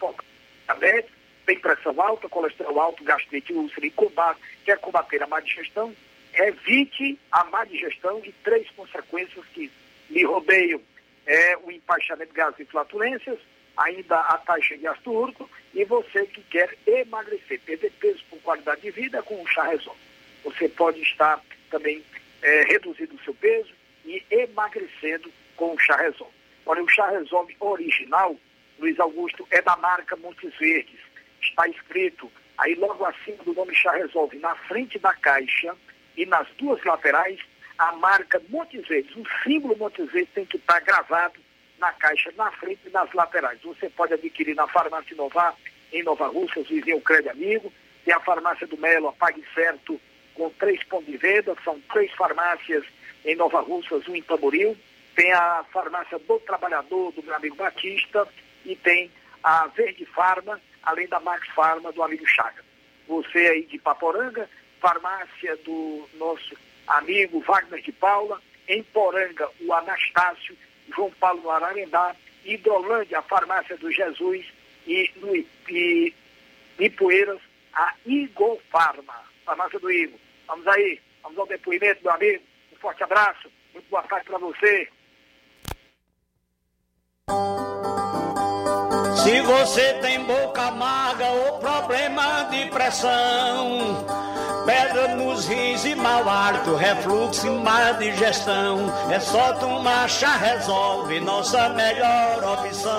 diabetes, 0.66 1.10
tem 1.46 1.58
pressão 1.58 2.00
alta, 2.00 2.28
colesterol 2.28 2.80
alto, 2.80 3.04
gastrite, 3.04 3.52
úlcera 3.52 3.86
e 3.86 3.90
combate, 3.90 4.40
quer 4.64 4.78
combater 4.78 5.22
a 5.22 5.26
má 5.26 5.40
digestão, 5.40 5.94
evite 6.32 7.18
a 7.30 7.44
má 7.44 7.64
digestão 7.64 8.20
e 8.24 8.32
três 8.42 8.68
consequências 8.70 9.44
que 9.52 9.70
lhe 10.10 10.24
rodeiam. 10.24 10.80
É 11.26 11.56
o 11.58 11.70
empaixamento 11.70 12.32
de 12.32 12.36
gases 12.36 12.60
e 12.60 12.64
flatulências, 12.64 13.38
ainda 13.76 14.18
a 14.20 14.38
taxa 14.38 14.76
de 14.76 14.86
ácido 14.86 15.12
úrico 15.12 15.50
e 15.72 15.84
você 15.84 16.26
que 16.26 16.42
quer 16.42 16.76
emagrecer, 16.86 17.60
perder 17.60 17.90
peso 17.92 18.22
com 18.30 18.38
qualidade 18.38 18.82
de 18.82 18.90
vida 18.90 19.22
com 19.22 19.42
o 19.42 19.46
chá 19.46 19.64
Resolve. 19.64 20.00
Você 20.44 20.68
pode 20.68 21.00
estar 21.00 21.40
também 21.70 22.02
é, 22.42 22.62
reduzindo 22.64 23.14
o 23.14 23.24
seu 23.24 23.34
peso 23.34 23.72
e 24.04 24.22
emagrecendo 24.30 25.32
com 25.56 25.74
o 25.74 25.78
chá 25.78 25.96
Resolve. 25.96 26.32
Olha, 26.66 26.82
o 26.82 26.88
chá 26.88 27.08
Resolve 27.10 27.56
original, 27.58 28.36
Luiz 28.78 28.98
Augusto, 28.98 29.46
é 29.50 29.62
da 29.62 29.76
marca 29.76 30.16
Montes 30.16 30.52
Verdes. 30.58 31.00
Está 31.42 31.68
escrito 31.68 32.30
aí 32.58 32.74
logo 32.74 33.04
acima 33.04 33.42
do 33.44 33.54
nome 33.54 33.74
chá 33.74 33.92
Resolve, 33.92 34.38
na 34.38 34.54
frente 34.54 34.98
da 34.98 35.12
caixa 35.14 35.74
e 36.16 36.24
nas 36.26 36.46
duas 36.58 36.82
laterais, 36.84 37.38
a 37.78 37.92
marca 37.92 38.40
Montes 38.48 38.86
Verdes. 38.86 39.14
O 39.16 39.24
símbolo 39.42 39.76
Montes 39.76 40.10
Verdes 40.10 40.32
tem 40.34 40.46
que 40.46 40.56
estar 40.56 40.80
gravado 40.80 41.40
na 41.78 41.92
caixa, 41.92 42.32
na 42.36 42.50
frente 42.52 42.80
e 42.86 42.90
nas 42.90 43.12
laterais. 43.12 43.60
Você 43.62 43.88
pode 43.90 44.14
adquirir 44.14 44.54
na 44.54 44.66
farmácia 44.68 45.14
Inovar, 45.14 45.54
em 45.92 46.02
Nova 46.02 46.26
Russas, 46.28 46.66
vizinho 46.68 47.00
Crédito 47.00 47.30
Amigo. 47.30 47.72
Tem 48.04 48.14
a 48.14 48.20
farmácia 48.20 48.66
do 48.66 48.76
Melo, 48.76 49.08
a 49.08 49.12
Pague 49.12 49.44
Certo, 49.54 50.00
com 50.34 50.50
três 50.50 50.82
pontos 50.84 51.06
de 51.06 51.16
venda. 51.16 51.56
São 51.64 51.80
três 51.92 52.10
farmácias 52.12 52.84
em 53.24 53.34
Nova 53.36 53.60
Russas, 53.60 54.06
um 54.08 54.14
em 54.14 54.22
Tamboril. 54.22 54.76
Tem 55.14 55.32
a 55.32 55.64
farmácia 55.72 56.18
do 56.18 56.38
Trabalhador, 56.40 57.12
do 57.12 57.22
meu 57.22 57.34
amigo 57.34 57.56
Batista. 57.56 58.26
E 58.64 58.76
tem 58.76 59.10
a 59.42 59.66
Verde 59.68 60.06
Farma, 60.06 60.60
além 60.82 61.06
da 61.08 61.20
Max 61.20 61.46
Farma, 61.48 61.92
do 61.92 62.02
amigo 62.02 62.26
Chaga. 62.26 62.64
Você 63.06 63.38
aí 63.38 63.66
de 63.66 63.78
Paporanga, 63.78 64.48
farmácia 64.80 65.56
do 65.58 66.08
nosso 66.14 66.56
amigo 66.86 67.40
Wagner 67.40 67.82
de 67.82 67.92
Paula. 67.92 68.40
Em 68.66 68.82
Poranga, 68.82 69.46
o 69.60 69.74
Anastácio 69.74 70.56
João 70.94 71.10
Paulo 71.12 71.50
Ararendá, 71.50 72.14
Hidrolândia, 72.44 73.18
a 73.18 73.22
farmácia 73.22 73.76
do 73.76 73.90
Jesus 73.90 74.46
e 74.86 75.10
no 75.16 75.34
e, 75.36 76.14
a 77.72 77.94
Igor 78.06 78.58
Farma, 78.70 79.14
farmácia 79.44 79.78
do 79.78 79.90
Igor. 79.90 80.18
Vamos 80.46 80.66
aí, 80.68 81.00
vamos 81.22 81.38
ao 81.38 81.46
depoimento, 81.46 82.02
meu 82.02 82.12
amigo. 82.12 82.42
Um 82.72 82.76
forte 82.76 83.02
abraço, 83.02 83.50
muito 83.72 83.88
boa 83.88 84.02
tarde 84.02 84.26
para 84.26 84.38
você. 84.38 84.88
Se 89.24 89.40
você 89.40 89.94
tem 90.02 90.22
boca 90.22 90.64
amarga 90.64 91.26
ou 91.30 91.58
problema 91.58 92.46
de 92.50 92.66
pressão, 92.66 94.04
pedra 94.66 95.16
nos 95.16 95.46
rins 95.46 95.82
e 95.86 95.94
mau 95.94 96.28
hálito, 96.28 96.74
refluxo 96.74 97.46
e 97.46 97.50
má 97.50 97.92
digestão, 97.92 98.80
é 99.10 99.18
só 99.18 99.54
tomar 99.54 100.10
chá 100.10 100.36
resolve, 100.36 101.20
nossa 101.20 101.70
melhor 101.70 102.44
opção. 102.52 102.92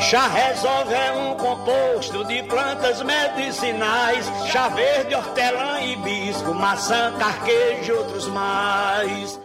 Chá 0.00 0.26
resolve 0.28 0.94
é 0.94 1.12
um 1.12 1.34
composto 1.34 2.24
de 2.24 2.44
plantas 2.44 3.02
medicinais, 3.02 4.26
chá 4.50 4.70
verde, 4.70 5.14
hortelã, 5.14 5.82
hibisco, 5.82 6.54
maçã, 6.54 7.12
carquejo 7.18 7.92
e 7.92 7.92
outros 7.92 8.26
mais. 8.28 9.38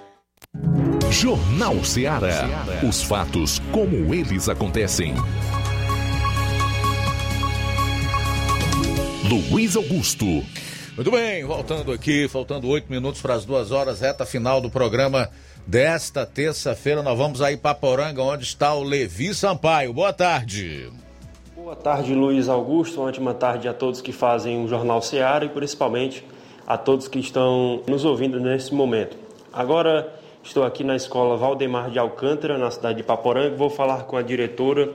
Jornal 1.11 1.83
Ceará. 1.83 2.47
Os 2.87 3.01
fatos 3.01 3.59
como 3.71 4.13
eles 4.13 4.47
acontecem. 4.47 5.15
Luiz 9.27 9.75
Augusto. 9.75 10.25
Muito 10.95 11.11
bem, 11.11 11.43
voltando 11.43 11.91
aqui, 11.91 12.27
faltando 12.27 12.67
oito 12.67 12.91
minutos 12.91 13.21
para 13.21 13.33
as 13.33 13.43
duas 13.43 13.71
horas, 13.71 14.01
reta 14.01 14.23
final 14.23 14.61
do 14.61 14.69
programa 14.69 15.29
desta 15.65 16.27
terça-feira. 16.27 17.01
Nós 17.01 17.17
vamos 17.17 17.41
aí 17.41 17.57
para 17.57 17.73
Poranga, 17.73 18.21
onde 18.21 18.43
está 18.43 18.73
o 18.75 18.83
Levi 18.83 19.33
Sampaio. 19.33 19.91
Boa 19.91 20.13
tarde. 20.13 20.91
Boa 21.55 21.75
tarde, 21.75 22.13
Luiz 22.13 22.47
Augusto. 22.47 23.01
Uma 23.01 23.09
ótima 23.09 23.33
tarde 23.33 23.67
a 23.67 23.73
todos 23.73 23.99
que 23.99 24.11
fazem 24.11 24.63
o 24.63 24.67
Jornal 24.67 25.01
Ceará 25.01 25.43
e 25.43 25.49
principalmente 25.49 26.23
a 26.67 26.77
todos 26.77 27.07
que 27.07 27.19
estão 27.19 27.81
nos 27.87 28.05
ouvindo 28.05 28.39
nesse 28.39 28.73
momento. 28.73 29.17
Agora 29.51 30.18
Estou 30.41 30.63
aqui 30.63 30.83
na 30.83 30.95
escola 30.95 31.37
Valdemar 31.37 31.91
de 31.91 31.99
Alcântara, 31.99 32.57
na 32.57 32.71
cidade 32.71 32.97
de 32.97 33.03
Paporanga. 33.03 33.55
Vou 33.55 33.69
falar 33.69 34.03
com 34.03 34.15
a 34.15 34.21
diretora 34.21 34.93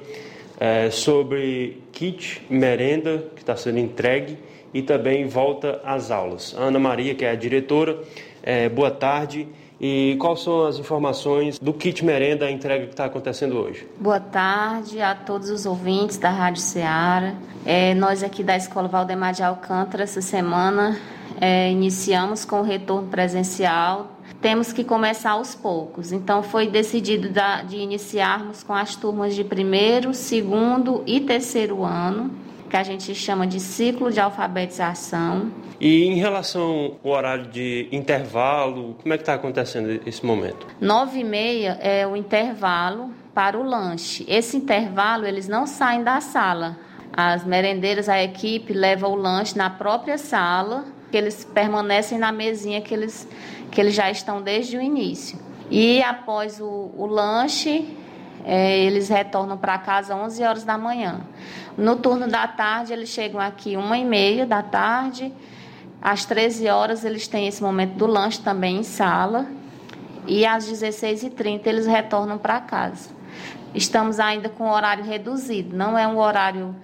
é, 0.58 0.90
sobre 0.90 1.82
kit 1.92 2.42
merenda 2.48 3.24
que 3.36 3.42
está 3.42 3.54
sendo 3.54 3.78
entregue 3.78 4.38
e 4.72 4.82
também 4.82 5.28
volta 5.28 5.80
às 5.84 6.10
aulas. 6.10 6.54
Ana 6.58 6.78
Maria, 6.78 7.14
que 7.14 7.24
é 7.24 7.30
a 7.30 7.34
diretora, 7.34 7.98
é, 8.42 8.68
boa 8.68 8.90
tarde. 8.90 9.46
E 9.80 10.16
quais 10.18 10.40
são 10.40 10.64
as 10.64 10.78
informações 10.78 11.58
do 11.58 11.72
kit 11.74 12.04
merenda, 12.04 12.46
a 12.46 12.50
entrega 12.50 12.86
que 12.86 12.92
está 12.92 13.04
acontecendo 13.04 13.58
hoje? 13.58 13.86
Boa 14.00 14.20
tarde 14.20 15.00
a 15.00 15.14
todos 15.14 15.50
os 15.50 15.66
ouvintes 15.66 16.16
da 16.16 16.30
Rádio 16.30 16.62
Ceará. 16.62 17.34
É, 17.66 17.92
nós 17.94 18.22
aqui 18.22 18.42
da 18.42 18.56
Escola 18.56 18.88
Valdemar 18.88 19.34
de 19.34 19.42
Alcântara, 19.42 20.04
essa 20.04 20.22
semana, 20.22 20.98
é, 21.40 21.70
iniciamos 21.70 22.44
com 22.44 22.60
o 22.60 22.62
retorno 22.62 23.08
presencial 23.08 24.13
temos 24.44 24.74
que 24.74 24.84
começar 24.84 25.30
aos 25.30 25.54
poucos. 25.54 26.12
Então, 26.12 26.42
foi 26.42 26.68
decidido 26.68 27.30
da, 27.30 27.62
de 27.62 27.78
iniciarmos 27.78 28.62
com 28.62 28.74
as 28.74 28.94
turmas 28.94 29.34
de 29.34 29.42
primeiro, 29.42 30.12
segundo 30.12 31.02
e 31.06 31.18
terceiro 31.18 31.82
ano, 31.82 32.30
que 32.68 32.76
a 32.76 32.82
gente 32.82 33.14
chama 33.14 33.46
de 33.46 33.58
ciclo 33.58 34.12
de 34.12 34.20
alfabetização. 34.20 35.50
E 35.80 36.04
em 36.04 36.16
relação 36.16 36.98
ao 37.02 37.10
horário 37.10 37.46
de 37.46 37.88
intervalo, 37.90 38.96
como 39.00 39.14
é 39.14 39.16
que 39.16 39.22
está 39.22 39.32
acontecendo 39.32 40.02
esse 40.04 40.26
momento? 40.26 40.66
Nove 40.78 41.20
e 41.20 41.24
meia 41.24 41.78
é 41.80 42.06
o 42.06 42.14
intervalo 42.14 43.12
para 43.32 43.58
o 43.58 43.62
lanche. 43.62 44.26
Esse 44.28 44.58
intervalo, 44.58 45.24
eles 45.24 45.48
não 45.48 45.66
saem 45.66 46.04
da 46.04 46.20
sala. 46.20 46.76
As 47.10 47.46
merendeiras, 47.46 48.10
a 48.10 48.22
equipe 48.22 48.74
leva 48.74 49.08
o 49.08 49.14
lanche 49.14 49.56
na 49.56 49.70
própria 49.70 50.18
sala, 50.18 50.84
que 51.14 51.18
eles 51.18 51.44
permanecem 51.44 52.18
na 52.18 52.32
mesinha 52.32 52.80
que 52.80 52.92
eles 52.92 53.28
que 53.70 53.80
eles 53.80 53.94
já 53.94 54.10
estão 54.10 54.42
desde 54.42 54.76
o 54.76 54.82
início. 54.82 55.38
E 55.70 56.02
após 56.02 56.60
o, 56.60 56.90
o 56.96 57.06
lanche, 57.06 57.96
é, 58.44 58.80
eles 58.80 59.10
retornam 59.10 59.56
para 59.56 59.78
casa 59.78 60.12
às 60.12 60.20
11 60.20 60.42
horas 60.42 60.64
da 60.64 60.76
manhã. 60.76 61.20
No 61.78 61.94
turno 61.94 62.26
da 62.26 62.48
tarde, 62.48 62.92
eles 62.92 63.10
chegam 63.10 63.40
aqui 63.40 63.76
uma 63.76 63.96
e 63.96 64.04
meia 64.04 64.44
da 64.44 64.60
tarde. 64.60 65.32
Às 66.02 66.24
13 66.24 66.66
horas, 66.66 67.04
eles 67.04 67.28
têm 67.28 67.46
esse 67.46 67.62
momento 67.62 67.92
do 67.92 68.08
lanche 68.08 68.40
também 68.40 68.78
em 68.78 68.82
sala. 68.82 69.46
E 70.26 70.44
às 70.44 70.68
16h30, 70.68 71.60
eles 71.64 71.86
retornam 71.86 72.38
para 72.38 72.58
casa. 72.60 73.10
Estamos 73.72 74.18
ainda 74.18 74.48
com 74.48 74.68
horário 74.68 75.04
reduzido, 75.04 75.76
não 75.76 75.96
é 75.96 76.08
um 76.08 76.18
horário 76.18 76.74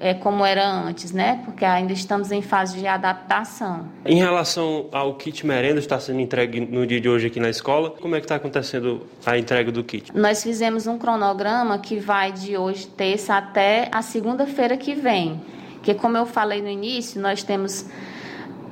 é, 0.00 0.14
como 0.14 0.46
era 0.46 0.66
antes, 0.66 1.12
né? 1.12 1.42
Porque 1.44 1.62
ainda 1.62 1.92
estamos 1.92 2.32
em 2.32 2.40
fase 2.40 2.78
de 2.78 2.86
adaptação. 2.86 3.86
Em 4.06 4.16
relação 4.16 4.86
ao 4.90 5.14
kit 5.14 5.46
merenda 5.46 5.78
está 5.78 6.00
sendo 6.00 6.20
entregue 6.20 6.58
no 6.58 6.86
dia 6.86 6.98
de 6.98 7.08
hoje 7.08 7.26
aqui 7.26 7.38
na 7.38 7.50
escola, 7.50 7.90
como 7.90 8.16
é 8.16 8.18
que 8.18 8.24
está 8.24 8.36
acontecendo 8.36 9.06
a 9.26 9.36
entrega 9.36 9.70
do 9.70 9.84
kit? 9.84 10.10
Nós 10.16 10.42
fizemos 10.42 10.86
um 10.86 10.96
cronograma 10.96 11.78
que 11.78 11.98
vai 11.98 12.32
de 12.32 12.56
hoje, 12.56 12.86
terça, 12.86 13.36
até 13.36 13.88
a 13.92 14.00
segunda-feira 14.00 14.74
que 14.78 14.94
vem. 14.94 15.38
Que, 15.82 15.92
como 15.92 16.16
eu 16.16 16.24
falei 16.24 16.62
no 16.62 16.68
início, 16.68 17.20
nós 17.20 17.42
temos 17.42 17.84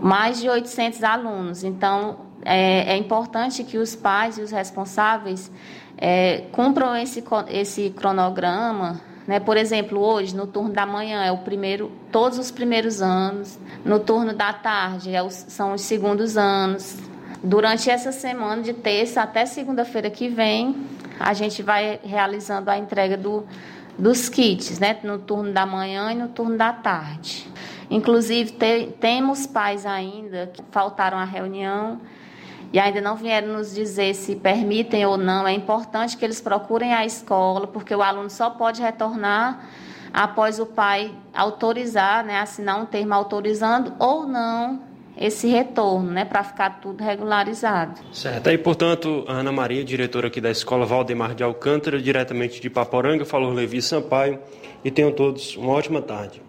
mais 0.00 0.40
de 0.40 0.48
800 0.48 1.04
alunos. 1.04 1.62
Então, 1.62 2.20
é, 2.42 2.94
é 2.94 2.96
importante 2.96 3.64
que 3.64 3.76
os 3.76 3.94
pais 3.94 4.38
e 4.38 4.42
os 4.42 4.50
responsáveis 4.50 5.50
é, 5.98 6.44
cumpram 6.52 6.96
esse, 6.96 7.22
esse 7.50 7.90
cronograma. 7.90 9.07
Né? 9.28 9.38
Por 9.38 9.58
exemplo, 9.58 10.00
hoje, 10.00 10.34
no 10.34 10.46
turno 10.46 10.72
da 10.72 10.86
manhã, 10.86 11.22
é 11.22 11.30
o 11.30 11.36
primeiro, 11.36 11.92
todos 12.10 12.38
os 12.38 12.50
primeiros 12.50 13.02
anos. 13.02 13.58
No 13.84 14.00
turno 14.00 14.32
da 14.32 14.54
tarde, 14.54 15.14
é 15.14 15.22
os, 15.22 15.34
são 15.34 15.74
os 15.74 15.82
segundos 15.82 16.38
anos. 16.38 16.96
Durante 17.44 17.90
essa 17.90 18.10
semana, 18.10 18.62
de 18.62 18.72
terça 18.72 19.20
até 19.20 19.44
segunda-feira 19.44 20.08
que 20.08 20.28
vem, 20.28 20.74
a 21.20 21.34
gente 21.34 21.62
vai 21.62 22.00
realizando 22.02 22.70
a 22.70 22.78
entrega 22.78 23.18
do, 23.18 23.44
dos 23.98 24.30
kits, 24.30 24.78
né? 24.78 24.98
no 25.04 25.18
turno 25.18 25.52
da 25.52 25.66
manhã 25.66 26.10
e 26.10 26.14
no 26.14 26.28
turno 26.28 26.56
da 26.56 26.72
tarde. 26.72 27.46
Inclusive, 27.90 28.52
te, 28.52 28.94
temos 28.98 29.46
pais 29.46 29.84
ainda 29.84 30.46
que 30.46 30.62
faltaram 30.70 31.18
à 31.18 31.24
reunião 31.24 32.00
e 32.72 32.78
ainda 32.78 33.00
não 33.00 33.16
vieram 33.16 33.48
nos 33.48 33.74
dizer 33.74 34.14
se 34.14 34.36
permitem 34.36 35.04
ou 35.06 35.16
não. 35.16 35.46
É 35.46 35.52
importante 35.52 36.16
que 36.16 36.24
eles 36.24 36.40
procurem 36.40 36.92
a 36.92 37.04
escola, 37.04 37.66
porque 37.66 37.94
o 37.94 38.02
aluno 38.02 38.30
só 38.30 38.50
pode 38.50 38.82
retornar 38.82 39.68
após 40.12 40.58
o 40.58 40.66
pai 40.66 41.12
autorizar, 41.34 42.24
né, 42.24 42.38
assinar 42.40 42.80
um 42.80 42.86
termo 42.86 43.14
autorizando 43.14 43.92
ou 43.98 44.26
não 44.26 44.80
esse 45.16 45.48
retorno, 45.48 46.12
né, 46.12 46.24
para 46.24 46.44
ficar 46.44 46.80
tudo 46.80 47.02
regularizado. 47.02 48.00
Certo. 48.12 48.50
E, 48.50 48.56
portanto, 48.56 49.24
Ana 49.26 49.50
Maria, 49.50 49.84
diretora 49.84 50.28
aqui 50.28 50.40
da 50.40 50.50
Escola 50.50 50.86
Valdemar 50.86 51.34
de 51.34 51.42
Alcântara, 51.42 52.00
diretamente 52.00 52.60
de 52.60 52.70
Paporanga, 52.70 53.24
falou 53.24 53.52
Levi 53.52 53.82
Sampaio, 53.82 54.38
e 54.84 54.90
tenham 54.92 55.10
todos 55.10 55.56
uma 55.56 55.72
ótima 55.72 56.00
tarde. 56.00 56.40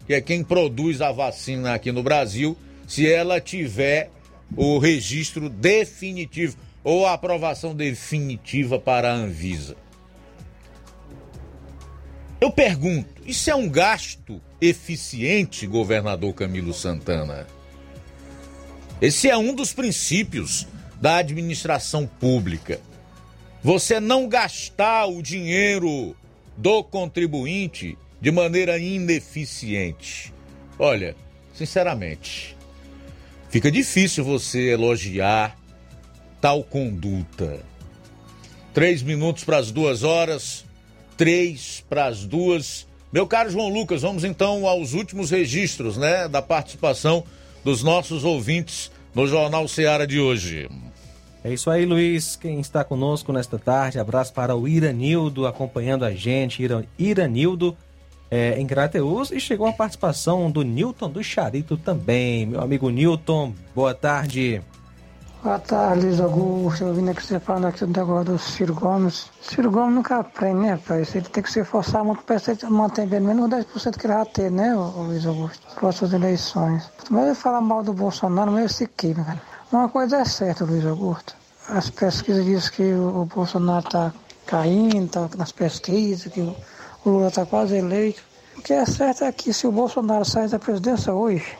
que 0.06 0.14
é 0.14 0.20
quem 0.20 0.44
produz 0.44 1.00
a 1.00 1.12
vacina 1.12 1.74
aqui 1.74 1.92
no 1.92 2.04
Brasil, 2.04 2.58
se 2.88 3.10
ela 3.10 3.40
tiver 3.40 4.10
o 4.58 4.78
registro 4.78 5.48
definitivo 5.48 6.58
ou 6.84 7.06
a 7.06 7.14
aprovação 7.14 7.74
definitiva 7.74 8.80
para 8.80 9.12
a 9.12 9.16
Anvisa. 9.16 9.78
Eu 12.42 12.50
pergunto, 12.50 13.22
isso 13.24 13.52
é 13.52 13.56
um 13.56 13.70
gasto 13.70 14.42
eficiente, 14.60 15.68
governador 15.68 16.34
Camilo 16.34 16.74
Santana? 16.74 17.46
Esse 19.00 19.30
é 19.30 19.38
um 19.38 19.54
dos 19.54 19.74
princípios 19.74 20.68
da 21.00 21.18
administração 21.18 22.08
pública. 22.08 22.82
Você 23.62 24.00
não 24.00 24.28
gastar 24.28 25.06
o 25.06 25.22
dinheiro 25.22 26.16
do 26.58 26.84
contribuinte 26.84 27.96
de 28.20 28.32
maneira 28.32 28.80
ineficiente. 28.80 30.34
Olha, 30.80 31.16
sinceramente, 31.54 32.58
fica 33.52 33.72
difícil 33.72 34.24
você 34.24 34.72
elogiar 34.72 35.56
tal 36.42 36.64
conduta. 36.64 37.60
Três 38.74 39.04
minutos 39.04 39.44
para 39.44 39.58
as 39.58 39.70
duas 39.70 40.02
horas 40.02 40.66
três 41.22 41.85
para 41.88 42.07
as 42.07 42.26
duas. 42.26 42.88
Meu 43.14 43.27
caro 43.27 43.52
João 43.52 43.69
Lucas, 43.69 44.02
vamos 44.02 44.23
então 44.23 44.65
aos 44.65 44.93
últimos 44.93 45.30
registros, 45.30 45.95
né, 45.95 46.27
da 46.27 46.41
participação 46.41 47.23
dos 47.64 47.84
nossos 47.84 48.23
ouvintes 48.23 48.91
no 49.14 49.27
Jornal 49.27 49.68
Seara 49.68 50.07
de 50.07 50.19
hoje. 50.19 50.68
É 51.43 51.53
isso 51.53 51.69
aí, 51.69 51.85
Luiz. 51.85 52.35
Quem 52.35 52.60
está 52.60 52.84
conosco 52.84 53.31
nesta 53.31 53.60
tarde, 53.60 53.99
abraço 53.99 54.34
para 54.34 54.56
o 54.56 54.68
Iranildo 54.68 55.45
acompanhando 55.45 56.06
a 56.06 56.11
gente. 56.11 56.68
Iranildo 56.98 57.77
é, 58.31 58.60
em 58.60 58.65
Crateus 58.65 59.30
e 59.30 59.39
chegou 59.39 59.68
a 59.68 59.73
participação 59.73 60.49
do 60.49 60.64
Newton 60.64 61.11
do 61.11 61.23
Charito 61.23 61.77
também. 61.77 62.48
Meu 62.48 62.61
amigo 62.61 62.89
Newton. 62.89 63.53
Boa 63.76 63.93
tarde, 63.93 64.60
Luiz 65.44 66.20
Augusto. 66.20 66.84
Eu 66.84 66.94
vim 66.94 67.10
aqui 67.10 67.26
você 67.26 67.40
falando 67.40 67.66
aqui 67.66 67.84
do 67.84 68.00
negócio 68.00 68.34
do 68.34 68.38
Ciro 68.38 68.76
Gomes. 68.76 69.28
Ciro 69.42 69.72
Gomes 69.72 69.96
nunca 69.96 70.18
aprende, 70.18 70.60
né, 70.62 70.80
pai? 70.88 71.04
Ele 71.16 71.22
tem 71.30 71.42
que 71.42 71.52
se 71.52 71.64
forçar 71.64 72.04
muito 72.04 72.22
para 72.24 72.36
ele 72.36 72.70
manter 72.70 73.10
pelo 73.10 73.26
menos 73.26 73.50
10% 73.50 73.98
que 73.98 74.06
ele 74.06 74.14
já 74.14 74.26
ter, 74.26 74.52
né, 74.52 74.72
Luiz 74.76 75.26
Augusto? 75.26 75.66
Próximas 75.76 76.14
eleições. 76.14 76.88
Mas 77.10 77.26
ele 77.26 77.36
fala 77.36 77.60
mal 77.60 77.82
do 77.82 77.92
Bolsonaro, 77.92 78.52
meio 78.52 78.70
se 78.70 78.86
queima, 78.86 79.24
cara. 79.24 79.42
Uma 79.72 79.90
coisa 79.90 80.18
é 80.18 80.26
certa, 80.26 80.64
Luiz 80.64 80.86
Augusto. 80.86 81.36
As 81.70 81.90
pesquisas 81.90 82.46
dizem 82.46 82.72
que 82.72 82.94
o 82.94 83.26
Bolsonaro 83.26 83.86
está 83.86 84.14
caindo, 84.46 85.10
tá 85.10 85.28
nas 85.36 85.52
pesquisas, 85.52 86.32
que 86.32 86.42
o 86.42 86.56
Lula 87.10 87.30
está 87.30 87.48
quase 87.48 87.78
eleito. 87.78 88.22
O 88.58 88.62
que 88.62 88.74
é 88.74 88.86
certo 88.86 89.24
é 89.24 89.32
que 89.32 89.52
se 89.52 89.66
o 89.66 89.72
Bolsonaro 89.72 90.24
sair 90.24 90.50
da 90.50 90.60
presidência 90.60 91.12
hoje, 91.12 91.58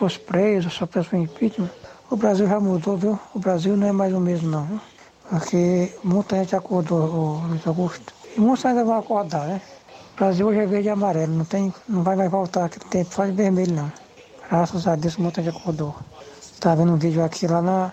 fosse 0.00 0.18
preso, 0.18 0.68
só 0.70 0.86
peço 0.86 1.14
impeachment, 1.14 1.70
O 2.10 2.16
Brasil 2.16 2.48
já 2.48 2.58
mudou, 2.58 2.96
viu? 2.96 3.16
O 3.32 3.38
Brasil 3.38 3.76
não 3.76 3.86
é 3.86 3.92
mais 3.92 4.12
o 4.12 4.18
mesmo, 4.18 4.50
não, 4.50 4.64
viu? 4.64 4.80
Porque 5.28 5.94
muita 6.02 6.38
gente 6.38 6.56
acordou, 6.56 7.40
Luiz 7.46 7.64
Augusto. 7.64 8.12
E 8.36 8.40
muitos 8.40 8.66
ainda 8.66 8.84
vão 8.84 8.98
acordar, 8.98 9.46
né? 9.46 9.60
O 10.14 10.16
Brasil 10.18 10.48
hoje 10.48 10.58
é 10.58 10.66
verde 10.66 10.88
e 10.88 10.90
amarelo, 10.90 11.32
não, 11.32 11.44
tem, 11.44 11.72
não 11.88 12.02
vai 12.02 12.16
mais 12.16 12.28
voltar 12.28 12.64
aquele 12.64 12.84
tempo 12.86 13.14
só 13.14 13.24
de 13.24 13.30
vermelho, 13.30 13.72
não. 13.74 13.92
Graças 14.50 14.88
a 14.88 14.96
Deus, 14.96 15.16
muita 15.18 15.40
gente 15.40 15.56
acordou. 15.56 15.94
Estava 16.40 16.82
vendo 16.82 16.94
um 16.94 16.96
vídeo 16.96 17.24
aqui 17.24 17.46
lá 17.46 17.62
na, 17.62 17.92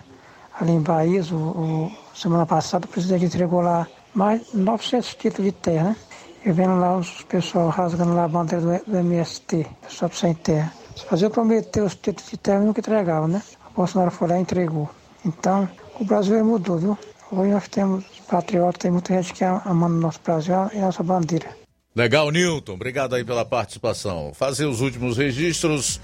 ali 0.60 0.72
em 0.72 0.80
Bahia, 0.80 1.22
o, 1.30 1.36
o, 1.36 1.92
semana 2.12 2.44
passada, 2.44 2.86
o 2.86 2.88
presidente 2.88 3.26
entregou 3.26 3.60
lá 3.60 3.86
mais 4.12 4.52
900 4.52 5.14
títulos 5.14 5.44
de 5.44 5.52
terra, 5.52 5.90
né? 5.90 5.96
E 6.44 6.50
vendo 6.50 6.76
lá 6.76 6.96
os 6.96 7.22
pessoal 7.22 7.68
rasgando 7.68 8.14
lá 8.14 8.24
a 8.24 8.28
bandeira 8.28 8.80
do, 8.80 8.90
do 8.90 8.98
MST, 8.98 9.64
pessoal 9.82 10.10
sem 10.12 10.34
terra. 10.34 10.72
Se 10.96 11.04
fazia 11.04 11.30
prometer 11.30 11.82
os 11.82 11.94
títulos 11.94 12.28
de 12.28 12.36
terra 12.36 12.58
nunca 12.58 12.80
entregava, 12.80 13.28
né? 13.28 13.40
Bolsonaro 13.78 14.10
foi 14.10 14.26
lá 14.26 14.38
e 14.38 14.40
entregou. 14.40 14.90
Então, 15.24 15.68
o 16.00 16.04
Brasil 16.04 16.44
mudou, 16.44 16.78
viu? 16.78 16.98
Hoje 17.30 17.52
nós 17.52 17.68
temos 17.68 18.04
patriotas, 18.28 18.80
tem 18.80 18.90
muita 18.90 19.14
gente 19.14 19.32
que 19.32 19.44
ama 19.44 19.86
o 19.86 19.88
nosso 19.88 20.18
Brasil 20.24 20.54
e 20.72 20.78
nossa 20.78 21.00
bandeira. 21.04 21.56
Legal, 21.94 22.28
Newton. 22.32 22.72
Obrigado 22.72 23.14
aí 23.14 23.24
pela 23.24 23.44
participação. 23.44 24.32
Fazer 24.34 24.66
os 24.66 24.80
últimos 24.80 25.16
registros. 25.16 26.00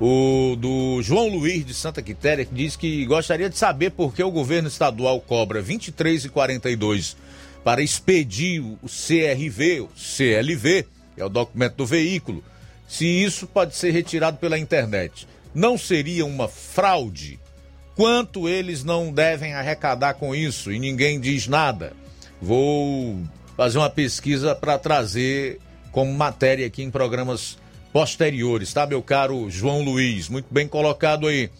O 0.00 0.54
do 0.56 1.02
João 1.02 1.28
Luiz 1.28 1.66
de 1.66 1.74
Santa 1.74 2.00
Quitéria, 2.00 2.44
que 2.44 2.54
diz 2.54 2.76
que 2.76 3.04
gostaria 3.04 3.50
de 3.50 3.58
saber 3.58 3.90
por 3.90 4.14
que 4.14 4.22
o 4.22 4.30
governo 4.30 4.68
estadual 4.68 5.20
cobra 5.20 5.60
R$ 5.60 5.76
23,42 5.76 7.16
para 7.64 7.82
expedir 7.82 8.62
o 8.62 8.78
CRV, 8.86 9.80
o 9.80 9.88
CLV, 9.96 10.86
é 11.16 11.24
o 11.24 11.28
documento 11.28 11.74
do 11.74 11.84
veículo, 11.84 12.44
se 12.86 13.04
isso 13.06 13.48
pode 13.48 13.74
ser 13.74 13.90
retirado 13.90 14.38
pela 14.38 14.56
internet. 14.56 15.26
Não 15.58 15.76
seria 15.76 16.24
uma 16.24 16.46
fraude? 16.46 17.40
Quanto 17.96 18.48
eles 18.48 18.84
não 18.84 19.12
devem 19.12 19.54
arrecadar 19.54 20.14
com 20.14 20.32
isso 20.32 20.70
e 20.70 20.78
ninguém 20.78 21.18
diz 21.18 21.48
nada? 21.48 21.94
Vou 22.40 23.20
fazer 23.56 23.78
uma 23.78 23.90
pesquisa 23.90 24.54
para 24.54 24.78
trazer 24.78 25.58
como 25.90 26.12
matéria 26.14 26.64
aqui 26.64 26.84
em 26.84 26.92
programas 26.92 27.58
posteriores, 27.92 28.72
tá, 28.72 28.86
meu 28.86 29.02
caro 29.02 29.50
João 29.50 29.82
Luiz? 29.82 30.28
Muito 30.28 30.46
bem 30.48 30.68
colocado 30.68 31.26
aí. 31.26 31.50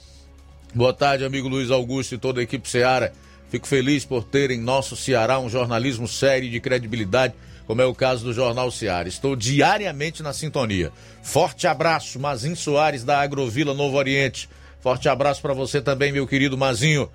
Boa 0.72 0.94
tarde, 0.94 1.24
amigo 1.24 1.48
Luiz 1.48 1.68
Augusto 1.68 2.14
e 2.14 2.18
toda 2.18 2.38
a 2.38 2.44
equipe 2.44 2.68
Seara. 2.68 3.12
Fico 3.50 3.66
feliz 3.66 4.04
por 4.04 4.22
ter 4.22 4.52
em 4.52 4.60
nosso 4.60 4.94
Ceará 4.94 5.40
um 5.40 5.50
jornalismo 5.50 6.06
sério 6.06 6.46
e 6.46 6.52
de 6.52 6.60
credibilidade, 6.60 7.34
como 7.68 7.82
é 7.82 7.84
o 7.84 7.94
caso 7.94 8.24
do 8.24 8.32
Jornal 8.32 8.70
Ceará. 8.70 9.06
Estou 9.06 9.36
diariamente 9.36 10.22
na 10.22 10.32
sintonia. 10.32 10.90
Forte 11.22 11.66
abraço, 11.66 12.18
Mazin 12.18 12.54
Soares, 12.54 13.04
da 13.04 13.20
Agrovila 13.20 13.74
Novo 13.74 13.98
Oriente. 13.98 14.48
Forte 14.80 15.06
abraço 15.06 15.42
para 15.42 15.52
você 15.52 15.82
também, 15.82 16.10
meu 16.10 16.26
querido 16.26 16.56
Mazinho. 16.56 17.10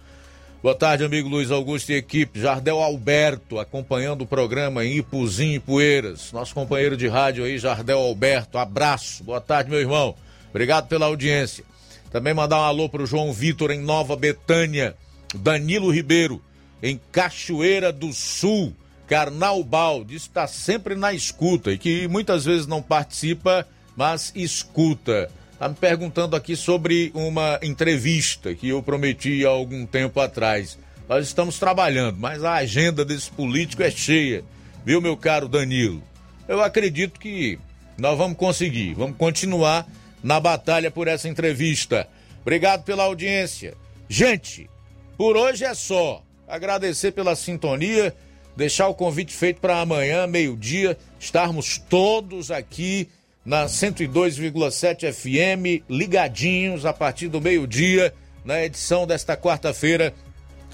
Boa 0.61 0.75
tarde, 0.75 1.03
amigo 1.03 1.27
Luiz 1.27 1.49
Augusto 1.49 1.91
e 1.91 1.95
equipe. 1.95 2.39
Jardel 2.39 2.79
Alberto, 2.83 3.57
acompanhando 3.57 4.21
o 4.21 4.27
programa 4.27 4.85
em 4.85 4.97
Ipuzinho 4.97 5.55
e 5.55 5.59
Poeiras. 5.59 6.31
Nosso 6.31 6.53
companheiro 6.53 6.95
de 6.95 7.07
rádio 7.07 7.43
aí, 7.45 7.57
Jardel 7.57 7.97
Alberto. 7.97 8.59
Abraço. 8.59 9.23
Boa 9.23 9.41
tarde, 9.41 9.71
meu 9.71 9.79
irmão. 9.79 10.13
Obrigado 10.51 10.87
pela 10.87 11.07
audiência. 11.07 11.63
Também 12.11 12.31
mandar 12.31 12.59
um 12.59 12.63
alô 12.63 12.87
pro 12.87 13.07
João 13.07 13.33
Vitor 13.33 13.71
em 13.71 13.79
Nova 13.79 14.15
Betânia. 14.15 14.95
Danilo 15.33 15.89
Ribeiro, 15.89 16.39
em 16.83 17.01
Cachoeira 17.11 17.91
do 17.91 18.13
Sul. 18.13 18.71
Carnaubal, 19.07 20.03
diz 20.03 20.23
que 20.23 20.29
está 20.29 20.47
sempre 20.47 20.95
na 20.95 21.13
escuta 21.13 21.71
e 21.71 21.77
que 21.77 22.07
muitas 22.07 22.45
vezes 22.45 22.67
não 22.67 22.81
participa, 22.81 23.67
mas 23.95 24.31
escuta. 24.35 25.29
Está 25.51 25.69
me 25.69 25.75
perguntando 25.75 26.35
aqui 26.35 26.55
sobre 26.55 27.11
uma 27.13 27.59
entrevista 27.61 28.53
que 28.53 28.69
eu 28.69 28.81
prometi 28.81 29.45
há 29.45 29.49
algum 29.49 29.85
tempo 29.85 30.19
atrás. 30.19 30.77
Nós 31.07 31.27
estamos 31.27 31.59
trabalhando, 31.59 32.17
mas 32.17 32.43
a 32.43 32.53
agenda 32.53 33.05
desse 33.05 33.29
político 33.29 33.83
é 33.83 33.91
cheia, 33.91 34.43
viu, 34.85 35.01
meu 35.01 35.15
caro 35.15 35.47
Danilo? 35.47 36.01
Eu 36.47 36.61
acredito 36.61 37.19
que 37.19 37.59
nós 37.97 38.17
vamos 38.17 38.37
conseguir, 38.37 38.93
vamos 38.93 39.17
continuar 39.17 39.87
na 40.23 40.39
batalha 40.39 40.89
por 40.89 41.07
essa 41.07 41.27
entrevista. 41.27 42.07
Obrigado 42.41 42.83
pela 42.83 43.03
audiência. 43.03 43.75
Gente, 44.09 44.69
por 45.17 45.37
hoje 45.37 45.63
é 45.63 45.73
só. 45.73 46.23
Agradecer 46.47 47.11
pela 47.11 47.35
sintonia, 47.35 48.15
deixar 48.55 48.87
o 48.87 48.93
convite 48.93 49.33
feito 49.33 49.59
para 49.59 49.79
amanhã, 49.79 50.27
meio-dia, 50.27 50.97
estarmos 51.19 51.77
todos 51.77 52.51
aqui 52.51 53.09
na 53.45 53.65
102,7 53.65 55.11
FM, 55.11 55.83
ligadinhos 55.89 56.85
a 56.85 56.93
partir 56.93 57.27
do 57.27 57.41
meio-dia, 57.41 58.13
na 58.45 58.63
edição 58.63 59.05
desta 59.05 59.35
quarta-feira 59.35 60.13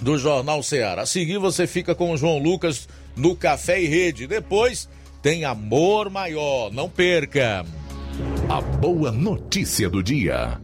do 0.01 0.17
Jornal 0.17 0.61
Ceará. 0.63 1.03
A 1.03 1.05
seguir 1.05 1.37
você 1.37 1.67
fica 1.67 1.95
com 1.95 2.11
o 2.11 2.17
João 2.17 2.37
Lucas 2.37 2.87
no 3.15 3.35
Café 3.35 3.81
e 3.81 3.87
Rede. 3.87 4.27
Depois 4.27 4.87
tem 5.21 5.45
Amor 5.45 6.09
Maior. 6.09 6.71
Não 6.71 6.89
perca! 6.89 7.65
A 8.49 8.61
boa 8.61 9.11
notícia 9.11 9.89
do 9.89 10.03
dia. 10.03 10.59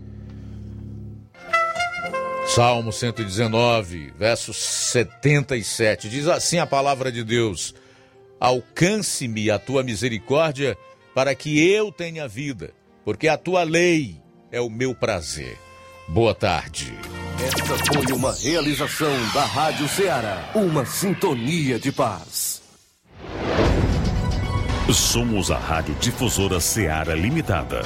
Salmo 2.48 2.94
119, 2.94 4.14
verso 4.18 4.54
77. 4.54 6.08
Diz 6.08 6.28
assim 6.28 6.60
a 6.60 6.68
palavra 6.68 7.12
de 7.12 7.24
Deus: 7.24 7.74
Alcance-me 8.40 9.50
a 9.50 9.58
tua 9.58 9.84
misericórdia 9.84 10.78
para 11.14 11.34
que 11.34 11.68
eu 11.68 11.92
tenha 11.92 12.28
vida, 12.28 12.72
porque 13.04 13.28
a 13.28 13.38
tua 13.38 13.64
lei 13.64 14.22
é 14.52 14.62
o 14.62 14.70
meu 14.70 14.94
prazer. 14.94 15.58
Boa 16.08 16.36
tarde. 16.36 16.94
Esta 17.44 17.94
foi 17.94 18.16
uma 18.16 18.32
realização 18.34 19.14
da 19.34 19.44
Rádio 19.44 19.88
Ceará, 19.90 20.52
uma 20.54 20.86
sintonia 20.86 21.80
de 21.80 21.92
paz. 21.92 22.62
Somos 24.94 25.50
a 25.50 25.58
Rádio 25.58 25.96
Difusora 25.96 26.60
Ceará 26.60 27.16
Limitada. 27.16 27.82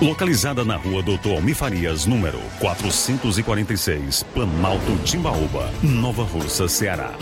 Localizada 0.00 0.64
na 0.64 0.76
rua 0.76 1.02
Doutor 1.02 1.36
Almi 1.36 1.52
Farias, 1.52 2.06
número 2.06 2.38
446, 2.58 4.22
Planalto 4.32 4.96
Timbaúba, 5.04 5.70
Nova 5.82 6.22
Russa, 6.22 6.66
Ceará. 6.66 7.12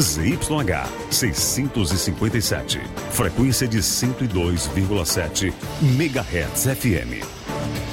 ZYH 0.00 0.88
657, 1.10 2.80
frequência 3.10 3.68
de 3.68 3.80
102,7 3.80 5.52
MHz 5.82 6.74
FM. 6.74 7.22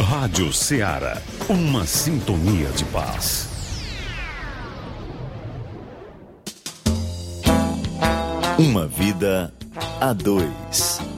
Rádio 0.02 0.54
Ceará, 0.54 1.22
uma 1.50 1.86
sintonia 1.86 2.70
de 2.70 2.86
paz. 2.86 3.50
Uma 8.58 8.88
vida 8.88 9.54
a 10.00 10.14
dois. 10.14 11.09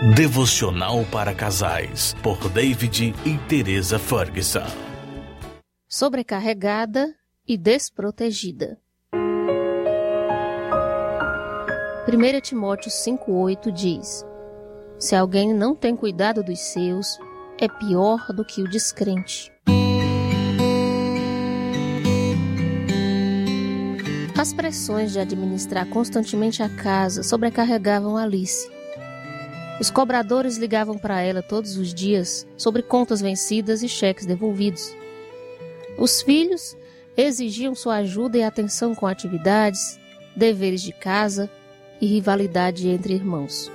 Devocional 0.00 1.04
para 1.10 1.34
casais, 1.34 2.14
por 2.22 2.48
David 2.48 3.12
e 3.26 3.36
Teresa 3.48 3.98
Ferguson. 3.98 4.62
Sobrecarregada 5.88 7.12
e 7.44 7.58
desprotegida. 7.58 8.78
1 12.06 12.40
Timóteo 12.40 12.92
5,8 12.92 13.72
diz: 13.72 14.24
Se 15.00 15.16
alguém 15.16 15.52
não 15.52 15.74
tem 15.74 15.96
cuidado 15.96 16.44
dos 16.44 16.60
seus, 16.60 17.18
é 17.58 17.66
pior 17.66 18.32
do 18.32 18.44
que 18.44 18.62
o 18.62 18.70
descrente. 18.70 19.50
As 24.38 24.52
pressões 24.52 25.10
de 25.10 25.18
administrar 25.18 25.88
constantemente 25.88 26.62
a 26.62 26.68
casa 26.68 27.24
sobrecarregavam 27.24 28.16
Alice. 28.16 28.77
Os 29.80 29.90
cobradores 29.90 30.56
ligavam 30.56 30.98
para 30.98 31.20
ela 31.20 31.42
todos 31.42 31.76
os 31.76 31.94
dias 31.94 32.46
sobre 32.56 32.82
contas 32.82 33.20
vencidas 33.20 33.82
e 33.82 33.88
cheques 33.88 34.26
devolvidos. 34.26 34.94
Os 35.96 36.20
filhos 36.20 36.76
exigiam 37.16 37.74
sua 37.74 37.96
ajuda 37.96 38.38
e 38.38 38.42
atenção 38.42 38.94
com 38.94 39.06
atividades, 39.06 39.98
deveres 40.36 40.82
de 40.82 40.92
casa 40.92 41.50
e 42.00 42.06
rivalidade 42.06 42.88
entre 42.88 43.14
irmãos. 43.14 43.70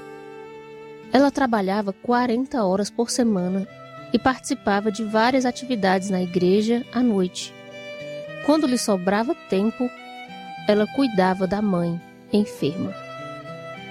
Ela 1.12 1.32
trabalhava 1.32 1.94
40 1.94 2.64
horas 2.64 2.90
por 2.90 3.10
semana 3.10 3.68
e 4.12 4.20
participava 4.20 4.92
de 4.92 5.04
várias 5.04 5.46
atividades 5.46 6.10
na 6.10 6.22
igreja 6.22 6.86
à 6.92 7.02
noite. 7.02 7.54
Quando 8.46 8.68
lhe 8.68 8.78
sobrava 8.78 9.36
tempo, 9.50 9.90
ela 10.68 10.88
cuidava 10.88 11.48
da 11.48 11.62
mãe, 11.62 12.00
enferma. 12.32 12.94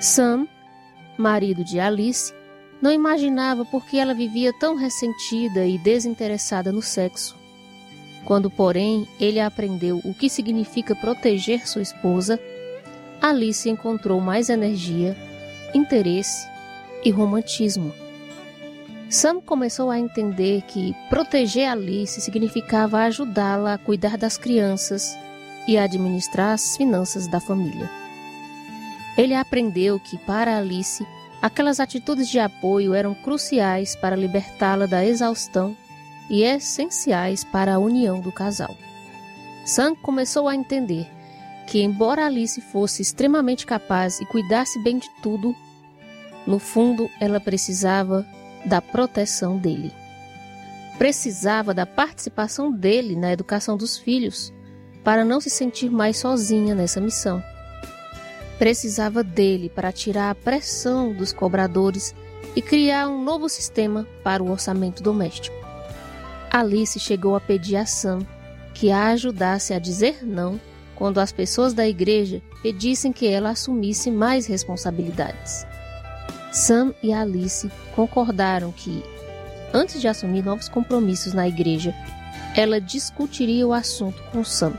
Sam, 0.01 0.47
marido 1.23 1.65
de 1.65 1.78
Alice, 1.78 2.35
não 2.82 2.90
imaginava 2.90 3.65
por 3.65 3.86
que 3.86 3.99
ela 3.99 4.12
vivia 4.12 4.53
tão 4.53 4.74
ressentida 4.74 5.65
e 5.65 5.78
desinteressada 5.78 6.73
no 6.73 6.82
sexo. 6.82 7.36
Quando, 8.24 8.51
porém, 8.51 9.07
ele 9.20 9.40
aprendeu 9.40 10.01
o 10.05 10.12
que 10.12 10.28
significa 10.28 10.94
proteger 10.94 11.66
sua 11.66 11.82
esposa, 11.82 12.40
Alice 13.20 13.70
encontrou 13.70 14.20
mais 14.20 14.51
energia, 14.51 15.16
interesse 15.73 16.47
e 17.05 17.11
romantismo. 17.11 17.93
Sam 19.09 19.40
começou 19.40 19.90
a 19.90 19.99
entender 19.99 20.62
que 20.62 20.94
proteger 21.09 21.69
Alice 21.69 22.20
significava 22.20 23.01
ajudá-la 23.03 23.74
a 23.74 23.78
cuidar 23.78 24.16
das 24.16 24.36
crianças 24.36 25.16
e 25.69 25.78
a 25.78 25.85
administrar 25.85 26.55
as 26.55 26.77
finanças 26.77 27.28
da 27.28 27.39
família. 27.39 28.02
Ele 29.17 29.35
aprendeu 29.35 30.01
que, 30.01 30.17
para 30.19 30.57
Alice, 30.57 31.07
aquelas 31.41 31.81
atitudes 31.81 32.29
de 32.29 32.39
apoio 32.39 32.95
eram 32.95 33.15
cruciais 33.15 33.95
para 33.97 34.17
libertá-la 34.17 34.87
da 34.87 35.05
exaustão 35.05 35.77
e 36.31 36.43
essenciais 36.43 37.45
para 37.45 37.75
a 37.75 37.79
união 37.79 38.21
do 38.21 38.33
casal. 38.33 38.77
Sam 39.65 39.95
começou 39.95 40.49
a 40.49 40.55
entender 40.55 41.07
que, 41.67 41.83
embora 41.83 42.27
Alice 42.27 42.61
fosse 42.61 43.03
extremamente 43.03 43.67
capaz 43.67 44.21
e 44.21 44.27
cuidasse 44.27 44.79
bem 44.83 44.99
de 44.99 45.09
tudo, 45.23 45.55
no 46.47 46.59
fundo 46.59 47.09
ela 47.21 47.39
precisava 47.39 48.27
da 48.65 48.81
proteção 48.81 49.59
dele. 49.59 49.93
Precisava 50.99 51.75
da 51.75 51.87
participação 51.87 52.73
dele 52.73 53.17
na 53.17 53.33
educação 53.33 53.77
dos 53.77 53.99
filhos 53.99 54.53
para 55.05 55.25
não 55.25 55.41
se 55.41 55.51
sentir 55.51 55.91
mais 55.91 56.17
sozinha 56.17 56.75
nessa 56.75 57.01
missão. 57.01 57.43
Precisava 58.63 59.25
dele 59.25 59.69
para 59.69 59.91
tirar 59.91 60.31
a 60.31 60.37
pressão 60.37 61.13
dos 61.13 61.33
cobradores 61.33 62.15
e 62.55 62.63
criar 62.63 63.09
um 63.09 63.21
novo 63.21 63.49
sistema 63.49 64.07
para 64.23 64.41
o 64.41 64.53
orçamento 64.53 65.03
doméstico. 65.03 65.57
Alice 66.49 67.01
chegou 67.01 67.35
a 67.35 67.41
pedir 67.41 67.75
a 67.75 67.85
Sam 67.85 68.21
que 68.73 68.93
a 68.93 69.09
ajudasse 69.09 69.75
a 69.75 69.81
dizer 69.81 70.25
não 70.25 70.61
quando 70.95 71.19
as 71.19 71.33
pessoas 71.33 71.75
da 71.75 71.89
igreja 71.89 72.41
pedissem 72.63 73.13
que 73.13 73.27
ela 73.27 73.51
assumisse 73.51 74.13
mais 74.13 74.47
responsabilidades. 74.47 75.67
Sam 76.53 76.95
e 77.03 77.13
Alice 77.13 77.69
concordaram 77.97 78.71
que, 78.71 79.03
antes 79.75 80.01
de 80.01 80.07
assumir 80.07 80.45
novos 80.45 80.69
compromissos 80.69 81.35
na 81.35 81.49
igreja, 81.49 81.93
ela 82.57 82.81
discutiria 82.81 83.67
o 83.67 83.73
assunto 83.73 84.23
com 84.31 84.45
Sam. 84.45 84.75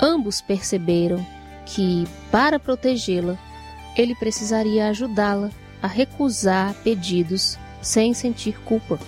Ambos 0.00 0.40
perceberam 0.40 1.26
que, 1.66 2.06
para 2.30 2.58
protegê-la, 2.58 3.36
ele 3.96 4.14
precisaria 4.14 4.88
ajudá-la 4.88 5.50
a 5.82 5.86
recusar 5.86 6.74
pedidos 6.82 7.58
sem 7.82 8.14
sentir 8.14 8.58
culpa. 8.60 8.98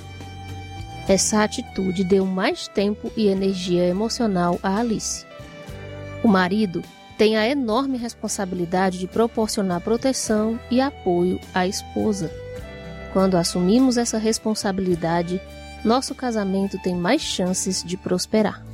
Essa 1.08 1.42
atitude 1.42 2.04
deu 2.04 2.26
mais 2.26 2.68
tempo 2.68 3.10
e 3.16 3.28
energia 3.28 3.86
emocional 3.86 4.58
a 4.62 4.76
Alice. 4.76 5.24
O 6.22 6.28
marido 6.28 6.82
tem 7.16 7.36
a 7.36 7.48
enorme 7.48 7.96
responsabilidade 7.96 8.98
de 8.98 9.06
proporcionar 9.06 9.80
proteção 9.80 10.60
e 10.70 10.80
apoio 10.80 11.40
à 11.54 11.66
esposa. 11.66 12.30
Quando 13.12 13.36
assumimos 13.36 13.96
essa 13.96 14.18
responsabilidade, 14.18 15.40
nosso 15.84 16.14
casamento 16.14 16.78
tem 16.82 16.94
mais 16.94 17.22
chances 17.22 17.82
de 17.82 17.96
prosperar. 17.96 18.67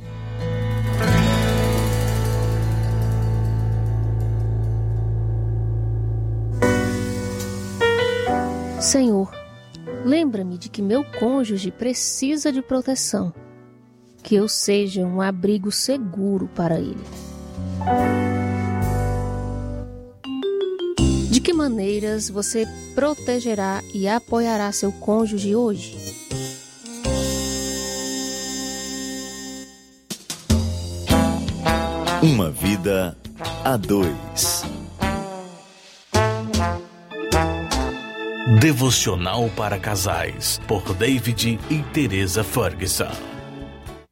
Senhor, 8.85 9.31
lembra-me 10.05 10.59
de 10.59 10.69
que 10.69 10.79
meu 10.79 11.03
cônjuge 11.03 11.71
precisa 11.71 12.51
de 12.51 12.61
proteção, 12.61 13.33
que 14.21 14.35
eu 14.35 14.47
seja 14.47 15.01
um 15.01 15.19
abrigo 15.19 15.71
seguro 15.71 16.47
para 16.53 16.79
ele. 16.79 17.03
De 21.31 21.41
que 21.41 21.51
maneiras 21.51 22.29
você 22.29 22.67
protegerá 22.93 23.81
e 23.91 24.07
apoiará 24.07 24.71
seu 24.71 24.91
cônjuge 24.91 25.55
hoje? 25.55 25.97
Uma 32.21 32.51
vida 32.51 33.17
a 33.63 33.77
dois. 33.77 34.74
Devocional 38.47 39.49
para 39.55 39.79
casais 39.79 40.61
por 40.67 40.93
David 40.93 41.59
e 41.67 41.81
Teresa 41.91 42.43
Ferguson. 42.43 43.34